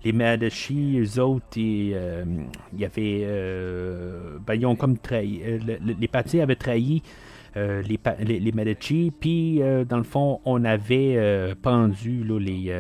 les 0.05 0.13
Medici, 0.13 0.99
eux 0.99 1.21
autres, 1.23 1.47
et, 1.57 1.93
euh, 1.95 2.25
il 2.73 2.81
y 2.81 2.85
avait. 2.85 3.21
euh, 3.25 4.39
ben, 4.47 4.55
ils 4.55 4.67
ont 4.67 4.77
comme 4.77 4.99
trahi. 4.99 5.41
euh, 5.45 5.59
le- 5.67 5.79
le- 5.87 5.97
les 6.01 6.09
Patsy 6.09 6.41
avaient 6.41 6.57
trahi. 6.57 7.03
Euh, 7.59 7.83
les, 7.83 8.41
les, 8.41 8.53
Medici, 8.53 9.13
puis 9.19 9.63
euh, 9.63 9.85
dans 9.85 9.97
le 9.99 10.05
fond, 10.05 10.41
on 10.45 10.65
avait 10.65 11.15
euh, 11.17 11.55
pendu 11.61 12.25
là, 12.25 12.39
les, 12.39 12.73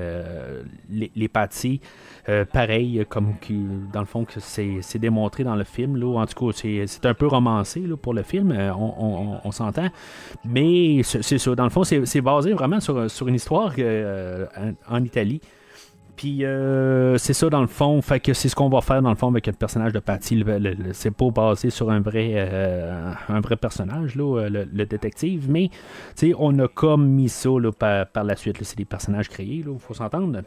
les, 0.90 1.10
les 1.14 1.28
pareil, 2.52 3.04
comme 3.08 3.34
dans 3.92 4.00
le 4.00 4.06
fond, 4.06 4.24
que 4.24 4.38
c'est 4.40 4.98
démontré 4.98 5.44
dans 5.44 5.56
le 5.56 5.64
film. 5.64 5.96
Là. 5.96 6.18
En 6.20 6.26
tout 6.26 6.46
cas, 6.52 6.52
c'est 6.86 7.06
un 7.06 7.14
peu 7.14 7.26
romancé 7.26 7.82
pour 8.00 8.14
le 8.14 8.22
film, 8.22 8.52
on, 8.52 9.40
on- 9.44 9.52
s'entend. 9.52 9.88
Mais 10.44 11.02
c'est 11.02 11.38
ça, 11.38 11.54
dans 11.54 11.64
le 11.64 11.70
fond, 11.70 11.84
c'est 11.84 12.20
basé 12.20 12.52
vraiment 12.52 12.80
sur, 12.80 13.10
sur 13.10 13.28
une 13.28 13.34
histoire 13.34 13.72
en 14.88 15.04
Italie. 15.04 15.40
Puis 16.18 16.44
euh, 16.44 17.16
c'est 17.16 17.32
ça 17.32 17.48
dans 17.48 17.60
le 17.60 17.68
fond, 17.68 18.02
fait 18.02 18.18
que 18.18 18.34
c'est 18.34 18.48
ce 18.48 18.56
qu'on 18.56 18.68
va 18.68 18.80
faire 18.80 19.00
dans 19.00 19.10
le 19.10 19.14
fond 19.14 19.28
avec 19.28 19.46
le 19.46 19.52
personnage 19.52 19.92
de 19.92 20.00
Patty. 20.00 20.44
C'est 20.92 21.12
pas 21.12 21.30
basé 21.30 21.70
sur 21.70 21.90
un 21.92 22.00
vrai, 22.00 22.32
euh, 22.34 23.12
un 23.28 23.40
vrai 23.40 23.54
personnage, 23.54 24.16
là, 24.16 24.48
le, 24.48 24.64
le 24.64 24.84
détective, 24.84 25.48
mais 25.48 25.68
tu 26.16 26.30
sais, 26.30 26.34
on 26.36 26.58
a 26.58 26.66
comme 26.66 27.06
mis 27.06 27.28
ça 27.28 27.50
là, 27.50 27.70
par, 27.70 28.08
par 28.08 28.24
la 28.24 28.34
suite. 28.34 28.58
c'est 28.64 28.76
des 28.76 28.84
personnages 28.84 29.28
créés, 29.28 29.64
il 29.64 29.78
faut 29.78 29.94
s'entendre. 29.94 30.42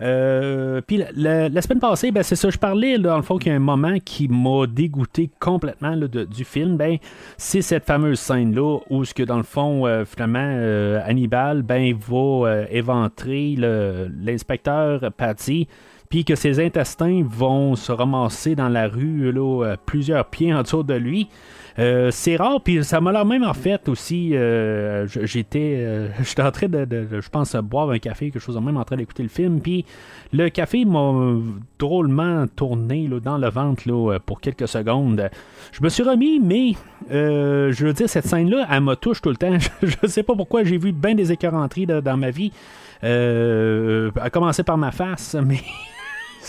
Euh, 0.00 0.80
puis 0.86 1.02
la, 1.16 1.62
semaine 1.62 1.80
passée, 1.80 2.10
ben, 2.10 2.22
c'est 2.22 2.36
ça, 2.36 2.50
je 2.50 2.58
parlais 2.58 2.96
là, 2.96 3.10
dans 3.10 3.16
le 3.16 3.22
fond 3.22 3.36
qu'il 3.36 3.50
y 3.50 3.52
a 3.52 3.56
un 3.56 3.60
moment 3.60 3.98
qui 4.04 4.28
m'a 4.28 4.66
dégoûté 4.66 5.30
complètement 5.40 5.94
là, 5.94 6.06
du 6.06 6.44
film. 6.44 6.76
Ben, 6.76 6.98
c'est 7.36 7.62
cette 7.62 7.84
fameuse 7.84 8.20
scène-là 8.20 8.78
où 8.90 9.04
ce 9.04 9.12
que 9.12 9.22
dans 9.22 9.36
le 9.36 9.42
fond, 9.42 9.86
euh, 9.86 10.04
finalement, 10.04 10.38
euh, 10.42 11.00
Hannibal 11.04 11.62
ben, 11.62 11.94
va 11.94 12.64
éventrer 12.70 13.56
l'inspecteur 13.56 15.12
Patty. 15.16 15.68
Puis 16.08 16.24
que 16.24 16.36
ses 16.36 16.58
intestins 16.64 17.22
vont 17.22 17.76
se 17.76 17.92
ramasser 17.92 18.54
dans 18.54 18.70
la 18.70 18.88
rue, 18.88 19.30
là, 19.30 19.76
plusieurs 19.84 20.24
pieds 20.24 20.54
en 20.54 20.62
dessous 20.62 20.82
de 20.82 20.94
lui. 20.94 21.28
Euh, 21.78 22.10
c'est 22.10 22.34
rare, 22.36 22.60
puis 22.60 22.82
ça 22.82 23.00
m'a 23.00 23.12
l'air 23.12 23.24
même 23.24 23.44
en 23.44 23.54
fait 23.54 23.88
aussi. 23.88 24.30
euh, 24.34 25.06
j'étais, 25.06 25.76
euh, 25.78 26.08
j'étais 26.24 26.42
en 26.42 26.50
train 26.50 26.66
de, 26.68 26.84
de- 26.84 27.20
je 27.20 27.28
pense, 27.28 27.54
boire 27.56 27.90
un 27.90 27.98
café, 27.98 28.30
quelque 28.30 28.42
chose 28.42 28.56
de 28.56 28.60
même, 28.60 28.76
en 28.76 28.84
train 28.84 28.96
d'écouter 28.96 29.22
le 29.22 29.28
film. 29.28 29.60
Puis 29.60 29.84
le 30.32 30.48
café 30.48 30.84
m'a 30.84 31.36
drôlement 31.78 32.46
tourné 32.48 33.06
là, 33.06 33.20
dans 33.20 33.38
le 33.38 33.48
ventre 33.48 33.84
là, 33.86 34.14
euh, 34.14 34.18
pour 34.24 34.40
quelques 34.40 34.66
secondes. 34.66 35.30
Je 35.72 35.82
me 35.82 35.88
suis 35.88 36.02
remis, 36.02 36.40
mais 36.40 36.72
euh, 37.12 37.70
je 37.72 37.86
veux 37.86 37.92
dire, 37.92 38.08
cette 38.08 38.26
scène-là, 38.26 38.66
elle 38.70 38.80
me 38.80 38.94
touche 38.96 39.20
tout 39.22 39.30
le 39.30 39.36
temps. 39.36 39.56
je 39.82 39.94
ne 40.02 40.08
sais 40.08 40.24
pas 40.24 40.34
pourquoi 40.34 40.64
j'ai 40.64 40.78
vu 40.78 40.90
bien 40.92 41.14
des 41.14 41.30
écœuranteries 41.30 41.86
dans 41.86 42.16
ma 42.16 42.30
vie. 42.30 42.50
Euh, 43.04 44.10
à 44.20 44.28
commencer 44.30 44.64
par 44.64 44.76
ma 44.76 44.90
face, 44.90 45.36
mais 45.46 45.60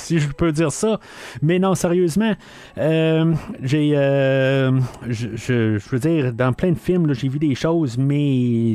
si 0.09 0.19
je 0.19 0.27
peux 0.29 0.51
dire 0.51 0.71
ça. 0.71 0.99
Mais 1.43 1.59
non, 1.59 1.75
sérieusement, 1.75 2.33
euh, 2.79 3.33
j'ai, 3.61 3.91
euh, 3.95 4.71
je, 5.07 5.77
veux 5.91 5.99
dire, 5.99 6.33
dans 6.33 6.51
plein 6.51 6.71
de 6.71 6.77
films, 6.77 7.05
là, 7.05 7.13
j'ai 7.13 7.27
vu 7.27 7.37
des 7.37 7.53
choses, 7.53 7.97
mais 7.97 8.73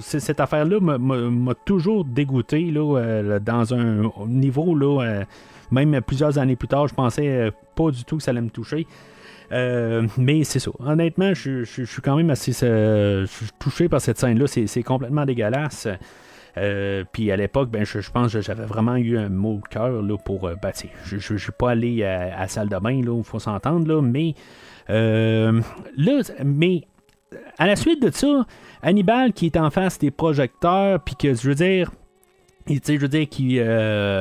cette 0.00 0.40
affaire-là 0.40 0.80
m'a- 0.80 1.54
toujours 1.66 2.04
dégoûté 2.04 2.70
là, 2.70 2.98
euh, 2.98 3.38
dans 3.38 3.74
un 3.74 4.10
niveau, 4.26 4.74
là, 4.74 5.24
même 5.70 6.00
plusieurs 6.00 6.38
années 6.38 6.56
plus 6.56 6.68
tard, 6.68 6.88
je 6.88 6.94
pensais 6.94 7.52
pas 7.74 7.90
du 7.90 8.04
tout 8.04 8.16
que 8.16 8.22
ça 8.22 8.30
allait 8.30 8.40
me 8.40 8.50
toucher. 8.50 8.86
Mais 9.50 10.44
c'est 10.44 10.58
ça. 10.58 10.70
Honnêtement, 10.78 11.34
je, 11.34 11.64
suis 11.64 12.02
quand 12.02 12.16
même 12.16 12.30
assez 12.30 12.52
touché 13.58 13.90
par 13.90 14.00
cette 14.00 14.18
scène-là. 14.18 14.46
C'est 14.46 14.82
complètement 14.82 15.26
dégueulasse. 15.26 15.86
Euh, 16.58 17.04
puis 17.10 17.30
à 17.30 17.36
l'époque, 17.36 17.70
ben, 17.70 17.84
je, 17.84 18.10
pense 18.10 18.32
que 18.32 18.42
j'avais 18.42 18.64
vraiment 18.64 18.96
eu 18.96 19.16
un 19.16 19.28
mot 19.28 19.54
au 19.54 19.68
cœur 19.68 20.02
là, 20.02 20.16
pour. 20.18 20.46
euh, 20.46 20.54
ben, 20.60 20.72
je 21.04 21.16
ne 21.32 21.38
suis 21.38 21.52
pas 21.52 21.70
allé 21.70 22.04
à, 22.04 22.40
la 22.40 22.48
salle 22.48 22.68
de 22.68 22.76
bain, 22.76 22.92
il 22.92 23.24
faut 23.24 23.38
s'entendre, 23.38 23.86
là, 23.86 24.02
mais. 24.02 24.34
euh, 24.90 25.60
là, 25.96 26.20
mais. 26.44 26.82
À 27.56 27.66
la 27.66 27.76
suite 27.76 28.02
de 28.02 28.10
ça, 28.10 28.44
Hannibal 28.82 29.32
qui 29.32 29.46
est 29.46 29.56
en 29.56 29.70
face 29.70 29.98
des 29.98 30.10
projecteurs, 30.10 31.00
puis 31.00 31.16
que 31.16 31.32
je 31.34 31.48
veux 31.48 31.54
dire. 31.54 31.90
je 32.68 32.98
veux 32.98 33.08
dire, 33.08 33.26
qui, 33.26 33.58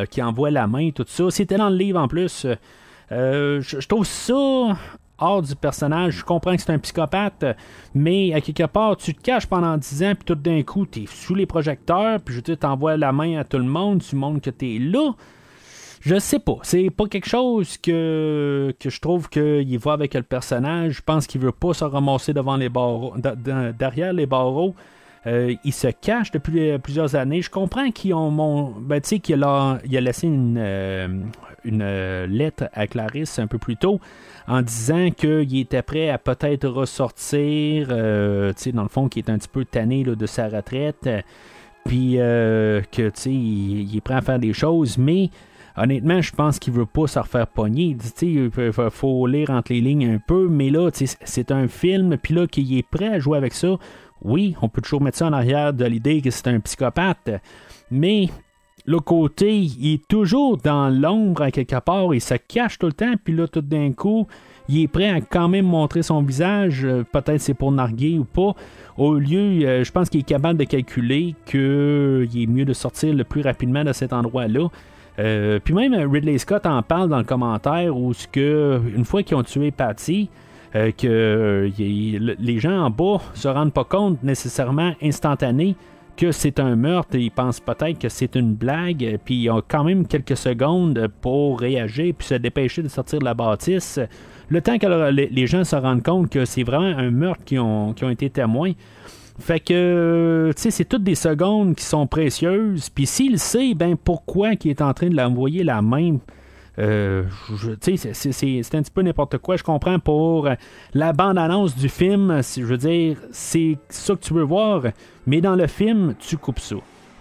qui 0.09 0.21
envoie 0.21 0.49
la 0.49 0.67
main, 0.67 0.91
tout 0.91 1.05
ça. 1.07 1.29
C'était 1.29 1.57
dans 1.57 1.69
le 1.69 1.75
livre 1.75 1.99
en 1.99 2.07
plus. 2.07 2.47
Je 3.09 3.87
trouve 3.87 4.05
ça 4.05 4.77
hors 5.21 5.41
du 5.41 5.55
personnage. 5.55 6.17
Je 6.17 6.23
comprends 6.25 6.55
que 6.55 6.61
c'est 6.61 6.71
un 6.71 6.79
psychopathe, 6.79 7.45
mais 7.95 8.33
à 8.33 8.41
quelque 8.41 8.65
part, 8.65 8.97
tu 8.97 9.13
te 9.13 9.21
caches 9.21 9.45
pendant 9.45 9.77
10 9.77 10.03
ans, 10.03 10.13
puis 10.15 10.25
tout 10.25 10.35
d'un 10.35 10.61
coup, 10.63 10.85
tu 10.85 11.03
es 11.03 11.05
sous 11.07 11.35
les 11.35 11.45
projecteurs, 11.45 12.19
puis 12.19 12.35
je 12.35 12.41
dire, 12.41 12.57
t'envoies 12.57 12.97
la 12.97 13.11
main 13.11 13.37
à 13.37 13.43
tout 13.43 13.57
le 13.57 13.63
monde, 13.63 14.01
tu 14.01 14.15
montres 14.15 14.41
que 14.41 14.49
tu 14.49 14.75
es 14.75 14.79
là. 14.79 15.13
Je 16.01 16.17
sais 16.17 16.39
pas. 16.39 16.57
C'est 16.63 16.89
pas 16.89 17.05
quelque 17.05 17.29
chose 17.29 17.77
que, 17.77 18.73
que 18.79 18.89
je 18.89 18.99
trouve 18.99 19.29
qu'il 19.29 19.77
va 19.77 19.93
avec 19.93 20.15
le 20.15 20.23
personnage. 20.23 20.93
Je 20.93 21.01
pense 21.03 21.27
qu'il 21.27 21.39
veut 21.39 21.51
pas 21.51 21.73
se 21.73 21.83
ramasser 21.83 22.33
devant 22.33 22.57
les 22.57 22.69
barreaux, 22.69 23.13
derrière 23.77 24.11
les 24.11 24.25
barreaux. 24.25 24.73
Euh, 25.27 25.53
il 25.63 25.73
se 25.73 25.87
cache 25.87 26.31
depuis 26.31 26.71
euh, 26.71 26.77
plusieurs 26.79 27.15
années. 27.15 27.43
Je 27.43 27.51
comprends 27.51 27.91
qu'ils 27.91 28.15
ont 28.15 28.31
mon, 28.31 28.71
ben, 28.71 28.99
qu'il 28.99 29.43
a, 29.43 29.77
il 29.85 29.95
a 29.95 30.01
laissé 30.01 30.25
une, 30.25 30.57
euh, 30.57 31.07
une 31.63 31.81
euh, 31.81 32.27
lettre 32.27 32.69
à 32.73 32.87
Clarisse 32.87 33.39
un 33.39 33.47
peu 33.47 33.57
plus 33.57 33.77
tôt 33.77 33.99
en 34.47 34.61
disant 34.61 35.09
qu'il 35.11 35.57
était 35.59 35.81
prêt 35.81 36.09
à 36.09 36.17
peut-être 36.17 36.67
ressortir, 36.67 37.87
euh, 37.91 38.53
dans 38.73 38.83
le 38.83 38.89
fond, 38.89 39.07
qui 39.07 39.19
est 39.19 39.29
un 39.29 39.37
petit 39.37 39.47
peu 39.47 39.65
tanné 39.65 40.03
là, 40.03 40.15
de 40.15 40.25
sa 40.25 40.47
retraite, 40.47 41.07
euh, 41.07 41.21
puis 41.85 42.15
euh, 42.17 42.81
que, 42.91 43.09
tu 43.09 43.29
il, 43.29 43.81
il 43.89 43.97
est 43.97 44.01
prêt 44.01 44.15
à 44.15 44.21
faire 44.21 44.39
des 44.39 44.53
choses, 44.53 44.97
mais 44.97 45.29
honnêtement, 45.77 46.21
je 46.21 46.31
pense 46.31 46.59
qu'il 46.59 46.73
veut 46.73 46.85
pas 46.85 47.07
se 47.07 47.19
refaire 47.19 47.47
pogner. 47.47 47.95
Il 48.21 48.51
faut- 48.91 49.27
lire 49.27 49.49
entre 49.49 49.73
les 49.73 49.81
lignes 49.81 50.05
un 50.15 50.19
peu, 50.19 50.47
mais 50.49 50.69
là, 50.69 50.89
c'est 50.93 51.51
un 51.51 51.67
film, 51.67 52.17
puis 52.17 52.33
là, 52.33 52.47
qu'il 52.47 52.77
est 52.77 52.87
prêt 52.87 53.07
à 53.07 53.19
jouer 53.19 53.37
avec 53.37 53.53
ça, 53.53 53.77
oui, 54.23 54.55
on 54.61 54.69
peut 54.69 54.81
toujours 54.81 55.01
mettre 55.01 55.17
ça 55.17 55.27
en 55.27 55.33
arrière 55.33 55.73
de 55.73 55.85
l'idée 55.85 56.21
que 56.21 56.29
c'est 56.29 56.47
un 56.47 56.59
psychopathe, 56.59 57.31
mais 57.89 58.29
le 58.91 58.99
côté, 58.99 59.57
il 59.57 59.93
est 59.93 60.07
toujours 60.07 60.57
dans 60.57 60.89
l'ombre 60.89 61.43
à 61.43 61.51
quelque 61.51 61.79
part, 61.79 62.13
il 62.13 62.21
se 62.21 62.35
cache 62.35 62.77
tout 62.77 62.87
le 62.87 62.93
temps, 62.93 63.13
puis 63.23 63.33
là, 63.33 63.47
tout 63.47 63.61
d'un 63.61 63.93
coup, 63.93 64.27
il 64.67 64.81
est 64.83 64.87
prêt 64.87 65.09
à 65.09 65.21
quand 65.21 65.47
même 65.47 65.65
montrer 65.65 66.03
son 66.03 66.21
visage. 66.21 66.85
Peut-être 67.11 67.39
c'est 67.39 67.53
pour 67.53 67.71
narguer 67.71 68.19
ou 68.19 68.25
pas. 68.25 68.53
Au 68.97 69.15
lieu, 69.15 69.83
je 69.83 69.91
pense 69.91 70.09
qu'il 70.09 70.19
est 70.19 70.23
capable 70.23 70.59
de 70.59 70.65
calculer 70.65 71.35
qu'il 71.45 72.29
est 72.35 72.47
mieux 72.47 72.65
de 72.65 72.73
sortir 72.73 73.13
le 73.13 73.23
plus 73.23 73.41
rapidement 73.41 73.83
de 73.83 73.93
cet 73.93 74.11
endroit-là. 74.13 74.67
puis 75.63 75.73
même 75.73 75.93
Ridley 75.93 76.37
Scott 76.37 76.65
en 76.65 76.81
parle 76.83 77.09
dans 77.09 77.17
le 77.17 77.23
commentaire 77.23 77.95
où 77.95 78.13
ce 78.13 78.27
que 78.27 78.81
une 78.95 79.05
fois 79.05 79.23
qu'ils 79.23 79.37
ont 79.37 79.43
tué 79.43 79.71
Patty, 79.71 80.29
que 80.73 81.69
les 81.77 82.59
gens 82.59 82.85
en 82.85 82.89
bas 82.89 83.21
se 83.33 83.47
rendent 83.47 83.73
pas 83.73 83.85
compte 83.85 84.21
nécessairement 84.21 84.93
instantané 85.01 85.75
que 86.15 86.31
c'est 86.31 86.59
un 86.59 86.75
meurtre, 86.75 87.15
ils 87.15 87.31
pensent 87.31 87.59
peut-être 87.59 87.99
que 87.99 88.09
c'est 88.09 88.35
une 88.35 88.53
blague, 88.53 89.17
puis 89.25 89.35
ils 89.35 89.49
ont 89.49 89.61
quand 89.67 89.83
même 89.83 90.07
quelques 90.07 90.37
secondes 90.37 91.07
pour 91.21 91.59
réagir 91.59 92.13
puis 92.17 92.27
se 92.27 92.35
dépêcher 92.35 92.83
de 92.83 92.87
sortir 92.87 93.19
de 93.19 93.25
la 93.25 93.33
bâtisse. 93.33 93.99
Le 94.49 94.61
temps 94.61 94.77
que 94.77 95.11
les 95.11 95.47
gens 95.47 95.63
se 95.63 95.75
rendent 95.75 96.03
compte 96.03 96.29
que 96.29 96.45
c'est 96.45 96.63
vraiment 96.63 96.97
un 96.97 97.09
meurtre 97.09 97.43
qui 97.45 97.57
ont, 97.57 97.93
été 97.93 98.29
témoins. 98.29 98.73
Fait 99.39 99.59
que, 99.59 100.51
tu 100.55 100.61
sais, 100.61 100.71
c'est 100.71 100.85
toutes 100.85 101.03
des 101.03 101.15
secondes 101.15 101.75
qui 101.75 101.85
sont 101.85 102.05
précieuses. 102.05 102.89
Puis 102.89 103.05
s'il 103.05 103.39
sait, 103.39 103.73
ben 103.73 103.95
pourquoi 103.95 104.55
qu'il 104.55 104.71
est 104.71 104.81
en 104.81 104.93
train 104.93 105.09
de 105.09 105.15
l'envoyer 105.15 105.63
la 105.63 105.81
main 105.81 106.17
euh, 106.81 107.23
c'est 107.79 108.75
un 108.75 108.81
petit 108.81 108.91
peu 108.91 109.01
n'importe 109.01 109.37
quoi. 109.37 109.55
Je 109.55 109.63
comprends 109.63 109.99
pour 109.99 110.49
la 110.93 111.13
bande-annonce 111.13 111.75
du 111.75 111.89
film. 111.89 112.41
Je 112.41 112.63
veux 112.63 112.77
dire, 112.77 113.17
c'est 113.31 113.77
ça 113.89 114.15
que 114.15 114.21
tu 114.21 114.33
veux 114.33 114.43
voir. 114.43 114.83
Mais 115.25 115.41
dans 115.41 115.55
le 115.55 115.67
film, 115.67 116.15
tu 116.19 116.37
coupes 116.37 116.59
ça. 116.59 116.77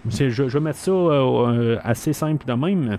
Je, 0.08 0.30
je 0.30 0.42
vais 0.44 0.60
mettre 0.60 0.78
ça 0.78 0.90
euh, 0.90 1.78
assez 1.84 2.12
simple 2.12 2.46
de 2.46 2.54
même. 2.54 2.98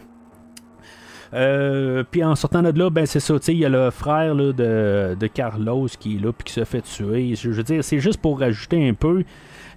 Euh, 1.33 2.03
puis 2.09 2.23
en 2.23 2.35
sortant 2.35 2.61
de 2.61 2.77
là, 2.77 2.89
ben 2.89 3.05
c'est 3.05 3.19
ça, 3.19 3.35
il 3.47 3.57
y 3.57 3.65
a 3.65 3.69
le 3.69 3.89
frère 3.89 4.35
de, 4.35 5.27
Carlos 5.33 5.87
qui 5.99 6.17
est 6.17 6.19
là 6.19 6.33
puis 6.33 6.45
qui 6.45 6.53
se 6.53 6.63
fait 6.63 6.81
tuer. 6.81 7.35
Je 7.35 7.49
veux 7.49 7.63
dire, 7.63 7.83
c'est 7.83 7.99
juste 7.99 8.19
pour 8.19 8.39
rajouter 8.39 8.87
un 8.87 8.93
peu. 8.93 9.23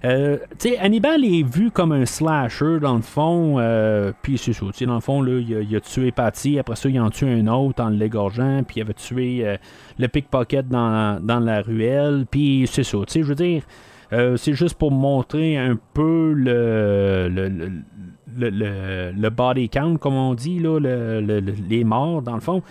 Euh, 0.05 0.37
Hannibal 0.79 1.25
est 1.25 1.41
vu 1.41 1.71
comme 1.71 1.91
un 1.91 2.05
slasher 2.05 2.79
dans 2.79 2.95
le 2.95 3.01
fond, 3.01 3.55
euh, 3.57 4.11
puis 4.21 4.37
c'est 4.37 4.53
ça, 4.53 4.65
dans 4.81 4.93
le 4.93 4.99
fond, 4.99 5.21
là, 5.21 5.39
il, 5.39 5.75
a, 5.75 5.79
tué 5.79 6.11
Patty, 6.11 6.59
après 6.59 6.75
ça, 6.75 6.89
il 6.89 6.99
en 6.99 7.09
tue 7.09 7.25
un 7.25 7.47
autre 7.47 7.81
en 7.81 7.89
l'égorgeant, 7.89 8.61
puis 8.63 8.77
il 8.77 8.81
avait 8.81 8.93
tué 8.93 9.39
euh, 9.43 9.57
le 9.97 10.07
pickpocket 10.07 10.67
dans, 10.67 11.19
la 11.25 11.61
ruelle, 11.61 12.25
puis 12.29 12.69
c'est 12.71 12.83
ça, 12.83 12.99
je 13.07 13.21
veux 13.21 13.35
dire, 13.35 13.63
c'est 14.37 14.53
juste 14.53 14.75
pour 14.75 14.91
montrer 14.91 15.57
un 15.57 15.77
peu 15.93 16.33
le, 16.33 17.27
le, 17.27 19.11
le, 19.11 19.29
body 19.29 19.69
count, 19.69 19.97
comme 19.97 20.15
on 20.15 20.35
dit, 20.35 20.61
les 20.61 21.83
morts, 21.83 22.21
dans 22.21 22.35
le 22.35 22.41
fond. 22.41 22.61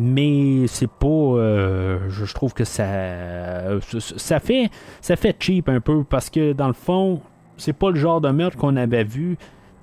Mais 0.00 0.68
c'est 0.68 0.88
pas. 0.88 1.08
Euh, 1.08 2.08
je, 2.08 2.32
trouve 2.32 2.54
que 2.54 2.62
ça. 2.62 3.80
Ça 3.90 4.38
fait, 4.38 4.70
ça 5.00 5.16
fait 5.16 5.34
cheap 5.40 5.68
un 5.68 5.80
peu 5.80 6.04
parce 6.04 6.30
que 6.30 6.52
dans 6.52 6.68
le 6.68 6.72
fond, 6.72 7.20
c'est 7.56 7.72
pas 7.72 7.90
le 7.90 7.96
genre 7.96 8.20
de 8.20 8.30
meurtre 8.30 8.56
qu'on 8.56 8.76
avait 8.76 9.02
vu 9.02 9.36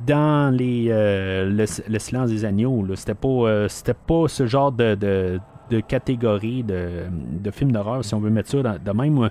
dans 0.08 0.56
les, 0.56 0.88
euh, 0.90 1.50
le, 1.50 2.00
silence 2.00 2.30
des 2.30 2.46
agneaux. 2.46 2.86
C'était 2.96 3.14
pas, 3.14 3.28
euh, 3.28 3.68
c'était 3.68 3.94
pas 3.94 4.30
ce 4.30 4.48
genre 4.48 4.72
de, 4.72 4.96
de, 4.96 5.80
catégorie 5.82 6.64
de, 6.64 7.08
de 7.12 7.52
film 7.52 7.74
d'horreur, 7.74 8.06
si 8.06 8.14
on 8.14 8.22
veut 8.22 8.30
mettre 8.30 8.50
ça 8.50 8.78
de 8.78 8.92
même, 8.92 9.30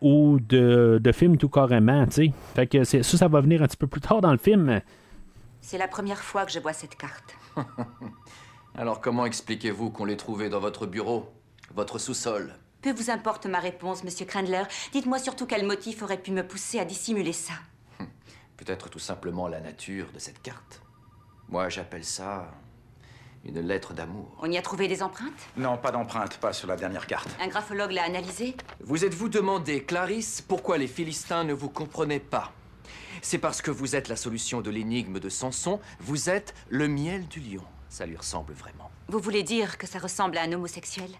ou 0.00 0.38
de, 0.40 0.98
de 0.98 1.12
film 1.12 1.36
tout 1.36 1.50
carrément. 1.50 2.06
sais 2.08 2.32
Fait 2.54 2.66
que 2.66 2.84
ça, 2.84 3.02
ça 3.02 3.28
va 3.28 3.42
venir 3.42 3.60
un 3.60 3.66
petit 3.66 3.76
peu 3.76 3.86
plus 3.86 4.00
tard 4.00 4.22
dans 4.22 4.32
le 4.32 4.38
film. 4.38 4.80
C'est 5.60 5.76
la 5.76 5.88
première 5.88 6.20
fois 6.20 6.46
que 6.46 6.52
je 6.52 6.58
vois 6.58 6.72
cette 6.72 6.96
carte. 6.96 7.36
Alors 8.74 9.00
comment 9.02 9.26
expliquez-vous 9.26 9.90
qu'on 9.90 10.06
l'ait 10.06 10.16
trouvée 10.16 10.48
dans 10.48 10.60
votre 10.60 10.86
bureau, 10.86 11.30
votre 11.74 11.98
sous-sol? 11.98 12.54
Peu 12.80 12.92
vous 12.92 13.10
importe 13.10 13.46
ma 13.46 13.60
réponse, 13.60 14.02
monsieur 14.02 14.24
Krendler. 14.24 14.62
Dites-moi 14.92 15.18
surtout 15.18 15.46
quel 15.46 15.66
motif 15.66 16.02
aurait 16.02 16.20
pu 16.20 16.30
me 16.32 16.46
pousser 16.46 16.78
à 16.78 16.84
dissimuler 16.84 17.34
ça. 17.34 17.52
Peut-être 18.56 18.88
tout 18.88 18.98
simplement 18.98 19.46
la 19.46 19.60
nature 19.60 20.10
de 20.12 20.18
cette 20.18 20.40
carte. 20.40 20.80
Moi, 21.48 21.68
j'appelle 21.68 22.04
ça 22.04 22.50
une 23.44 23.60
lettre 23.60 23.92
d'amour. 23.92 24.38
On 24.40 24.50
y 24.50 24.56
a 24.56 24.62
trouvé 24.62 24.88
des 24.88 25.02
empreintes? 25.02 25.32
Non, 25.56 25.76
pas 25.76 25.90
d'empreintes, 25.90 26.38
pas 26.38 26.52
sur 26.52 26.68
la 26.68 26.76
dernière 26.76 27.06
carte. 27.06 27.28
Un 27.40 27.48
graphologue 27.48 27.90
l'a 27.90 28.04
analysé 28.04 28.56
Vous 28.80 29.04
êtes-vous 29.04 29.28
demandé, 29.28 29.82
Clarisse, 29.82 30.40
pourquoi 30.40 30.78
les 30.78 30.86
Philistins 30.86 31.44
ne 31.44 31.52
vous 31.52 31.68
comprenaient 31.68 32.20
pas? 32.20 32.52
C'est 33.20 33.38
parce 33.38 33.60
que 33.60 33.70
vous 33.70 33.96
êtes 33.96 34.08
la 34.08 34.16
solution 34.16 34.60
de 34.60 34.70
l'énigme 34.70 35.18
de 35.18 35.28
Samson, 35.28 35.80
vous 36.00 36.30
êtes 36.30 36.54
le 36.68 36.88
miel 36.88 37.26
du 37.28 37.40
lion. 37.40 37.64
Ça 37.92 38.06
lui 38.06 38.16
ressemble 38.16 38.54
vraiment. 38.54 38.90
Vous 39.08 39.18
voulez 39.18 39.42
dire 39.42 39.76
que 39.76 39.86
ça 39.86 39.98
ressemble 39.98 40.38
à 40.38 40.42
un 40.44 40.52
homosexuel? 40.54 41.10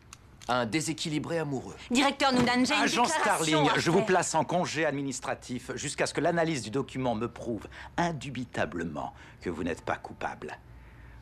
Un 0.48 0.64
déséquilibré 0.64 1.38
amoureux. 1.38 1.76
Directeur 1.90 2.32
Noonan, 2.32 2.64
j'ai 2.64 2.72
Agent 2.72 3.04
Starling, 3.04 3.68
je 3.76 3.90
vous 3.90 4.00
place 4.00 4.34
en 4.34 4.42
congé 4.42 4.86
administratif 4.86 5.70
jusqu'à 5.74 6.06
ce 6.06 6.14
que 6.14 6.22
l'analyse 6.22 6.62
du 6.62 6.70
document 6.70 7.14
me 7.14 7.28
prouve 7.28 7.66
indubitablement 7.98 9.12
que 9.42 9.50
vous 9.50 9.64
n'êtes 9.64 9.82
pas 9.82 9.96
coupable. 9.96 10.56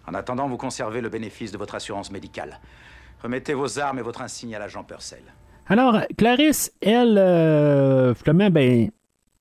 En 0.07 0.15
attendant, 0.15 0.47
vous 0.47 0.57
conservez 0.57 1.01
le 1.01 1.09
bénéfice 1.09 1.51
de 1.51 1.59
votre 1.59 1.75
assurance 1.75 2.13
médicale. 2.13 2.61
Remettez 3.21 3.55
vos 3.55 3.81
armes 3.81 3.99
et 3.99 4.03
votre 4.03 4.23
insigne 4.23 4.55
à 4.55 4.61
l'agent 4.61 4.85
Purcell. 4.85 5.35
Alors, 5.67 5.99
Clarisse, 6.17 6.73
elle, 6.81 7.19
euh, 7.19 8.15
ben, 8.25 8.93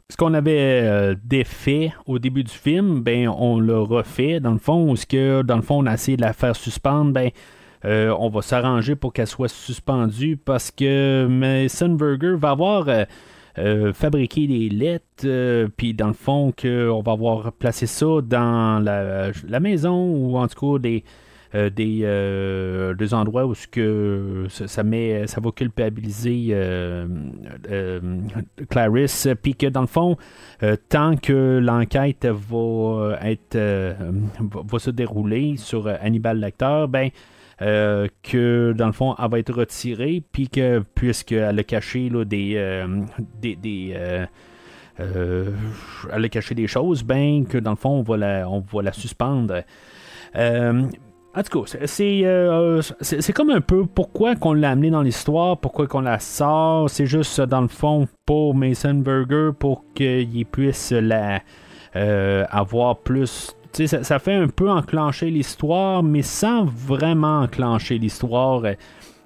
ce 0.09 0.17
qu'on 0.17 0.33
avait 0.33 0.81
euh, 0.83 1.15
défait 1.23 1.93
au 2.07 2.17
début 2.17 2.43
du 2.43 2.51
film, 2.51 3.01
ben 3.01 3.27
on 3.27 3.59
l'a 3.59 3.79
refait. 3.79 4.39
Dans 4.39 4.53
le 4.53 4.57
fond, 4.57 4.95
ce 4.95 5.05
que 5.05 5.43
dans 5.43 5.55
le 5.55 5.61
fond 5.61 5.83
on 5.83 5.85
a 5.85 5.93
essayé 5.93 6.17
de 6.17 6.21
la 6.21 6.33
faire 6.33 6.55
suspendre, 6.55 7.11
ben 7.11 7.29
euh, 7.85 8.13
on 8.19 8.29
va 8.29 8.41
s'arranger 8.41 8.95
pour 8.95 9.13
qu'elle 9.13 9.27
soit 9.27 9.47
suspendue 9.47 10.35
parce 10.35 10.71
que 10.71 11.27
Mason 11.27 11.89
Burger 11.89 12.35
va 12.37 12.49
avoir 12.49 12.87
euh, 13.59 13.93
fabriqué 13.93 14.47
des 14.47 14.69
lettres, 14.69 15.67
puis 15.77 15.93
dans 15.93 16.07
le 16.07 16.13
fond 16.13 16.51
qu'on 16.59 17.01
va 17.01 17.11
avoir 17.11 17.51
placé 17.51 17.85
ça 17.85 18.19
dans 18.23 18.83
la, 18.83 19.59
maison 19.59 20.11
ou 20.11 20.37
en 20.37 20.47
tout 20.47 20.73
cas 20.73 20.79
des 20.79 21.03
euh, 21.55 21.69
euh, 21.79 22.93
des, 22.93 23.13
endroits 23.15 23.45
où 23.47 23.55
ce 23.55 23.67
que 23.67 24.45
ça, 24.49 24.83
met, 24.83 25.25
ça 25.25 25.41
va 25.41 25.51
culpabiliser 25.51 26.49
euh, 26.51 27.07
Clarisse, 28.69 29.27
puis 29.41 29.55
que 29.55 29.65
dans 29.65 29.81
le 29.81 29.87
fond, 29.87 30.15
tant 30.89 31.15
que 31.15 31.57
l'enquête 31.57 32.27
va 32.27 33.17
être 33.23 33.57
va, 33.57 34.79
se 34.79 34.91
dérouler 34.91 35.57
sur 35.57 35.87
Hannibal 35.87 36.39
Lecter, 36.39 36.85
ben 36.87 37.09
que 37.59 38.73
dans 38.73 38.87
le 38.87 38.93
fond, 38.93 39.15
elle 39.17 39.31
va 39.31 39.39
être 39.39 39.53
retirée, 39.53 40.21
puis 40.31 40.49
que 40.49 40.83
puisqu'elle 40.93 41.57
a 41.57 41.63
caché 41.63 42.09
là, 42.09 42.25
des, 42.25 42.85
des, 43.41 43.95
elle 44.99 46.25
a 46.25 46.29
caché 46.29 46.53
des 46.53 46.67
choses, 46.67 47.01
ben 47.03 47.47
que 47.47 47.57
dans 47.57 47.71
le 47.71 47.77
fond, 47.77 47.89
on 47.89 48.03
va 48.03 48.17
la, 48.17 48.47
on 48.47 48.59
va 48.59 48.83
la 48.83 48.93
suspendre. 48.93 49.63
En 51.39 51.43
tout 51.43 51.63
cas, 51.63 51.77
euh, 52.01 52.81
c'est, 52.99 53.31
comme 53.31 53.49
un 53.49 53.61
peu 53.61 53.85
pourquoi 53.85 54.35
qu'on 54.35 54.51
l'a 54.51 54.71
amené 54.71 54.89
dans 54.89 55.01
l'histoire, 55.01 55.57
pourquoi 55.57 55.87
qu'on 55.87 56.01
la 56.01 56.19
sort. 56.19 56.89
C'est 56.89 57.05
juste 57.05 57.39
dans 57.39 57.61
le 57.61 57.69
fond 57.69 58.09
pour 58.25 58.53
Mason 58.53 58.95
Burger 58.95 59.51
pour 59.57 59.85
qu'il 59.95 60.45
puisse 60.45 60.91
la, 60.91 61.39
euh, 61.95 62.45
avoir 62.49 62.97
plus. 62.97 63.55
Ça, 63.71 64.03
ça 64.03 64.19
fait 64.19 64.33
un 64.33 64.49
peu 64.49 64.69
enclencher 64.69 65.29
l'histoire, 65.29 66.03
mais 66.03 66.23
sans 66.23 66.65
vraiment 66.65 67.39
enclencher 67.43 67.99
l'histoire. 67.99 68.63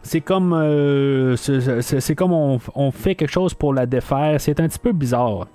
C'est 0.04 0.22
comme, 0.22 0.54
euh, 0.54 1.36
c'est, 1.36 2.14
comme 2.14 2.34
on, 2.34 2.60
on 2.76 2.92
fait 2.92 3.16
quelque 3.16 3.32
chose 3.32 3.56
pour 3.56 3.74
la 3.74 3.88
défaire. 3.88 4.40
C'est 4.40 4.60
un 4.60 4.68
petit 4.68 4.78
peu 4.78 4.92
bizarre. 4.92 5.48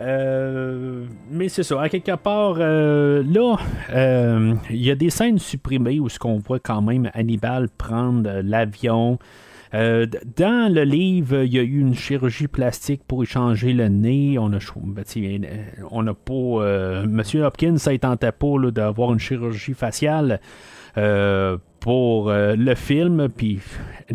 Euh, 0.00 1.04
mais 1.30 1.48
c'est 1.48 1.62
ça, 1.62 1.80
à 1.80 1.88
quelque 1.88 2.16
part, 2.16 2.56
euh, 2.58 3.22
là, 3.22 3.56
euh, 3.92 4.54
il 4.70 4.82
y 4.82 4.90
a 4.90 4.94
des 4.94 5.10
scènes 5.10 5.38
supprimées 5.38 6.00
où 6.00 6.08
ce 6.08 6.18
qu'on 6.18 6.38
voit 6.38 6.58
quand 6.58 6.80
même 6.80 7.10
Hannibal 7.12 7.68
prendre 7.68 8.40
l'avion. 8.42 9.18
dans 9.72 10.72
le 10.72 10.82
livre, 10.82 11.42
il 11.44 11.54
y 11.54 11.58
a 11.58 11.62
eu 11.62 11.80
une 11.80 11.94
chirurgie 11.94 12.48
plastique 12.48 13.02
pour 13.06 13.22
échanger 13.22 13.72
le 13.72 13.88
nez. 13.88 14.38
On 14.38 14.52
a, 14.52 14.58
ben, 14.76 15.46
on 15.90 16.06
a 16.06 16.14
pas. 16.14 17.06
Monsieur 17.06 17.44
Hopkins, 17.44 17.76
ça 17.76 17.96
tentait 17.98 18.32
pas 18.32 18.70
d'avoir 18.70 19.12
une 19.12 19.20
chirurgie 19.20 19.74
faciale 19.74 20.40
pour 20.94 22.32
le 22.32 22.74
film. 22.74 23.28
Puis, 23.28 23.60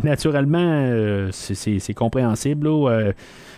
naturellement, 0.02 1.28
c'est 1.30 1.94
compréhensible. 1.94 2.66
Là, 2.66 3.12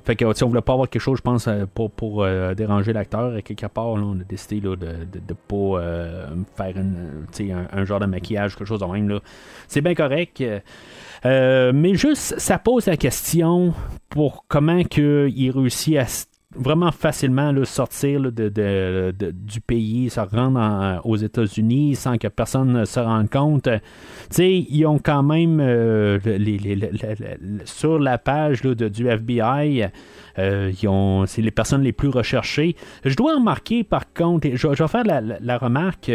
fait 0.09 0.17
que, 0.17 0.25
on 0.25 0.49
voulait 0.49 0.63
pas 0.63 0.73
avoir 0.73 0.89
quelque 0.89 1.03
chose, 1.03 1.19
je 1.19 1.23
pense, 1.23 1.49
euh, 1.49 1.67
pour, 1.73 1.91
pour 1.91 2.25
euh, 2.25 2.55
déranger 2.55 2.95
l'acteur. 2.95 3.37
Et 3.37 3.43
quelque 3.43 3.67
part, 3.67 3.89
on 3.89 4.19
a 4.19 4.25
décidé 4.27 4.61
de 4.61 4.75
ne 4.75 5.35
pas 5.35 5.81
euh, 5.81 6.27
faire 6.57 6.75
un, 7.73 7.85
genre 7.85 8.01
de 8.01 8.07
maquillage, 8.07 8.57
quelque 8.57 8.67
chose 8.67 8.81
de 8.81 8.87
même. 8.87 9.21
C'est 9.67 9.83
bien 9.83 9.95
correct. 9.95 10.43
mais 11.25 11.95
juste, 11.95 12.39
ça 12.39 12.59
pose 12.59 12.87
la 12.87 12.97
question 12.97 13.75
pour 14.09 14.47
comment 14.49 14.83
que 14.83 15.29
il 15.35 15.51
réussit 15.51 15.99
à 15.99 16.07
vraiment 16.57 16.91
facilement 16.93 17.53
sortir 17.65 18.33
de, 18.33 19.13
du 19.33 19.61
pays, 19.61 20.09
se 20.09 20.21
rendre 20.21 21.01
aux 21.05 21.17
États-Unis 21.17 21.95
sans 21.95 22.17
que 22.17 22.29
personne 22.29 22.73
ne 22.73 22.85
se 22.87 23.01
rende 23.01 23.29
compte. 23.29 23.69
ils 24.39 24.87
ont 24.87 24.99
quand 24.99 25.23
même 25.23 25.59
sur 27.65 27.99
la 27.99 28.19
page 28.19 28.63
de, 28.63 28.89
du 28.89 29.09
FBI, 29.09 29.89
c'est 30.37 31.43
les 31.43 31.51
personnes 31.51 31.83
les 31.83 31.93
plus 31.93 32.09
recherchées. 32.09 32.77
Je 33.05 33.15
dois 33.15 33.35
remarquer 33.35 33.85
par 33.85 34.13
contre, 34.15 34.49
je, 34.55 34.69
vais 34.69 34.89
faire 34.89 35.05
la, 35.05 35.59
remarque, 35.59 36.11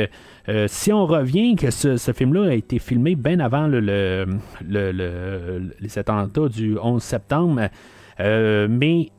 si 0.65 0.91
on 0.91 1.05
revient 1.05 1.55
que 1.55 1.69
ce, 1.69 2.11
film-là 2.11 2.49
a 2.49 2.53
été 2.53 2.79
filmé 2.79 3.15
bien 3.15 3.39
avant 3.39 3.67
le, 3.67 4.25
les 4.67 5.99
attentats 5.99 6.49
du 6.49 6.75
11 6.79 7.03
septembre, 7.03 7.69
mais 8.19 9.11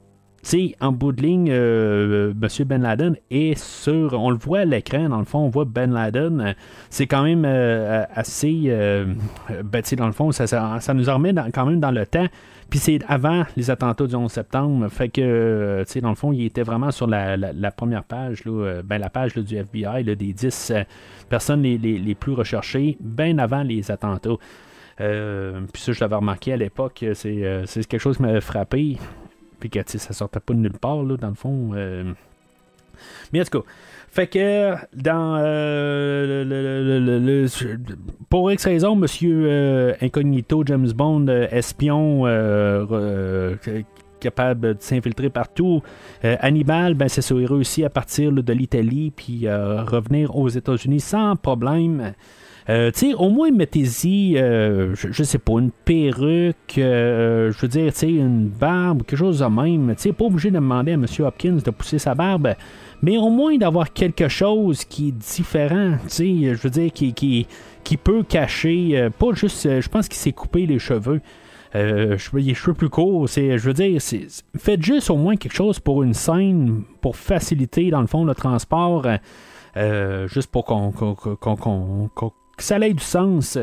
sais, 0.49 0.77
en 0.81 0.93
bout 0.93 1.12
de 1.12 1.23
ligne, 1.23 1.51
euh, 1.51 2.33
euh, 2.33 2.35
M. 2.43 2.65
Ben 2.66 2.83
Laden 2.83 3.16
est 3.31 3.59
sur. 3.59 4.12
On 4.15 4.31
le 4.31 4.37
voit 4.37 4.61
à 4.61 4.65
l'écran, 4.65 5.09
dans 5.09 5.19
le 5.19 5.25
fond, 5.25 5.41
on 5.41 5.49
voit 5.49 5.65
Ben 5.65 5.93
Laden. 5.93 6.55
C'est 6.91 7.07
quand 7.07 7.23
même 7.23 7.45
euh, 7.47 8.05
assez. 8.15 8.73
ben, 9.65 9.83
dans 9.97 10.07
le 10.07 10.12
fond, 10.12 10.33
ça, 10.33 10.47
ça, 10.47 10.95
nous 10.95 11.05
remet 11.05 11.35
quand 11.53 11.66
même 11.66 11.81
dans 11.81 11.91
le 11.91 12.07
temps. 12.07 12.27
Puis 12.71 12.79
c'est 12.79 13.01
avant 13.09 13.45
les 13.57 13.71
attentats 13.71 14.07
du 14.07 14.15
11 14.15 14.31
septembre. 14.31 14.89
Fait 14.89 15.09
que, 15.09 15.83
tu 15.87 15.93
sais, 15.93 16.01
dans 16.01 16.09
le 16.09 16.15
fond, 16.15 16.33
il 16.33 16.45
était 16.45 16.62
vraiment 16.62 16.91
sur 16.91 17.07
la, 17.07 17.37
première 17.71 18.05
page, 18.05 18.43
ben, 18.45 18.99
la 18.99 19.11
page 19.11 19.35
du 19.35 19.57
FBI, 19.57 20.05
des 20.05 20.16
10 20.16 20.73
personnes 21.29 21.62
les, 21.62 22.15
plus 22.15 22.33
recherchées, 22.33 22.97
bien 23.01 23.39
avant 23.39 23.62
les 23.62 23.91
attentats. 23.91 24.37
puis 24.97 25.83
ça, 25.83 25.93
je 25.93 26.01
l'avais 26.01 26.16
remarqué 26.16 26.53
à 26.53 26.57
l'époque, 26.57 27.05
c'est 27.15 27.87
quelque 27.89 27.99
chose 27.99 28.16
qui 28.16 28.23
m'avait 28.23 28.41
frappé 28.41 28.99
que 29.69 29.81
ça 29.86 30.12
sortait 30.12 30.41
pas 30.41 30.55
de 30.55 30.59
nulle 30.59 30.78
part, 30.78 31.03
là, 31.03 31.16
dans 31.16 31.28
le 31.28 31.35
fond. 31.35 31.70
Euh. 31.74 32.12
Mais 33.32 33.41
en 33.41 33.45
tout 33.45 33.61
cas, 33.61 33.66
fait 34.11 34.27
que 34.28 34.74
dans 34.95 35.36
euh, 35.39 36.45
le, 36.45 37.47
pour 38.28 38.53
X 38.53 38.65
raison, 38.65 38.95
Monsieur 38.95 39.47
euh, 39.47 39.95
Incognito, 40.01 40.62
James 40.66 40.93
Bond, 40.93 41.27
espion 41.51 42.24
capable 44.20 44.74
de 44.74 44.77
s'infiltrer 44.81 45.28
partout. 45.28 45.82
Hannibal, 46.23 46.95
ben 46.95 47.09
c'est 47.09 47.20
ça, 47.20 47.35
il 47.35 47.45
réussit 47.47 47.85
à 47.85 47.91
partir 47.91 48.32
de 48.32 48.53
l'Italie 48.53 49.12
puis 49.15 49.49
revenir 49.49 50.35
aux 50.36 50.49
États-Unis 50.49 51.01
sans 51.01 51.36
problème. 51.36 52.15
Euh, 52.70 52.91
tu 52.91 53.11
sais, 53.11 53.15
au 53.15 53.28
moins 53.28 53.51
mettez-y, 53.51 54.39
euh, 54.39 54.95
je, 54.95 55.23
sais 55.23 55.39
pas, 55.39 55.53
une 55.59 55.70
perruque, 55.70 56.78
euh, 56.78 57.53
je 57.53 57.59
veux 57.61 57.69
dire, 57.69 57.93
tu 57.93 57.99
sais, 57.99 58.11
une 58.11 58.49
barbe, 58.49 59.03
quelque 59.03 59.19
chose 59.19 59.41
de 59.41 59.47
même. 59.47 59.95
Tu 59.97 60.12
pas 60.15 60.24
obligé 60.24 60.51
de 60.51 60.55
demander 60.55 60.93
à 60.93 60.95
M. 60.95 61.05
Hopkins 61.20 61.59
de 61.62 61.70
pousser 61.70 61.99
sa 61.99 62.15
barbe, 62.15 62.55
mais 63.03 63.19
au 63.19 63.28
moins 63.28 63.57
d'avoir 63.59 63.93
quelque 63.93 64.28
chose 64.28 64.85
qui 64.86 65.09
est 65.09 65.12
différent, 65.12 65.97
tu 66.05 66.09
sais, 66.09 66.55
je 66.55 66.62
veux 66.62 66.70
dire, 66.70 66.91
qui, 66.91 67.12
qui, 67.12 67.47
qui 67.85 67.97
peut 67.99 68.23
cacher, 68.23 69.11
pas 69.19 69.35
juste, 69.35 69.81
je 69.81 69.89
pense 69.89 70.09
qu'il 70.09 70.19
s'est 70.19 70.32
coupé 70.32 70.66
les 70.66 70.78
cheveux. 70.78 71.20
Euh, 71.74 72.16
les 72.32 72.55
cheveux 72.55 72.74
plus 72.74 72.89
courts, 72.89 73.28
c'est, 73.28 73.59
je 73.59 73.66
veux 73.66 73.74
dire, 73.74 74.01
faites 74.57 74.82
juste 74.82 75.11
au 75.11 75.16
moins 75.16 75.36
quelque 75.36 75.57
chose 75.57 75.81
pour 75.81 76.05
une 76.05 76.15
scène, 76.15 76.85
pour 77.01 77.16
faciliter, 77.16 77.91
dans 77.91 78.01
le 78.01 78.07
fond, 78.07 78.24
le 78.24 78.35
transport, 78.35 79.05
juste 80.28 80.51
pour 80.51 80.65
qu'on, 80.65 80.93
que 82.57 82.63
ça 82.63 82.79
ait 82.79 82.95
du 82.95 83.03
sens. 83.03 83.59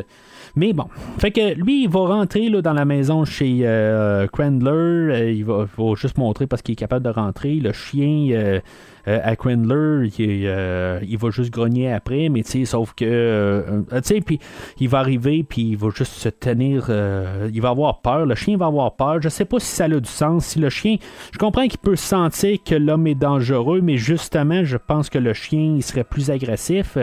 Mais 0.55 0.73
bon, 0.73 0.85
fait 1.17 1.31
que 1.31 1.53
lui, 1.53 1.83
il 1.83 1.89
va 1.89 2.01
rentrer 2.01 2.49
dans 2.49 2.73
la 2.73 2.83
maison 2.83 3.23
chez 3.23 3.59
euh, 3.63 4.27
Crandler. 4.27 4.71
Euh, 4.71 5.31
il, 5.31 5.45
va, 5.45 5.65
juste 5.95 6.17
montrer 6.17 6.45
parce 6.45 6.61
qu'il 6.61 6.73
est 6.73 6.75
capable 6.77 7.05
de 7.05 7.09
rentrer. 7.09 7.55
Le 7.55 7.71
chien 7.71 8.27
euh, 8.31 8.59
à 9.05 9.35
Crandler, 9.37 10.09
il, 10.19 11.17
va 11.17 11.29
juste 11.29 11.51
grogner 11.51 11.93
après, 11.93 12.27
mais 12.27 12.43
tu 12.43 12.51
sais, 12.51 12.65
sauf 12.65 12.93
que, 12.93 13.83
tu 13.89 13.99
sais, 14.03 14.21
puis 14.21 14.39
il 14.79 14.89
va 14.89 14.99
arriver, 14.99 15.43
puis 15.43 15.69
il 15.69 15.77
va 15.77 15.89
juste 15.95 16.13
se 16.13 16.29
tenir, 16.29 16.91
il 17.51 17.61
va 17.61 17.69
avoir 17.69 18.01
peur. 18.01 18.25
Le 18.25 18.35
chien 18.35 18.57
va 18.57 18.65
avoir 18.65 18.95
peur. 18.95 19.21
Je 19.21 19.29
sais 19.29 19.45
pas 19.45 19.59
si 19.59 19.67
ça 19.67 19.85
a 19.85 19.87
du 19.87 20.09
sens. 20.09 20.47
Si 20.47 20.59
le 20.59 20.69
chien, 20.69 20.97
je 21.31 21.37
comprends 21.37 21.67
qu'il 21.67 21.79
peut 21.79 21.95
sentir 21.95 22.57
que 22.63 22.75
l'homme 22.75 23.07
est 23.07 23.15
dangereux, 23.15 23.79
mais 23.81 23.95
justement, 23.95 24.65
je 24.65 24.77
pense 24.77 25.09
que 25.09 25.17
le 25.17 25.33
chien, 25.33 25.75
il 25.77 25.83
serait 25.83 26.03
plus 26.03 26.29
agressif. 26.29 26.97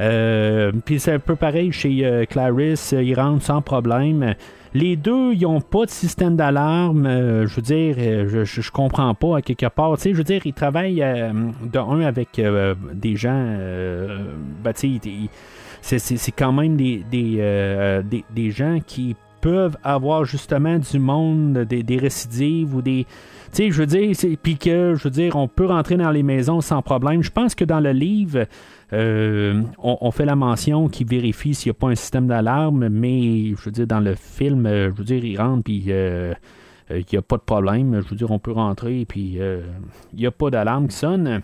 Euh, 0.00 0.72
puis 0.84 0.98
c'est 1.00 1.12
un 1.12 1.18
peu 1.18 1.36
pareil 1.36 1.72
chez 1.72 2.04
euh, 2.04 2.24
Clarisse, 2.24 2.92
euh, 2.92 3.02
ils 3.02 3.14
rentrent 3.14 3.44
sans 3.44 3.62
problème. 3.62 4.34
Les 4.74 4.96
deux, 4.96 5.34
ils 5.34 5.42
n'ont 5.42 5.60
pas 5.60 5.84
de 5.84 5.90
système 5.90 6.34
d'alarme. 6.34 7.06
je 7.06 7.54
veux 7.54 7.62
dire, 7.62 7.94
je, 8.26 8.44
je, 8.44 8.70
comprends 8.70 9.12
pas 9.12 9.36
à 9.36 9.42
quelque 9.42 9.66
part. 9.66 9.96
Tu 9.96 10.02
sais, 10.02 10.10
je 10.12 10.16
veux 10.16 10.24
dire, 10.24 10.40
ils 10.46 10.54
travaillent 10.54 11.04
de 11.04 11.78
un 11.78 12.00
avec 12.00 12.40
des 12.94 13.16
gens. 13.16 13.54
Ben, 14.64 14.72
c'est 15.82 16.32
quand 16.32 16.52
même 16.54 16.78
des, 16.78 17.04
des, 17.10 18.22
des, 18.34 18.50
gens 18.50 18.78
qui 18.86 19.14
peuvent 19.42 19.76
avoir 19.84 20.24
justement 20.24 20.78
du 20.78 20.98
monde, 20.98 21.58
des, 21.58 21.82
des 21.82 21.98
récidives 21.98 22.74
ou 22.74 22.80
des. 22.80 23.04
Tu 23.52 23.64
sais, 23.64 23.70
je 23.70 23.78
veux 23.78 23.86
dire, 23.86 24.16
puis 24.42 24.56
que, 24.56 24.94
je 24.94 25.04
veux 25.04 25.10
dire, 25.10 25.36
on 25.36 25.48
peut 25.48 25.66
rentrer 25.66 25.98
dans 25.98 26.10
les 26.10 26.22
maisons 26.22 26.62
sans 26.62 26.80
problème. 26.80 27.22
Je 27.22 27.30
pense 27.30 27.54
que 27.54 27.66
dans 27.66 27.80
le 27.80 27.92
livre, 27.92 28.46
euh, 28.92 29.62
on, 29.78 30.10
fait 30.10 30.26
la 30.26 30.36
mention 30.36 30.88
qui 30.88 31.04
vérifie 31.04 31.54
s'il 31.54 31.70
n'y 31.70 31.76
a 31.76 31.78
pas 31.80 31.88
un 31.88 31.94
système 31.94 32.26
d'alarme, 32.26 32.88
mais 32.88 33.54
je 33.56 33.64
veux 33.64 33.70
dire, 33.70 33.86
dans 33.86 34.00
le 34.00 34.14
film, 34.14 34.66
euh, 34.66 34.90
je 34.90 34.96
veux 34.96 35.04
dire, 35.04 35.24
il 35.24 35.40
rentre 35.40 35.64
puis 35.64 35.84
euh, 35.88 36.34
il 36.90 37.04
n'y 37.10 37.18
a 37.18 37.22
pas 37.22 37.38
de 37.38 37.42
problème. 37.42 38.02
Je 38.04 38.08
veux 38.10 38.16
dire, 38.16 38.30
on 38.30 38.38
peut 38.38 38.52
rentrer 38.52 39.06
puis 39.06 39.38
il 39.38 40.18
n'y 40.18 40.26
a 40.26 40.30
pas 40.30 40.50
d'alarme 40.50 40.88
qui 40.88 40.96
sonne. 40.96 41.40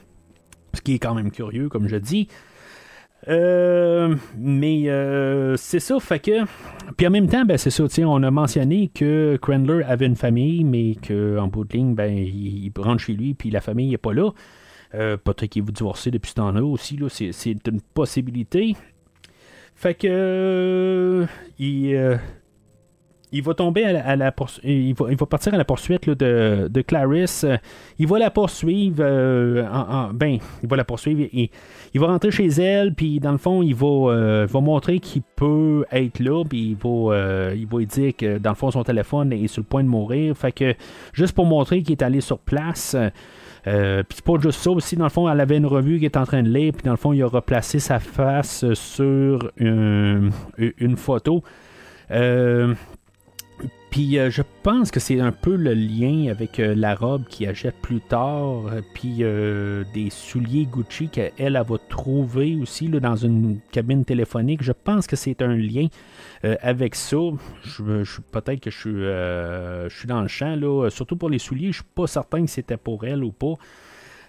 Ce 0.74 0.82
qui 0.82 0.94
est 0.94 0.98
quand 0.98 1.14
même 1.14 1.30
curieux, 1.30 1.70
comme 1.70 1.88
je 1.88 1.96
dis. 1.96 2.28
mais 3.26 4.84
c'est 5.56 5.80
ça, 5.80 5.98
fait 6.00 6.18
que. 6.18 6.44
Puis 6.98 7.06
en 7.06 7.10
même 7.10 7.28
temps, 7.28 7.46
ben, 7.46 7.56
c'est 7.56 7.70
ça, 7.70 7.84
on 8.06 8.22
a 8.22 8.30
mentionné 8.30 8.90
que 8.94 9.38
Crandler 9.40 9.84
avait 9.84 10.06
une 10.06 10.16
famille, 10.16 10.64
mais 10.64 10.96
qu'en 10.96 11.48
bout 11.48 11.64
de 11.64 11.72
ligne, 11.78 11.94
ben, 11.94 12.14
il, 12.14 12.70
rentre 12.76 13.02
chez 13.02 13.14
lui, 13.14 13.32
puis 13.32 13.50
la 13.50 13.62
famille 13.62 13.88
n'est 13.88 13.96
pas 13.96 14.12
là. 14.12 14.32
Euh, 14.94 15.16
peut-être 15.16 15.50
qu'il 15.50 15.62
vous 15.62 15.72
divorcer 15.72 16.10
depuis 16.10 16.30
ce 16.30 16.36
temps-là 16.36 16.64
aussi. 16.64 16.96
Là, 16.96 17.08
c'est, 17.08 17.52
une 17.66 17.80
possibilité. 17.94 18.76
Fait 19.74 19.94
que. 19.94 20.08
Euh, 20.10 21.26
il, 21.58 21.94
euh, 21.94 22.16
il 23.30 23.42
va 23.42 23.52
tomber 23.52 23.84
à 23.84 24.16
la, 24.16 24.34
il, 24.64 24.94
va, 24.94 25.10
il, 25.10 25.16
va, 25.18 25.26
partir 25.26 25.52
à 25.52 25.58
la 25.58 25.64
poursuite 25.66 26.08
de, 26.08 26.68
de, 26.70 26.80
Clarisse. 26.80 27.44
Il 27.98 28.06
va 28.06 28.18
la 28.18 28.30
poursuivre. 28.30 29.04
En, 29.70 30.14
ben, 30.14 30.38
il 30.62 30.68
va 30.68 30.76
la 30.76 30.84
poursuivre. 30.84 31.28
Et, 31.34 31.50
il 31.92 32.00
va 32.00 32.06
rentrer 32.06 32.30
chez 32.30 32.46
elle. 32.46 32.94
Puis 32.94 33.20
dans 33.20 33.32
le 33.32 33.38
fond, 33.38 33.62
il 33.62 33.74
va, 33.74 34.46
va 34.46 34.60
montrer 34.62 34.98
qu'il 34.98 35.20
peut 35.36 35.84
être 35.92 36.20
là. 36.20 36.42
Puis 36.48 36.70
il 36.70 36.76
va, 36.76 37.52
il 37.54 37.66
va 37.66 37.84
dire 37.84 38.16
que 38.16 38.38
dans 38.38 38.50
le 38.50 38.56
fond, 38.56 38.70
son 38.70 38.82
téléphone 38.82 39.30
est 39.34 39.46
sur 39.48 39.60
le 39.60 39.66
point 39.66 39.84
de 39.84 39.90
mourir. 39.90 40.34
Fait 40.34 40.52
que 40.52 40.74
juste 41.12 41.34
pour 41.34 41.44
montrer 41.44 41.82
qu'il 41.82 41.92
est 41.92 42.02
allé 42.02 42.22
sur 42.22 42.38
place. 42.38 42.96
Euh, 43.68 44.02
puis 44.02 44.18
pas 44.22 44.34
juste 44.40 44.60
ça 44.60 44.70
aussi, 44.70 44.96
dans 44.96 45.04
le 45.04 45.10
fond, 45.10 45.28
elle 45.28 45.40
avait 45.40 45.58
une 45.58 45.66
revue 45.66 45.98
qui 45.98 46.06
est 46.06 46.16
en 46.16 46.24
train 46.24 46.42
de 46.42 46.48
lire, 46.48 46.72
puis 46.72 46.84
dans 46.84 46.92
le 46.92 46.96
fond, 46.96 47.12
il 47.12 47.22
a 47.22 47.26
replacé 47.26 47.78
sa 47.78 47.98
face 48.00 48.72
sur 48.72 49.50
une, 49.58 50.32
photo. 50.96 51.42
Euh, 52.10 52.74
puis 53.90 54.18
euh, 54.18 54.30
je 54.30 54.42
pense 54.62 54.90
que 54.90 55.00
c'est 55.00 55.20
un 55.20 55.32
peu 55.32 55.54
le 55.54 55.74
lien 55.74 56.30
avec 56.30 56.58
la 56.58 56.94
robe 56.94 57.26
qu'il 57.28 57.46
achète 57.46 57.74
plus 57.82 58.00
tard, 58.00 58.64
puis 58.94 59.22
des 59.92 60.10
souliers 60.10 60.66
Gucci 60.66 61.08
qu'elle 61.08 61.32
elle, 61.36 61.54
va 61.54 61.76
trouver 61.88 62.56
aussi 62.56 62.88
là, 62.88 63.00
dans 63.00 63.16
une 63.16 63.58
cabine 63.70 64.04
téléphonique. 64.04 64.62
Je 64.62 64.72
pense 64.72 65.06
que 65.06 65.16
c'est 65.16 65.42
un 65.42 65.54
lien. 65.54 65.88
Avec 66.42 66.94
ça, 66.94 67.16
je, 67.64 68.20
peut-être 68.30 68.60
que 68.60 68.70
je 68.70 68.78
suis, 68.78 68.90
je 68.90 69.96
suis 69.96 70.08
dans 70.08 70.22
le 70.22 70.28
champ, 70.28 70.56
là, 70.56 70.88
surtout 70.90 71.16
pour 71.16 71.30
les 71.30 71.38
souliers, 71.38 71.68
je 71.68 71.78
suis 71.78 71.90
pas 71.94 72.06
certain 72.06 72.44
que 72.44 72.50
c'était 72.50 72.76
pour 72.76 73.04
elle 73.04 73.24
ou 73.24 73.32
pas. 73.32 73.54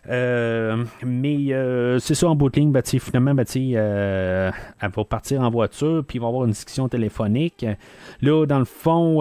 Euh, 0.08 0.86
mais 1.06 1.54
euh, 1.54 2.00
c'est 2.00 2.16
ça 2.16 2.30
en 2.30 2.36
bout 2.36 2.50
de 2.50 2.60
ligne, 2.60 2.74
finalement, 3.00 3.34
ben, 3.34 3.46
euh, 3.56 4.52
elle 4.82 4.90
va 4.90 5.04
partir 5.04 5.42
en 5.42 5.50
voiture, 5.50 6.04
puis 6.08 6.18
il 6.18 6.22
va 6.22 6.28
avoir 6.28 6.46
une 6.46 6.52
discussion 6.52 6.88
téléphonique. 6.88 7.66
Là, 8.22 8.46
dans 8.46 8.60
le 8.60 8.66
fond, 8.66 9.20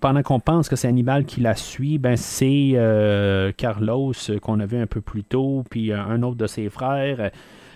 pendant 0.00 0.22
qu'on 0.22 0.40
pense 0.40 0.68
que 0.68 0.76
c'est 0.76 0.88
Hannibal 0.88 1.24
qui 1.24 1.40
la 1.40 1.54
suit, 1.54 1.98
ben, 1.98 2.16
c'est 2.16 3.52
Carlos 3.56 4.12
qu'on 4.42 4.60
a 4.60 4.66
vu 4.66 4.78
un 4.78 4.86
peu 4.86 5.00
plus 5.00 5.24
tôt, 5.24 5.64
puis 5.70 5.92
un 5.92 6.22
autre 6.22 6.36
de 6.36 6.46
ses 6.46 6.68
frères. 6.68 7.30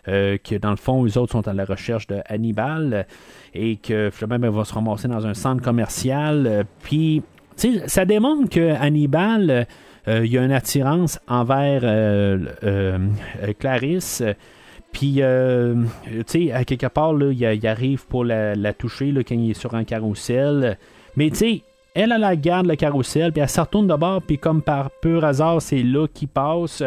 Que 0.06 0.58
dans 0.58 0.70
le 0.70 0.76
fond, 0.76 1.04
les 1.04 1.16
autres 1.16 1.32
sont 1.32 1.48
à 1.48 1.52
la 1.52 1.64
recherche 1.64 2.06
de 2.06 2.20
Hannibal 2.26 3.06
et 3.54 3.76
que 3.76 4.10
finalement, 4.12 4.38
ben, 4.38 4.50
va 4.50 4.64
se 4.64 4.74
ramasser 4.74 5.08
dans 5.08 5.26
un 5.26 5.34
centre 5.34 5.62
commercial. 5.62 6.66
puis, 6.82 7.22
ça 7.86 8.04
démontre 8.04 8.50
que 8.50 8.74
Hannibal 8.74 9.66
euh, 10.06 10.24
il 10.24 10.32
y 10.32 10.38
a 10.38 10.44
une 10.44 10.52
attirance 10.52 11.18
envers 11.28 11.80
euh, 11.84 12.38
euh, 12.62 12.98
Clarisse. 13.58 14.22
Puis, 14.92 15.14
tu 15.14 16.22
sais, 16.26 16.52
à 16.52 16.64
quelque 16.64 16.86
part, 16.86 17.14
là, 17.14 17.32
il, 17.32 17.66
arrive 17.66 18.06
pour 18.06 18.24
la, 18.24 18.72
toucher 18.74 19.12
quand 19.26 19.34
il 19.34 19.50
est 19.50 19.54
sur 19.54 19.74
un 19.74 19.82
carrousel. 19.82 20.78
Mais, 21.16 21.30
tu 21.30 21.36
sais, 21.36 21.62
elle, 21.94 22.12
elle 22.12 22.20
la 22.20 22.36
garde 22.36 22.66
le 22.66 22.76
carrousel, 22.76 23.32
puis 23.32 23.40
elle 23.40 23.48
se 23.48 23.60
retourne 23.60 23.86
de 23.86 23.94
bord, 23.94 24.20
puis 24.22 24.38
comme 24.38 24.62
par 24.62 24.90
pur 24.90 25.24
hasard, 25.24 25.62
c'est 25.62 25.82
là 25.82 26.06
qui 26.12 26.26
passe. 26.26 26.82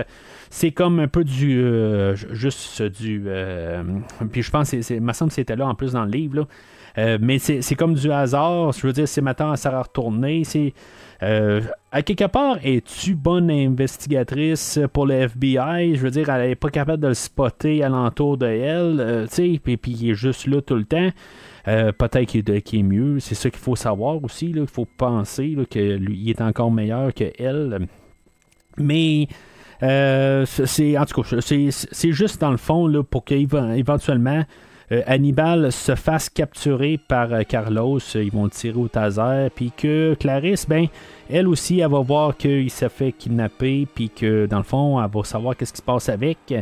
C'est 0.49 0.71
comme 0.71 0.99
un 0.99 1.07
peu 1.07 1.23
du. 1.23 1.59
Euh, 1.61 2.15
juste 2.15 2.81
du. 2.81 3.23
Euh, 3.27 3.83
puis 4.31 4.41
je 4.41 4.51
pense, 4.51 4.69
c'est, 4.69 4.99
me 4.99 5.13
semble 5.13 5.29
que 5.29 5.35
c'était 5.35 5.55
là 5.55 5.67
en 5.67 5.75
plus 5.75 5.93
dans 5.93 6.05
le 6.05 6.11
livre. 6.11 6.47
Là. 6.97 7.17
mais 7.19 7.39
c'est, 7.39 7.75
comme 7.75 7.93
du 7.93 8.11
hasard. 8.11 8.71
Je 8.73 8.85
veux 8.85 8.93
dire, 8.93 9.07
c'est 9.07 9.21
maintenant, 9.21 9.55
ça 9.55 9.69
va 9.69 9.81
retourner. 9.81 10.43
C'est. 10.43 10.73
À 11.21 12.01
quelque 12.03 12.27
part, 12.27 12.57
es-tu 12.63 13.15
bonne 13.15 13.49
investigatrice 13.49 14.79
pour 14.93 15.05
le 15.05 15.15
FBI? 15.15 15.95
Je 15.95 16.01
veux 16.01 16.11
dire, 16.11 16.29
elle 16.29 16.49
n'est 16.49 16.55
pas 16.55 16.69
capable 16.69 17.01
de 17.01 17.07
le 17.07 17.13
spotter 17.13 17.83
alentour 17.83 18.37
de 18.37 18.45
elle, 18.45 19.27
tu 19.29 19.35
sais, 19.35 19.59
puis, 19.63 19.77
puis 19.77 19.91
il 19.99 20.11
est 20.11 20.15
juste 20.15 20.47
là 20.47 20.61
tout 20.61 20.75
le 20.75 20.85
temps. 20.85 21.09
Euh, 21.67 21.91
peut-être 21.91 22.29
qu'il 22.29 22.49
est, 22.49 22.83
mieux. 22.83 23.19
C'est 23.19 23.35
ça 23.35 23.49
qu'il 23.49 23.59
faut 23.59 23.75
savoir 23.75 24.23
aussi. 24.23 24.53
Il 24.55 24.67
faut 24.67 24.85
penser 24.97 25.57
qu'il 25.69 26.29
est 26.29 26.41
encore 26.41 26.71
meilleur 26.71 27.13
qu'elle. 27.13 27.87
Mais 28.77 29.27
euh, 29.83 30.45
c'est 30.45 30.97
en 30.97 31.05
tout 31.05 31.21
cas, 31.21 31.41
c'est 31.41 32.11
juste 32.11 32.39
dans 32.39 32.51
le 32.51 32.57
fond 32.57 32.87
là, 32.87 33.03
pour 33.03 33.25
qu'éventuellement 33.25 34.39
euh, 34.39 34.43
Hannibal 35.05 35.71
se 35.71 35.95
fasse 35.95 36.29
capturer 36.29 36.97
par 36.97 37.29
Carlos. 37.47 37.99
Ils 38.15 38.31
vont 38.31 38.47
tirer 38.47 38.77
au 38.77 38.87
taser. 38.87 39.49
Puis 39.53 39.71
que 39.75 40.15
Clarisse, 40.19 40.67
ben, 40.67 40.87
elle 41.29 41.47
aussi, 41.47 41.79
elle 41.79 41.91
va 41.91 41.99
voir 41.99 42.37
qu'il 42.37 42.69
s'est 42.71 42.89
fait 42.89 43.11
kidnapper. 43.11 43.87
Puis 43.93 44.09
que 44.09 44.45
dans 44.45 44.57
le 44.57 44.63
fond, 44.63 45.03
elle 45.03 45.09
va 45.11 45.23
savoir 45.23 45.57
qu'est-ce 45.57 45.73
qui 45.73 45.79
se 45.79 45.83
passe 45.83 46.07
avec. 46.09 46.53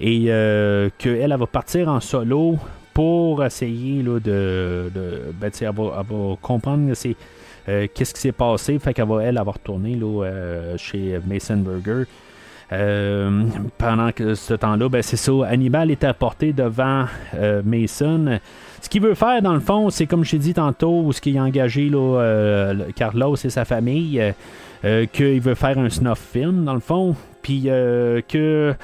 Et 0.00 0.24
qu'elle, 0.24 0.90
elle 1.04 1.36
va 1.36 1.46
partir 1.46 1.88
en 1.88 2.00
solo 2.00 2.58
pour 2.92 3.44
essayer 3.44 4.02
là, 4.02 4.18
de. 4.18 4.90
ben, 5.40 5.50
elle, 5.60 5.66
va, 5.68 6.04
elle, 6.10 6.36
comprendre 6.42 6.92
euh, 7.68 7.86
qu'est-ce 7.94 8.14
qui 8.14 8.20
s'est 8.20 8.32
passé. 8.32 8.78
Fait 8.78 8.94
qu'elle 8.94 9.08
va, 9.08 9.22
elle, 9.22 9.38
avoir 9.38 9.56
retourné 9.56 9.94
là, 9.94 10.24
euh, 10.24 10.76
chez 10.76 11.18
Mason 11.26 11.56
Burger. 11.56 12.04
Euh, 12.72 13.44
pendant 13.78 14.12
que 14.12 14.34
ce 14.34 14.54
temps-là, 14.54 14.88
ben, 14.88 15.02
c'est 15.02 15.16
ça, 15.16 15.32
Hannibal 15.48 15.90
est 15.90 16.04
apporté 16.04 16.52
devant 16.52 17.06
Mason. 17.64 18.38
Ce 18.80 18.88
qu'il 18.88 19.02
veut 19.02 19.14
faire, 19.14 19.42
dans 19.42 19.54
le 19.54 19.60
fond, 19.60 19.90
c'est 19.90 20.06
comme 20.06 20.24
je 20.24 20.32
t'ai 20.32 20.38
dit 20.38 20.54
tantôt, 20.54 21.10
ce 21.12 21.20
qu'il 21.20 21.36
a 21.38 21.42
engagé 21.42 21.88
là, 21.88 22.72
Carlos 22.94 23.36
et 23.36 23.50
sa 23.50 23.64
famille, 23.64 24.22
qu'il 24.82 25.40
veut 25.40 25.54
faire 25.54 25.78
un 25.78 25.90
snuff 25.90 26.18
film, 26.32 26.64
dans 26.64 26.74
le 26.74 26.80
fond, 26.80 27.16
puis 27.42 27.64
que 27.64 28.74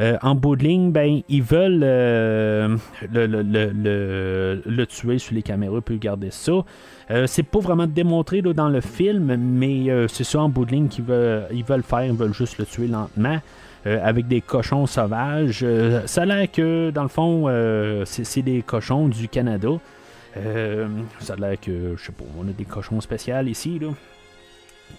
euh, 0.00 0.16
en 0.22 0.34
bout 0.34 0.56
de 0.56 0.64
ligne, 0.64 0.92
ben, 0.92 1.20
ils 1.28 1.42
veulent 1.42 1.82
euh, 1.82 2.76
le, 3.12 4.84
tuer 4.86 5.18
sur 5.18 5.34
les 5.34 5.42
caméras, 5.42 5.80
puis 5.82 5.98
garder 5.98 6.30
ça. 6.30 6.64
Euh, 7.10 7.26
c'est 7.26 7.42
pas 7.42 7.58
vraiment 7.58 7.86
démontré 7.86 8.40
dans 8.42 8.68
le 8.68 8.80
film, 8.80 9.36
mais 9.36 9.86
c'est 10.08 10.24
ça 10.24 10.40
en 10.40 10.48
bout 10.48 10.64
de 10.64 10.72
ligne 10.72 10.88
qu'ils 10.88 11.04
veulent, 11.04 11.46
ils 11.52 11.64
veulent 11.64 11.82
faire, 11.82 12.04
ils 12.04 12.12
veulent 12.12 12.34
juste 12.34 12.58
le 12.58 12.66
tuer 12.66 12.86
lentement. 12.86 13.40
avec 13.84 14.28
des 14.28 14.40
cochons 14.42 14.86
sauvages. 14.86 15.64
ça 16.06 16.22
a 16.22 16.26
l'air 16.26 16.50
que, 16.50 16.90
dans 16.90 17.02
le 17.02 17.08
fond, 17.08 17.46
c'est, 18.04 18.42
des 18.42 18.62
cochons 18.62 19.08
du 19.08 19.28
Canada. 19.28 19.70
ça 21.18 21.32
a 21.32 21.36
l'air 21.36 21.60
que, 21.60 21.96
je 21.96 22.04
sais 22.04 22.12
pas, 22.12 22.24
on 22.38 22.48
a 22.48 22.52
des 22.52 22.64
cochons 22.64 23.00
spéciaux 23.00 23.42
ici, 23.46 23.78
là. 23.78 23.88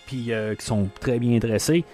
Puis 0.07 0.31
qui 0.57 0.65
sont 0.65 0.89
très 0.99 1.19
bien 1.19 1.37
dressés. 1.37 1.85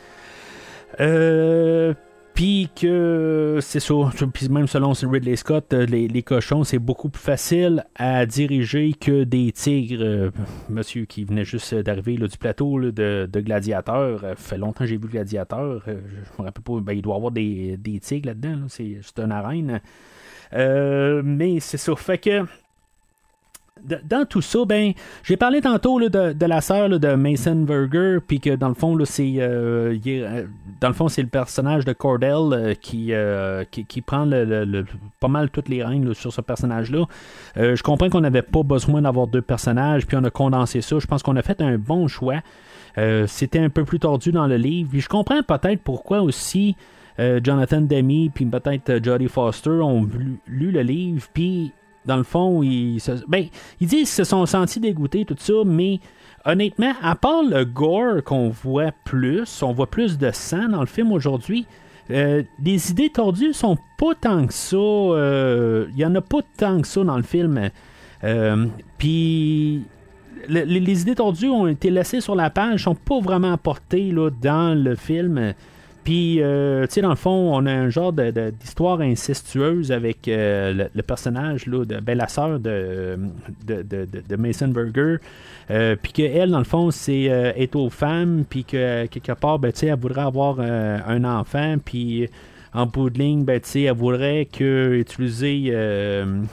Euh, 0.99 1.93
puis 2.37 2.69
que 2.79 3.57
c'est 3.63 3.79
ça, 3.79 3.95
même 4.51 4.67
selon 4.67 4.91
Ridley 4.91 5.35
Scott, 5.35 5.73
euh, 5.73 5.87
les, 5.87 6.21
cochons, 6.21 6.63
c'est 6.63 6.77
beaucoup 6.77 7.09
plus 7.09 7.19
facile 7.19 7.83
à 7.95 8.27
diriger 8.27 8.93
que 8.93 9.23
des 9.23 9.51
tigres. 9.51 10.03
Euh, 10.03 10.29
monsieur 10.69 11.05
qui 11.05 11.23
venait 11.23 11.45
juste 11.45 11.73
d'arriver 11.73 12.15
du 12.15 12.37
plateau 12.37 12.79
de, 12.79 13.27
Gladiateur, 13.33 14.23
euh, 14.23 14.35
fait 14.35 14.59
longtemps 14.59 14.83
que 14.83 14.85
j'ai 14.85 14.97
vu 14.97 15.07
Gladiateur. 15.07 15.81
je 15.87 15.93
me 15.93 16.45
rappelle 16.45 16.63
pas, 16.63 16.79
ben, 16.79 16.93
il 16.93 17.01
doit 17.01 17.15
y 17.15 17.17
avoir 17.17 17.31
des, 17.31 17.99
tigres 18.03 18.27
là-dedans, 18.27 18.67
c'est 18.67 18.97
juste 18.97 19.17
une 19.17 19.31
arène. 19.31 19.81
mais 20.53 21.59
c'est 21.59 21.77
ça, 21.77 21.95
fait 21.95 22.19
que 22.19 22.45
dans 24.03 24.25
tout 24.25 24.41
ça, 24.41 24.59
ben, 24.65 24.93
j'ai 25.23 25.37
parlé 25.37 25.61
tantôt 25.61 25.99
de, 25.99 26.45
la 26.45 26.61
sœur 26.61 26.89
de 26.89 27.15
Mason 27.15 27.55
Berger, 27.55 28.17
puis 28.25 28.39
que 28.39 28.55
dans 28.55 28.69
le 28.69 28.73
fond, 28.73 28.97
c'est 29.05 29.35
euh, 29.37 29.97
euh, 30.05 30.45
dans 30.81 30.87
le 30.87 30.93
fond, 30.93 31.07
c'est 31.07 31.21
le 31.21 31.27
personnage 31.27 31.85
de 31.85 31.93
Cordell 31.93 32.53
euh, 32.53 32.73
qui, 32.73 33.13
qui, 33.71 34.01
prend 34.01 34.29
pas 35.19 35.27
mal 35.27 35.49
toutes 35.49 35.69
les 35.69 35.83
règnes 35.83 36.13
sur 36.13 36.33
ce 36.33 36.41
personnage-là. 36.41 37.05
je 37.55 37.81
comprends 37.81 38.09
qu'on 38.09 38.21
n'avait 38.21 38.41
pas 38.41 38.63
besoin 38.63 39.01
d'avoir 39.01 39.27
deux 39.27 39.41
personnages, 39.41 40.05
puis 40.05 40.17
on 40.17 40.23
a 40.23 40.29
condensé 40.29 40.81
ça. 40.81 40.99
Je 40.99 41.07
pense 41.07 41.23
qu'on 41.23 41.35
a 41.35 41.41
fait 41.41 41.61
un 41.61 41.77
bon 41.77 42.07
choix. 42.07 42.41
C'était 43.27 43.59
un 43.59 43.69
peu 43.69 43.85
plus 43.85 43.99
tordu 43.99 44.31
dans 44.31 44.47
le 44.47 44.57
livre. 44.57 44.89
Puis 44.89 45.01
je 45.01 45.09
comprends 45.09 45.41
peut-être 45.43 45.81
pourquoi 45.81 46.21
aussi. 46.21 46.75
Jonathan 47.43 47.81
Demi 47.81 48.29
puis 48.29 48.45
peut-être 48.45 49.03
Jodie 49.03 49.27
Foster 49.27 49.71
ont 49.71 50.07
lu 50.47 50.71
le 50.71 50.81
livre, 50.81 51.25
puis 51.33 51.73
dans 52.07 52.17
le 52.17 52.23
fond, 52.23 52.63
ils, 52.63 52.99
ben, 53.27 53.45
ils 53.79 53.87
disent 53.87 54.07
qu'ils 54.07 54.07
se 54.07 54.23
sont 54.23 54.45
sentis 54.45 54.79
dégoûtés, 54.79 55.25
tout 55.25 55.35
ça, 55.37 55.53
mais 55.65 55.99
honnêtement, 56.45 56.93
à 57.01 57.15
part 57.15 57.43
le 57.43 57.65
gore 57.65 58.23
qu'on 58.23 58.49
voit 58.49 58.91
plus, 59.03 59.61
on 59.61 59.73
voit 59.73 59.87
plus 59.87 60.17
de 60.17 60.31
sang 60.31 60.69
dans 60.69 60.79
le 60.79 60.87
film 60.87 61.11
aujourd'hui, 61.11 61.67
euh, 62.09 62.43
les 62.63 62.91
idées 62.91 63.09
tordues 63.09 63.53
sont 63.53 63.77
pas 63.97 64.15
tant 64.19 64.47
que 64.47 64.53
ça. 64.53 64.77
Euh, 64.77 65.87
il 65.91 65.97
y 65.97 66.05
en 66.05 66.15
a 66.15 66.21
pas 66.21 66.39
tant 66.57 66.81
que 66.81 66.87
ça 66.87 67.03
dans 67.03 67.17
le 67.17 67.23
film. 67.23 67.69
Euh, 68.23 68.65
puis 68.97 69.83
les, 70.47 71.01
idées 71.01 71.15
tordues 71.15 71.49
ont 71.49 71.67
été 71.67 71.89
laissées 71.89 72.21
sur 72.21 72.35
la 72.35 72.49
page, 72.49 72.83
sont 72.83 72.95
pas 72.95 73.19
vraiment 73.19 73.51
apportées 73.51 74.11
là, 74.11 74.29
dans 74.29 74.73
le 74.81 74.95
film. 74.95 75.53
Puis, 76.07 76.41
euh, 76.41 76.87
tu 76.87 76.93
sais, 76.93 77.01
dans 77.01 77.09
le 77.09 77.17
fond, 77.17 77.53
on 77.53 77.65
a 77.65 77.73
un 77.73 77.89
genre 77.89 78.13
d'histoire 78.13 79.01
incestueuse 79.01 79.91
avec 79.91 80.29
euh, 80.29 80.87
le, 80.95 81.03
personnage, 81.03 81.65
là, 81.65 81.83
de, 81.83 81.99
ben, 81.99 82.17
la 82.17 82.29
sœur 82.29 82.61
de, 82.61 83.19
de, 83.65 84.35
Mason 84.37 84.69
Burger. 84.69 85.17
Euh, 85.69 85.97
puis 86.01 86.13
qu'elle, 86.13 86.51
dans 86.51 86.59
le 86.59 86.63
fond, 86.63 86.91
c'est 86.91 87.23
est 87.23 87.75
aux 87.75 87.89
femmes, 87.89 88.45
puis 88.49 88.63
que 88.63 89.05
quelque 89.07 89.33
part, 89.33 89.59
ben, 89.59 89.73
tu 89.73 89.79
sais, 89.79 89.87
elle 89.87 89.99
voudrait 89.99 90.21
avoir 90.21 90.61
un 90.61 91.25
enfant, 91.25 91.75
puis 91.83 92.29
en 92.77 92.85
bout 92.85 93.09
de 93.09 93.17
ligne, 93.17 93.43
ben, 93.43 93.59
elle 93.73 93.91
voudrait 93.93 94.45
que 94.45 94.93
utiliser 94.93 95.71
ben, 95.71 96.47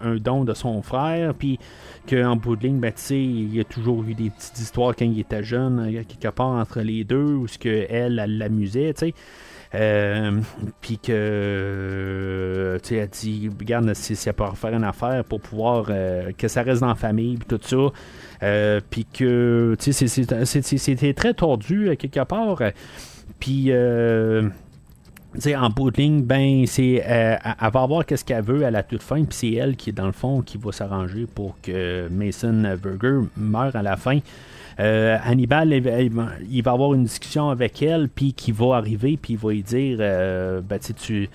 un, 0.00 0.16
don 0.16 0.44
de 0.44 0.52
son 0.52 0.82
frère, 0.82 1.32
puis 1.32 1.58
qu'en 2.08 2.36
bout 2.36 2.56
de 2.56 2.66
ligne, 2.66 2.78
ben, 2.78 2.92
il 3.10 3.54
y 3.54 3.60
a 3.60 3.64
toujours 3.64 4.04
eu 4.04 4.12
des 4.12 4.28
petites 4.28 4.58
histoires 4.58 4.94
quand 4.94 5.06
il 5.06 5.18
était 5.20 5.42
jeune, 5.42 6.04
quelque 6.06 6.28
part 6.28 6.48
entre 6.48 6.80
les 6.80 7.04
deux, 7.04 7.24
où 7.24 7.48
ce 7.48 7.58
que 7.58 7.86
elle, 7.88 8.16
l'amusait, 8.16 8.92
tu 8.92 9.06
sais. 9.06 9.14
Euh, 9.74 10.40
puis 10.80 10.98
que 10.98 12.78
tu 12.82 13.06
dit 13.12 13.50
regarde 13.50 13.92
si, 13.92 14.16
elle 14.26 14.32
peut 14.32 14.44
faire 14.54 14.72
une 14.72 14.84
affaire 14.84 15.22
pour 15.24 15.42
pouvoir 15.42 15.88
euh, 15.90 16.32
que 16.38 16.48
ça 16.48 16.62
reste 16.62 16.80
dans 16.80 16.86
la 16.86 16.94
famille 16.94 17.36
puis 17.36 17.58
tout 17.58 17.60
ça 17.62 17.92
euh, 18.44 18.80
puis 18.88 19.04
que 19.04 19.76
tu 19.78 19.92
sais 19.92 20.08
c'était 20.08 21.12
très 21.12 21.34
tordu 21.34 21.94
quelque 21.98 22.24
part 22.24 22.62
puis 23.38 23.72
en 25.56 25.70
bout 25.70 25.90
de 25.90 25.96
ligne, 25.98 26.22
ben, 26.22 26.66
c'est, 26.66 27.02
euh, 27.06 27.36
elle 27.44 27.70
va 27.70 27.86
voir 27.86 28.04
qu'est-ce 28.04 28.24
qu'elle 28.24 28.42
veut 28.42 28.64
à 28.64 28.70
la 28.70 28.82
toute 28.82 29.02
fin, 29.02 29.24
puis 29.24 29.36
c'est 29.36 29.52
elle 29.52 29.76
qui, 29.76 29.92
dans 29.92 30.06
le 30.06 30.12
fond, 30.12 30.42
qui 30.42 30.58
va 30.58 30.72
s'arranger 30.72 31.26
pour 31.32 31.56
que 31.62 32.08
Mason 32.08 32.76
Burger 32.82 33.28
meure 33.36 33.76
à 33.76 33.82
la 33.82 33.96
fin. 33.96 34.18
Euh, 34.80 35.16
Hannibal, 35.24 35.72
il 35.72 36.62
va, 36.62 36.72
avoir 36.72 36.94
une 36.94 37.04
discussion 37.04 37.50
avec 37.50 37.82
elle, 37.82 38.08
puis 38.08 38.32
qui 38.32 38.52
va 38.52 38.76
arriver, 38.76 39.18
puis 39.20 39.34
il 39.34 39.38
va 39.38 39.50
lui 39.50 39.62
dire 39.62 39.98
euh, 40.00 40.60
ben, 40.60 40.78
tu, 40.78 41.28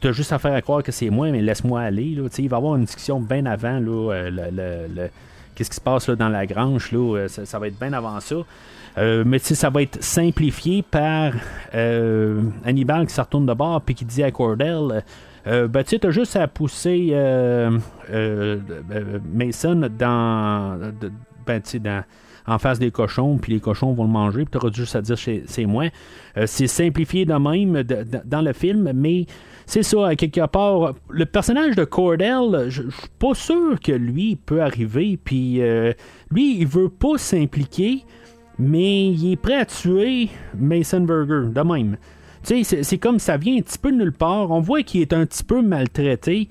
tu 0.00 0.08
as 0.08 0.12
juste 0.12 0.32
à 0.32 0.38
faire 0.38 0.60
croire 0.62 0.82
que 0.82 0.92
c'est 0.92 1.10
moi, 1.10 1.30
mais 1.30 1.42
laisse-moi 1.42 1.80
aller. 1.80 2.14
Là, 2.14 2.28
il 2.38 2.48
va 2.48 2.56
avoir 2.56 2.76
une 2.76 2.84
discussion 2.84 3.20
bien 3.20 3.46
avant 3.46 3.78
là, 3.80 4.30
le, 4.30 5.08
qu'est-ce 5.54 5.70
qui 5.70 5.76
se 5.76 5.80
passe 5.80 6.08
là, 6.08 6.16
dans 6.16 6.28
la 6.28 6.46
grange. 6.46 6.92
Là, 6.92 7.26
ça, 7.28 7.58
va 7.58 7.68
être 7.68 7.78
bien 7.78 7.92
avant 7.92 8.20
ça. 8.20 8.36
Euh, 8.98 9.24
mais 9.26 9.38
ça 9.38 9.68
va 9.68 9.82
être 9.82 10.02
simplifié 10.02 10.82
par 10.82 11.32
euh, 11.74 12.40
Hannibal 12.64 13.06
qui 13.06 13.12
se 13.12 13.20
retourne 13.20 13.44
de 13.44 13.52
bord 13.52 13.82
puis 13.82 13.94
qui 13.94 14.06
dit 14.06 14.22
à 14.22 14.30
Cordell 14.30 15.04
euh, 15.46 15.68
ben, 15.68 15.84
tu 15.84 15.98
as 16.02 16.10
juste 16.10 16.34
à 16.36 16.48
pousser 16.48 17.10
Mason 19.32 19.90
dans, 19.98 20.80
ben, 21.46 21.62
dans, 21.80 22.04
en 22.48 22.58
face 22.58 22.78
des 22.78 22.90
cochons, 22.90 23.36
puis 23.36 23.52
les 23.52 23.60
cochons 23.60 23.92
vont 23.92 24.04
le 24.04 24.10
manger, 24.10 24.44
puis 24.44 24.52
tu 24.52 24.56
auras 24.58 24.72
juste 24.72 24.96
à 24.96 25.02
dire 25.02 25.16
c'est 25.18 25.66
moi. 25.66 25.84
c'est 26.46 26.66
simplifié 26.66 27.26
de 27.26 27.34
même 27.34 27.82
dans 28.24 28.40
le 28.40 28.52
film, 28.52 28.90
mais 28.92 29.26
c'est 29.66 29.84
ça, 29.84 30.16
quelque 30.16 30.46
part. 30.48 30.94
Le 31.10 31.26
personnage 31.26 31.76
de 31.76 31.84
Cordell, 31.84 32.66
je 32.68 32.82
suis 32.82 33.08
pas 33.18 33.34
sûr 33.34 33.78
que 33.78 33.92
lui 33.92 34.34
peut 34.34 34.62
arriver, 34.62 35.16
puis 35.22 35.60
lui, 36.32 36.58
il 36.58 36.66
veut 36.66 36.88
pas 36.88 37.18
s'impliquer 37.18 38.04
mais 38.58 39.08
il 39.08 39.32
est 39.32 39.36
prêt 39.36 39.56
à 39.56 39.66
tuer 39.66 40.28
Mason 40.58 41.00
Burger, 41.00 41.48
de 41.52 41.60
même. 41.60 41.96
Tu 42.44 42.64
sais, 42.64 42.82
c'est 42.82 42.98
comme 42.98 43.18
ça 43.18 43.36
vient 43.36 43.56
un 43.56 43.62
petit 43.62 43.78
peu 43.78 43.90
de 43.90 43.96
nulle 43.96 44.12
part. 44.12 44.50
On 44.50 44.60
voit 44.60 44.82
qu'il 44.82 45.00
est 45.00 45.12
un 45.12 45.26
petit 45.26 45.42
peu 45.42 45.62
maltraité. 45.62 46.48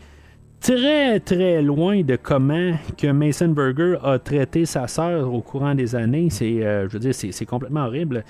très 0.59 1.19
très 1.19 1.61
loin 1.61 2.01
de 2.01 2.17
comment 2.21 2.73
que 2.97 3.07
Mason 3.07 3.49
Burger 3.49 3.97
a 4.03 4.19
traité 4.19 4.65
sa 4.65 4.87
sœur 4.87 5.33
au 5.33 5.41
courant 5.41 5.73
des 5.73 5.95
années. 5.95 6.29
C'est, 6.29 6.59
je 6.61 6.87
veux 6.87 6.99
dire, 6.99 7.15
c'est, 7.15 7.45
complètement 7.45 7.85
horrible. 7.85 8.25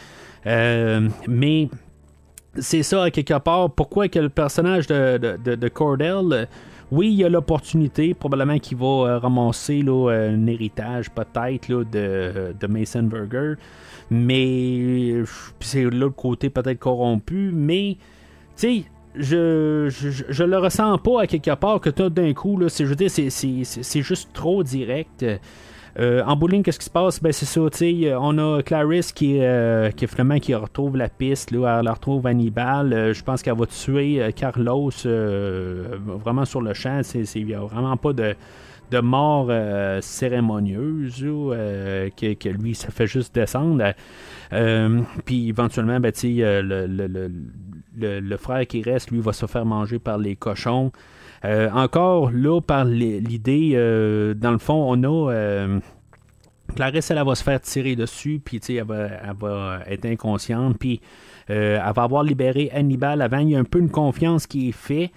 mais 0.45 1.69
c'est 2.59 2.83
ça, 2.83 3.03
à 3.03 3.11
quelque 3.11 3.37
part, 3.39 3.71
pourquoi 3.71 4.07
que 4.07 4.19
le 4.19 4.29
personnage 4.29 4.87
de, 4.87 5.67
Cordell, 5.69 6.47
oui, 6.91 7.07
il 7.07 7.15
y 7.15 7.23
a 7.23 7.29
l'opportunité, 7.29 8.13
probablement 8.13 8.59
qu'il 8.59 8.77
va 8.77 8.85
euh, 8.85 9.19
ramasser 9.19 9.81
là, 9.81 10.11
un 10.11 10.47
héritage 10.47 11.09
peut-être 11.09 11.83
de, 11.83 12.53
de 12.59 12.67
Mason 12.67 13.03
Burger, 13.03 13.55
mais 14.09 15.23
c'est 15.59 15.83
l'autre 15.83 16.15
côté 16.15 16.49
peut-être 16.49 16.79
corrompu, 16.79 17.51
mais 17.53 17.97
tu 18.55 18.83
sais, 18.83 18.83
je, 19.17 19.87
je, 19.89 20.43
le 20.43 20.57
ressens 20.57 20.97
pas 20.99 21.21
à 21.21 21.27
quelque 21.27 21.55
part 21.55 21.79
que 21.79 21.89
tout 21.89 22.09
d'un 22.09 22.33
coup, 22.33 22.57
là, 22.57 22.67
je 22.67 22.83
veux 22.83 22.95
dire, 22.95 23.09
c'est 23.09 24.01
juste 24.01 24.29
trop 24.33 24.63
direct. 24.63 25.25
Euh, 25.97 26.21
en 26.25 26.35
bowling, 26.35 26.61
qu'est-ce 26.61 26.79
qui 26.79 26.85
se 26.85 26.89
passe? 26.89 27.21
Ben, 27.21 27.31
c'est 27.31 27.45
ça, 27.45 27.61
on 27.61 28.37
a 28.37 28.61
Clarisse 28.63 29.13
qui, 29.13 29.39
euh, 29.39 29.91
qui, 29.91 30.07
finalement, 30.07 30.39
qui 30.39 30.53
retrouve 30.53 30.97
la 30.97 31.07
piste, 31.07 31.51
là, 31.51 31.79
elle 31.79 31.89
retrouve 31.89 32.27
Hannibal. 32.27 32.91
Euh, 32.91 33.13
je 33.13 33.23
pense 33.23 33.41
qu'elle 33.41 33.57
va 33.57 33.65
tuer 33.65 34.21
Carlos 34.35 34.91
vraiment 35.03 36.45
sur 36.45 36.61
le 36.61 36.73
champ. 36.73 37.01
Il 37.13 37.45
n'y 37.45 37.53
a 37.53 37.61
vraiment 37.61 37.95
pas 37.95 38.11
de, 38.11 38.35
de 38.91 38.99
mort 38.99 39.49
cérémonieuse 40.01 41.21
que, 41.21 42.33
que, 42.33 42.49
lui, 42.49 42.75
ça 42.75 42.89
fait 42.89 43.07
juste 43.07 43.33
descendre. 43.33 43.93
Puis 45.23 45.49
éventuellement, 45.49 46.01
ben, 46.01 46.11
le, 46.23 46.87
le, 46.87 47.07
le, 47.97 48.19
le, 48.19 48.37
frère 48.37 48.67
qui 48.67 48.81
reste, 48.81 49.11
lui, 49.11 49.21
va 49.21 49.31
se 49.31 49.45
faire 49.45 49.65
manger 49.65 49.99
par 49.99 50.17
les 50.17 50.35
cochons. 50.35 50.91
Euh, 51.43 51.69
encore 51.71 52.31
là, 52.31 52.61
par 52.61 52.85
l'idée, 52.85 53.71
euh, 53.75 54.33
dans 54.33 54.51
le 54.51 54.57
fond, 54.57 54.85
on 54.87 55.03
a. 55.03 55.31
Euh, 55.31 55.79
Clarisse, 56.75 57.11
elle, 57.11 57.23
va 57.23 57.35
se 57.35 57.43
faire 57.43 57.61
tirer 57.61 57.95
dessus, 57.95 58.41
puis 58.43 58.59
elle 58.69 58.83
va, 58.83 59.05
elle 59.05 59.35
va 59.39 59.79
être 59.87 60.05
inconsciente, 60.05 60.77
puis 60.79 60.99
elle 61.47 61.79
va 61.95 62.03
avoir 62.03 62.23
libéré 62.23 62.71
Hannibal 62.73 63.21
avant. 63.21 63.37
Il 63.37 63.51
y 63.51 63.55
a 63.55 63.59
un 63.59 63.65
peu 63.65 63.79
une 63.79 63.91
confiance 63.91 64.47
qui 64.47 64.69
est 64.69 64.71
faite. 64.71 65.11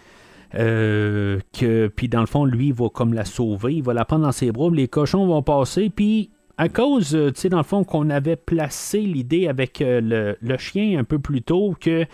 puis 0.52 2.08
dans 2.08 2.20
le 2.20 2.26
fond 2.26 2.44
lui 2.44 2.68
il 2.68 2.74
va 2.74 2.88
comme 2.88 3.12
la 3.12 3.24
sauver 3.24 3.74
il 3.76 3.82
va 3.82 3.92
la 3.92 4.06
prendre 4.06 4.24
dans 4.24 4.32
ses 4.32 4.50
bras 4.50 4.70
les 4.72 4.88
cochons 4.88 5.26
vont 5.26 5.42
passer 5.42 5.90
puis 5.90 6.30
à 6.56 6.70
cause 6.70 7.10
tu 7.10 7.32
sais 7.34 7.50
dans 7.50 7.58
le 7.58 7.64
fond 7.64 7.84
qu'on 7.84 8.08
avait 8.08 8.36
placé 8.36 9.00
l'idée 9.00 9.46
avec 9.46 9.82
le, 9.84 10.36
chien 10.56 10.98
un 10.98 11.04
peu 11.04 11.18
plus 11.18 11.42
tôt 11.42 11.74
que 11.78 12.06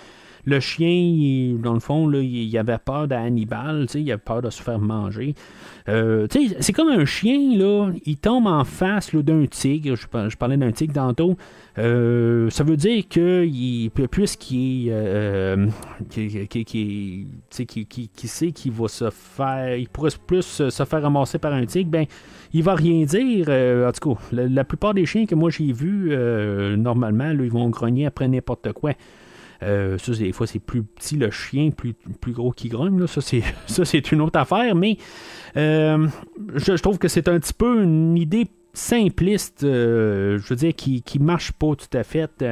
le 0.46 0.60
chien, 0.60 1.56
dans 1.62 1.74
le 1.74 1.80
fond, 1.80 2.06
là, 2.06 2.20
il, 2.20 2.56
avait 2.58 2.78
peur 2.78 3.08
d'Hannibal, 3.08 3.86
il 3.94 4.10
avait 4.12 4.20
peur 4.20 4.42
de 4.42 4.50
se 4.50 4.62
faire 4.62 4.78
manger. 4.78 5.34
Euh, 5.88 6.26
c'est 6.60 6.72
comme 6.72 6.88
un 6.88 7.04
chien, 7.04 7.56
là, 7.56 7.90
il 8.04 8.16
tombe 8.16 8.46
en 8.46 8.64
face 8.64 9.14
d'un 9.14 9.46
tigre. 9.46 9.96
Je, 9.96 10.36
parlais 10.36 10.56
d'un 10.56 10.72
tigre 10.72 10.94
tantôt. 10.94 11.36
Euh, 11.78 12.48
ça 12.50 12.62
veut 12.62 12.76
dire 12.76 13.04
que 13.08 13.44
il, 13.44 13.90
puisqu'il 13.90 14.88
euh, 14.90 15.66
qui, 16.08 16.46
qui, 16.46 18.28
sait 18.28 18.52
qu'il 18.52 18.72
va 18.72 18.88
se 18.88 19.10
faire, 19.10 19.76
il 19.76 19.88
pourrait 19.88 20.10
plus 20.26 20.42
se 20.42 20.84
faire 20.84 21.02
ramasser 21.02 21.38
par 21.38 21.52
un 21.52 21.66
tigre, 21.66 21.90
ben 21.90 22.06
il 22.52 22.62
va 22.62 22.74
rien 22.74 23.04
dire. 23.04 23.48
en 23.48 23.90
tout 23.92 24.14
cas, 24.14 24.20
la, 24.32 24.64
plupart 24.64 24.94
des 24.94 25.04
chiens 25.04 25.26
que 25.26 25.34
moi 25.34 25.50
j'ai 25.50 25.72
vus, 25.72 26.16
normalement, 26.76 27.30
ils 27.30 27.50
vont 27.50 27.68
grogner 27.70 28.06
après 28.06 28.28
n'importe 28.28 28.72
quoi. 28.72 28.92
Euh, 29.64 29.98
ça, 29.98 30.12
des 30.12 30.32
fois, 30.32 30.46
c'est 30.46 30.58
plus 30.58 30.82
petit 30.82 31.16
le 31.16 31.30
chien, 31.30 31.70
plus, 31.70 31.94
plus 32.20 32.32
gros 32.32 32.52
qui 32.52 32.68
grogne. 32.68 33.06
Ça, 33.06 33.20
c'est, 33.20 33.42
ça, 33.66 33.84
c'est 33.84 34.12
une 34.12 34.20
autre 34.20 34.38
affaire. 34.38 34.74
Mais 34.74 34.96
euh, 35.56 36.06
je, 36.54 36.72
trouve 36.74 36.98
que 36.98 37.08
c'est 37.08 37.28
un 37.28 37.38
petit 37.38 37.54
peu 37.54 37.82
une 37.82 38.16
idée 38.16 38.46
simpliste, 38.72 39.62
euh, 39.62 40.38
je 40.38 40.48
veux 40.48 40.56
dire, 40.56 40.74
qui, 40.74 41.02
qui 41.02 41.20
marche 41.20 41.52
pas 41.52 41.74
tout 41.76 41.96
à 41.96 42.02
fait. 42.02 42.44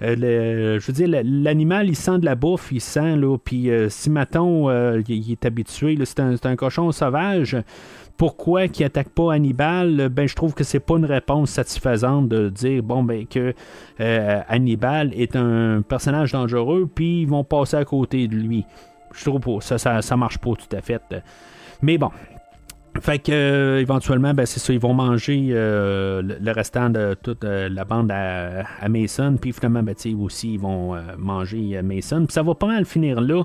je 0.00 0.86
veux 0.86 0.92
dire, 0.92 1.22
l'animal, 1.24 1.88
il 1.88 1.96
sent 1.96 2.18
de 2.18 2.24
la 2.24 2.34
bouffe, 2.34 2.70
il 2.72 2.80
sent, 2.80 3.16
là, 3.16 3.36
puis 3.38 3.70
si, 3.88 4.10
mettons, 4.10 4.68
il, 4.98 5.30
est 5.30 5.46
habitué, 5.46 5.96
c'est 6.04 6.18
un, 6.18 6.34
un, 6.42 6.56
cochon 6.56 6.90
sauvage, 6.90 7.56
pourquoi 8.20 8.68
qui 8.68 8.84
attaque 8.84 9.08
pas 9.08 9.32
Hannibal, 9.32 10.10
ben 10.10 10.28
je 10.28 10.36
trouve 10.36 10.52
que 10.52 10.62
c'est 10.62 10.78
pas 10.78 10.98
une 10.98 11.06
réponse 11.06 11.52
satisfaisante 11.52 12.28
de 12.28 12.50
dire 12.50 12.82
bon 12.82 13.02
ben 13.02 13.26
que 13.26 13.54
euh, 13.98 14.40
Hannibal 14.46 15.14
est 15.14 15.36
un 15.36 15.80
personnage 15.80 16.32
dangereux 16.32 16.86
puis 16.94 17.22
ils 17.22 17.26
vont 17.26 17.44
passer 17.44 17.78
à 17.78 17.84
côté 17.86 18.28
de 18.28 18.34
lui. 18.34 18.66
Je 19.14 19.24
trouve 19.24 19.40
pas 19.40 19.62
ça 19.62 20.02
ça, 20.02 20.16
marche 20.18 20.36
pas 20.36 20.50
tout 20.50 20.76
à 20.76 20.82
fait. 20.82 21.00
Mais 21.80 21.96
bon, 21.96 22.10
fait 23.00 23.20
que 23.20 23.32
euh, 23.32 23.80
éventuellement, 23.80 24.34
ben, 24.34 24.44
c'est 24.44 24.60
ça, 24.60 24.74
ils 24.74 24.78
vont 24.78 24.92
manger 24.92 25.48
euh, 25.52 26.20
le, 26.20 26.52
restant 26.52 26.90
de 26.90 27.16
toute 27.22 27.44
la 27.44 27.84
bande 27.86 28.10
à, 28.12 28.86
Mason, 28.90 29.38
puis 29.40 29.54
finalement, 29.54 29.82
ben, 29.82 29.94
aussi, 30.20 30.52
ils 30.52 30.60
vont 30.60 30.94
manger 31.16 31.80
Mason. 31.82 32.26
Puis 32.26 32.34
ça 32.34 32.42
va 32.42 32.54
pas 32.54 32.66
mal 32.66 32.84
finir 32.84 33.18
là. 33.22 33.44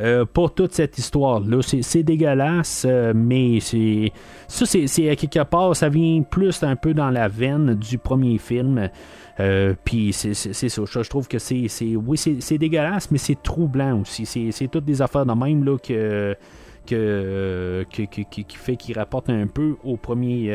Euh, 0.00 0.24
pour 0.24 0.54
toute 0.54 0.74
cette 0.74 0.96
histoire-là. 0.96 1.60
C'est 1.62 2.02
dégueulasse, 2.04 2.86
euh, 2.88 3.12
mais 3.16 3.58
c'est 3.60 4.12
ça, 4.46 4.64
c'est 4.64 5.10
à 5.10 5.16
quelque 5.16 5.42
part, 5.42 5.74
ça 5.74 5.88
vient 5.88 6.22
plus 6.22 6.62
un 6.62 6.76
peu 6.76 6.94
dans 6.94 7.10
la 7.10 7.26
veine 7.26 7.74
du 7.74 7.98
premier 7.98 8.38
film. 8.38 8.90
Euh, 9.40 9.74
puis 9.84 10.12
c'est 10.12 10.34
ça, 10.34 10.82
je 10.86 11.08
trouve 11.08 11.26
que 11.26 11.38
c'est 11.38 11.68
oui, 11.96 12.16
c'est 12.16 12.58
dégueulasse, 12.58 13.10
mais 13.10 13.18
c'est 13.18 13.42
troublant 13.42 14.00
aussi. 14.00 14.24
C'est 14.24 14.68
toutes 14.68 14.84
des 14.84 15.02
affaires 15.02 15.26
de 15.26 15.32
même 15.32 15.64
là 15.64 15.76
que 15.78 16.36
que, 16.86 17.84
qui, 17.90 18.46
fait 18.48 18.76
qu'il 18.76 18.96
rapporte 18.98 19.28
un 19.28 19.46
peu 19.46 19.76
au 19.84 19.96
premier, 19.96 20.50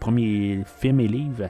premier 0.00 0.60
film 0.80 1.00
et 1.00 1.08
livre. 1.08 1.48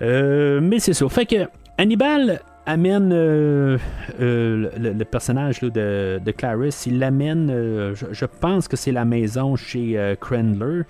mais 0.00 0.78
c'est 0.78 0.94
ça. 0.94 1.08
Fait 1.08 1.26
que 1.26 1.48
Hannibal, 1.76 2.40
amène 2.66 3.12
euh, 3.12 3.78
euh, 4.20 4.70
le, 4.76 5.04
personnage 5.04 5.60
de, 5.60 6.20
de, 6.22 6.30
Clarice, 6.32 6.86
il 6.86 6.98
l'amène, 6.98 7.48
euh, 7.50 7.94
je, 7.94 8.26
pense 8.26 8.68
que 8.68 8.76
c'est 8.76 8.92
la 8.92 9.04
maison 9.04 9.56
chez 9.56 10.16
Crandler. 10.20 10.82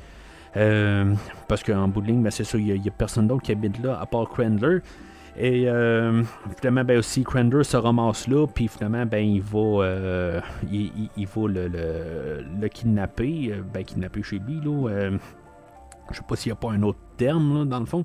parce 1.48 1.62
qu'en 1.62 1.88
bout 1.88 2.00
de 2.00 2.08
ligne, 2.08 2.22
ben, 2.22 2.30
c'est 2.30 2.44
ça, 2.44 2.58
il 2.58 2.80
n'y 2.80 2.88
a, 2.88 2.90
personne 2.90 3.28
d'autre 3.28 3.42
qui 3.42 3.52
habite 3.52 3.82
là 3.82 3.98
à 4.00 4.06
part 4.06 4.28
Crandler. 4.28 4.78
Et 5.38 5.68
finalement, 6.58 6.82
ben 6.82 6.98
aussi, 6.98 7.22
Crandler 7.22 7.62
se 7.62 7.76
ramasse 7.76 8.26
là, 8.26 8.46
puis 8.46 8.68
finalement, 8.68 9.04
ben, 9.04 9.18
il 9.18 9.42
va, 9.42 10.40
il, 10.72 11.26
va 11.26 11.48
le, 11.48 11.68
le, 12.58 12.68
kidnapper, 12.68 13.52
ben, 13.72 13.84
kidnapper 13.84 14.22
chez 14.22 14.38
lui, 14.38 14.60
là. 14.64 15.10
je 16.10 16.16
sais 16.16 16.22
pas 16.26 16.36
s'il 16.36 16.52
n'y 16.52 16.56
a 16.56 16.60
pas 16.60 16.70
un 16.70 16.82
autre 16.82 16.98
terme, 17.18 17.58
là, 17.58 17.64
dans 17.66 17.80
le 17.80 17.86
fond. 17.86 18.04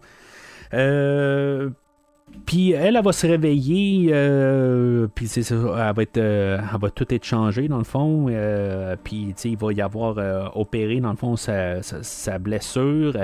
Puis 2.45 2.71
elle, 2.71 2.95
elle 2.97 3.03
va 3.03 3.11
se 3.11 3.25
réveiller, 3.25 4.09
euh, 4.11 5.07
puis 5.13 5.27
c'est 5.27 5.43
ça, 5.43 5.55
elle 5.55 5.95
va, 5.95 6.03
être, 6.03 6.17
euh, 6.17 6.59
va 6.79 6.89
tout 6.89 7.05
être 7.13 7.23
changée 7.23 7.67
dans 7.67 7.77
le 7.77 7.83
fond. 7.83 8.25
Euh, 8.29 8.95
puis 9.01 9.33
il 9.45 9.57
va 9.57 9.71
y 9.71 9.81
avoir 9.81 10.57
opéré 10.57 10.99
dans 10.99 11.11
le 11.11 11.15
fond 11.15 11.35
sa, 11.35 12.39
blessure. 12.39 13.15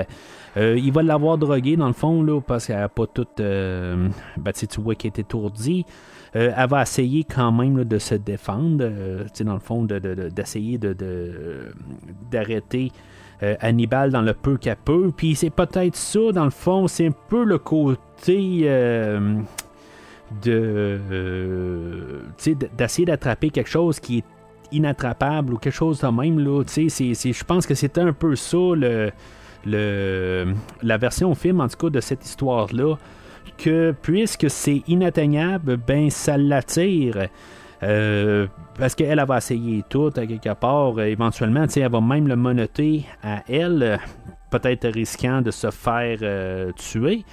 il 0.56 0.92
va 0.92 1.02
l'avoir 1.02 1.36
droguée 1.36 1.76
dans 1.76 1.88
le 1.88 1.92
fond 1.92 2.22
là, 2.22 2.40
parce 2.40 2.66
qu'elle 2.66 2.76
n'a 2.76 2.88
pas 2.88 3.06
toute. 3.06 3.36
ben, 3.38 4.10
tu 4.52 4.80
vois 4.80 4.94
qu'elle 4.94 5.12
est 5.14 5.18
étourdie. 5.20 5.84
elle 6.32 6.68
va 6.68 6.82
essayer 6.82 7.24
quand 7.24 7.52
même 7.52 7.84
de 7.84 7.98
se 7.98 8.14
défendre, 8.14 8.90
dans 9.40 9.54
le 9.54 9.60
fond, 9.60 9.84
d'essayer 9.84 10.78
de, 10.78 10.94
d'arrêter. 12.30 12.92
Hannibal 13.60 14.10
dans 14.10 14.22
le 14.22 14.34
peu 14.34 14.56
qu'elle 14.56 14.74
peut. 14.74 15.12
Puis 15.16 15.36
c'est 15.36 15.50
peut-être 15.50 15.94
ça, 15.94 16.32
dans 16.32 16.44
le 16.44 16.50
fond, 16.50 16.88
c'est 16.88 17.06
un 17.06 17.14
peu 17.28 17.44
le 17.44 17.58
côté 17.58 18.00
euh, 18.28 19.40
de 20.42 21.00
euh, 21.10 22.20
d'essayer 22.76 23.06
d'attraper 23.06 23.50
quelque 23.50 23.70
chose 23.70 24.00
qui 24.00 24.18
est 24.18 24.24
inattrapable 24.72 25.54
ou 25.54 25.58
quelque 25.58 25.74
chose 25.74 26.00
de 26.00 26.08
même 26.08 26.38
là 26.38 26.62
je 26.66 27.44
pense 27.44 27.66
que 27.66 27.74
c'était 27.74 28.02
un 28.02 28.12
peu 28.12 28.36
ça 28.36 28.56
le, 28.56 29.10
le, 29.64 30.52
la 30.82 30.98
version 30.98 31.34
film 31.34 31.60
en 31.60 31.68
tout 31.68 31.78
cas 31.78 31.90
de 31.90 32.00
cette 32.00 32.24
histoire 32.24 32.68
là 32.74 32.96
que 33.56 33.94
puisque 34.02 34.50
c'est 34.50 34.82
inatteignable 34.86 35.78
ben 35.78 36.10
ça 36.10 36.36
l'attire 36.36 37.28
euh, 37.82 38.46
parce 38.78 38.94
qu'elle 38.94 39.24
va 39.26 39.38
essayer 39.38 39.82
tout 39.88 40.12
à 40.16 40.26
quelque 40.26 40.52
part 40.52 41.00
éventuellement 41.00 41.64
elle 41.74 41.90
va 41.90 42.00
même 42.02 42.28
le 42.28 42.36
monoter 42.36 43.06
à 43.22 43.42
elle 43.48 43.98
peut-être 44.50 44.88
risquant 44.88 45.40
de 45.40 45.50
se 45.50 45.70
faire 45.70 46.18
tuer 46.74 47.24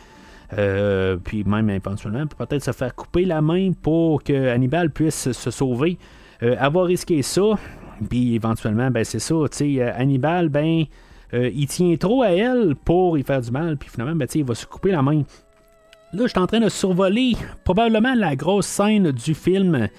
euh, 0.53 1.17
puis 1.17 1.43
même 1.43 1.69
éventuellement, 1.69 2.25
peut-être 2.27 2.63
se 2.63 2.71
faire 2.71 2.93
couper 2.95 3.25
la 3.25 3.41
main 3.41 3.71
pour 3.73 4.23
que 4.23 4.49
Hannibal 4.49 4.89
puisse 4.89 5.31
se 5.31 5.51
sauver. 5.51 5.97
Euh, 6.43 6.55
avoir 6.59 6.85
risqué 6.85 7.21
ça, 7.21 7.57
puis 8.09 8.35
éventuellement, 8.35 8.91
ben 8.91 9.03
c'est 9.03 9.19
ça, 9.19 9.35
tu 9.51 9.57
sais, 9.57 9.81
euh, 9.81 9.91
Hannibal, 9.95 10.49
ben, 10.49 10.85
il 11.33 11.67
tient 11.67 11.93
trop 11.97 12.23
à 12.23 12.29
elle 12.29 12.75
pour 12.75 13.17
y 13.17 13.23
faire 13.23 13.41
du 13.41 13.51
mal, 13.51 13.75
puis 13.75 13.89
finalement, 13.89 14.15
ben, 14.15 14.27
il 14.33 14.45
va 14.45 14.55
se 14.55 14.65
couper 14.65 14.91
la 14.91 15.01
main. 15.01 15.23
Là, 16.13 16.23
je 16.23 16.27
suis 16.27 16.39
en 16.39 16.47
train 16.47 16.61
de 16.61 16.69
survoler 16.69 17.33
probablement 17.65 18.13
la 18.15 18.37
grosse 18.37 18.67
scène 18.67 19.11
du 19.11 19.33
film 19.33 19.89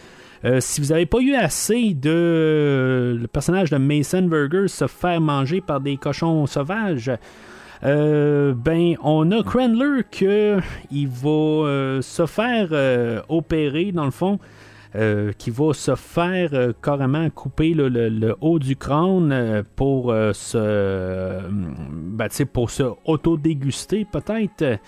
si 0.61 0.81
vous 0.81 0.89
n'avez 0.89 1.07
pas 1.07 1.19
eu 1.19 1.35
assez 1.35 1.93
de 1.93 3.19
le 3.21 3.27
personnage 3.27 3.71
de 3.71 3.77
Mason 3.77 4.23
Burger 4.23 4.69
se 4.69 4.87
faire 4.87 5.21
manger 5.21 5.61
par 5.61 5.81
des 5.81 5.97
cochons 5.97 6.47
sauvages, 6.47 7.11
ben 7.83 8.95
on 9.03 9.31
a 9.31 9.43
Crandler 9.43 10.03
que 10.11 10.59
il 10.91 11.09
va 11.09 12.01
se 12.03 12.27
faire 12.27 13.25
opérer 13.29 13.93
dans 13.93 14.05
le 14.05 14.11
fond 14.11 14.39
euh, 14.97 15.33
qui 15.37 15.51
va 15.51 15.75
se 15.75 15.95
faire 15.95 16.51
euh, 16.55 16.73
carrément 16.83 17.29
couper 17.29 17.75
le, 17.75 18.35
haut 18.41 18.59
du 18.59 18.77
crâne 18.77 19.31
euh, 19.31 19.63
pour 19.75 20.15
se 20.33 21.41
ben, 21.51 22.29
pour 22.51 22.71
se 22.71 22.85
auto-déguster 23.05 24.07
peut-être. 24.11 24.79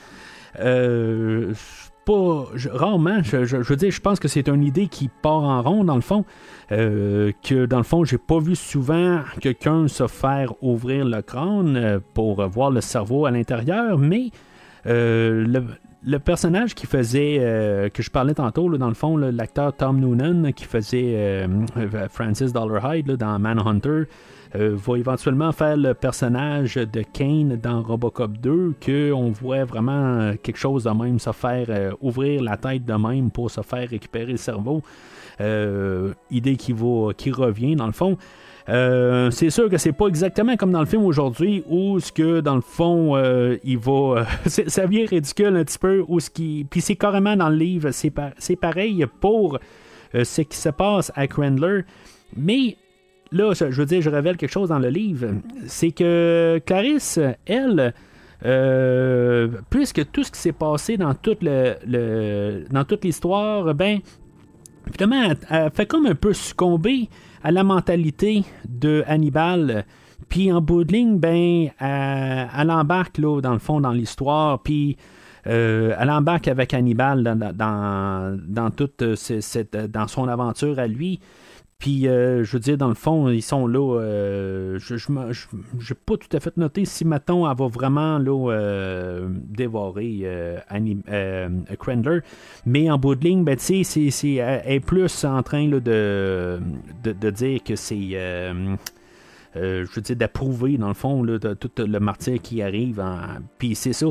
Pas 2.08 2.46
rarement, 2.72 3.22
je, 3.22 3.56
veux 3.56 3.76
dire, 3.76 3.90
je 3.90 4.00
pense 4.00 4.18
que 4.18 4.28
c'est 4.28 4.48
une 4.48 4.64
idée 4.64 4.88
qui 4.88 5.08
part 5.08 5.44
en 5.44 5.62
rond 5.62 5.84
dans 5.84 5.94
le 5.94 6.00
fond. 6.00 6.24
que 6.70 7.66
dans 7.66 7.78
le 7.78 7.84
fond, 7.84 8.04
j'ai 8.04 8.18
pas 8.18 8.38
vu 8.38 8.56
souvent 8.56 9.20
quelqu'un 9.40 9.88
se 9.88 10.06
faire 10.06 10.52
ouvrir 10.62 11.04
le 11.04 11.20
crâne 11.20 12.00
pour 12.14 12.46
voir 12.48 12.70
le 12.70 12.80
cerveau 12.80 13.26
à 13.26 13.30
l'intérieur, 13.30 13.98
mais 13.98 14.30
le, 14.84 15.62
le 16.04 16.18
personnage 16.18 16.74
qui 16.74 16.86
faisait, 16.86 17.38
euh, 17.40 17.88
que 17.88 18.02
je 18.02 18.10
parlais 18.10 18.34
tantôt, 18.34 18.76
dans 18.76 18.88
le 18.88 18.94
fond, 18.94 19.16
l'acteur 19.16 19.74
Tom 19.74 20.00
Noonan 20.00 20.52
qui 20.52 20.64
faisait 20.64 21.14
euh, 21.16 22.08
Francis 22.10 22.52
Dollarhide 22.52 23.12
dans 23.12 23.38
Manhunter, 23.38 24.04
euh, 24.54 24.76
va 24.76 24.98
éventuellement 24.98 25.52
faire 25.52 25.76
le 25.76 25.94
personnage 25.94 26.76
de 26.76 27.02
Kane 27.02 27.56
dans 27.56 27.82
Robocop 27.82 28.38
2, 28.38 28.74
qu'on 28.84 29.30
voit 29.30 29.64
vraiment 29.64 30.32
quelque 30.42 30.58
chose 30.58 30.84
de 30.84 30.90
même 30.90 31.18
se 31.18 31.32
faire 31.32 31.94
ouvrir 32.00 32.42
la 32.42 32.56
tête 32.56 32.84
de 32.84 32.94
même 32.94 33.30
pour 33.30 33.50
se 33.50 33.60
faire 33.62 33.88
récupérer 33.88 34.32
le 34.32 34.38
cerveau. 34.38 34.82
idée 36.30 36.56
qui, 36.56 36.72
va, 36.72 37.12
qui 37.16 37.30
revient 37.30 37.76
dans 37.76 37.86
le 37.86 37.92
fond. 37.92 38.16
Euh, 38.68 39.30
c'est 39.30 39.48
sûr 39.48 39.70
que 39.70 39.78
c'est 39.78 39.92
pas 39.92 40.08
exactement 40.08 40.56
comme 40.56 40.72
dans 40.72 40.80
le 40.80 40.86
film 40.86 41.02
aujourd'hui 41.04 41.64
où 41.66 41.98
ce 42.00 42.12
que 42.12 42.40
dans 42.40 42.54
le 42.54 42.60
fond 42.60 43.16
euh, 43.16 43.56
il 43.64 43.78
va 43.78 43.92
euh, 43.92 44.24
ça 44.46 44.84
vient 44.84 45.06
ridicule 45.06 45.56
un 45.56 45.64
petit 45.64 45.78
peu 45.78 46.04
où 46.06 46.20
ce 46.20 46.28
qui 46.28 46.66
puis 46.68 46.82
c'est 46.82 46.96
carrément 46.96 47.34
dans 47.34 47.48
le 47.48 47.56
livre 47.56 47.90
c'est 47.92 48.56
pareil 48.56 49.06
pour 49.20 49.58
ce 50.12 50.42
qui 50.42 50.56
se 50.56 50.68
passe 50.68 51.10
à 51.14 51.26
Crandler 51.26 51.84
mais 52.36 52.76
là 53.32 53.52
je, 53.54 53.64
veux 53.66 53.86
dire 53.86 54.00
je 54.02 54.10
révèle 54.10 54.36
quelque 54.36 54.52
chose 54.52 54.68
dans 54.68 54.78
le 54.78 54.88
livre 54.88 55.28
c'est 55.66 55.90
que 55.90 56.60
Clarisse 56.64 57.20
elle 57.46 57.94
puisque 59.70 60.10
tout 60.12 60.22
ce 60.22 60.30
qui 60.30 60.38
s'est 60.38 60.52
passé 60.52 60.96
dans 60.96 61.14
toute 61.14 61.42
l'histoire 63.02 63.74
ben 63.74 63.98
évidemment 64.86 65.34
elle 65.50 65.70
fait 65.70 65.86
comme 65.86 66.06
un 66.06 66.14
peu 66.14 66.32
succomber 66.32 67.08
à 67.42 67.50
la 67.50 67.64
mentalité 67.64 68.44
de 68.68 69.04
Hannibal. 69.06 69.84
Puis 70.28 70.52
en 70.52 70.60
bout 70.60 70.84
de 70.84 70.92
ligne, 70.92 71.18
ben, 71.18 71.70
elle, 71.80 72.70
embarque 72.70 73.18
là, 73.18 73.40
dans 73.40 73.52
le 73.52 73.58
fond 73.58 73.80
dans 73.80 73.92
l'histoire, 73.92 74.60
puis 74.62 74.96
euh, 75.46 75.94
elle 75.98 76.10
embarque 76.10 76.48
avec 76.48 76.74
Hannibal 76.74 77.22
dans, 77.22 78.38
dans, 78.46 78.70
toute 78.70 79.14
cette, 79.14 79.76
dans 79.76 80.08
son 80.08 80.28
aventure 80.28 80.78
à 80.78 80.86
lui. 80.86 81.20
Puis, 81.78 82.08
euh, 82.08 82.42
je 82.42 82.52
veux 82.54 82.58
dire, 82.58 82.76
dans 82.76 82.88
le 82.88 82.94
fond, 82.94 83.28
ils 83.28 83.40
sont 83.40 83.68
là. 83.68 84.00
Euh, 84.00 84.80
je 84.80 84.94
n'ai 85.12 85.96
pas 86.04 86.16
tout 86.16 86.36
à 86.36 86.40
fait 86.40 86.56
noté 86.56 86.84
si, 86.84 87.04
mettons, 87.04 87.48
elle 87.48 87.56
va 87.56 87.68
vraiment 87.68 88.18
là, 88.18 88.50
euh, 88.50 89.28
dévorer 89.30 90.26
Crandler. 91.78 92.18
Mais 92.66 92.90
en 92.90 92.98
bout 92.98 93.14
de 93.14 93.24
ligne, 93.24 93.44
ben, 93.44 93.56
tu 93.56 93.84
sais, 93.84 94.34
elle 94.34 94.62
est 94.66 94.80
plus 94.80 95.24
en 95.24 95.40
train 95.44 95.68
de, 95.68 95.78
de, 95.78 96.60
de, 97.12 97.30
dire 97.30 97.62
que 97.62 97.76
c'est 97.76 98.18
euh, 99.60 99.84
je 99.84 99.94
veux 99.94 100.02
dire, 100.02 100.16
d'approuver, 100.16 100.78
dans 100.78 100.88
le 100.88 100.94
fond, 100.94 101.24
tout 101.58 101.70
le 101.78 102.00
martyr 102.00 102.40
qui 102.40 102.62
arrive. 102.62 103.02
Puis 103.58 103.74
c'est 103.74 103.92
ça. 103.92 104.06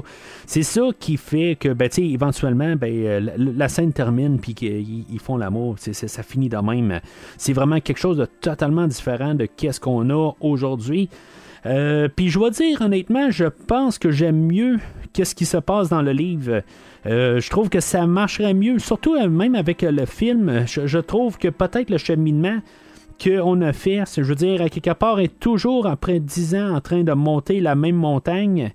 C'est 0.46 0.64
ça 0.64 0.82
qui 1.00 1.18
fait 1.18 1.58
que, 1.60 1.70
ben, 1.70 1.90
tu 1.90 2.02
éventuellement, 2.02 2.76
ben, 2.76 2.92
euh, 2.94 3.20
la, 3.38 3.68
scène 3.70 3.94
termine, 3.94 4.40
puis 4.40 4.54
qu'ils 4.54 5.20
font 5.20 5.38
l'amour. 5.38 5.76
ça 5.80 6.24
finit 6.24 6.50
de 6.50 6.58
même. 6.58 7.00
C'est 7.38 7.54
vraiment 7.54 7.80
quelque 7.80 8.00
chose 8.00 8.18
de 8.18 8.26
totalement 8.26 8.88
différent 8.88 9.36
de 9.36 9.46
qu'est-ce 9.46 9.80
qu'on 9.80 10.10
a 10.10 10.34
aujourd'hui. 10.40 11.10
Euh, 11.66 12.08
puis 12.14 12.30
je 12.30 12.38
dois 12.38 12.52
dire, 12.52 12.82
honnêtement, 12.82 13.30
je 13.30 13.46
pense 13.46 13.98
que 13.98 14.12
j'aime 14.12 14.48
mieux 14.48 14.78
qu'est-ce 15.14 15.36
qui 15.36 15.46
se 15.46 15.58
passe 15.58 15.90
dans 15.90 16.02
le 16.02 16.12
livre. 16.12 16.62
je 17.06 17.50
trouve 17.50 17.70
que 17.70 17.80
ça 17.80 18.06
marcherait 18.06 18.54
mieux, 18.54 18.80
surtout 18.80 19.18
même 19.28 19.56
avec 19.56 19.82
le 19.82 20.06
film. 20.06 20.66
je 20.68 21.00
trouve 21.00 21.38
que 21.38 21.48
peut-être 21.48 21.90
le 21.90 21.98
cheminement 21.98 22.60
qu'on 23.22 23.62
a 23.62 23.74
fait, 23.74 24.04
je 24.16 24.22
veux 24.22 24.36
dire, 24.36 24.62
à 24.62 24.70
quelque 24.70 24.94
part, 24.94 25.20
est 25.20 25.40
toujours 25.40 25.88
après 25.88 26.20
dix 26.20 26.56
ans 26.56 26.76
en 26.76 26.82
train 26.82 27.04
de 27.04 27.14
monter 27.14 27.60
la 27.60 27.76
même 27.76 27.96
montagne. 27.96 28.72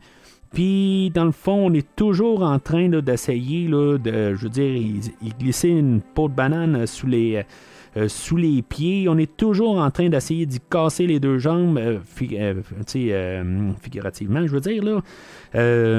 Puis, 0.53 1.11
dans 1.15 1.25
le 1.25 1.33
fond, 1.33 1.67
on 1.71 1.73
est 1.73 1.87
toujours 1.97 2.43
en 2.43 2.59
train 2.59 2.89
d'essayer, 2.89 3.69
de, 3.69 4.35
je 4.35 4.43
veux 4.43 4.51
dire, 4.51 4.77
il, 4.77 5.35
glisser 5.39 5.69
une 5.69 6.01
peau 6.01 6.29
de 6.29 6.35
banane 6.35 6.87
sous 6.87 7.07
les, 7.07 7.45
euh, 7.97 8.09
sous 8.09 8.37
les 8.37 8.63
pieds. 8.63 9.07
On 9.09 9.19
est 9.19 9.37
toujours 9.37 9.79
en 9.79 9.91
train 9.91 10.09
d'essayer 10.09 10.47
d'y 10.47 10.61
casser 10.61 11.07
les 11.07 11.21
deux 11.21 11.39
jambes, 11.39 11.79
euh, 11.79 11.99
euh, 12.23 13.73
figurativement, 13.83 14.47
je 14.47 14.53
veux 14.53 14.61
dire, 14.61 14.83
là. 14.83 15.03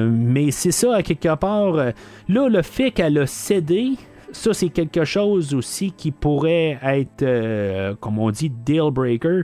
mais 0.09 0.49
c'est 0.51 0.71
ça, 0.71 0.95
à 0.95 1.03
quelque 1.03 1.35
part. 1.35 1.75
là, 1.75 2.49
le 2.49 2.61
fait 2.61 2.91
qu'elle 2.91 3.17
a 3.19 3.27
cédé, 3.27 3.91
ça, 4.33 4.53
c'est 4.53 4.69
quelque 4.69 5.05
chose 5.05 5.53
aussi 5.53 5.91
qui 5.91 6.11
pourrait 6.11 6.79
être, 6.81 7.21
euh, 7.21 7.95
comme 7.99 8.19
on 8.19 8.31
dit, 8.31 8.49
deal 8.49 8.91
breaker. 8.91 9.43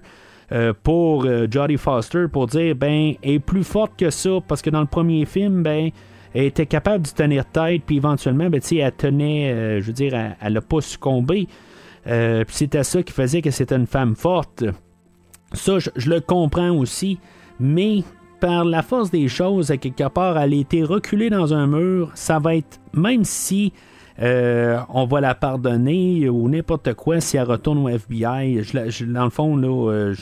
Euh, 0.52 0.74
pour 0.82 1.26
euh, 1.26 1.46
Jodie 1.48 1.78
Foster 1.78 2.26
pour 2.28 2.48
dire 2.48 2.74
ben 2.74 3.14
elle 3.22 3.34
est 3.34 3.40
plus 3.40 3.64
forte 3.64 3.92
que 3.96 4.10
ça 4.10 4.32
parce 4.48 4.64
que 4.64 4.72
dans 4.72 4.80
le 4.80 4.88
premier 4.88 5.26
film 5.26 5.62
ben 5.62 5.92
elle 6.34 6.46
était 6.46 6.66
capable 6.66 7.06
de 7.06 7.12
tenir 7.12 7.46
tête 7.46 7.84
puis 7.86 7.98
éventuellement 7.98 8.50
ben, 8.50 8.60
elle 8.72 8.92
tenait 8.94 9.80
je 9.80 9.86
veux 9.86 9.94
dire 9.94 10.16
elle 10.42 10.54
n'a 10.54 10.62
pas 10.62 10.82
succombé 10.82 11.48
puis 12.04 12.46
c'était 12.48 12.82
ça 12.82 13.04
qui 13.04 13.14
faisait 13.14 13.44
que 13.44 13.52
c'était 13.52 13.76
une 13.76 13.86
femme 13.86 14.16
forte 14.16 14.64
ça 15.54 15.78
je, 15.78 15.92
je, 15.96 16.10
le 16.10 16.20
comprends 16.20 16.72
aussi 16.72 17.20
mais 17.60 18.04
par 18.40 18.66
la 18.66 18.82
force 18.82 19.12
des 19.12 19.28
choses 19.28 19.70
à 19.70 19.78
quelque 19.78 20.10
part 20.10 20.36
elle 20.40 20.54
a 20.54 20.56
été 20.56 20.82
reculée 20.82 21.30
dans 21.30 21.54
un 21.54 21.68
mur 21.68 22.10
ça 22.16 22.40
va 22.40 22.56
être 22.56 22.80
même 22.92 23.24
si 23.24 23.72
euh, 24.22 24.80
on 24.90 25.06
va 25.06 25.22
la 25.22 25.36
pardonner 25.36 26.28
ou 26.30 26.50
n'importe 26.50 26.94
quoi 26.94 27.22
si 27.22 27.38
elle 27.38 27.44
retourne 27.44 27.78
au 27.80 27.90
FBI. 27.90 28.62
dans 29.08 29.24
le 29.24 29.30
fond, 29.30 29.56
là, 29.56 29.92
euh, 29.92 30.16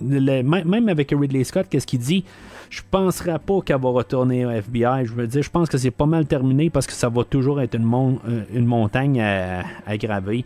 même 0.00 0.88
avec 0.88 1.14
Ridley 1.16 1.44
Scott, 1.44 1.66
qu'est-ce 1.70 1.86
qu'il 1.86 2.00
dit? 2.00 2.24
Je 2.68 2.82
penserais 2.90 3.38
pas 3.38 3.60
qu'elle 3.64 3.80
va 3.80 3.90
retourner 3.90 4.44
au 4.44 4.50
FBI. 4.50 5.04
Je 5.04 5.12
veux 5.12 5.26
dire, 5.26 5.42
je 5.42 5.50
pense 5.50 5.68
que 5.68 5.78
c'est 5.78 5.90
pas 5.90 6.06
mal 6.06 6.26
terminé 6.26 6.68
parce 6.68 6.86
que 6.86 6.92
ça 6.92 7.08
va 7.08 7.24
toujours 7.24 7.60
être 7.60 7.76
une, 7.76 7.90
euh, 8.28 8.42
une 8.52 8.66
montagne 8.66 9.20
à, 9.20 9.96
graver. 9.96 10.44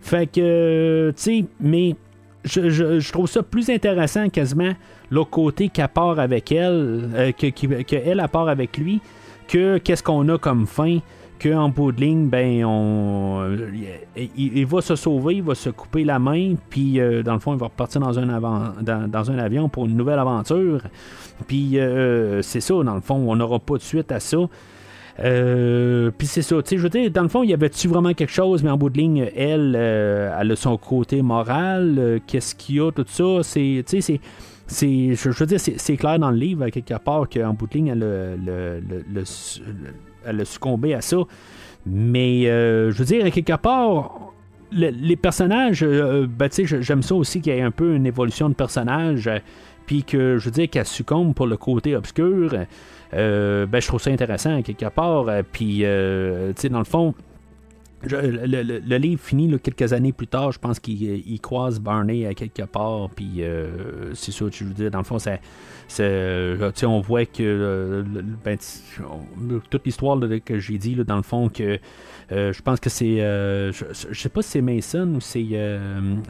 Fait 0.00 0.26
que, 0.26 1.12
tu 1.16 1.22
sais, 1.22 1.44
mais 1.60 1.96
je, 2.44 3.10
trouve 3.12 3.28
ça 3.28 3.42
plus 3.42 3.70
intéressant 3.70 4.28
quasiment 4.28 4.72
le 5.10 5.24
côté 5.24 5.68
qu'elle 5.68 5.88
part 5.88 6.18
avec 6.18 6.50
elle, 6.50 7.32
part 8.32 8.48
avec 8.48 8.76
lui, 8.76 9.00
que 9.46 9.78
qu'est-ce 9.78 10.02
qu'on 10.02 10.28
a 10.28 10.38
comme 10.38 10.66
fin 10.66 10.98
qu'en 11.42 11.68
bout 11.68 11.92
de 11.92 12.00
ligne, 12.00 12.28
ben, 12.28 12.64
on, 12.64 13.56
il, 14.36 14.66
va 14.66 14.80
se 14.80 14.94
sauver, 14.94 15.36
il 15.36 15.42
va 15.42 15.54
se 15.54 15.70
couper 15.70 16.04
la 16.04 16.18
main, 16.18 16.54
puis 16.70 17.00
euh, 17.00 17.22
dans 17.22 17.34
le 17.34 17.40
fond, 17.40 17.52
il 17.52 17.58
va 17.58 17.66
repartir 17.66 18.00
dans 18.00 18.18
un, 18.18 19.08
dans, 19.08 19.30
un 19.30 19.38
avion 19.38 19.68
pour 19.68 19.86
une 19.86 19.96
nouvelle 19.96 20.18
aventure. 20.18 20.82
Puis 21.46 21.78
euh, 21.78 22.42
c'est 22.42 22.60
ça, 22.60 22.74
dans 22.82 22.94
le 22.94 23.00
fond, 23.00 23.16
on 23.16 23.36
n'aura 23.36 23.58
pas 23.58 23.76
de 23.76 23.82
suite 23.82 24.12
à 24.12 24.20
ça. 24.20 24.38
Euh, 25.20 26.10
puis 26.16 26.26
c'est 26.26 26.42
ça, 26.42 26.62
tu 26.62 26.70
sais, 26.70 26.76
je 26.78 26.82
veux 26.82 26.88
dire, 26.88 27.10
dans 27.10 27.22
le 27.22 27.28
fond, 27.28 27.42
il 27.42 27.50
y 27.50 27.54
avait-tu 27.54 27.88
vraiment 27.88 28.14
quelque 28.14 28.32
chose, 28.32 28.62
mais 28.62 28.70
en 28.70 28.78
bout 28.78 28.88
de 28.88 28.98
ligne, 28.98 29.30
elle, 29.36 29.74
elle 29.74 30.52
a 30.52 30.56
son 30.56 30.76
côté 30.78 31.20
moral, 31.22 32.20
qu'est-ce 32.26 32.54
qu'il 32.54 32.76
y 32.76 32.80
a, 32.80 32.90
tout 32.92 33.04
ça, 33.06 33.42
c'est, 33.42 33.84
tu 33.86 34.00
sais, 34.00 34.20
c'est, 34.66 35.14
je, 35.14 35.28
veux 35.28 35.46
dire, 35.46 35.60
c'est, 35.60 35.96
clair 35.96 36.18
dans 36.18 36.30
le 36.30 36.38
livre, 36.38 36.68
quelque 36.70 36.94
part, 36.94 37.28
qu'en 37.28 37.52
bout 37.52 37.66
de 37.66 37.74
ligne, 37.74 37.88
elle 37.88 38.02
a 38.02 38.36
le 38.36 39.24
elle 40.26 40.40
a 40.40 40.44
succombé 40.44 40.94
à 40.94 41.00
ça. 41.00 41.18
Mais 41.86 42.46
euh, 42.46 42.90
je 42.90 42.98
veux 42.98 43.04
dire, 43.04 43.30
quelque 43.30 43.56
part, 43.56 44.32
les 44.70 45.16
personnages, 45.16 45.82
euh, 45.82 46.26
ben, 46.26 46.48
j'aime 46.50 47.02
ça 47.02 47.14
aussi 47.14 47.40
qu'il 47.40 47.52
y 47.52 47.58
ait 47.58 47.62
un 47.62 47.70
peu 47.70 47.94
une 47.94 48.06
évolution 48.06 48.48
de 48.48 48.54
personnage, 48.54 49.28
euh, 49.28 49.38
puis 49.84 50.02
que 50.04 50.38
je 50.38 50.44
veux 50.46 50.50
dire 50.50 50.70
qu'elle 50.70 50.86
succombe 50.86 51.34
pour 51.34 51.46
le 51.46 51.56
côté 51.56 51.96
obscur. 51.96 52.50
ben, 53.12 53.80
je 53.80 53.86
trouve 53.86 54.00
ça 54.00 54.10
intéressant 54.10 54.62
quelque 54.62 54.88
part. 54.88 55.26
Puis, 55.52 55.80
dans 55.82 56.78
le 56.78 56.84
fond, 56.84 57.14
le, 58.04 58.96
livre 58.96 59.22
finit 59.22 59.58
quelques 59.60 59.92
années 59.92 60.12
plus 60.12 60.26
tard. 60.26 60.52
Je 60.52 60.58
pense 60.58 60.80
qu'il 60.80 61.40
croise 61.40 61.80
Barney 61.80 62.26
à 62.26 62.34
quelque 62.34 62.62
part. 62.62 63.10
Puis 63.10 63.42
c'est 64.14 64.32
ça, 64.32 64.44
tu 64.50 64.64
veux 64.64 64.74
dire. 64.74 64.90
Dans 64.90 64.98
le 64.98 65.04
fond, 65.04 65.18
ça, 65.18 65.38
on 66.84 67.00
voit 67.00 67.26
que 67.26 68.04
ben, 68.44 68.58
toute 69.70 69.84
l'histoire 69.84 70.18
que 70.44 70.58
j'ai 70.58 70.78
dit, 70.78 70.96
dans 70.96 71.16
le 71.16 71.22
fond, 71.22 71.48
que 71.48 71.78
je 72.30 72.62
pense 72.62 72.80
que 72.80 72.90
c'est. 72.90 73.18
je, 73.18 74.12
sais 74.12 74.28
pas 74.28 74.42
si 74.42 74.50
c'est 74.50 74.62
Mason 74.62 75.14
ou 75.14 75.20
c'est. 75.20 75.42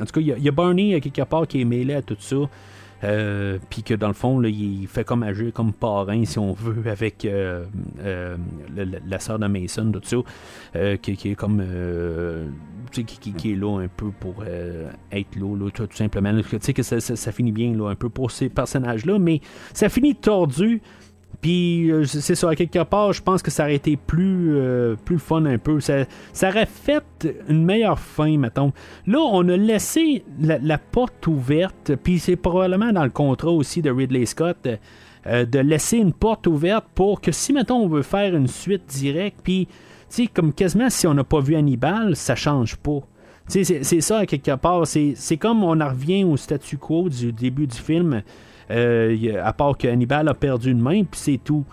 en 0.01 0.05
tout 0.05 0.13
cas, 0.13 0.21
il 0.21 0.43
y, 0.43 0.49
a 0.49 0.53
Barney 0.53 0.95
à 0.95 1.01
quelque 1.01 1.23
part 1.23 1.47
qui 1.47 1.61
est 1.61 1.65
mêlé 1.65 1.95
à 1.95 2.03
tout 2.03 2.17
ça. 2.19 2.37
Euh, 3.05 3.59
puis 3.69 3.83
que 3.83 3.95
dans 3.95 4.09
le 4.09 4.15
fond, 4.15 4.43
il 4.43 4.87
fait 4.87 5.05
comme 5.05 5.23
agir 5.23 5.53
comme 5.53 5.73
parrain, 5.73 6.25
si 6.25 6.39
on 6.39 6.53
veut, 6.53 6.83
avec 6.91 7.25
euh, 7.25 7.65
euh, 8.01 8.37
la, 9.07 9.19
sœur 9.19 9.39
de 9.39 9.47
Mason, 9.47 9.91
tout 9.93 10.01
ça, 10.05 10.97
qui, 10.97 11.11
est 11.13 11.35
comme. 11.35 11.63
Qui, 12.91 13.53
est 13.53 13.57
là 13.57 13.81
un 13.81 13.89
peu 13.89 14.11
pour 14.11 14.45
être 14.45 15.37
là, 15.37 15.71
tout, 15.73 15.89
simplement. 15.93 16.41
Tu 16.43 16.59
sais 16.61 16.73
que 16.73 16.83
ça, 16.83 17.33
finit 17.33 17.53
bien 17.53 17.75
là, 17.75 17.89
un 17.89 17.95
peu 17.95 18.09
pour 18.09 18.31
ces 18.31 18.49
personnages-là, 18.49 19.19
mais 19.19 19.41
ça 19.73 19.89
finit 19.89 20.15
tordu. 20.15 20.83
Puis 21.43 21.91
euh, 21.91 22.05
c'est 22.05 22.37
ça, 22.37 22.51
à 22.51 22.55
quelque 22.55 22.83
part, 22.85 23.13
je 23.13 23.21
pense 23.21 23.43
que 23.43 23.51
ça 23.51 23.65
aurait 23.65 23.75
été 23.75 23.97
plus, 23.97 24.57
euh, 24.57 24.95
plus 25.05 25.19
fun 25.19 25.45
un 25.45 25.59
peu. 25.59 25.81
Ça, 25.81 26.05
ça, 26.33 26.49
aurait 26.49 26.67
fait 26.67 27.05
une 27.49 27.65
meilleure 27.65 27.99
fin, 27.99 28.39
mettons. 28.39 28.73
Là, 29.09 29.19
on 29.19 29.47
a 29.49 29.57
laissé 29.57 30.25
la, 30.41 30.79
porte 30.79 31.27
ouverte, 31.27 31.97
puis 31.97 32.21
c'est 32.21 32.37
probablement 32.37 32.93
dans 32.93 33.03
le 33.03 33.11
contrat 33.11 33.51
aussi 33.51 33.83
de 33.83 33.91
Ridley 33.91 34.25
Scott. 34.25 34.69
Euh, 35.27 35.45
de 35.45 35.61
laisser 35.61 35.99
une 35.99 36.13
porte 36.13 36.49
ouverte 36.49 36.85
pour 36.97 37.21
que 37.21 37.31
si, 37.31 37.53
mettons, 37.53 37.77
on 37.77 37.89
veut 37.89 38.03
faire 38.03 38.35
une 38.35 38.49
suite 38.49 38.87
directe, 38.87 39.39
puis, 39.43 39.67
tu 39.67 39.73
sais, 40.09 40.27
comme 40.27 40.53
quasiment 40.53 40.91
si 40.91 41.07
on 41.07 41.15
n'a 41.15 41.23
pas 41.23 41.41
vu 41.41 41.55
Hannibal, 41.55 42.17
ça 42.17 42.35
change 42.35 42.77
pas. 42.77 43.01
C'est, 43.47 43.65
c'est 43.65 44.01
ça, 44.01 44.19
à 44.19 44.27
quelque 44.27 44.55
part. 44.57 44.87
C'est 44.87 45.37
comme 45.39 45.65
on 45.65 45.81
en 45.81 45.89
revient 45.89 46.25
au 46.25 46.37
statu 46.37 46.77
quo 46.77 47.09
du 47.09 47.33
début 47.33 47.67
du 47.67 47.77
film. 47.77 48.23
Euh, 48.73 49.43
à 49.43 49.53
part 49.53 49.77
que 49.77 49.87
Hannibal 49.87 50.29
a 50.29 50.35
perdu 50.35 50.71
une 50.71 50.81
main, 50.81 51.05
puis 51.05 51.21
c'est 51.21 51.41
tout. 51.43 51.65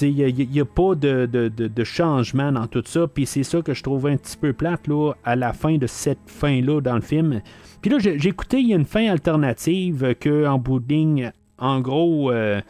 Il 0.00 0.14
n'y 0.14 0.60
a, 0.60 0.64
pas 0.64 0.96
de, 0.96 1.84
changement 1.84 2.50
dans 2.50 2.66
tout 2.66 2.82
ça. 2.84 3.06
Puis 3.06 3.26
c'est 3.26 3.44
ça 3.44 3.62
que 3.62 3.74
je 3.74 3.82
trouvais 3.82 4.12
un 4.12 4.16
petit 4.16 4.36
peu 4.36 4.52
plate 4.52 4.88
là, 4.88 5.12
à 5.24 5.36
la 5.36 5.52
fin 5.52 5.76
de 5.76 5.86
cette 5.86 6.18
fin-là 6.26 6.80
dans 6.80 6.96
le 6.96 7.00
film. 7.00 7.40
Puis 7.80 7.90
là, 7.92 7.98
j'ai 8.00 8.28
écouté, 8.28 8.58
il 8.58 8.68
y 8.68 8.72
a 8.72 8.76
une 8.76 8.86
fin 8.86 9.08
alternative 9.08 10.16
que 10.18 10.46
en 10.48 10.58
bout 10.58 10.82
en 11.58 11.80
gros, 11.80 12.32
euh, 12.32 12.60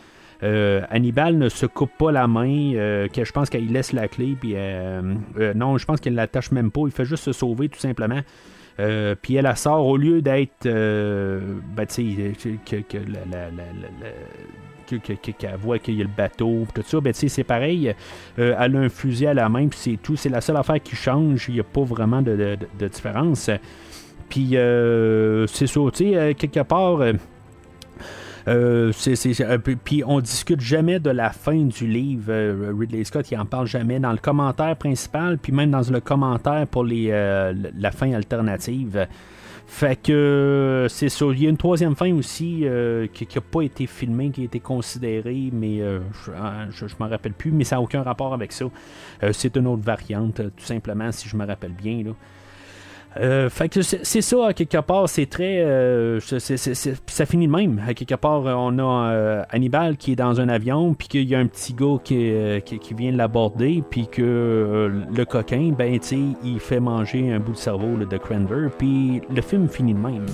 euh, 0.42 0.82
Hannibal 0.90 1.38
ne 1.38 1.48
se 1.48 1.64
coupe 1.64 1.92
pas 1.98 2.12
la 2.12 2.26
main, 2.26 2.72
que 3.08 3.24
je 3.24 3.32
pense 3.32 3.48
qu'il 3.48 3.72
laisse 3.72 3.94
la 3.94 4.06
clé. 4.06 4.36
Puis 4.38 4.54
non, 5.54 5.78
je 5.78 5.84
pense 5.86 6.00
qu'il 6.00 6.12
ne 6.12 6.18
l'attache 6.18 6.50
même 6.52 6.70
pas. 6.70 6.82
Il 6.84 6.92
fait 6.92 7.06
juste 7.06 7.24
se 7.24 7.32
sauver 7.32 7.70
tout 7.70 7.80
simplement. 7.80 8.20
Euh, 8.80 9.14
puis 9.20 9.36
elle, 9.36 9.56
sort 9.56 9.86
au 9.86 9.96
lieu 9.96 10.20
d'être. 10.22 10.66
Euh, 10.66 11.40
ben, 11.76 11.86
tu 11.86 12.34
sais, 12.36 12.58
que, 14.86 14.98
que, 14.98 15.30
qu'elle 15.30 15.56
voit 15.56 15.78
qu'il 15.78 15.94
y 15.94 16.00
a 16.00 16.04
le 16.04 16.10
bateau, 16.14 16.66
tout 16.74 16.82
ça, 16.86 17.00
ben, 17.00 17.12
c'est 17.12 17.44
pareil. 17.44 17.94
Euh, 18.38 18.54
elle 18.58 18.76
a 18.76 18.80
un 18.80 18.88
fusil 18.88 19.26
à 19.26 19.34
la 19.34 19.48
main, 19.48 19.68
puis 19.68 19.78
c'est 19.80 19.98
tout. 20.02 20.16
C'est 20.16 20.28
la 20.28 20.40
seule 20.40 20.56
affaire 20.56 20.82
qui 20.82 20.96
change. 20.96 21.46
Il 21.48 21.54
n'y 21.54 21.60
a 21.60 21.64
pas 21.64 21.82
vraiment 21.82 22.22
de, 22.22 22.56
de 22.78 22.88
différence. 22.88 23.50
Puis 24.28 24.56
c'est 25.48 25.66
ça, 25.66 25.80
tu 25.92 26.12
sais, 26.12 26.34
quelque 26.34 26.60
part. 26.60 27.00
Euh, 28.46 28.92
puis 29.84 30.02
on 30.06 30.20
discute 30.20 30.60
jamais 30.60 31.00
de 31.00 31.10
la 31.10 31.30
fin 31.30 31.56
du 31.56 31.86
livre. 31.86 32.26
Euh, 32.28 32.74
Ridley 32.78 33.04
Scott, 33.04 33.30
il 33.30 33.38
en 33.38 33.46
parle 33.46 33.66
jamais 33.66 33.98
dans 33.98 34.12
le 34.12 34.18
commentaire 34.18 34.76
principal, 34.76 35.38
puis 35.38 35.52
même 35.52 35.70
dans 35.70 35.90
le 35.90 36.00
commentaire 36.00 36.66
pour 36.66 36.84
les, 36.84 37.08
euh, 37.10 37.54
la 37.78 37.90
fin 37.90 38.12
alternative. 38.12 39.06
Fait 39.66 39.96
que 39.96 40.86
c'est 40.90 41.08
ça. 41.08 41.24
Il 41.32 41.42
y 41.42 41.46
a 41.46 41.50
une 41.50 41.56
troisième 41.56 41.96
fin 41.96 42.12
aussi 42.12 42.66
qui 43.14 43.28
n'a 43.34 43.40
pas 43.40 43.62
été 43.62 43.86
filmée, 43.86 44.28
qui 44.28 44.42
a 44.42 44.44
été 44.44 44.60
considérée, 44.60 45.48
mais 45.52 45.78
je 45.78 46.84
ne 46.84 46.90
m'en 47.00 47.08
rappelle 47.08 47.32
plus, 47.32 47.50
mais 47.50 47.64
ça 47.64 47.76
n'a 47.76 47.80
aucun 47.80 48.02
rapport 48.02 48.34
avec 48.34 48.52
ça. 48.52 48.66
c'est 49.32 49.56
une 49.56 49.66
autre 49.66 49.82
variante, 49.82 50.42
tout 50.54 50.64
simplement, 50.64 51.10
si 51.12 51.30
je 51.30 51.36
me 51.38 51.46
rappelle 51.46 51.72
bien. 51.72 52.04
Là. 52.04 52.10
Euh, 53.20 53.48
fait 53.48 53.68
que 53.68 53.82
c'est 53.82 54.22
ça, 54.22 54.48
à 54.48 54.52
quelque 54.52 54.78
part, 54.78 55.08
c'est 55.08 55.26
très. 55.26 55.60
Euh, 55.60 56.18
ça 56.20 57.26
finit 57.26 57.46
de 57.46 57.52
même. 57.52 57.80
Quelque 57.94 58.16
part, 58.16 58.42
on 58.42 58.78
a 58.78 59.12
euh, 59.12 59.42
Hannibal 59.50 59.96
qui 59.96 60.12
est 60.12 60.16
dans 60.16 60.40
un 60.40 60.48
avion, 60.48 60.94
puis 60.94 61.08
qu'il 61.08 61.28
y 61.28 61.34
a 61.34 61.38
un 61.38 61.46
petit 61.46 61.74
gars 61.74 61.98
qui, 62.02 62.32
qui, 62.64 62.94
vient 62.94 63.12
l'aborder, 63.12 63.82
puis 63.88 64.08
que 64.08 64.90
le 65.14 65.24
coquin, 65.24 65.72
ben, 65.76 65.98
tu 66.00 66.16
il 66.42 66.58
fait 66.58 66.80
manger 66.80 67.32
un 67.32 67.38
bout 67.38 67.52
de 67.52 67.56
cerveau 67.56 67.96
de 67.96 68.16
Cranver, 68.16 68.68
puis 68.76 69.20
le 69.34 69.42
film 69.42 69.68
finit 69.68 69.94
de 69.94 69.98
même. 69.98 70.26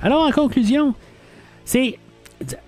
Alors, 0.00 0.26
en 0.26 0.30
conclusion, 0.30 0.94
c'est 1.64 1.98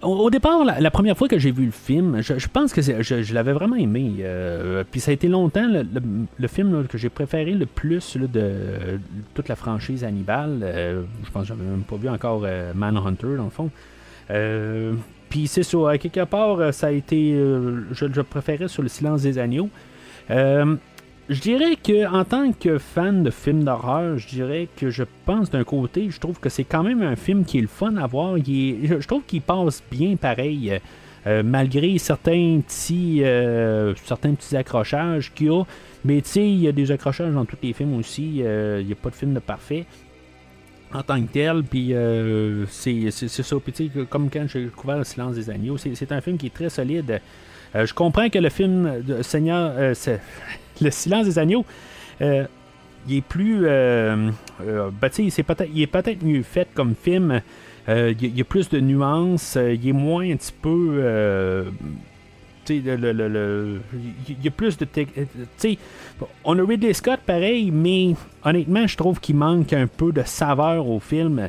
au 0.02 0.30
départ, 0.30 0.64
la, 0.64 0.90
première 0.90 1.16
fois 1.16 1.28
que 1.28 1.38
j'ai 1.38 1.52
vu 1.52 1.66
le 1.66 1.70
film, 1.70 2.20
je, 2.22 2.48
pense 2.48 2.72
que 2.72 2.82
je, 2.82 3.34
l'avais 3.34 3.52
vraiment 3.52 3.76
aimé. 3.76 4.16
Euh, 4.20 4.82
puis 4.90 5.01
ça 5.01 5.10
a 5.10 5.14
été 5.14 5.28
longtemps 5.28 5.66
le, 5.68 6.48
film 6.48 6.86
que 6.88 6.98
j'ai 6.98 7.09
préféré 7.09 7.52
le 7.52 7.66
plus 7.66 8.16
de, 8.16 8.98
toute 9.34 9.48
la 9.48 9.56
franchise 9.56 10.02
Hannibal. 10.02 10.60
Euh, 10.62 11.02
je 11.24 11.30
pense 11.30 11.42
que 11.42 11.48
j'avais 11.48 11.62
même 11.62 11.82
pas 11.82 11.97
vu 11.97 12.09
encore 12.09 12.42
euh, 12.44 12.72
Manhunter 12.74 13.36
dans 13.36 13.44
le 13.44 13.51
fond. 13.51 13.70
puis 15.28 15.47
c'est 15.47 15.62
ça, 15.62 15.90
à 15.90 15.98
quelque 15.98 16.24
part, 16.24 16.74
ça 16.74 16.88
a 16.88 16.90
été. 16.90 17.32
je, 17.92 18.06
je 18.12 18.20
préférais 18.22 18.68
sur 18.68 18.82
le 18.82 18.88
silence 18.88 19.22
des 19.22 19.38
agneaux. 19.38 19.70
Je 21.31 21.40
dirais 21.40 21.77
que 21.77 22.12
en 22.12 22.24
tant 22.24 22.51
que 22.51 22.78
fan 22.78 23.23
de 23.23 23.31
films 23.31 23.62
d'horreur, 23.62 24.19
je 24.19 24.27
dirais 24.27 24.69
que 24.77 24.90
je 24.90 25.05
pense 25.27 25.48
d'un 25.48 25.62
côté, 25.62 26.11
je 26.11 26.19
trouve 26.19 26.40
que 26.40 26.48
c'est 26.48 26.65
quand 26.65 26.82
même 26.82 27.02
un 27.02 27.15
film 27.15 27.44
qui 27.44 27.59
est 27.59 27.61
le 27.61 27.69
fun 27.69 27.97
à 27.98 28.09
voir. 28.09 28.36
je 28.36 29.07
trouve 29.07 29.23
qu'il 29.24 29.40
passe 29.40 29.81
bien 29.93 30.16
pareil. 30.16 30.81
Euh, 31.28 31.44
malgré 31.44 31.98
certains 31.98 32.61
petits 32.66 33.23
euh, 33.23 33.94
certains 34.05 34.35
petits 34.35 34.57
accrochages 34.57 35.32
qu'il 35.32 35.47
y 35.47 35.51
a. 35.51 35.62
Mais 36.05 36.20
tu 36.20 36.31
sais, 36.31 36.51
il 36.51 36.62
y 36.62 36.66
a 36.66 36.73
des 36.73 36.90
accrochages 36.90 37.32
dans 37.32 37.44
tous 37.44 37.59
les 37.62 37.74
films 37.74 37.97
aussi. 37.97 38.43
Euh, 38.43 38.78
il 38.81 38.89
n'y 38.89 38.93
a 38.93 38.97
pas 38.97 39.11
de 39.11 39.15
film 39.15 39.32
de 39.32 39.39
parfait 39.39 39.86
en 40.93 41.05
tant 41.05 41.23
que 41.23 41.31
tel. 41.31 41.62
Puis 41.62 41.94
c'est 42.70 43.28
ça. 43.28 43.57
Puis 43.65 43.93
comme 44.09 44.31
quand 44.31 44.47
j'ai 44.48 44.65
découvert 44.65 44.98
Le 44.98 45.05
silence 45.05 45.36
des 45.36 45.48
agneaux, 45.48 45.77
c'est 45.77 46.11
un 46.11 46.20
film 46.20 46.39
qui 46.39 46.47
est 46.47 46.55
très 46.55 46.70
solide. 46.70 47.20
je 47.73 47.94
comprends 47.94 48.28
que 48.28 48.39
le 48.40 48.48
film 48.48 49.02
de 49.02 49.23
Seigneur 49.23 49.94
le 50.81 50.90
silence 50.90 51.27
des 51.27 51.39
agneaux, 51.39 51.65
euh, 52.20 52.44
il 53.09 53.16
est 53.16 53.20
plus. 53.23 53.66
Euh, 53.66 54.31
euh 54.62 54.90
ben, 55.01 55.09
peut 55.11 55.23
il 55.73 55.82
est 55.82 55.86
peut-être 55.86 56.23
mieux 56.24 56.43
fait 56.43 56.69
comme 56.74 56.94
film. 56.94 57.40
Il 57.89 58.36
y, 58.36 58.40
a 58.40 58.44
plus 58.44 58.69
de 58.69 58.78
nuances. 58.78 59.59
il 59.61 59.89
est 59.89 59.93
moins 59.93 60.31
un 60.31 60.36
petit 60.36 60.52
peu. 60.52 61.65
il 62.69 62.85
y 62.85 64.48
a 64.48 64.51
plus 64.52 64.78
de. 64.78 64.86
on 66.44 66.59
a 66.59 66.62
Ridley 66.65 66.93
Scott 66.93 67.19
pareil, 67.27 67.73
mais 67.73 68.15
honnêtement, 68.44 68.86
je 68.86 68.97
trouve 68.97 69.19
qu'il 69.19 69.35
manque 69.35 69.73
un 69.73 69.89
peu 69.89 70.12
de 70.12 70.23
saveur 70.24 70.86
au 70.86 71.01
film. 71.01 71.48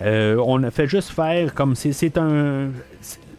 on 0.00 0.62
a 0.64 0.70
fait 0.72 0.88
juste 0.88 1.10
faire 1.10 1.54
comme 1.54 1.76
c'est 1.76 2.18
un. 2.18 2.70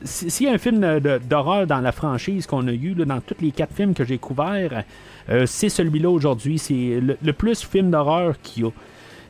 S'il 0.04 0.46
y 0.46 0.50
a 0.50 0.54
un 0.54 0.58
film 0.58 1.00
d'horreur 1.28 1.66
dans 1.66 1.80
la 1.80 1.92
franchise 1.92 2.46
qu'on 2.46 2.68
a 2.68 2.72
eu, 2.72 2.94
dans 2.94 3.20
tous 3.20 3.36
les 3.42 3.52
quatre 3.52 3.74
films 3.74 3.94
que 3.94 4.06
j'ai 4.06 4.18
couverts, 4.18 4.84
euh, 5.30 5.46
c'est 5.48 5.70
celui-là 5.70 6.10
aujourd'hui. 6.10 6.60
C'est 6.60 7.02
le, 7.02 7.34
plus 7.34 7.64
film 7.64 7.90
d'horreur 7.90 8.36
qu'il 8.42 8.64
y 8.64 8.68
a. 8.68 8.72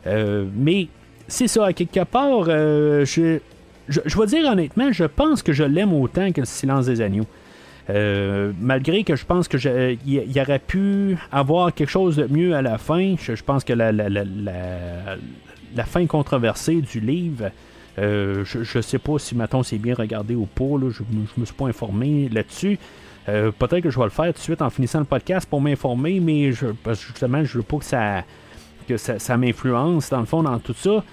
Euh, 0.07 0.45
mais 0.55 0.87
c'est 1.27 1.47
ça, 1.47 1.67
à 1.67 1.73
quelque 1.73 2.03
part, 2.03 2.45
euh, 2.47 3.05
je, 3.05 3.39
je, 3.87 4.19
vais 4.19 4.25
dire 4.25 4.51
honnêtement, 4.51 4.91
je 4.91 5.05
pense 5.05 5.41
que 5.41 5.53
je 5.53 5.63
l'aime 5.63 5.93
autant 5.93 6.31
que 6.31 6.41
le 6.41 6.45
silence 6.45 6.85
des 6.85 7.01
agneaux. 7.01 7.27
malgré 8.61 9.03
que 9.05 9.15
je 9.15 9.25
pense 9.25 9.47
que 9.47 9.57
y, 10.05 10.41
aurait 10.41 10.59
pu 10.59 11.17
avoir 11.31 11.73
quelque 11.73 11.89
chose 11.89 12.17
de 12.17 12.27
mieux 12.27 12.55
à 12.55 12.61
la 12.61 12.77
fin, 12.77 13.15
je, 13.17 13.41
pense 13.41 13.63
que 13.63 13.73
la, 13.73 13.93
la, 13.93 14.09
la, 14.09 14.23
la, 15.75 15.85
fin 15.85 16.05
controversée 16.05 16.81
du 16.81 16.99
livre, 16.99 17.51
je 17.97 18.77
ne 18.77 18.81
sais 18.81 18.99
pas 18.99 19.17
si 19.17 19.35
maintenant 19.35 19.63
c'est 19.63 19.77
bien 19.77 19.95
regardé 19.95 20.35
ou 20.35 20.45
pas, 20.45 20.77
là, 20.79 20.89
je 20.91 21.03
ne 21.11 21.21
me 21.37 21.45
suis 21.45 21.55
pas 21.55 21.67
informé 21.67 22.29
là-dessus. 22.29 22.77
Euh, 23.29 23.51
peut-être 23.51 23.81
que 23.81 23.89
je 23.89 23.97
vais 23.97 24.05
le 24.05 24.09
faire 24.09 24.27
tout 24.27 24.39
de 24.39 24.43
suite 24.43 24.61
en 24.61 24.69
finissant 24.69 24.99
le 24.99 25.05
podcast 25.05 25.47
pour 25.49 25.59
m'informer, 25.59 26.19
mais 26.19 26.51
je, 26.53 26.67
parce 26.83 27.01
que 27.01 27.07
justement, 27.07 27.43
je 27.43 27.57
veux 27.57 27.63
pas 27.63 27.77
que 27.77 27.85
ça, 27.85 28.23
que 28.87 28.97
ça, 28.97 29.37
m'influence 29.37 30.09
dans 30.09 30.21
le 30.21 30.25
fond 30.25 30.43
dans 30.43 30.59
tout 30.59 30.75
ça. 30.75 31.03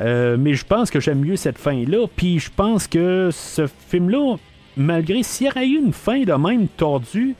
Euh, 0.00 0.36
mais 0.38 0.54
je 0.54 0.64
pense 0.64 0.90
que 0.90 0.98
j'aime 0.98 1.20
mieux 1.20 1.36
cette 1.36 1.58
fin-là. 1.58 2.06
Puis 2.16 2.40
je 2.40 2.50
pense 2.54 2.88
que 2.88 3.30
ce 3.32 3.66
film-là, 3.88 4.36
malgré 4.76 5.22
s'il 5.22 5.46
y 5.46 5.50
aurait 5.50 5.68
eu 5.68 5.78
une 5.78 5.92
fin 5.92 6.22
de 6.22 6.32
même 6.32 6.66
tordue, 6.68 7.36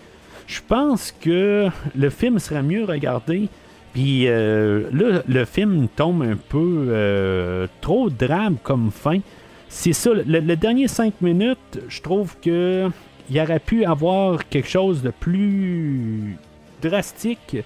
je 0.47 0.61
pense 0.67 1.13
que 1.13 1.69
le 1.97 2.11
film 2.11 2.39
serait 2.39 2.63
mieux 2.63 2.85
regardé. 2.85 3.49
Puis 3.93 4.29
euh, 4.29 4.89
là, 4.93 5.23
le 5.27 5.45
film 5.45 5.89
tombe 5.89 6.23
un 6.23 6.37
peu 6.37 7.69
trop 7.81 8.09
drame 8.11 8.57
comme 8.63 8.91
fin. 8.91 9.19
c'est 9.69 9.93
ça, 9.93 10.11
le, 10.15 10.57
dernier 10.57 10.89
5 10.89 11.21
minutes, 11.21 11.81
je 11.89 12.01
trouve 12.01 12.37
que 12.41 12.89
il 13.31 13.41
aurait 13.41 13.61
pu 13.61 13.85
avoir 13.85 14.49
quelque 14.49 14.69
chose 14.69 15.03
de 15.03 15.11
plus 15.11 16.37
drastique, 16.83 17.57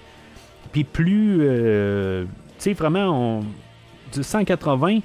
puis 0.71 0.83
plus, 0.83 1.39
euh, 1.41 2.25
tu 2.25 2.29
sais, 2.59 2.73
vraiment, 2.73 3.39
on, 3.39 3.43
du 4.13 4.23
180, 4.23 4.99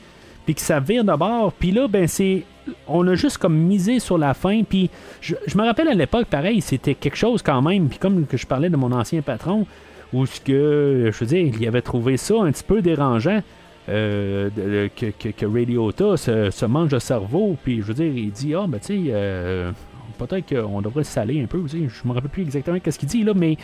puis 0.44 0.54
que 0.54 0.60
ça 0.60 0.80
vire 0.80 1.04
d'abord, 1.04 1.52
puis 1.52 1.70
là, 1.70 1.88
ben 1.88 2.06
c'est, 2.06 2.44
on 2.86 3.06
a 3.08 3.14
juste 3.14 3.38
comme 3.38 3.56
misé 3.56 4.00
sur 4.00 4.18
la 4.18 4.34
fin, 4.34 4.62
puis 4.62 4.90
je, 5.20 5.34
me 5.56 5.64
rappelle 5.64 5.88
à 5.88 5.94
l'époque, 5.94 6.26
pareil, 6.26 6.60
c'était 6.60 6.94
quelque 6.94 7.16
chose 7.16 7.42
quand 7.42 7.62
même, 7.62 7.88
puis 7.88 7.98
comme 7.98 8.26
que 8.26 8.36
je 8.36 8.46
parlais 8.46 8.68
de 8.68 8.76
mon 8.76 8.92
ancien 8.92 9.22
patron, 9.22 9.66
où 10.12 10.26
ce 10.26 10.40
que, 10.40 11.10
je 11.12 11.18
veux 11.18 11.26
dire, 11.26 11.52
il 11.58 11.68
avait 11.68 11.82
trouvé 11.82 12.16
ça 12.16 12.34
un 12.40 12.52
petit 12.52 12.64
peu 12.64 12.82
dérangeant. 12.82 13.42
Euh, 13.88 14.50
que, 14.94 15.06
que, 15.06 15.46
Radiota 15.46 16.16
se, 16.16 16.66
mange 16.66 16.92
le 16.92 17.00
cerveau, 17.00 17.56
puis 17.64 17.78
je 17.80 17.86
veux 17.86 17.94
dire, 17.94 18.12
il 18.14 18.30
dit 18.30 18.54
Ah, 18.54 18.66
ben 18.68 18.78
tu 18.78 18.86
sais, 18.86 19.02
euh, 19.08 19.72
peut-être 20.18 20.54
qu'on 20.54 20.80
devrait 20.80 21.02
saler 21.04 21.42
un 21.42 21.46
peu. 21.46 21.62
Je 21.66 22.08
me 22.08 22.12
rappelle 22.12 22.30
plus 22.30 22.42
exactement 22.42 22.78
ce 22.84 22.98
qu'il 22.98 23.08
dit, 23.08 23.24
là, 23.24 23.32
mais 23.34 23.56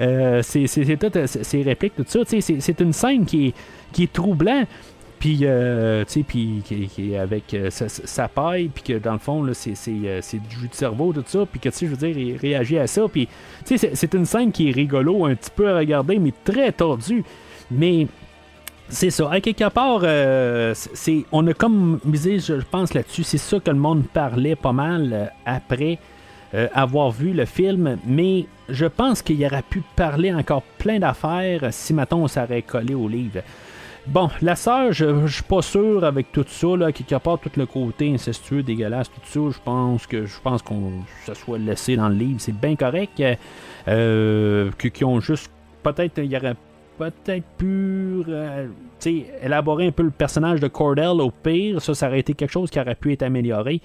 euh, 0.00 0.40
c'est 0.42 0.96
toutes 0.96 1.26
ces 1.26 1.62
répliques, 1.62 1.96
tout 1.96 2.04
ça. 2.06 2.20
C'est 2.24 2.80
une 2.80 2.92
scène 2.92 3.26
qui 3.26 3.48
est, 3.48 3.54
qui 3.92 4.04
est. 4.04 4.18
Puis, 5.24 5.38
tu 5.38 5.44
sais, 6.06 6.22
puis 6.22 6.62
qui, 6.66 7.16
avec 7.16 7.56
sa, 7.70 8.28
paille, 8.28 8.68
puis 8.68 8.82
que 8.82 8.98
dans 8.98 9.14
le 9.14 9.18
fond, 9.18 9.42
c'est 9.54 9.72
du 9.72 10.60
jus 10.60 10.68
de 10.68 10.74
cerveau, 10.74 11.14
tout 11.14 11.24
ça, 11.26 11.46
puis 11.50 11.58
que, 11.58 11.70
tu 11.70 11.76
sais, 11.76 11.86
je 11.86 11.92
veux 11.92 11.96
dire, 11.96 12.18
il 12.18 12.36
réagit 12.36 12.78
à 12.78 12.86
ça. 12.86 13.08
Puis, 13.10 13.26
tu 13.64 13.78
sais, 13.78 13.92
c'est 13.94 14.12
une 14.12 14.26
scène 14.26 14.52
qui 14.52 14.68
est 14.68 14.72
rigolo, 14.72 15.24
un 15.24 15.34
petit 15.34 15.50
peu 15.50 15.70
à 15.70 15.78
regarder, 15.78 16.18
mais 16.18 16.34
très 16.44 16.72
tordue. 16.72 17.24
Mais 17.70 18.06
c'est 18.90 19.08
ça. 19.08 19.30
À 19.30 19.40
quelque 19.40 19.68
part, 19.70 20.00
euh, 20.02 20.74
c'est, 20.74 21.24
on 21.32 21.46
a 21.46 21.54
comme 21.54 22.00
misé, 22.04 22.38
je 22.38 22.54
pense, 22.70 22.92
là-dessus. 22.92 23.22
C'est 23.22 23.38
ça 23.38 23.58
que 23.60 23.70
le 23.70 23.78
monde 23.78 24.04
parlait 24.12 24.56
pas 24.56 24.72
mal 24.72 25.10
euh, 25.12 25.26
après 25.46 25.98
euh, 26.52 26.68
avoir 26.74 27.10
vu 27.10 27.32
le 27.32 27.46
film. 27.46 27.96
Mais 28.06 28.44
je 28.68 28.84
pense 28.84 29.22
qu'il 29.22 29.42
aurait 29.46 29.62
pu 29.62 29.82
parler 29.96 30.34
encore 30.34 30.62
plein 30.78 30.98
d'affaires 30.98 31.68
si, 31.70 31.94
maintenant 31.94 32.18
on 32.18 32.28
s'aurait 32.28 32.62
collé 32.62 32.94
au 32.94 33.08
livre. 33.08 33.40
Bon, 34.06 34.28
la 34.42 34.54
sœur, 34.54 34.92
je, 34.92 35.26
suis 35.26 35.42
pas 35.42 35.62
sûr 35.62 36.04
avec 36.04 36.30
tout 36.30 36.44
ça, 36.46 36.76
là, 36.76 36.92
quelque 36.92 37.14
part, 37.16 37.38
tout 37.38 37.50
le 37.56 37.64
côté 37.64 38.12
incestueux, 38.12 38.62
dégueulasse, 38.62 39.10
tout 39.10 39.20
ça, 39.24 39.58
je 39.58 39.64
pense 39.64 40.06
que 40.06 40.26
je 40.26 40.40
pense 40.42 40.60
qu'on 40.60 41.02
se 41.24 41.32
soit 41.32 41.56
laissé 41.56 41.96
dans 41.96 42.10
le 42.10 42.14
livre, 42.14 42.38
c'est 42.38 42.52
bien 42.52 42.76
correct. 42.76 43.22
Euh, 43.88 44.70
qui 44.72 45.04
ont 45.04 45.20
juste 45.20 45.50
peut-être 45.82 46.18
il 46.18 46.30
y 46.30 46.36
aurait 46.36 46.56
peut-être 46.98 47.46
pu 47.56 48.22
euh, 48.28 48.68
élaborer 49.42 49.86
un 49.86 49.92
peu 49.92 50.02
le 50.02 50.10
personnage 50.10 50.60
de 50.60 50.68
Cordell 50.68 51.20
au 51.20 51.30
pire. 51.30 51.80
Ça, 51.80 51.94
ça 51.94 52.08
aurait 52.08 52.20
été 52.20 52.34
quelque 52.34 52.52
chose 52.52 52.70
qui 52.70 52.78
aurait 52.78 52.94
pu 52.94 53.12
être 53.12 53.22
amélioré. 53.22 53.80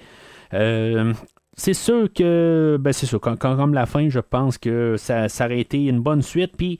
Euh, 0.52 1.14
c'est 1.56 1.74
sûr 1.74 2.12
que, 2.12 2.78
ben 2.78 2.92
c'est 2.92 3.06
sûr, 3.06 3.20
comme 3.20 3.74
la 3.74 3.86
fin, 3.86 4.08
je 4.10 4.20
pense 4.20 4.58
que 4.58 4.96
ça, 4.98 5.28
ça 5.30 5.46
aurait 5.46 5.60
été 5.60 5.86
une 5.86 6.00
bonne 6.00 6.22
suite. 6.22 6.52
Puis, 6.56 6.78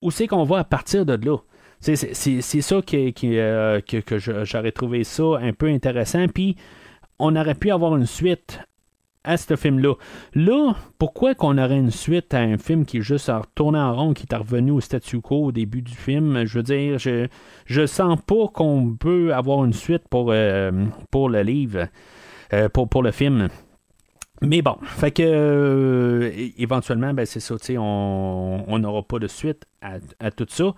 où 0.00 0.10
c'est 0.10 0.26
qu'on 0.26 0.44
va 0.44 0.58
à 0.58 0.64
partir 0.64 1.04
de 1.04 1.14
là? 1.26 1.36
C'est, 1.80 1.96
ça 1.96 2.76
euh, 2.76 3.80
que, 3.80 3.96
que 4.00 4.18
j'aurais 4.18 4.72
trouvé 4.72 5.04
ça 5.04 5.38
un 5.40 5.52
peu 5.52 5.66
intéressant. 5.68 6.26
Puis, 6.28 6.56
on 7.18 7.36
aurait 7.36 7.54
pu 7.54 7.70
avoir 7.70 7.96
une 7.96 8.06
suite 8.06 8.60
à 9.24 9.36
ce 9.36 9.56
film-là. 9.56 9.94
Là, 10.34 10.74
pourquoi 10.98 11.34
qu'on 11.34 11.58
aurait 11.58 11.78
une 11.78 11.90
suite 11.90 12.32
à 12.32 12.38
un 12.38 12.58
film 12.58 12.84
qui 12.84 12.98
est 12.98 13.02
juste 13.02 13.28
retourné 13.28 13.78
en 13.78 13.94
rond, 13.94 14.14
qui 14.14 14.26
est 14.30 14.34
revenu 14.34 14.70
au 14.72 14.80
statu 14.80 15.20
quo 15.20 15.46
au 15.46 15.52
début 15.52 15.82
du 15.82 15.94
film? 15.94 16.44
Je 16.44 16.58
veux 16.58 16.62
dire, 16.62 16.98
je, 16.98 17.28
je 17.66 17.86
sens 17.86 18.18
pas 18.26 18.48
qu'on 18.48 18.96
peut 18.98 19.34
avoir 19.34 19.64
une 19.64 19.74
suite 19.74 20.08
pour, 20.08 20.30
euh, 20.30 20.70
pour 21.10 21.28
le 21.28 21.42
livre, 21.42 21.88
euh, 22.52 22.68
pour, 22.68 22.88
pour 22.88 23.02
le 23.02 23.10
film. 23.10 23.48
Mais 24.42 24.62
bon, 24.62 24.76
fait 24.82 25.10
que 25.10 26.32
éventuellement, 26.56 27.12
ben 27.12 27.26
c'est 27.26 27.40
ça, 27.40 27.56
on 27.78 28.78
n'aura 28.78 29.02
pas 29.02 29.18
de 29.18 29.26
suite 29.26 29.66
à, 29.82 29.96
à 30.18 30.30
tout 30.30 30.46
ça. 30.48 30.74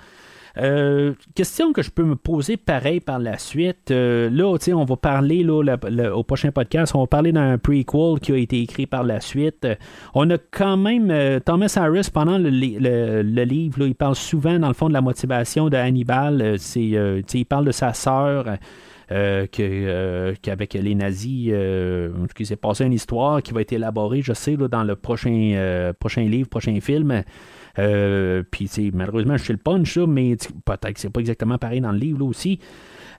Euh, 0.59 1.15
question 1.35 1.73
que 1.73 1.83
je 1.83 1.91
peux 1.91 2.05
me 2.05 2.17
poser 2.17 2.57
pareil 2.57 3.01
par 3.01 3.19
la 3.19 3.39
suite. 3.39 3.91
Euh, 3.91 4.29
là, 4.31 4.47
on 4.75 4.85
va 4.85 4.97
parler 4.97 5.43
là, 5.43 6.17
au 6.17 6.23
prochain 6.25 6.51
podcast, 6.51 6.95
on 6.95 7.01
va 7.01 7.07
parler 7.07 7.33
d'un 7.33 7.59
prequel 7.59 8.21
qui 8.21 8.33
a 8.33 8.37
été 8.37 8.61
écrit 8.61 8.87
par 8.87 9.03
la 9.03 9.21
suite. 9.21 9.67
on 10.15 10.29
a 10.31 10.39
quand 10.39 10.77
même 10.77 11.11
euh, 11.11 11.41
Thomas 11.41 11.73
Harris 11.77 12.09
pendant 12.13 12.39
le, 12.39 12.49
livre, 13.45 13.87
il 13.87 13.95
parle 13.95 14.15
souvent 14.15 14.59
dans 14.59 14.69
le 14.69 14.75
fond 14.75 14.89
de 14.89 14.93
la 14.95 15.01
motivation 15.01 15.69
de 15.69 15.77
Hannibal. 15.77 16.57
il 16.77 17.47
parle 17.47 17.65
de 17.65 17.73
sa 17.73 17.95
sœur. 17.95 18.45
qu'avec 19.09 20.75
les 20.75 20.95
nazis, 20.95 21.51
euh, 21.53 22.11
s'est 22.43 22.57
passé 22.57 22.85
une 22.85 22.93
histoire 22.93 23.43
qui 23.43 23.53
va 23.53 23.63
être 23.63 23.73
élaborée, 23.73 24.21
je 24.21 24.35
sais, 24.35 24.57
dans 24.57 24.85
le 24.85 24.97
prochain, 24.97 25.93
prochain 25.99 26.23
livre, 26.23 26.49
prochain 26.49 26.79
film. 26.81 27.23
Euh, 27.79 28.43
puis, 28.51 28.69
malheureusement, 28.93 29.37
je 29.37 29.45
suis 29.45 29.53
le 29.53 29.59
punch, 29.59 29.99
mais 29.99 30.37
peut-être 30.65 30.93
que 30.93 31.01
c'est 31.01 31.11
pas 31.11 31.21
exactement 31.21 31.59
pareil 31.59 31.81
dans 31.81 31.93
le 31.93 31.99
livre 31.99 32.25
aussi. 32.27 32.59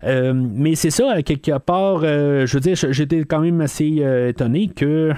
Euh, 0.04 0.34
mais 0.34 0.76
c'est 0.76 0.90
ça, 0.90 1.22
quelque 1.24 1.58
part, 1.60 2.02
euh, 2.04 2.46
je 2.46 2.54
veux 2.56 2.60
dire, 2.60 2.76
j'étais 2.76 3.24
quand 3.24 3.40
même 3.40 3.62
assez 3.62 4.04
étonné 4.28 4.68
que 4.68 5.14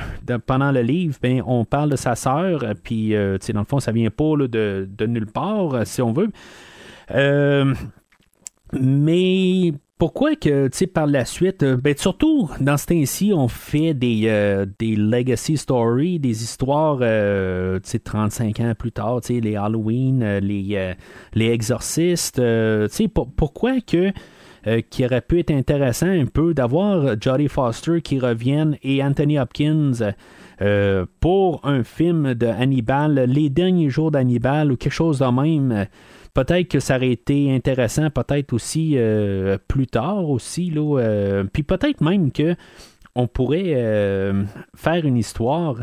pendant 0.45 0.72
le 0.72 0.82
livre, 0.82 1.18
ben, 1.22 1.41
on 1.45 1.66
parle 1.66 1.90
de 1.90 1.95
sa 1.95 2.16
sœur, 2.16 2.64
puis 2.84 3.14
dans 3.14 3.60
le 3.60 3.66
fond, 3.66 3.80
ça 3.80 3.91
vient 3.91 4.12
pas 4.12 4.36
de, 4.38 5.06
nulle 5.07 5.28
part, 5.28 5.86
si 5.88 6.02
on 6.02 6.14
veut. 6.14 6.30
mais 8.74 9.74
pourquoi 9.98 10.36
que, 10.36 10.68
tu 10.68 10.78
sais, 10.78 10.88
par 10.88 11.08
la 11.08 11.24
suite, 11.24 11.64
euh, 11.64 11.78
ben, 11.78 11.96
surtout 11.98 12.50
dans 12.60 12.76
ce 12.76 12.88
temps-ci, 12.88 13.32
on 13.34 13.48
fait 13.48 13.94
des, 13.94 14.24
euh, 14.26 14.66
des 14.78 14.96
legacy 14.96 15.56
stories, 15.56 16.20
des 16.20 16.44
histoires, 16.44 17.00
euh, 17.02 17.80
tu 17.80 17.92
sais, 17.92 18.00
35 18.00 18.60
ans 18.60 18.74
plus 18.78 18.92
tard, 18.92 19.22
tu 19.22 19.36
sais, 19.36 19.40
les 19.40 19.56
Halloween, 19.56 20.40
les, 20.40 20.94
les 21.34 21.46
exorcistes, 21.50 22.36
tu 22.36 22.88
sais, 22.90 23.08
pourquoi 23.08 23.80
que 23.82 24.12
qui 24.90 25.06
aurait 25.06 25.22
pu 25.22 25.40
être 25.40 25.52
intéressant 25.52 26.10
un 26.10 26.26
peu 26.26 26.56
d'avoir 26.56 27.22
Jodie 27.22 27.50
Foster 27.50 28.02
qui 28.02 28.18
revienne 28.18 28.78
et 28.82 29.04
Anthony 29.04 29.38
Hopkins 29.38 30.14
pour 31.20 31.62
un 31.64 31.84
film 31.84 32.34
de 32.34 32.48
Hannibal, 32.48 33.26
les 33.28 33.52
derniers 33.52 33.92
jours 33.92 34.10
d'Hannibal 34.10 34.72
ou 34.72 34.76
quelque 34.76 34.92
chose 34.92 35.20
de 35.20 35.26
même 35.26 35.86
peut-être 36.36 36.68
que 36.68 36.80
ça 36.80 36.98
aurait 36.98 37.12
été 37.12 37.52
intéressant, 37.56 38.12
peut-être 38.12 38.53
aussi 38.53 38.94
euh, 38.95 39.57
plus 39.68 39.88
tard 39.88 40.30
aussi. 40.30 40.70
Là, 40.70 40.99
euh, 40.99 41.44
puis 41.52 41.64
peut-être 41.64 42.02
même 42.02 42.32
que 42.32 42.56
on 43.16 43.28
pourrait 43.28 43.74
euh, 43.76 44.44
faire 44.76 45.06
une 45.06 45.18
histoire, 45.18 45.78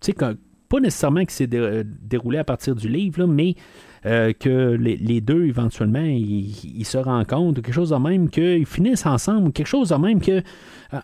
sais, 0.00 0.14
pas 0.14 0.80
nécessairement 0.80 1.24
que 1.24 1.32
c'est 1.32 1.48
déroulé 1.48 2.38
à 2.38 2.44
partir 2.44 2.76
du 2.76 2.88
livre, 2.88 3.26
mais 3.26 3.56
que 4.04 4.76
les, 4.76 5.20
deux, 5.20 5.46
éventuellement, 5.46 5.98
ils, 5.98 6.84
se 6.84 6.98
rencontrent, 6.98 7.60
quelque 7.60 7.74
chose 7.74 7.90
de 7.90 7.96
même, 7.96 8.30
qu'ils 8.30 8.64
finissent 8.64 9.06
ensemble, 9.06 9.50
quelque 9.50 9.66
chose 9.66 9.88
de 9.88 9.96
même 9.96 10.20
que, 10.20 10.42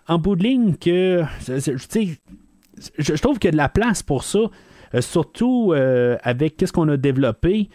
en 0.07 0.17
bout 0.17 0.37
de 0.37 0.43
ligne, 0.43 0.75
que, 0.75 1.23
je, 1.45 1.75
je 2.97 3.21
trouve 3.21 3.37
qu'il 3.39 3.49
y 3.49 3.49
a 3.49 3.51
de 3.51 3.57
la 3.57 3.67
place 3.67 4.01
pour 4.01 4.23
ça, 4.23 4.39
surtout 5.01 5.73
avec 6.23 6.63
ce 6.65 6.71
qu'on 6.71 6.87
a 6.87 6.95
développé. 6.95 7.67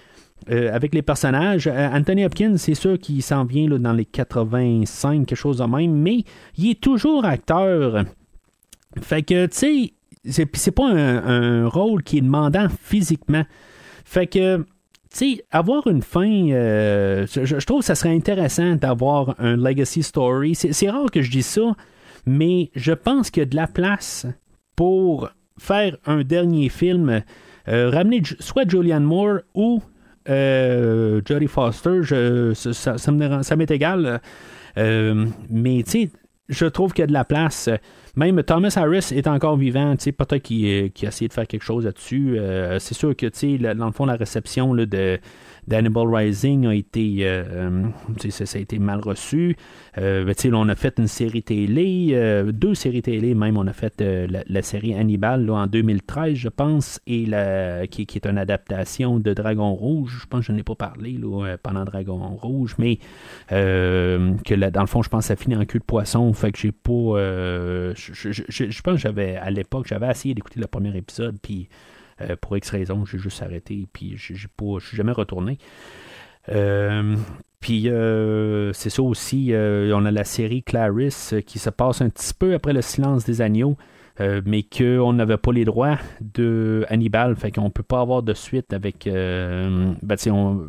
Euh, 0.50 0.74
avec 0.74 0.94
les 0.94 1.02
personnages. 1.02 1.66
Euh, 1.66 1.90
Anthony 1.92 2.24
Hopkins, 2.24 2.56
c'est 2.56 2.74
sûr 2.74 2.98
qu'il 2.98 3.22
s'en 3.22 3.44
vient 3.44 3.68
dans 3.68 3.92
les 3.92 4.06
85, 4.06 5.26
quelque 5.26 5.36
chose 5.36 5.58
de 5.58 5.64
même, 5.64 5.92
mais 5.92 6.24
il 6.56 6.70
est 6.70 6.80
toujours 6.80 7.26
acteur. 7.26 8.04
Fait 9.02 9.22
que, 9.22 9.44
tu 9.44 9.92
sais, 10.24 10.48
c'est 10.54 10.70
pas 10.70 10.88
un, 10.88 11.68
rôle 11.68 12.02
qui 12.02 12.18
est 12.18 12.22
demandant 12.22 12.68
physiquement. 12.82 13.44
Fait 14.06 14.26
que, 14.26 14.56
tu 14.56 14.64
sais, 15.10 15.44
avoir 15.50 15.86
une 15.86 16.00
fin, 16.00 16.48
euh, 16.50 17.26
je, 17.26 17.66
trouve 17.66 17.80
que 17.80 17.86
ça 17.86 17.94
serait 17.94 18.14
intéressant 18.14 18.76
d'avoir 18.76 19.34
un 19.38 19.54
legacy 19.54 20.02
story. 20.02 20.54
C'est 20.54 20.88
rare 20.88 21.10
que 21.10 21.20
je 21.20 21.30
dise 21.30 21.46
ça, 21.46 21.76
mais 22.24 22.70
je 22.74 22.92
pense 22.92 23.30
qu'il 23.30 23.42
y 23.42 23.46
a 23.46 23.48
de 23.48 23.56
la 23.56 23.66
place 23.66 24.26
pour 24.76 25.28
faire 25.58 25.98
un 26.06 26.22
dernier 26.22 26.70
film, 26.70 27.22
ramener 27.66 28.22
soit 28.40 28.66
Julianne 28.66 29.04
Moore 29.04 29.40
ou 29.54 29.82
euh, 30.28 31.20
Jodie 31.24 31.46
Foster, 31.46 32.00
ça, 32.54 33.56
m'est 33.56 33.70
égal. 33.70 34.20
Euh, 34.76 35.26
mais 35.50 35.82
tu 35.84 35.90
sais, 35.90 36.10
je 36.48 36.66
trouve 36.66 36.92
qu'il 36.92 37.02
y 37.02 37.04
a 37.04 37.06
de 37.06 37.12
la 37.12 37.24
place. 37.24 37.68
Même 38.16 38.42
Thomas 38.42 38.74
Harris 38.76 39.12
est 39.12 39.26
encore 39.26 39.56
vivant, 39.56 39.94
peut-être 39.96 40.42
qu'il 40.42 40.66
a 40.66 41.06
essayé 41.06 41.28
de 41.28 41.32
faire 41.32 41.46
quelque 41.46 41.62
chose 41.62 41.84
là-dessus. 41.84 42.38
Euh, 42.38 42.78
c'est 42.78 42.94
sûr 42.94 43.14
que, 43.14 43.74
dans 43.74 43.86
le 43.86 43.92
fond, 43.92 44.06
la 44.06 44.16
réception 44.16 44.74
de, 44.74 45.18
d'Hannibal 45.68 46.14
Rising 46.14 46.66
a 46.66 46.74
été, 46.74 47.42
ça, 48.30 48.46
ça, 48.46 48.58
a 48.58 48.60
été 48.60 48.78
mal 48.78 49.00
reçu. 49.00 49.56
Ben, 49.96 50.34
on 50.54 50.68
a 50.68 50.74
fait 50.74 50.98
une 50.98 51.06
série 51.06 51.42
télé, 51.42 52.42
deux 52.52 52.74
séries 52.74 53.02
télé 53.02 53.34
même. 53.34 53.56
On 53.56 53.66
a 53.66 53.72
fait 53.72 54.00
la, 54.00 54.62
série 54.62 54.94
Hannibal 54.94 55.48
en 55.50 55.66
2013, 55.66 56.34
je 56.34 56.48
pense, 56.48 57.00
et 57.06 57.26
qui, 57.90 58.02
est 58.02 58.26
une 58.26 58.38
adaptation 58.38 59.18
de 59.20 59.34
Dragon 59.34 59.72
Rouge. 59.72 60.18
Je 60.22 60.26
pense 60.26 60.40
que 60.40 60.46
je 60.46 60.52
n'ai 60.52 60.62
pas 60.62 60.74
parlé 60.74 61.20
pendant 61.62 61.84
Dragon 61.84 62.18
Rouge, 62.36 62.74
mais 62.78 62.98
que 63.48 64.70
dans 64.70 64.80
le 64.80 64.86
fond, 64.86 65.02
je 65.02 65.08
pense 65.08 65.24
que 65.24 65.28
ça 65.28 65.36
finit 65.36 65.56
en 65.56 65.64
cul 65.64 65.78
de 65.78 65.84
poisson. 65.84 66.32
Fait 66.32 66.50
que 66.52 66.58
j'ai 66.58 66.72
pas. 66.72 67.18
je, 67.94 68.82
pense 68.82 68.94
que 68.94 69.00
j'avais, 69.00 69.36
à 69.36 69.50
l'époque, 69.50 69.86
j'avais 69.88 70.10
essayé 70.10 70.34
d'écouter 70.34 70.60
le 70.60 70.66
premier 70.66 70.96
épisode, 70.96 71.36
puis 71.42 71.68
euh, 72.20 72.36
pour 72.40 72.56
X 72.56 72.70
raisons, 72.70 73.04
j'ai 73.04 73.18
juste 73.18 73.42
arrêté, 73.42 73.86
puis 73.92 74.16
je 74.16 74.32
ne 74.32 74.80
suis 74.80 74.96
jamais 74.96 75.12
retourné. 75.12 75.58
Euh, 76.50 77.16
puis 77.60 77.88
euh, 77.88 78.72
c'est 78.72 78.90
ça 78.90 79.02
aussi, 79.02 79.52
on 79.54 80.04
a 80.04 80.10
la 80.10 80.24
série 80.24 80.62
Clarice 80.62 81.34
qui 81.46 81.58
se 81.58 81.70
passe 81.70 82.00
un 82.00 82.08
petit 82.08 82.32
peu 82.34 82.54
après 82.54 82.72
le 82.72 82.82
silence 82.82 83.24
des 83.24 83.40
agneaux, 83.40 83.76
mais 84.20 84.64
qu'on 84.64 85.12
n'avait 85.12 85.36
pas 85.36 85.52
les 85.52 85.64
droits 85.64 85.98
de 86.20 86.84
Hannibal, 86.88 87.36
fait 87.36 87.52
qu'on 87.52 87.64
ne 87.64 87.68
peut 87.68 87.84
pas 87.84 88.00
avoir 88.00 88.22
de 88.22 88.34
suite 88.34 88.72
avec. 88.72 89.04
ben, 89.04 90.16
on, 90.26 90.68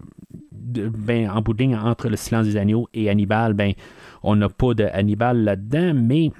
ben, 0.51 1.29
en 1.29 1.41
bout 1.41 1.59
entre 1.73 2.09
le 2.09 2.15
silence 2.15 2.45
des 2.45 2.57
agneaux 2.57 2.87
et 2.93 3.09
Hannibal, 3.09 3.53
ben, 3.53 3.73
on 4.21 4.35
n'a 4.35 4.49
pas 4.49 4.73
de 4.73 4.83
Hannibal 4.83 5.43
là-dedans, 5.43 5.93
mais 5.95 6.31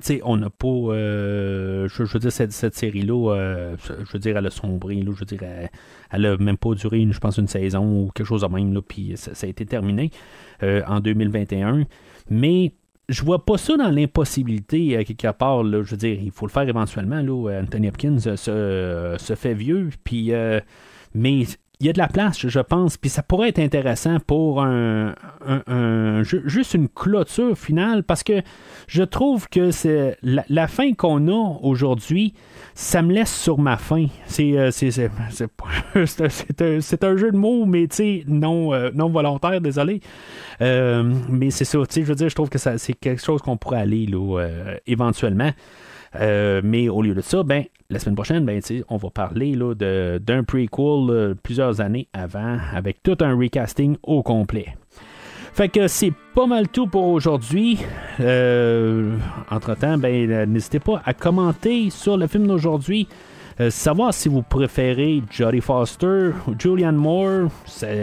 sais, 0.00 0.20
on 0.24 0.36
n'a 0.36 0.50
pas. 0.50 0.68
Euh, 0.68 1.88
je, 1.88 2.02
veux 2.02 2.18
dire, 2.18 2.32
cette, 2.32 2.52
série-là, 2.52 3.34
euh, 3.34 3.76
je 3.86 4.12
veux 4.12 4.18
dire, 4.18 4.36
elle 4.36 4.46
a 4.46 4.50
sombré. 4.50 4.96
Là, 4.96 5.12
je 5.14 5.20
veux 5.20 5.26
dire, 5.26 5.42
elle, 6.10 6.22
n'a 6.22 6.36
même 6.36 6.56
pas 6.56 6.74
duré, 6.74 7.06
je 7.10 7.18
pense, 7.18 7.38
une 7.38 7.48
saison 7.48 8.02
ou 8.02 8.10
quelque 8.14 8.26
chose 8.26 8.42
de 8.42 8.46
même. 8.46 8.72
Là, 8.74 8.80
puis 8.82 9.14
ça, 9.16 9.32
a 9.46 9.48
été 9.48 9.66
terminé 9.66 10.10
euh, 10.62 10.82
en 10.86 11.00
2021. 11.00 11.84
Mais 12.30 12.72
je 13.08 13.22
vois 13.22 13.44
pas 13.44 13.56
ça 13.56 13.76
dans 13.76 13.90
l'impossibilité, 13.90 15.04
quelque 15.04 15.32
part. 15.32 15.62
Là, 15.62 15.82
je 15.82 15.92
veux 15.92 15.96
dire, 15.96 16.18
il 16.22 16.30
faut 16.30 16.46
le 16.46 16.52
faire 16.52 16.68
éventuellement. 16.68 17.22
Là, 17.22 17.60
Anthony 17.62 17.88
Hopkins 17.88 18.18
se, 18.18 19.16
se 19.18 19.34
fait 19.34 19.54
vieux. 19.54 19.90
Puis. 20.04 20.32
mais 21.14 21.44
il 21.80 21.86
y 21.86 21.90
a 21.90 21.92
de 21.92 21.98
la 21.98 22.08
place, 22.08 22.46
je 22.46 22.60
pense, 22.60 22.96
puis 22.96 23.08
ça 23.08 23.22
pourrait 23.22 23.50
être 23.50 23.60
intéressant 23.60 24.18
pour 24.18 24.62
un, 24.62 25.14
juste 26.22 26.74
une 26.74 26.88
clôture 26.88 27.56
finale, 27.56 28.02
parce 28.02 28.24
que 28.24 28.42
je 28.88 29.04
trouve 29.04 29.48
que 29.48 29.70
c'est 29.70 30.16
la, 30.22 30.66
fin 30.66 30.94
qu'on 30.94 31.28
a 31.28 31.58
aujourd'hui, 31.62 32.34
ça 32.74 33.00
me 33.02 33.12
laisse 33.12 33.32
sur 33.34 33.58
ma 33.58 33.76
fin. 33.76 34.06
C'est 34.26 34.50
un, 37.04 37.16
jeu 37.16 37.30
de 37.30 37.36
mots, 37.36 37.64
mais 37.64 37.86
non, 38.26 38.74
euh, 38.74 38.90
non 38.94 39.08
volontaire, 39.08 39.60
désolé. 39.60 40.00
Euh, 40.60 41.02
mais 41.28 41.50
c'est 41.50 41.64
ça, 41.64 41.78
je 41.94 42.00
veux 42.02 42.14
dire, 42.14 42.28
je 42.28 42.34
trouve 42.34 42.48
que 42.48 42.58
c'est 42.58 42.94
quelque 42.94 43.22
chose 43.22 43.40
qu'on 43.42 43.56
pourrait 43.56 43.80
aller 43.80 44.06
là, 44.06 44.40
éventuellement. 44.86 45.52
Euh, 46.16 46.60
mais 46.64 46.88
au 46.88 47.02
lieu 47.02 47.14
de 47.14 47.20
ça, 47.20 47.42
ben, 47.42 47.64
la 47.90 47.98
semaine 47.98 48.16
prochaine, 48.16 48.44
ben, 48.44 48.60
on 48.90 48.98
va 48.98 49.08
parler 49.08 49.56
d'un 49.56 50.44
prequel 50.44 51.34
plusieurs 51.42 51.80
années 51.80 52.06
avant, 52.12 52.58
avec 52.74 53.02
tout 53.02 53.16
un 53.20 53.34
recasting 53.34 53.96
au 54.02 54.22
complet. 54.22 54.76
Fait 55.54 55.70
que 55.70 55.88
c'est 55.88 56.12
pas 56.34 56.46
mal 56.46 56.68
tout 56.68 56.86
pour 56.86 57.06
aujourd'hui. 57.06 57.78
Euh, 58.20 59.16
entre-temps, 59.50 59.96
ben, 59.96 60.44
n'hésitez 60.44 60.80
pas 60.80 61.00
à 61.06 61.14
commenter 61.14 61.88
sur 61.88 62.18
le 62.18 62.26
film 62.26 62.46
d'aujourd'hui. 62.46 63.08
Euh, 63.60 63.70
savoir 63.70 64.14
si 64.14 64.28
vous 64.28 64.42
préférez 64.42 65.22
Jodie 65.30 65.60
Foster 65.60 66.30
ou 66.46 66.54
Julianne 66.58 66.96
Moore, 66.96 67.48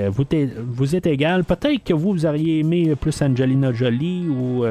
vous, 0.09 0.95
êtes 0.95 1.07
égal. 1.07 1.43
Peut-être 1.45 1.83
que 1.83 1.93
vous, 1.93 2.11
vous 2.11 2.25
auriez 2.25 2.59
aimé 2.59 2.93
plus 2.99 3.21
Angelina 3.21 3.71
Jolie 3.71 4.27
ou 4.27 4.65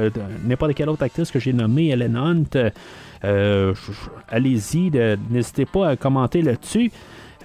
n'importe 0.45 0.75
quelle 0.75 0.91
autre 0.91 1.03
actrice 1.03 1.31
que 1.31 1.39
j'ai 1.39 1.53
nommée, 1.53 1.89
Ellen 1.89 2.17
Hunt. 2.17 2.71
Euh, 3.25 3.75
allez-y, 4.29 4.91
n'hésitez 5.31 5.65
pas 5.65 5.89
à 5.89 5.97
commenter 5.97 6.43
là-dessus. 6.43 6.91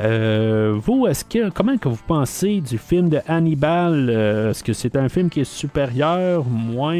Euh, 0.01 0.77
vous, 0.81 1.07
est-ce 1.07 1.25
que 1.25 1.49
comment 1.49 1.77
que 1.77 1.89
vous 1.89 1.99
pensez 2.07 2.61
du 2.61 2.77
film 2.77 3.09
de 3.09 3.19
Hannibal? 3.27 4.09
Euh, 4.09 4.51
Est-ce 4.51 4.63
que 4.63 4.71
c'est 4.71 4.95
un 4.95 5.09
film 5.09 5.29
qui 5.29 5.41
est 5.41 5.51
supérieur, 5.51 6.45
moins 6.45 6.95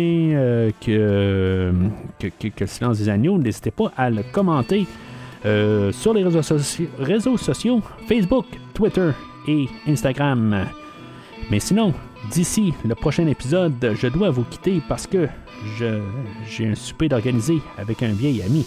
que, 0.82 1.72
que, 2.20 2.66
Silence 2.66 2.98
des 2.98 3.10
agneaux? 3.10 3.38
N'hésitez 3.38 3.72
pas 3.72 3.92
à 3.96 4.10
le 4.10 4.24
commenter 4.34 4.86
sur 5.44 6.14
les 6.14 6.24
réseaux, 6.24 7.38
sociaux 7.38 7.82
Facebook, 8.08 8.46
Twitter 8.74 9.12
et 9.48 9.68
Instagram. 9.88 10.66
Mais 11.50 11.60
sinon, 11.60 11.94
d'ici 12.32 12.74
le 12.86 12.96
prochain 12.96 13.28
épisode, 13.28 13.96
je 13.96 14.08
dois 14.08 14.30
vous 14.30 14.44
quitter 14.44 14.82
parce 14.88 15.08
que 15.08 15.28
j'ai 15.78 16.68
un 16.68 16.76
souper 16.76 17.10
d'organiser 17.10 17.60
avec 17.78 18.04
un 18.04 18.14
vieil 18.14 18.42
ami. 18.42 18.66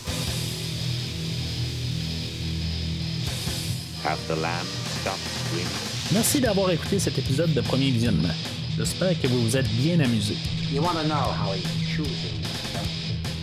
Merci 6.12 6.40
d'avoir 6.40 6.70
écouté 6.70 6.99
cet 6.99 7.19
épisode 7.19 7.55
de 7.55 7.61
Premier 7.61 7.90
Visionnement. 7.90 8.35
J'espère 8.77 9.19
que 9.20 9.27
vous 9.27 9.40
vous 9.40 9.57
êtes 9.57 9.69
bien 9.69 10.01
amusé. 10.01 10.35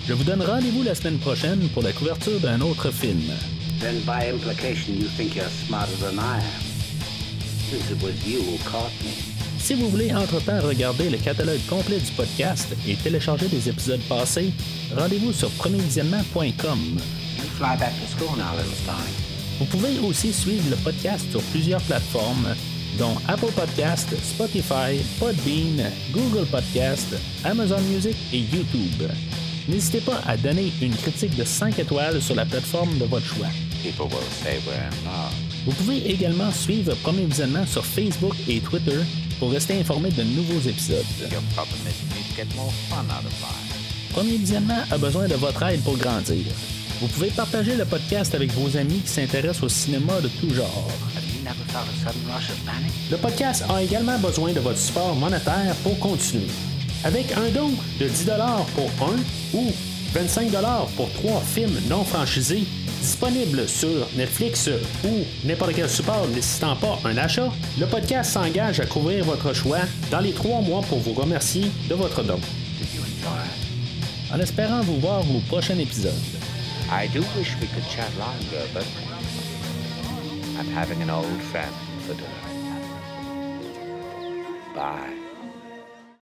Je 0.09 0.15
vous 0.15 0.23
donne 0.23 0.41
rendez-vous 0.41 0.81
la 0.81 0.95
semaine 0.95 1.19
prochaine 1.19 1.69
pour 1.71 1.83
la 1.83 1.91
couverture 1.91 2.39
d'un 2.39 2.61
autre 2.61 2.89
film. 2.89 3.31
Then 3.79 3.99
by 4.07 4.31
implication 4.33 4.95
you 4.95 5.07
think 5.15 5.35
you're 5.35 5.47
smarter 5.67 5.95
than 6.01 6.17
I 6.17 6.37
am. 6.37 6.61
Since 7.69 7.91
it 7.91 8.01
was 8.01 8.15
you 8.27 8.39
who 8.39 8.57
caught 8.67 8.89
me. 9.03 9.11
Si 9.59 9.75
vous 9.75 9.87
voulez 9.87 10.11
entre-temps 10.11 10.61
regarder 10.67 11.11
le 11.11 11.17
catalogue 11.19 11.59
complet 11.69 11.99
du 11.99 12.11
podcast 12.13 12.75
et 12.87 12.95
télécharger 12.95 13.49
des 13.49 13.69
épisodes 13.69 14.01
passés, 14.09 14.51
rendez-vous 14.97 15.31
sur 15.31 15.51
premiervisionnement.com. 15.51 16.97
Vous 19.59 19.65
pouvez 19.65 19.99
aussi 19.99 20.33
suivre 20.33 20.71
le 20.71 20.75
podcast 20.77 21.29
sur 21.29 21.43
plusieurs 21.51 21.81
plateformes, 21.81 22.55
dont 22.97 23.15
Apple 23.27 23.51
Podcast, 23.55 24.09
Spotify, 24.23 25.03
Podbean, 25.19 25.91
Google 26.11 26.47
Podcast, 26.47 27.15
Amazon 27.43 27.81
Music 27.91 28.15
et 28.33 28.39
YouTube. 28.39 29.03
N'hésitez 29.69 30.01
pas 30.01 30.19
à 30.25 30.35
donner 30.35 30.73
une 30.81 30.95
critique 30.95 31.35
de 31.35 31.43
5 31.43 31.77
étoiles 31.77 32.19
sur 32.21 32.33
la 32.33 32.43
plateforme 32.45 32.97
de 32.97 33.05
votre 33.05 33.25
choix. 33.25 33.47
Vous 35.65 35.71
pouvez 35.73 36.09
également 36.09 36.51
suivre 36.51 36.95
Premier 37.03 37.25
Visionnement 37.25 37.65
sur 37.67 37.85
Facebook 37.85 38.33
et 38.47 38.59
Twitter 38.61 38.97
pour 39.37 39.51
rester 39.51 39.79
informé 39.79 40.09
de 40.09 40.23
nouveaux 40.23 40.59
épisodes. 40.67 41.05
Premier 44.11 44.37
Visionnement 44.37 44.81
a 44.89 44.97
besoin 44.97 45.27
de 45.27 45.35
votre 45.35 45.61
aide 45.63 45.83
pour 45.83 45.97
grandir. 45.97 46.45
Vous 46.99 47.07
pouvez 47.07 47.29
partager 47.29 47.75
le 47.75 47.85
podcast 47.85 48.33
avec 48.33 48.51
vos 48.51 48.75
amis 48.75 49.01
qui 49.01 49.09
s'intéressent 49.09 49.63
au 49.63 49.69
cinéma 49.69 50.19
de 50.19 50.29
tout 50.29 50.53
genre. 50.53 50.89
Le 53.11 53.17
podcast 53.17 53.63
a 53.69 53.83
également 53.83 54.17
besoin 54.17 54.51
de 54.51 54.59
votre 54.59 54.79
support 54.79 55.15
monétaire 55.15 55.75
pour 55.83 55.97
continuer. 55.99 56.47
Avec 57.03 57.31
un 57.31 57.49
don 57.49 57.71
de 57.99 58.07
10 58.07 58.29
pour 58.75 59.07
un 59.07 59.17
ou 59.53 59.71
25 60.13 60.51
pour 60.95 61.11
trois 61.13 61.41
films 61.41 61.79
non 61.89 62.03
franchisés, 62.03 62.65
Disponible 63.01 63.67
sur 63.67 64.07
Netflix 64.17 64.69
ou 65.05 65.23
n'importe 65.45 65.73
quel 65.73 65.89
support 65.89 66.27
nécessitant 66.27 66.75
pas 66.75 66.99
un 67.05 67.15
achat, 67.17 67.49
le 67.79 67.85
podcast 67.85 68.31
s'engage 68.31 68.81
à 68.81 68.85
couvrir 68.85 69.23
votre 69.23 69.53
choix 69.53 69.79
dans 70.11 70.19
les 70.19 70.33
trois 70.33 70.59
mois 70.59 70.81
pour 70.81 70.99
vous 70.99 71.13
remercier 71.13 71.71
de 71.89 71.95
votre 71.95 72.23
don. 72.23 72.39
En 74.33 74.39
espérant 74.39 74.81
vous 74.81 74.99
voir 74.99 75.21
au 75.21 75.39
prochain 75.47 75.77
épisode. 75.77 76.13
Bye. 84.75 85.28